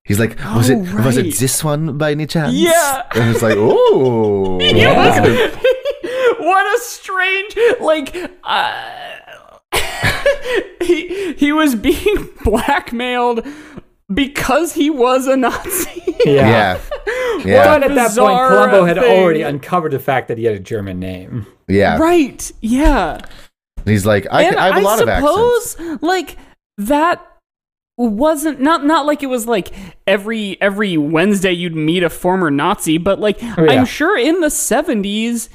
He's 0.03 0.19
like, 0.19 0.37
was 0.57 0.71
it 0.71 0.79
Oh, 0.79 1.05
was 1.05 1.17
it 1.17 1.37
this 1.37 1.63
one 1.63 1.99
by 1.99 2.11
any 2.11 2.27
chance? 2.27 2.53
Yeah. 2.53 3.03
And 3.15 3.31
it's 3.31 3.43
like, 3.43 3.55
oh, 3.57 4.59
Yeah. 4.61 5.51
what 6.41 6.77
a 6.77 6.81
strange 6.83 7.57
like 7.81 8.17
uh, 8.43 9.19
he 10.83 11.33
he 11.35 11.53
was 11.53 11.77
being 11.77 12.29
blackmailed 12.43 13.47
because 14.13 14.73
he 14.73 14.91
was 14.91 15.27
a 15.27 15.37
Nazi. 15.37 16.03
Yeah. 16.27 16.79
Yeah. 17.47 17.65
But 17.65 17.83
at 17.83 17.95
that 17.95 18.09
point, 18.09 18.09
Bizarre 18.11 18.49
Columbo 18.51 18.85
had 18.85 18.99
thing. 18.99 19.23
already 19.23 19.41
uncovered 19.41 19.93
the 19.93 19.99
fact 19.99 20.29
that 20.29 20.37
he 20.37 20.45
had 20.45 20.55
a 20.55 20.59
German 20.61 21.01
name. 21.01 21.47
Yeah. 21.67 21.97
right. 21.97 22.53
Yeah. 22.61 23.23
He's 23.87 24.05
like, 24.05 24.27
I, 24.31 24.43
and 24.43 24.57
I 24.57 24.67
have 24.67 24.77
a 24.77 24.81
lot 24.83 25.01
of 25.01 25.09
accents. 25.09 25.71
suppose 25.71 26.03
like 26.03 26.37
that 26.77 27.27
wasn't 27.97 28.61
not 28.61 28.85
not 28.85 29.07
like 29.07 29.23
it 29.23 29.29
was 29.29 29.47
like 29.47 29.73
every 30.07 30.61
every 30.61 30.99
Wednesday 30.99 31.53
you'd 31.53 31.75
meet 31.75 32.03
a 32.03 32.11
former 32.11 32.51
Nazi, 32.51 32.99
but 32.99 33.19
like 33.19 33.39
Oh, 33.43 33.65
yeah. 33.65 33.73
I'm 33.73 33.87
sure 33.87 34.19
in 34.19 34.41
the 34.41 34.49
70s 34.49 35.49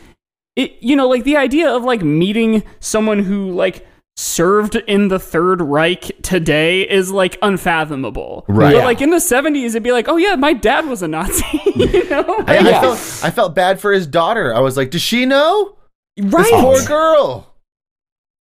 it 0.56 0.82
you 0.82 0.96
know 0.96 1.08
like 1.08 1.26
the 1.26 1.38
idea 1.38 1.70
of 1.70 1.84
like 1.84 2.02
meeting 2.02 2.64
someone 2.80 3.20
who 3.20 3.52
like 3.52 3.86
served 4.18 4.76
in 4.76 5.10
the 5.10 5.20
Third 5.20 5.62
Reich 5.62 6.12
today 6.22 6.82
is 6.90 7.12
like 7.12 7.38
unfathomable. 7.42 8.46
Right. 8.48 8.72
But 8.72 8.78
Yeah. 8.78 8.86
like 8.86 9.02
in 9.02 9.10
the 9.10 9.18
70s 9.18 9.70
it'd 9.70 9.84
be 9.84 9.92
like, 9.92 10.08
"Oh 10.08 10.18
yeah, 10.18 10.36
my 10.36 10.54
dad 10.54 10.88
was 10.88 11.02
a 11.02 11.08
Nazi." 11.08 11.44
you 11.76 12.10
know? 12.10 12.44
I, 12.48 12.58
I 12.60 12.64
felt 12.82 12.98
I 13.24 13.32
felt 13.32 13.56
bad 13.56 13.80
for 13.80 13.92
his 13.92 14.08
daughter. 14.08 14.54
I 14.56 14.60
was 14.60 14.78
like, 14.78 14.92
does 14.92 15.02
she 15.02 15.26
know? 15.26 15.76
right. 16.18 16.32
This 16.44 16.50
poor 16.52 16.82
girl. 16.86 17.52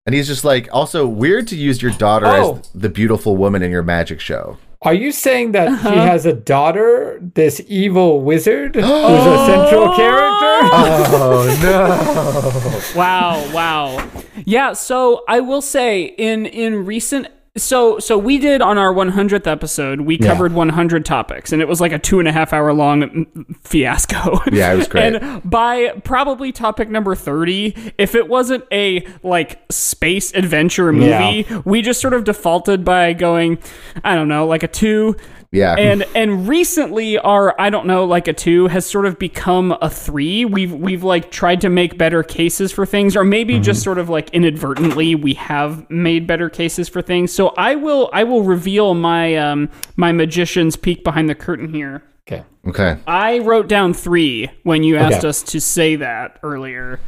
And 0.05 0.15
he's 0.15 0.27
just 0.27 0.43
like, 0.43 0.67
also 0.73 1.07
weird 1.07 1.47
to 1.49 1.55
use 1.55 1.81
your 1.81 1.91
daughter 1.91 2.25
Oh. 2.25 2.57
as 2.57 2.69
the 2.73 2.89
beautiful 2.89 3.37
woman 3.37 3.61
in 3.61 3.69
your 3.71 3.83
magic 3.83 4.19
show. 4.19 4.57
Are 4.83 4.95
you 4.95 5.11
saying 5.11 5.51
that 5.51 5.67
Uh-huh. 5.67 5.91
he 5.91 5.97
has 5.97 6.25
a 6.25 6.33
daughter, 6.33 7.19
this 7.35 7.61
evil 7.67 8.21
wizard, 8.21 8.73
who's 8.75 8.83
a 8.83 9.45
central 9.45 9.93
character? 9.95 10.53
Oh 10.73 11.59
no! 11.61 12.81
wow 12.99 13.53
wow 13.53 14.09
yeah 14.45 14.73
so 14.73 15.23
i 15.27 15.39
will 15.39 15.61
say 15.61 16.03
in 16.17 16.45
in 16.45 16.85
recent 16.85 17.27
so 17.57 17.99
so 17.99 18.17
we 18.17 18.37
did 18.37 18.61
on 18.61 18.77
our 18.77 18.93
100th 18.93 19.45
episode 19.45 20.01
we 20.01 20.17
Yeah. 20.17 20.27
covered 20.27 20.53
100 20.53 21.03
topics 21.03 21.51
and 21.51 21.61
it 21.61 21.67
was 21.67 21.81
like 21.81 21.91
a 21.91 21.99
two 21.99 22.19
and 22.19 22.27
a 22.27 22.31
half 22.31 22.53
hour 22.53 22.71
long 22.71 23.27
fiasco 23.65 24.39
Yeah, 24.53 24.71
it 24.71 24.77
was 24.77 24.87
great. 24.87 25.15
and 25.15 25.41
by 25.49 25.89
probably 26.05 26.53
topic 26.53 26.89
number 26.89 27.13
30 27.13 27.93
if 27.97 28.15
it 28.15 28.29
wasn't 28.29 28.63
a 28.71 29.05
like 29.21 29.61
space 29.69 30.33
adventure 30.33 30.93
movie 30.93 31.45
we 31.65 31.81
just 31.81 31.99
sort 31.99 32.13
of 32.13 32.23
defaulted 32.23 32.85
by 32.85 33.11
going 33.11 33.57
i 34.05 34.15
don't 34.15 34.29
know 34.29 34.47
like 34.47 34.63
a 34.63 34.67
two 34.69 35.17
Yeah, 35.53 35.75
and 35.75 36.05
and 36.15 36.47
recently 36.47 37.17
our 37.17 37.59
I 37.59 37.69
don't 37.69 37.85
know 37.85 38.05
like 38.05 38.29
a 38.29 38.33
two 38.33 38.67
has 38.67 38.85
sort 38.85 39.05
of 39.05 39.19
become 39.19 39.75
a 39.81 39.89
three. 39.89 40.45
We've 40.45 40.73
we've 40.73 41.03
like 41.03 41.29
tried 41.29 41.59
to 41.61 41.69
make 41.69 41.97
better 41.97 42.23
cases 42.23 42.71
for 42.71 42.85
things, 42.85 43.17
or 43.17 43.25
maybe 43.25 43.59
just 43.59 43.83
sort 43.83 43.97
of 43.97 44.07
like 44.07 44.29
inadvertently 44.29 45.13
we 45.15 45.33
have 45.33 45.89
made 45.89 46.25
better 46.25 46.49
cases 46.49 46.87
for 46.87 47.01
things. 47.01 47.33
So 47.33 47.49
I 47.57 47.75
will 47.75 48.09
I 48.13 48.23
will 48.23 48.43
reveal 48.43 48.93
my 48.93 49.35
um 49.35 49.69
my 49.97 50.13
magician's 50.13 50.77
peek 50.77 51.03
behind 51.03 51.27
the 51.27 51.35
curtain 51.35 51.73
here. 51.73 52.01
Okay. 52.29 52.45
okay. 52.67 52.97
I 53.05 53.39
wrote 53.39 53.67
down 53.67 53.93
three 53.93 54.49
when 54.63 54.83
you 54.83 54.95
asked 54.95 55.17
Okay. 55.17 55.27
us 55.27 55.43
to 55.43 55.59
say 55.59 55.97
that 55.97 56.39
earlier, 56.43 57.01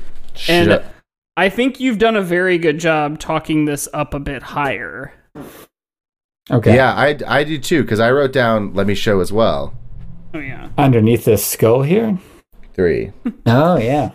and 0.50 0.84
I 1.38 1.48
think 1.48 1.80
you've 1.80 1.98
done 1.98 2.18
a 2.18 2.22
very 2.22 2.58
good 2.58 2.78
job 2.78 3.20
talking 3.20 3.64
this 3.64 3.88
up 3.94 4.14
a 4.14 4.20
bit 4.20 4.44
higher. 4.44 5.14
Okay. 6.52 6.76
Yeah, 6.76 6.94
I, 6.94 7.18
I 7.28 7.44
do 7.44 7.58
too 7.58 7.84
because 7.84 8.00
I 8.00 8.12
wrote 8.12 8.34
down. 8.34 8.74
Let 8.74 8.88
me 8.88 8.96
show 8.96 9.20
as 9.22 9.32
well. 9.32 9.74
Oh 10.34 10.40
yeah. 10.40 10.70
Underneath 10.78 11.26
this 11.26 11.46
skull 11.46 11.84
here. 11.84 12.20
Three. 12.74 13.12
Oh 13.46 13.78
yeah. 13.78 14.12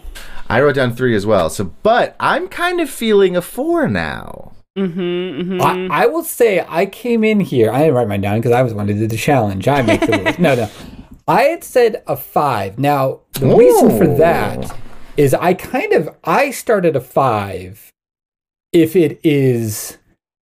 I 0.48 0.60
wrote 0.60 0.76
down 0.76 0.94
three 0.94 1.14
as 1.14 1.26
well. 1.26 1.50
So, 1.50 1.72
but 1.82 2.16
I'm 2.18 2.48
kind 2.48 2.80
of 2.80 2.88
feeling 2.88 3.36
a 3.36 3.42
four 3.42 3.88
now. 3.88 4.52
Mm-hmm. 4.76 5.00
mm-hmm. 5.00 5.92
I, 5.92 6.05
I 6.05 6.06
will 6.06 6.22
say 6.22 6.64
I 6.68 6.86
came 6.86 7.24
in 7.24 7.40
here. 7.40 7.70
I 7.70 7.80
didn't 7.80 7.94
write 7.94 8.09
mine 8.09 8.20
down 8.20 8.38
because 8.38 8.52
I 8.52 8.62
was 8.62 8.72
one 8.72 8.86
to 8.86 8.94
do 8.94 9.06
the 9.06 9.16
challenge. 9.16 9.68
I 9.68 9.82
make 9.82 10.00
the 10.00 10.18
rules. 10.18 10.38
No, 10.38 10.55
no. 10.55 10.70
I 11.28 11.42
had 11.42 11.62
said 11.62 12.02
a 12.06 12.16
five. 12.16 12.78
Now 12.78 13.20
the 13.32 13.55
reason 13.55 13.98
for 13.98 14.06
that 14.16 14.74
is 15.16 15.34
I 15.34 15.52
kind 15.55 15.92
of 15.92 16.14
I 16.24 16.50
started 16.50 16.96
a 16.96 17.00
five. 17.00 17.92
If 18.72 18.96
it 18.96 19.20
is 19.22 19.97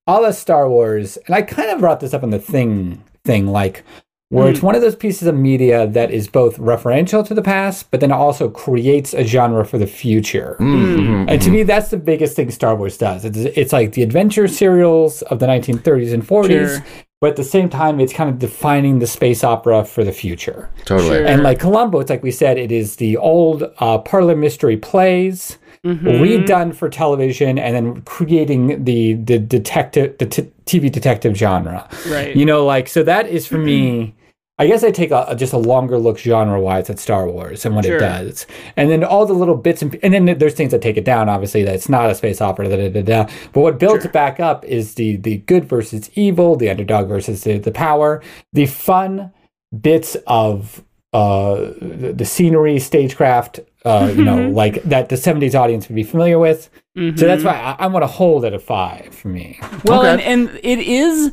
a 0.07 0.22
la 0.22 0.32
Star 0.32 0.69
Wars, 0.69 1.18
and 1.26 1.36
I 1.36 1.41
kind 1.41 1.69
of 1.69 1.80
brought 1.80 1.99
this 1.99 2.14
up 2.14 2.23
in 2.23 2.30
the 2.30 2.40
thing 2.40 3.03
thing, 3.23 3.48
like 3.48 3.84
where 4.30 4.49
it's 4.49 4.61
one 4.61 4.76
of 4.76 4.82
those 4.82 4.95
pieces 4.95 5.27
of 5.27 5.36
media 5.36 5.88
that 5.88 6.11
is 6.11 6.27
both 6.27 6.57
referential 6.57 7.26
to 7.26 7.34
the 7.34 7.41
past, 7.44 7.90
but 7.91 7.99
then 7.99 8.11
also 8.11 8.49
creates 8.49 9.14
a 9.14 9.23
genre 9.23 9.64
for 9.64 9.77
the 9.77 9.88
future. 9.88 10.57
Mm-hmm. 10.60 11.30
And 11.30 11.41
to 11.41 11.49
me, 11.52 11.64
that's 11.64 11.90
the 11.90 11.98
biggest 11.98 12.36
thing 12.36 12.49
Star 12.52 12.76
Wars 12.76 12.98
does. 12.98 13.23
It's, 13.23 13.38
it's 13.38 13.72
like 13.72 13.94
the 13.94 14.02
adventure 14.03 14.48
serials 14.48 15.22
of 15.23 15.40
the 15.40 15.45
1930s 15.45 16.11
and 16.14 16.27
40s, 16.27 16.48
Sure. 16.49 16.86
but 17.22 17.30
at 17.30 17.36
the 17.36 17.44
same 17.44 17.69
time, 17.69 17.99
it's 17.99 18.11
kind 18.14 18.30
of 18.30 18.40
defining 18.40 18.98
the 18.99 19.07
space 19.07 19.44
opera 19.44 19.86
for 19.86 20.03
the 20.03 20.11
future. 20.11 20.69
Totally. 20.86 21.10
Sure. 21.18 21.26
And 21.26 21.44
like 21.44 21.60
Columbo, 21.60 21.99
it's 21.99 22.10
like 22.10 22.23
we 22.23 22.32
said, 22.32 22.57
it 22.57 22.72
is 22.72 22.95
the 22.98 23.18
old 23.18 23.64
uh, 23.77 23.99
parlor 23.99 24.36
mystery 24.36 24.76
plays 24.76 25.57
Mm-hmm. 25.86 26.07
redone 26.07 26.76
for 26.76 26.90
television, 26.90 27.60
and 27.60 27.76
then 27.76 28.02
creating 28.02 28.84
the 28.86 29.14
the 29.14 29.38
detective, 29.38 30.18
the 30.18 30.26
t- 30.26 30.52
TV 30.66 30.91
detective 30.91 31.38
genre. 31.38 31.88
Right. 32.10 32.36
You 32.36 32.45
know, 32.45 32.66
like 32.66 32.88
so 32.88 33.03
that 33.03 33.28
is 33.28 33.45
for 33.45 33.60
me. 33.60 34.16
I 34.57 34.68
guess 34.68 34.86
I 34.86 34.90
take 34.91 35.12
a, 35.12 35.26
a- 35.28 35.36
just 35.36 35.52
a 35.52 35.57
longer 35.57 35.98
look 35.99 36.18
genre 36.18 36.62
wise 36.62 36.90
at 36.90 36.98
Star 36.98 37.28
Wars 37.30 37.66
and 37.66 37.76
what 37.76 37.84
Sure. 37.84 37.98
it 37.98 37.99
does, 37.99 38.48
and 38.78 38.90
then 38.90 39.03
all 39.03 39.26
the 39.26 39.34
little 39.34 39.57
bits 39.57 39.82
and 39.82 39.99
and 40.02 40.14
then 40.14 40.38
there's 40.40 40.53
things 40.53 40.72
that 40.72 40.82
take 40.82 40.95
it 40.95 41.03
down. 41.06 41.28
Obviously, 41.30 41.62
that 41.64 41.76
it's 41.76 41.90
not 41.90 42.10
a 42.10 42.16
space 42.16 42.40
opera. 42.41 42.70
Da, 42.70 42.78
da, 42.78 42.90
da, 42.90 43.02
da. 43.02 43.34
But 43.52 43.60
what 43.62 43.78
builds 43.80 44.06
it 44.06 44.14
back 44.14 44.40
up 44.40 44.64
is 44.64 44.95
the 44.95 45.18
the 45.18 45.40
good 45.40 45.66
versus 45.66 46.10
evil, 46.16 46.56
the 46.56 46.70
underdog 46.70 47.10
versus 47.10 47.44
the, 47.44 47.57
the 47.60 47.72
power, 47.72 48.24
the 48.53 48.66
fun 48.66 49.34
bits 49.78 50.16
of 50.26 50.85
uh, 51.16 51.56
the, 51.82 52.14
the 52.16 52.26
scenery, 52.26 52.80
stagecraft. 52.80 53.60
Uh, 53.86 54.12
you 54.18 54.24
know, 54.26 54.50
like 54.50 54.82
that 54.84 55.10
the 55.10 55.16
'70s 55.16 55.54
audience 55.54 55.88
would 55.88 55.96
be 55.96 56.04
familiar 56.04 56.40
with. 56.40 56.70
So 56.98 57.12
that's 57.12 57.44
why 57.44 57.54
I, 57.54 57.84
I 57.86 57.88
want 57.88 58.04
to 58.04 58.08
hold 58.08 58.46
it 58.46 58.54
a 58.54 58.60
five 58.60 59.14
for 59.14 59.28
me. 59.28 59.60
Well, 59.84 60.00
Okay. 60.02 60.24
and, 60.24 60.50
and 60.50 60.60
it 60.64 60.80
is 60.80 61.32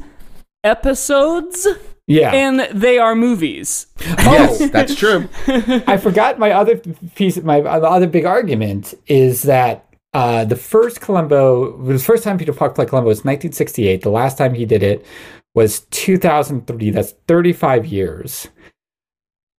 episodes, 0.64 1.66
Yeah. 2.06 2.32
and 2.32 2.60
they 2.72 2.98
are 2.98 3.14
movies. 3.14 3.86
Yes, 4.00 4.70
that's 4.76 4.94
true. 4.94 5.28
I 5.86 5.96
forgot 5.96 6.38
my 6.38 6.50
other 6.52 6.76
piece. 7.14 7.40
My 7.42 7.60
other 7.62 8.06
big 8.06 8.24
argument 8.24 8.94
is 9.06 9.42
that 9.42 9.86
uh, 10.12 10.44
the 10.44 10.56
first 10.56 11.00
Columbo, 11.00 11.76
the 11.84 11.98
first 11.98 12.22
time 12.24 12.38
Peter 12.38 12.52
Falk 12.52 12.74
played 12.74 12.88
Columbo 12.88 13.08
was 13.08 13.18
1968. 13.24 14.02
The 14.02 14.10
last 14.10 14.36
time 14.36 14.54
he 14.54 14.66
did 14.66 14.82
it 14.82 15.06
was 15.54 15.80
2003. 15.90 16.90
That's 16.90 17.12
35 17.28 17.86
years. 17.86 18.48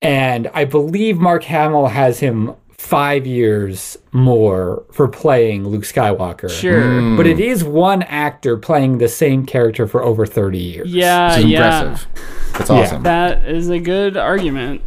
And 0.04 0.50
I 0.54 0.66
believe 0.66 1.18
Mark 1.18 1.44
Hamill 1.44 1.88
has 1.88 2.20
him 2.20 2.54
five 2.72 3.26
years 3.26 3.98
more 4.12 4.84
for 4.92 5.08
playing 5.08 5.66
Luke 5.66 5.84
Skywalker. 5.84 6.50
Sure. 6.50 6.82
Mm. 6.82 7.16
But 7.18 7.26
it 7.28 7.40
is 7.40 7.64
one 7.64 8.04
actor 8.04 8.58
playing 8.58 8.98
the 8.98 9.08
same 9.08 9.46
character 9.46 9.88
for 9.88 10.04
over 10.04 10.26
30 10.26 10.58
years. 10.58 10.94
Yeah, 10.94 11.30
This 11.30 11.38
is 11.46 11.52
yeah. 11.52 11.82
impressive. 11.82 12.08
That's 12.54 12.70
Yeah. 12.70 12.76
awesome. 12.76 13.04
That 13.04 13.46
is 13.48 13.70
a 13.70 13.80
good 13.80 14.18
argument. 14.18 14.82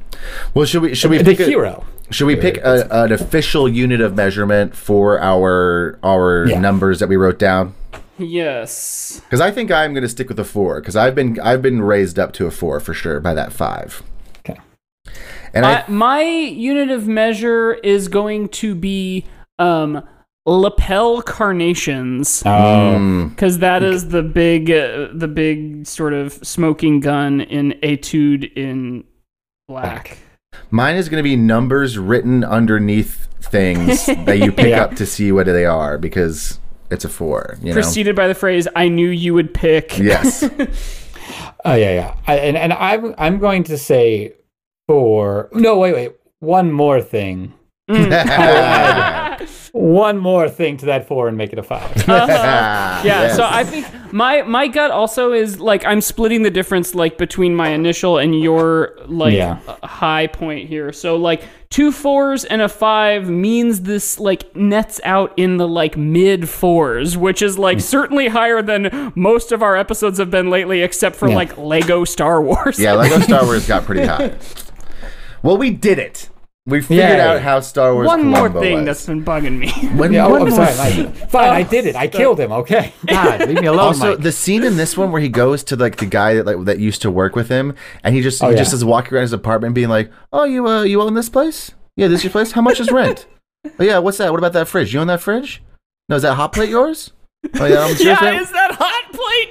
well, 0.55 0.67
should 0.67 0.83
we 0.83 0.95
should 0.95 1.11
we 1.11 1.19
The 1.19 1.25
pick 1.25 1.41
a, 1.41 1.45
hero. 1.45 1.85
should 2.11 2.27
we 2.27 2.37
pick 2.37 2.59
a, 2.59 2.87
an 2.91 3.13
official 3.13 3.67
unit 3.69 4.01
of 4.03 4.15
measurement 4.15 4.77
for 4.77 5.19
our 5.21 5.99
our 6.03 6.47
Yeah. 6.47 6.61
numbers 6.61 6.99
that 7.01 7.09
we 7.09 7.17
wrote 7.17 7.39
down? 7.39 7.73
Yes. 8.19 9.21
Because 9.25 9.41
I 9.41 9.51
think 9.51 9.71
I'm 9.71 9.93
going 9.95 10.03
to 10.03 10.09
stick 10.09 10.29
with 10.29 10.39
a 10.39 10.45
four. 10.45 10.81
Because 10.81 10.97
I've 10.97 11.15
been 11.15 11.39
I've 11.41 11.63
been 11.63 11.81
raised 11.83 12.19
up 12.19 12.33
to 12.35 12.47
a 12.47 12.51
four 12.51 12.79
for 12.81 12.93
sure 12.93 13.21
by 13.21 13.33
that 13.35 13.53
five. 13.53 14.03
Okay. 15.07 15.17
And 15.55 15.67
I, 15.67 15.81
I, 15.81 15.85
my 15.89 16.23
unit 16.23 16.91
of 16.91 17.07
measure 17.09 17.75
is 17.75 18.09
going 18.09 18.49
to 18.51 18.75
be 18.75 19.25
um, 19.59 20.03
lapel 20.45 21.23
carnations 21.23 22.43
Oh. 22.45 22.49
Mm, 22.99 23.31
because 23.31 23.59
that 23.59 23.83
is 23.83 24.09
the 24.09 24.23
big, 24.23 24.71
uh, 24.71 25.09
the 25.13 25.29
big 25.29 25.87
sort 25.87 26.13
of 26.13 26.33
smoking 26.47 27.01
gun 27.01 27.41
in 27.41 27.73
Etude 27.83 28.53
in 28.57 29.05
black. 29.69 30.19
mine 30.71 30.97
is 30.97 31.09
going 31.09 31.19
to 31.23 31.29
be 31.29 31.37
numbers 31.37 31.99
written 31.99 32.45
underneath 32.45 33.27
things 33.41 34.07
that 34.27 34.39
you 34.39 34.53
pick 34.53 34.69
Yeah. 34.69 34.83
up 34.85 34.95
to 34.97 35.07
see 35.07 35.33
what 35.33 35.47
they 35.47 35.65
are 35.65 35.99
because 35.99 36.61
it's 36.91 37.05
a 37.05 37.09
four. 37.09 37.57
You 37.63 37.69
know. 37.69 37.73
Preceded 37.75 38.15
by 38.15 38.29
the 38.29 38.35
phrase 38.35 38.69
"I 38.77 38.89
knew 38.89 39.09
you 39.09 39.35
would 39.35 39.53
pick." 39.55 39.99
Yes. 39.99 40.49
Oh 41.65 41.75
yeah, 41.75 41.91
yeah. 41.95 42.17
I, 42.29 42.37
and 42.39 42.57
and 42.57 42.73
I'm 42.73 43.13
I'm 43.19 43.39
going 43.41 43.65
to 43.65 43.77
say 43.77 44.35
for 44.87 45.49
no 45.53 45.79
wait 45.79 45.95
wait 45.95 46.13
one 46.41 46.71
more 46.73 47.01
thing. 47.01 47.53
Mm. 47.91 49.41
one 49.73 50.19
more 50.19 50.49
thing 50.49 50.77
to 50.79 50.87
that 50.87 51.07
four 51.07 51.29
and 51.29 51.37
make 51.37 51.53
it 51.53 51.59
a 51.59 51.63
five. 51.63 51.91
yeah, 52.09 53.03
Yes. 53.05 53.37
so 53.37 53.45
I 53.49 53.63
think 53.65 53.87
my 54.13 54.43
my 54.43 54.67
gut 54.69 54.91
also 54.91 55.33
is 55.33 55.61
like 55.61 55.85
I'm 55.85 56.01
splitting 56.01 56.43
the 56.43 56.51
difference 56.51 56.95
like 56.95 57.17
between 57.19 57.55
my 57.55 57.69
initial 57.69 58.19
and 58.19 58.39
your 58.41 58.97
like 59.07 59.35
Yeah. 59.35 59.59
high 59.85 60.27
point 60.27 60.69
here. 60.69 60.93
So 60.93 61.17
like 61.17 61.43
two 61.71 61.93
fours 61.93 62.45
and 62.45 62.61
a 62.63 62.69
five 62.69 63.29
means 63.31 63.83
this 63.83 64.19
like 64.19 64.55
nets 64.57 65.01
out 65.05 65.33
in 65.37 65.57
the 65.57 65.69
like 65.69 65.97
mid 65.97 66.49
fours, 66.49 67.17
which 67.17 67.41
is 67.43 67.57
like 67.59 67.81
certainly 67.81 68.29
higher 68.29 68.63
than 68.63 69.13
most 69.15 69.53
of 69.53 69.63
our 69.63 69.77
episodes 69.77 70.19
have 70.19 70.31
been 70.31 70.51
lately, 70.51 70.83
except 70.83 71.15
for 71.17 71.29
Yeah. 71.29 71.37
like 71.37 71.57
Lego 71.57 72.05
Star 72.05 72.43
Wars. 72.43 72.79
Yeah, 72.81 72.95
Lego 72.95 73.21
Star 73.21 73.45
Wars 73.45 73.67
got 73.69 73.85
pretty 73.85 74.05
high. 74.07 74.35
Well, 75.47 75.57
we 75.57 75.71
did 75.71 76.01
it. 76.01 76.29
We 76.67 76.81
figured 76.81 77.09
Yay. 77.09 77.21
out 77.21 77.41
how 77.41 77.61
Star 77.61 77.95
Wars. 77.95 78.09
One 78.09 78.27
more 78.27 78.51
thing 78.51 78.79
was. 78.79 78.87
that's 78.87 79.07
been 79.07 79.25
bugging 79.25 79.57
me. 79.59 79.71
When 79.97 80.13
Yeah, 80.13 80.27
one 80.29 80.43
oh, 80.43 80.47
I'm 80.47 80.51
more 80.51 80.67
sorry. 80.67 81.07
I, 81.07 81.13
fine, 81.29 81.51
I 81.51 81.63
did 81.63 81.87
it. 81.87 81.95
I 81.95 82.09
killed 82.09 82.41
him. 82.41 82.51
Okay. 82.51 82.93
God, 83.07 83.47
leave 83.47 83.61
me 83.61 83.69
alone, 83.69 83.79
Also, 83.87 84.11
Mike. 84.11 84.23
the 84.25 84.33
scene 84.33 84.65
in 84.65 84.77
this 84.77 84.97
one 84.97 85.13
where 85.13 85.23
he 85.23 85.29
goes 85.29 85.63
to 85.65 85.77
like 85.77 85.99
the 85.99 86.07
guy 86.07 86.35
that 86.35 86.45
like 86.45 86.65
that 86.65 86.81
used 86.81 87.03
to 87.03 87.13
work 87.13 87.37
with 87.37 87.49
him, 87.49 87.77
and 88.03 88.17
he 88.17 88.21
just 88.21 88.43
Oh, 88.43 88.49
he 88.49 88.55
yeah. 88.55 88.59
just 88.59 88.75
is 88.75 88.85
walking 88.85 89.15
around 89.15 89.23
his 89.23 89.33
apartment, 89.33 89.77
being 89.77 89.89
like, 89.89 90.11
"Oh, 90.33 90.43
you 90.43 90.67
uh, 90.67 90.83
you 90.83 91.01
own 91.01 91.15
this 91.15 91.29
place? 91.29 91.71
Yeah, 91.97 92.09
this 92.09 92.25
your 92.25 92.33
place? 92.33 92.51
How 92.51 92.63
much 92.63 92.81
is 92.81 92.91
rent? 92.91 93.29
oh 93.79 93.85
yeah, 93.85 93.99
what's 93.99 94.19
that? 94.19 94.33
What 94.33 94.39
about 94.39 94.53
that 94.55 94.67
fridge? 94.67 94.93
You 94.93 94.99
own 94.99 95.07
that 95.07 95.21
fridge? 95.21 95.63
No, 96.09 96.17
is 96.17 96.23
that 96.23 96.35
hot 96.35 96.53
plate 96.53 96.71
yours? 96.71 97.13
Oh 97.55 97.65
yeah, 97.67 97.85
I'm 97.85 97.95
serious, 97.95 98.21
yeah, 98.21 98.41
is 98.41 98.51
that 98.51 98.66
hot 98.66 98.66
plate 98.66 98.66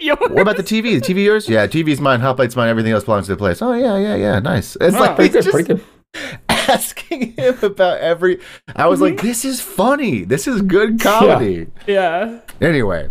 yours? 0.09 0.19
What 0.19 0.41
about 0.41 0.57
the 0.57 0.63
TV? 0.63 0.99
The 0.99 1.13
TV 1.13 1.23
yours? 1.25 1.47
Yeah, 1.49 1.67
TV's 1.67 1.99
mine. 2.01 2.19
Hot 2.21 2.35
plate's 2.35 2.55
mine. 2.55 2.69
Everything 2.69 2.91
else 2.93 3.03
belongs 3.05 3.25
to 3.27 3.33
the 3.33 3.37
place. 3.37 3.61
Oh 3.61 3.73
yeah, 3.73 3.97
yeah, 3.97 4.15
yeah. 4.15 4.39
Nice. 4.39 4.77
It's 4.81 4.95
like 4.97 5.15
pretty 5.15 5.35
he's 5.35 5.45
good. 5.45 5.51
Pretty 5.51 5.67
good. 5.75 5.83
asking 6.49 7.33
him 7.33 7.57
about 7.61 7.99
every. 7.99 8.39
I 8.75 8.87
was 8.87 8.99
Mm-hmm. 9.01 9.15
like, 9.17 9.21
this 9.21 9.43
is 9.45 9.61
funny. 9.61 10.23
This 10.23 10.47
is 10.47 10.61
good 10.61 10.99
comedy. 10.99 11.67
Yeah. 11.87 12.39
Anyway, 12.61 13.09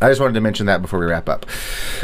I 0.00 0.08
just 0.08 0.20
wanted 0.20 0.34
to 0.34 0.40
mention 0.40 0.66
that 0.66 0.80
before 0.80 1.00
we 1.00 1.06
wrap 1.06 1.28
up. 1.28 1.46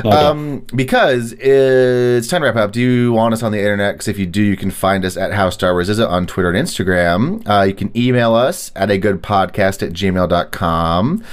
Okay. 0.00 0.08
Um, 0.08 0.66
because 0.74 1.32
it's 1.32 2.26
time 2.26 2.40
to 2.40 2.46
wrap 2.46 2.56
up. 2.56 2.72
Do 2.72 2.80
you 2.80 3.12
want 3.12 3.34
us 3.34 3.42
on 3.42 3.52
the 3.52 3.58
internet? 3.58 3.94
Because 3.94 4.08
if 4.08 4.18
you 4.18 4.26
do, 4.26 4.42
you 4.42 4.56
can 4.56 4.70
find 4.70 5.04
us 5.04 5.16
at 5.16 5.32
How 5.32 5.50
Star 5.50 5.72
Wars 5.72 5.88
Is 5.88 5.98
It 6.00 6.08
on 6.08 6.26
Twitter 6.26 6.50
and 6.50 6.66
Instagram. 6.66 7.48
Uh, 7.48 7.62
you 7.62 7.74
can 7.74 7.96
email 7.96 8.34
us 8.34 8.72
at 8.74 8.90
a 8.90 8.98
good 8.98 9.22
podcast 9.22 9.86
at 9.86 9.92
gmail.com. 9.92 11.24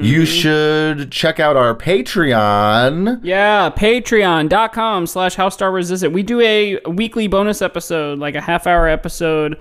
You 0.00 0.26
should 0.26 1.12
check 1.12 1.38
out 1.38 1.56
our 1.56 1.74
Patreon. 1.74 3.20
Yeah, 3.22 3.70
patreon.com 3.70 5.06
slash 5.06 5.34
how 5.36 5.48
Star 5.48 5.70
Wars 5.70 5.90
is 5.90 6.02
it. 6.02 6.12
We 6.12 6.22
do 6.22 6.40
a 6.40 6.78
weekly 6.86 7.28
bonus 7.28 7.62
episode, 7.62 8.18
like 8.18 8.34
a 8.34 8.40
half 8.40 8.66
hour 8.66 8.88
episode. 8.88 9.58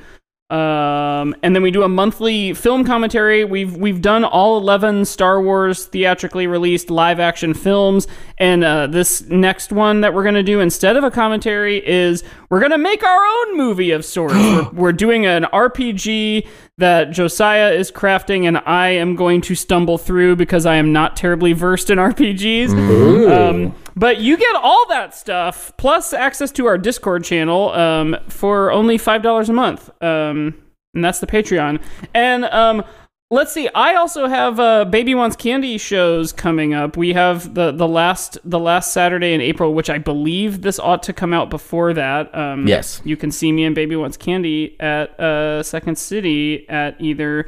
Um, 0.49 1.36
and 1.44 1.53
then 1.53 1.61
we 1.61 1.72
do 1.72 1.84
a 1.84 1.90
monthly 1.90 2.53
film 2.53 2.86
commentary. 2.86 3.44
We've 3.44 3.76
we've 3.76 4.02
done 4.02 4.24
all 4.24 4.57
eleven 4.57 5.03
Star 5.03 5.41
Wars 5.41 5.88
theatrically 5.88 6.48
released 6.48 6.90
live 6.90 7.19
action 7.19 7.53
films, 7.53 8.07
and 8.38 8.64
uh, 8.64 8.88
this 8.88 9.24
next 9.24 9.74
one 9.74 9.99
that 10.02 10.14
we're 10.14 10.24
gonna 10.24 10.44
do 10.44 10.61
instead 10.61 10.95
of 10.95 11.03
a 11.03 11.11
commentary 11.11 11.86
is 11.86 12.24
we're 12.49 12.61
gonna 12.61 12.78
make 12.78 13.03
our 13.03 13.26
own 13.26 13.57
movie 13.57 13.91
of 13.91 14.06
sorts. 14.06 14.36
we're, 14.36 14.69
we're 14.72 14.94
doing 14.94 15.26
an 15.26 15.44
RPG 15.52 16.48
that 16.78 17.11
Josiah 17.11 17.72
is 17.72 17.91
crafting, 17.91 18.48
and 18.48 18.60
I 18.60 18.90
am 18.90 19.18
going 19.18 19.41
to 19.41 19.56
stumble 19.56 19.98
through 19.98 20.38
because 20.38 20.65
I 20.65 20.76
am 20.76 20.94
not 20.94 21.18
terribly 21.18 21.52
versed 21.52 21.90
in 21.90 21.98
RPGs. 21.98 22.69
Ooh. 22.69 23.34
Um, 23.34 23.76
but 23.98 24.19
you 24.22 24.38
get 24.38 24.56
all 24.56 24.88
that 24.90 25.14
stuff 25.14 25.74
plus 25.78 26.14
access 26.14 26.52
to 26.53 26.65
our 26.68 26.78
Discord 26.78 27.24
channel 27.24 27.72
um, 27.74 28.15
for 28.30 28.72
only 28.72 28.98
five 28.98 29.22
dollars 29.24 29.49
a 29.49 29.53
month, 29.53 29.90
um, 30.02 30.56
and 30.94 31.03
that's 31.03 31.19
the 31.19 31.28
Patreon. 31.28 31.82
And 32.14 32.45
um, 32.45 32.84
let's 33.30 33.52
see, 33.52 33.68
I 33.76 33.95
also 33.95 34.28
have 34.28 34.60
uh, 34.60 34.86
Baby 34.86 35.14
Wants 35.15 35.36
Candy 35.36 35.78
shows 35.78 36.32
coming 36.32 36.74
up. 36.74 36.95
We 36.95 37.11
have 37.14 37.53
the 37.56 37.72
the 37.72 37.88
last 37.88 38.38
the 38.45 38.60
last 38.60 38.94
Saturday 38.94 39.34
in 39.34 39.41
April, 39.41 39.74
which 39.74 39.90
I 39.90 39.98
believe 39.98 40.61
this 40.61 40.80
ought 40.80 41.03
to 41.03 41.14
come 41.14 41.34
out 41.34 41.49
before 41.49 41.94
that. 41.94 42.34
Um, 42.34 42.68
Yes. 42.68 43.02
you 43.03 43.18
can 43.18 43.32
see 43.32 43.52
me 43.52 43.65
and 43.65 43.76
Baby 43.76 43.95
Wants 43.95 44.15
Candy 44.18 44.80
at 44.80 45.19
uh, 45.19 45.64
Second 45.64 45.98
City 45.98 46.68
at 46.69 46.95
either. 47.02 47.45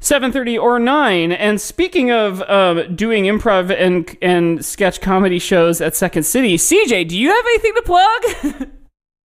7:30 0.00 0.60
or 0.60 0.78
9 0.78 1.32
and 1.32 1.60
speaking 1.60 2.10
of 2.10 2.42
um, 2.42 2.94
doing 2.96 3.24
improv 3.24 3.70
and 3.70 4.16
and 4.22 4.64
sketch 4.64 5.00
comedy 5.00 5.38
shows 5.38 5.80
at 5.80 5.94
Second 5.94 6.24
City 6.24 6.56
CJ 6.56 7.08
do 7.08 7.18
you 7.18 7.28
have 7.28 7.44
anything 7.46 7.74
to 7.74 7.82
plug? 7.82 8.70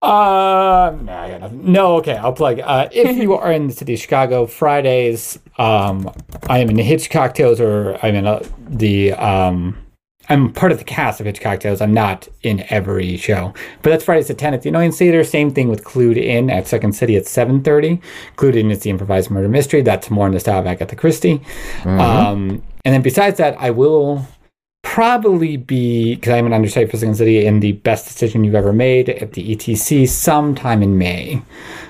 Uh, 0.05 0.95
no, 1.51 1.97
okay, 1.97 2.15
I'll 2.15 2.35
plug. 2.35 2.61
Uh, 2.61 2.91
if 2.93 3.17
you 3.17 3.33
are 3.33 3.51
in 3.51 3.69
the 3.69 3.73
city 3.73 3.95
of 3.95 4.01
Chicago, 4.01 4.45
Fridays, 4.45 5.39
um, 5.57 6.13
I 6.47 6.59
am 6.59 6.69
in 6.69 6.77
the 6.77 6.83
Hitch 6.83 7.09
Cocktails, 7.09 7.59
or 7.59 7.99
I'm 8.03 8.15
in 8.15 8.27
uh, 8.27 8.47
the 8.69 9.15
um, 9.15 9.79
I'm 10.29 10.53
part 10.53 10.73
of 10.73 10.79
the 10.79 10.85
cast 10.85 11.21
of 11.21 11.27
Hitch 11.27 11.41
Cocktails. 11.41 11.81
I'm 11.81 11.93
not 11.93 12.29
in 12.43 12.65
every 12.71 13.17
show, 13.17 13.53
but 13.83 13.91
that's 13.91 14.05
Fridays 14.05 14.31
at 14.31 14.39
ten 14.39 14.55
at 14.55 14.63
the 14.63 14.69
Annoyance 14.69 14.99
Theater. 14.99 15.23
Same 15.25 15.53
thing 15.53 15.69
with 15.69 15.85
Clued 15.85 16.17
In 16.17 16.51
at 16.51 16.67
Second 16.67 16.95
City 16.95 17.17
at 17.17 17.27
seven 17.27 17.63
thirty. 17.63 18.01
Clued 18.37 18.57
In 18.57 18.71
is 18.71 18.81
the 18.81 18.91
improvised 18.91 19.31
murder 19.31 19.49
mystery. 19.49 19.83
That's 19.83 20.11
more 20.11 20.27
in 20.27 20.33
the 20.33 20.41
style 20.41 20.61
of 20.61 20.67
Agatha 20.67 20.97
Christie. 20.97 21.43
Um, 21.85 22.63
and 22.85 22.95
then 22.95 23.03
besides 23.03 23.39
that, 23.39 23.57
I 23.61 23.71
will 23.71 24.27
probably 24.85 25.57
be 25.57 26.15
because 26.15 26.33
I'm 26.35 26.47
an 26.47 26.53
understudy 26.53 26.87
for 26.89 26.97
Second 26.97 27.17
City 27.17 27.45
in 27.45 27.59
the 27.59 27.73
best 27.73 28.07
decision 28.07 28.45
you've 28.45 28.55
ever 28.55 28.73
made 28.73 29.09
at 29.09 29.33
the 29.33 29.57
ETC 29.57 30.07
sometime 30.09 30.83
in 30.83 30.97
May. 30.99 31.43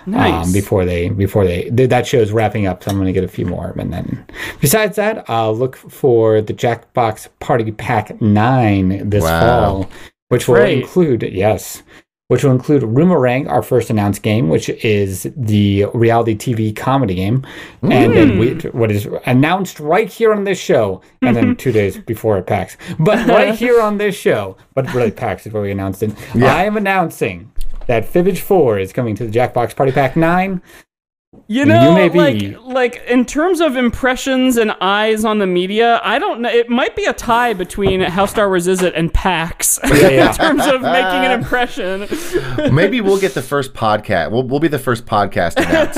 Nice. 0.07 0.47
Um, 0.47 0.53
before 0.53 0.85
they 0.85 1.09
before 1.11 1.45
they 1.45 1.71
th- 1.71 1.91
that 1.91 2.07
show's 2.07 2.31
wrapping 2.33 2.66
up, 2.66 2.83
so 2.83 2.91
I'm 2.91 2.97
going 2.97 3.07
to 3.07 3.12
get 3.12 3.25
a 3.25 3.29
few 3.29 3.45
more. 3.47 3.75
And 3.79 3.93
then 3.93 4.25
besides 4.61 4.97
that, 4.97 5.29
I'll 5.29 5.55
look 5.57 5.77
for 5.77 6.41
the 6.41 6.55
Jackbox 6.55 7.29
Party 7.41 7.73
Pack 7.73 8.21
Nine 8.23 9.09
this 9.11 9.23
Wow. 9.25 9.41
fall, 9.41 9.91
which 10.29 10.47
will 10.49 10.57
Great. 10.57 10.79
include 10.83 11.23
yes. 11.23 11.83
Which 12.28 12.42
will 12.42 12.52
include 12.52 12.82
Roomerang, 12.82 13.51
our 13.51 13.62
first 13.62 13.90
announced 13.90 14.22
game, 14.22 14.48
which 14.48 14.70
is 14.70 15.30
the 15.36 15.84
reality 15.92 16.34
TV 16.34 16.74
comedy 16.74 17.14
game, 17.14 17.44
and 17.82 18.16
then 18.16 18.38
we, 18.38 18.55
hmm. 18.55 18.78
what 18.78 18.90
is 18.90 19.06
announced 19.26 19.78
right 19.78 20.09
here 20.09 20.32
on 20.32 20.44
this 20.44 20.59
show, 20.59 21.02
and 21.20 21.36
then 21.36 21.55
two 21.64 21.70
days 21.70 21.98
before 21.98 22.38
at 22.38 22.46
PAX. 22.46 22.78
But 22.98 23.28
right 23.28 23.55
here 23.64 23.78
on 23.78 23.98
this 23.98 24.16
show, 24.16 24.56
but 24.72 24.92
really 24.94 25.10
PAX 25.10 25.46
is 25.46 25.52
where 25.52 25.62
we 25.62 25.70
announced 25.70 26.02
it. 26.02 26.14
I 26.34 26.64
am 26.64 26.78
announcing 26.78 27.52
that 27.86 28.10
Fibbage 28.10 28.38
4 28.38 28.78
is 28.78 28.92
coming 28.92 29.14
to 29.16 29.26
the 29.26 29.38
Jackbox 29.38 29.76
Party 29.76 29.92
Pack 29.92 30.16
9. 30.16 30.62
You 31.47 31.65
know 31.65 31.94
may 31.94 32.09
be- 32.09 32.19
like 32.56 32.61
like 32.65 33.02
in 33.09 33.24
terms 33.24 33.61
of 33.61 33.77
impressions 33.77 34.56
and 34.56 34.73
eyes 34.81 35.24
on 35.24 35.39
the 35.39 35.47
media 35.47 36.01
I 36.02 36.19
don't 36.19 36.40
know 36.40 36.48
it 36.48 36.69
might 36.69 36.97
be 36.97 37.05
a 37.05 37.12
tie 37.12 37.52
between 37.52 38.01
How 38.01 38.27
Star 38.27 38.48
Wars 38.48 38.66
Is 38.66 38.82
It 38.82 38.94
and 38.94 39.12
PAX 39.12 39.78
yeah. 39.85 40.31
in 40.31 40.35
terms 40.35 40.66
of 40.66 40.82
making 40.82 41.24
an 41.24 41.32
impression 41.32 42.09
Maybe 42.74 43.01
we'll 43.01 43.20
get 43.20 43.35
the 43.35 43.43
first 43.43 43.74
podcast. 43.74 44.31
We'll, 44.31 44.44
we'll 44.44 44.61
be 44.61 44.69
the 44.69 44.78
first 44.78 45.06
podcast 45.06 45.56
announced. 45.56 45.94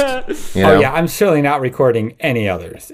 You 0.56 0.62
oh, 0.62 0.66
know? 0.66 0.74
Oh, 0.76 0.80
yeah, 0.80 0.92
I'm 0.92 1.08
certainly 1.08 1.42
not 1.42 1.60
recording 1.60 2.16
any 2.20 2.48
others. 2.48 2.92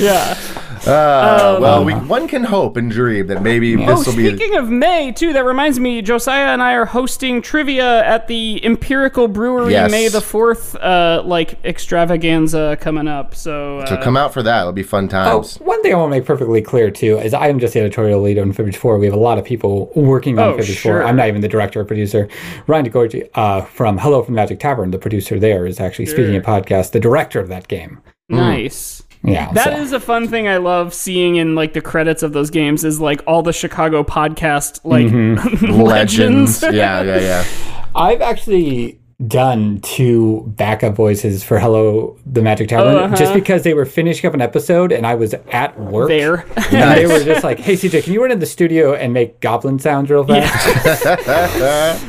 yeah 0.00 0.71
Uh, 0.86 1.58
well, 1.60 1.84
we, 1.84 1.92
one 1.94 2.26
can 2.26 2.44
hope 2.44 2.76
and 2.76 2.90
dream 2.90 3.26
that 3.28 3.42
maybe 3.42 3.76
Oh, 3.76 3.86
this 3.96 4.06
will 4.06 4.16
be. 4.16 4.28
speaking 4.36 4.56
of 4.56 4.68
May, 4.68 5.12
too, 5.12 5.32
that 5.32 5.44
reminds 5.44 5.78
me, 5.78 6.02
Josiah 6.02 6.48
and 6.52 6.62
I 6.62 6.72
are 6.74 6.86
hosting 6.86 7.40
trivia 7.40 8.04
at 8.04 8.26
the 8.26 8.64
Empirical 8.64 9.28
Brewery 9.28 9.72
Yes. 9.72 9.90
May 9.90 10.08
the 10.08 10.18
4th, 10.20 10.74
uh, 10.82 11.22
like, 11.24 11.62
extravaganza 11.64 12.76
coming 12.80 13.06
up. 13.08 13.34
So, 13.34 13.78
uh, 13.80 13.86
So 13.86 13.96
come 13.98 14.16
out 14.16 14.32
for 14.32 14.42
that. 14.42 14.60
It'll 14.60 14.72
be 14.72 14.82
fun 14.82 15.04
Oh, 15.04 15.08
times. 15.08 15.56
one 15.60 15.82
thing 15.82 15.92
I 15.94 15.96
want 15.96 16.12
to 16.12 16.18
make 16.18 16.26
perfectly 16.26 16.62
clear 16.62 16.90
too 16.90 17.18
is 17.18 17.32
I 17.34 17.48
am 17.48 17.58
just 17.58 17.74
the 17.74 17.80
editorial 17.80 18.20
lead 18.20 18.38
on 18.38 18.52
Fibbage 18.52 18.76
4. 18.76 18.98
We 18.98 19.06
have 19.06 19.14
a 19.14 19.18
lot 19.18 19.38
of 19.38 19.44
people 19.44 19.90
working 19.94 20.38
on 20.38 20.54
Oh, 20.54 20.56
Fibbage 20.56 20.76
sure. 20.76 21.00
4. 21.00 21.04
I'm 21.04 21.16
not 21.16 21.28
even 21.28 21.40
the 21.42 21.48
director 21.48 21.80
or 21.80 21.84
producer. 21.84 22.28
Ryan 22.66 22.90
DeGorgi 22.90 23.28
uh, 23.34 23.62
from 23.62 23.98
Hello 23.98 24.22
from 24.22 24.34
Magic 24.34 24.58
Tavern, 24.58 24.90
the 24.90 24.98
producer 24.98 25.38
there, 25.38 25.66
is 25.66 25.80
actually 25.80 26.06
speaking 26.06 26.34
a 26.36 26.40
podcast, 26.40 26.90
the 26.92 27.00
director 27.00 27.38
of 27.40 27.48
that 27.48 27.68
game. 27.68 28.00
nice. 28.28 29.02
Yeah. 29.24 29.52
That 29.52 29.64
so- 29.76 29.76
is 29.82 29.92
a 29.92 30.00
fun 30.00 30.28
thing 30.28 30.48
I 30.48 30.56
love 30.56 30.92
seeing 30.94 31.36
in 31.36 31.54
like 31.54 31.72
the 31.74 31.80
credits 31.80 32.22
of 32.22 32.32
those 32.32 32.50
games 32.50 32.84
is 32.84 33.00
like 33.00 33.22
all 33.26 33.42
the 33.42 33.52
Chicago 33.52 34.02
podcast 34.02 34.80
like 34.84 35.06
Mm-hmm. 35.06 35.66
legends. 35.82 36.62
yeah, 36.62 37.02
yeah, 37.02 37.18
yeah. 37.20 37.44
I've 37.94 38.20
actually 38.20 38.98
done 39.26 39.78
two 39.82 40.42
backup 40.56 40.94
voices 40.96 41.44
for 41.44 41.60
Hello 41.60 42.18
the 42.26 42.42
Magic 42.42 42.68
Tavern 42.70 42.96
uh-huh. 42.96 43.14
just 43.14 43.32
because 43.34 43.62
they 43.62 43.72
were 43.74 43.84
finishing 43.84 44.26
up 44.26 44.34
an 44.34 44.40
episode 44.40 44.90
and 44.90 45.06
I 45.06 45.14
was 45.14 45.32
at 45.52 45.78
work. 45.78 46.08
there. 46.08 46.44
And 46.72 46.96
they 46.98 47.06
were 47.06 47.22
just 47.22 47.44
like, 47.44 47.60
hey, 47.60 47.74
CJ, 47.74 48.02
can 48.02 48.12
you 48.14 48.20
run 48.22 48.32
in 48.32 48.40
the 48.40 48.46
studio 48.46 48.94
and 48.94 49.12
make 49.12 49.38
goblin 49.38 49.78
sounds 49.78 50.10
real 50.10 50.24
fast? 50.26 51.04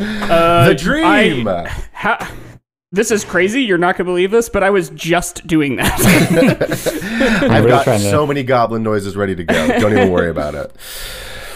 the 0.68 0.76
dream. 0.76 1.46
How, 1.92 2.18
this 2.94 3.12
is 3.12 3.26
crazy. 3.26 3.62
You're 3.64 3.78
not 3.78 3.98
going 3.98 4.06
to 4.06 4.12
believe 4.12 4.32
this, 4.32 4.48
but 4.48 4.64
I 4.64 4.70
was 4.70 4.90
just 4.92 5.46
doing 5.46 5.76
that. 5.76 6.00
I've 7.44 7.66
really 7.66 7.68
got 7.70 7.84
trying 7.84 8.00
to- 8.00 8.10
so 8.10 8.26
many 8.26 8.44
goblin 8.44 8.84
noises 8.84 9.16
ready 9.18 9.36
to 9.36 9.44
go. 9.44 9.68
Don't 9.80 9.92
even 9.92 10.12
worry 10.12 10.30
about 10.30 10.56
it. 10.56 10.72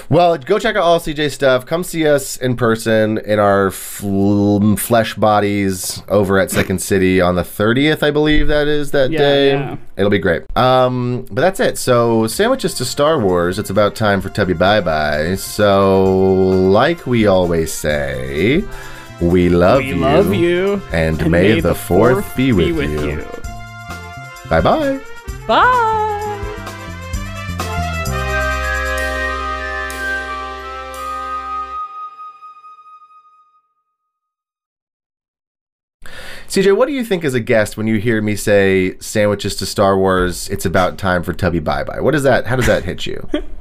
Well, 0.10 0.38
go 0.38 0.58
check 0.58 0.78
out 0.78 0.84
all 0.84 1.00
CJ 1.02 1.32
stuff. 1.32 1.66
Come 1.66 1.84
see 1.84 2.08
us 2.08 2.38
in 2.38 2.56
person 2.56 3.18
in 3.18 3.40
our 3.40 3.72
fl- 3.72 4.76
flesh 4.76 5.16
bodies 5.16 6.02
over 6.08 6.40
at 6.40 6.50
Second 6.50 6.82
City 6.82 7.20
on 7.20 7.36
the 7.36 7.42
30th, 7.44 8.02
I 8.04 8.12
believe 8.12 8.48
that 8.48 8.68
is 8.70 8.92
that 8.92 9.12
Yeah, 9.12 9.18
day. 9.20 9.50
yeah. 9.52 9.78
It'll 9.98 10.10
be 10.10 10.18
great. 10.20 10.44
Um, 10.58 11.26
but 11.30 11.42
that's 11.42 11.60
it. 11.60 11.78
So, 11.78 12.26
sandwiches 12.26 12.74
to 12.76 12.86
Star 12.86 13.20
Wars. 13.20 13.60
It's 13.60 13.70
about 13.70 13.96
time 13.96 14.22
for 14.22 14.30
Tubby 14.30 14.54
Bye 14.54 14.80
Bye. 14.80 15.36
So, 15.36 16.06
like 16.72 17.06
we 17.06 17.28
always 17.28 17.74
say, 17.74 18.64
we 19.22 19.50
love 19.50 19.80
We 19.80 19.90
you. 19.90 19.96
love 19.96 20.34
you. 20.34 20.82
And, 20.92 21.30
may, 21.32 21.60
the, 21.60 21.74
fourth, 21.76 22.36
be 22.36 22.52
with, 22.54 22.68
you. 22.68 23.10
you. 23.10 23.26
Bye 24.50 24.62
bye. 24.62 25.00
Bye. 25.48 25.94
CJ, 36.48 36.78
what 36.78 36.88
do 36.88 36.94
you 36.94 37.04
think 37.04 37.26
as 37.26 37.34
a 37.34 37.40
guest 37.42 37.76
when 37.76 37.88
you 37.88 37.98
hear 37.98 38.22
me 38.22 38.36
say 38.36 38.98
sandwiches 39.00 39.56
to 39.58 39.66
Star 39.66 39.98
Wars? 39.98 40.48
It's 40.50 40.66
about 40.66 40.98
time 40.98 41.22
for 41.24 41.34
Tubby 41.34 41.60
Bye 41.60 41.84
Bye. 41.84 42.00
What 42.00 42.16
is 42.16 42.24
that? 42.24 42.48
How 42.48 42.56
does 42.56 42.68
that 42.68 42.84
hit 42.86 43.06
you? 43.06 43.28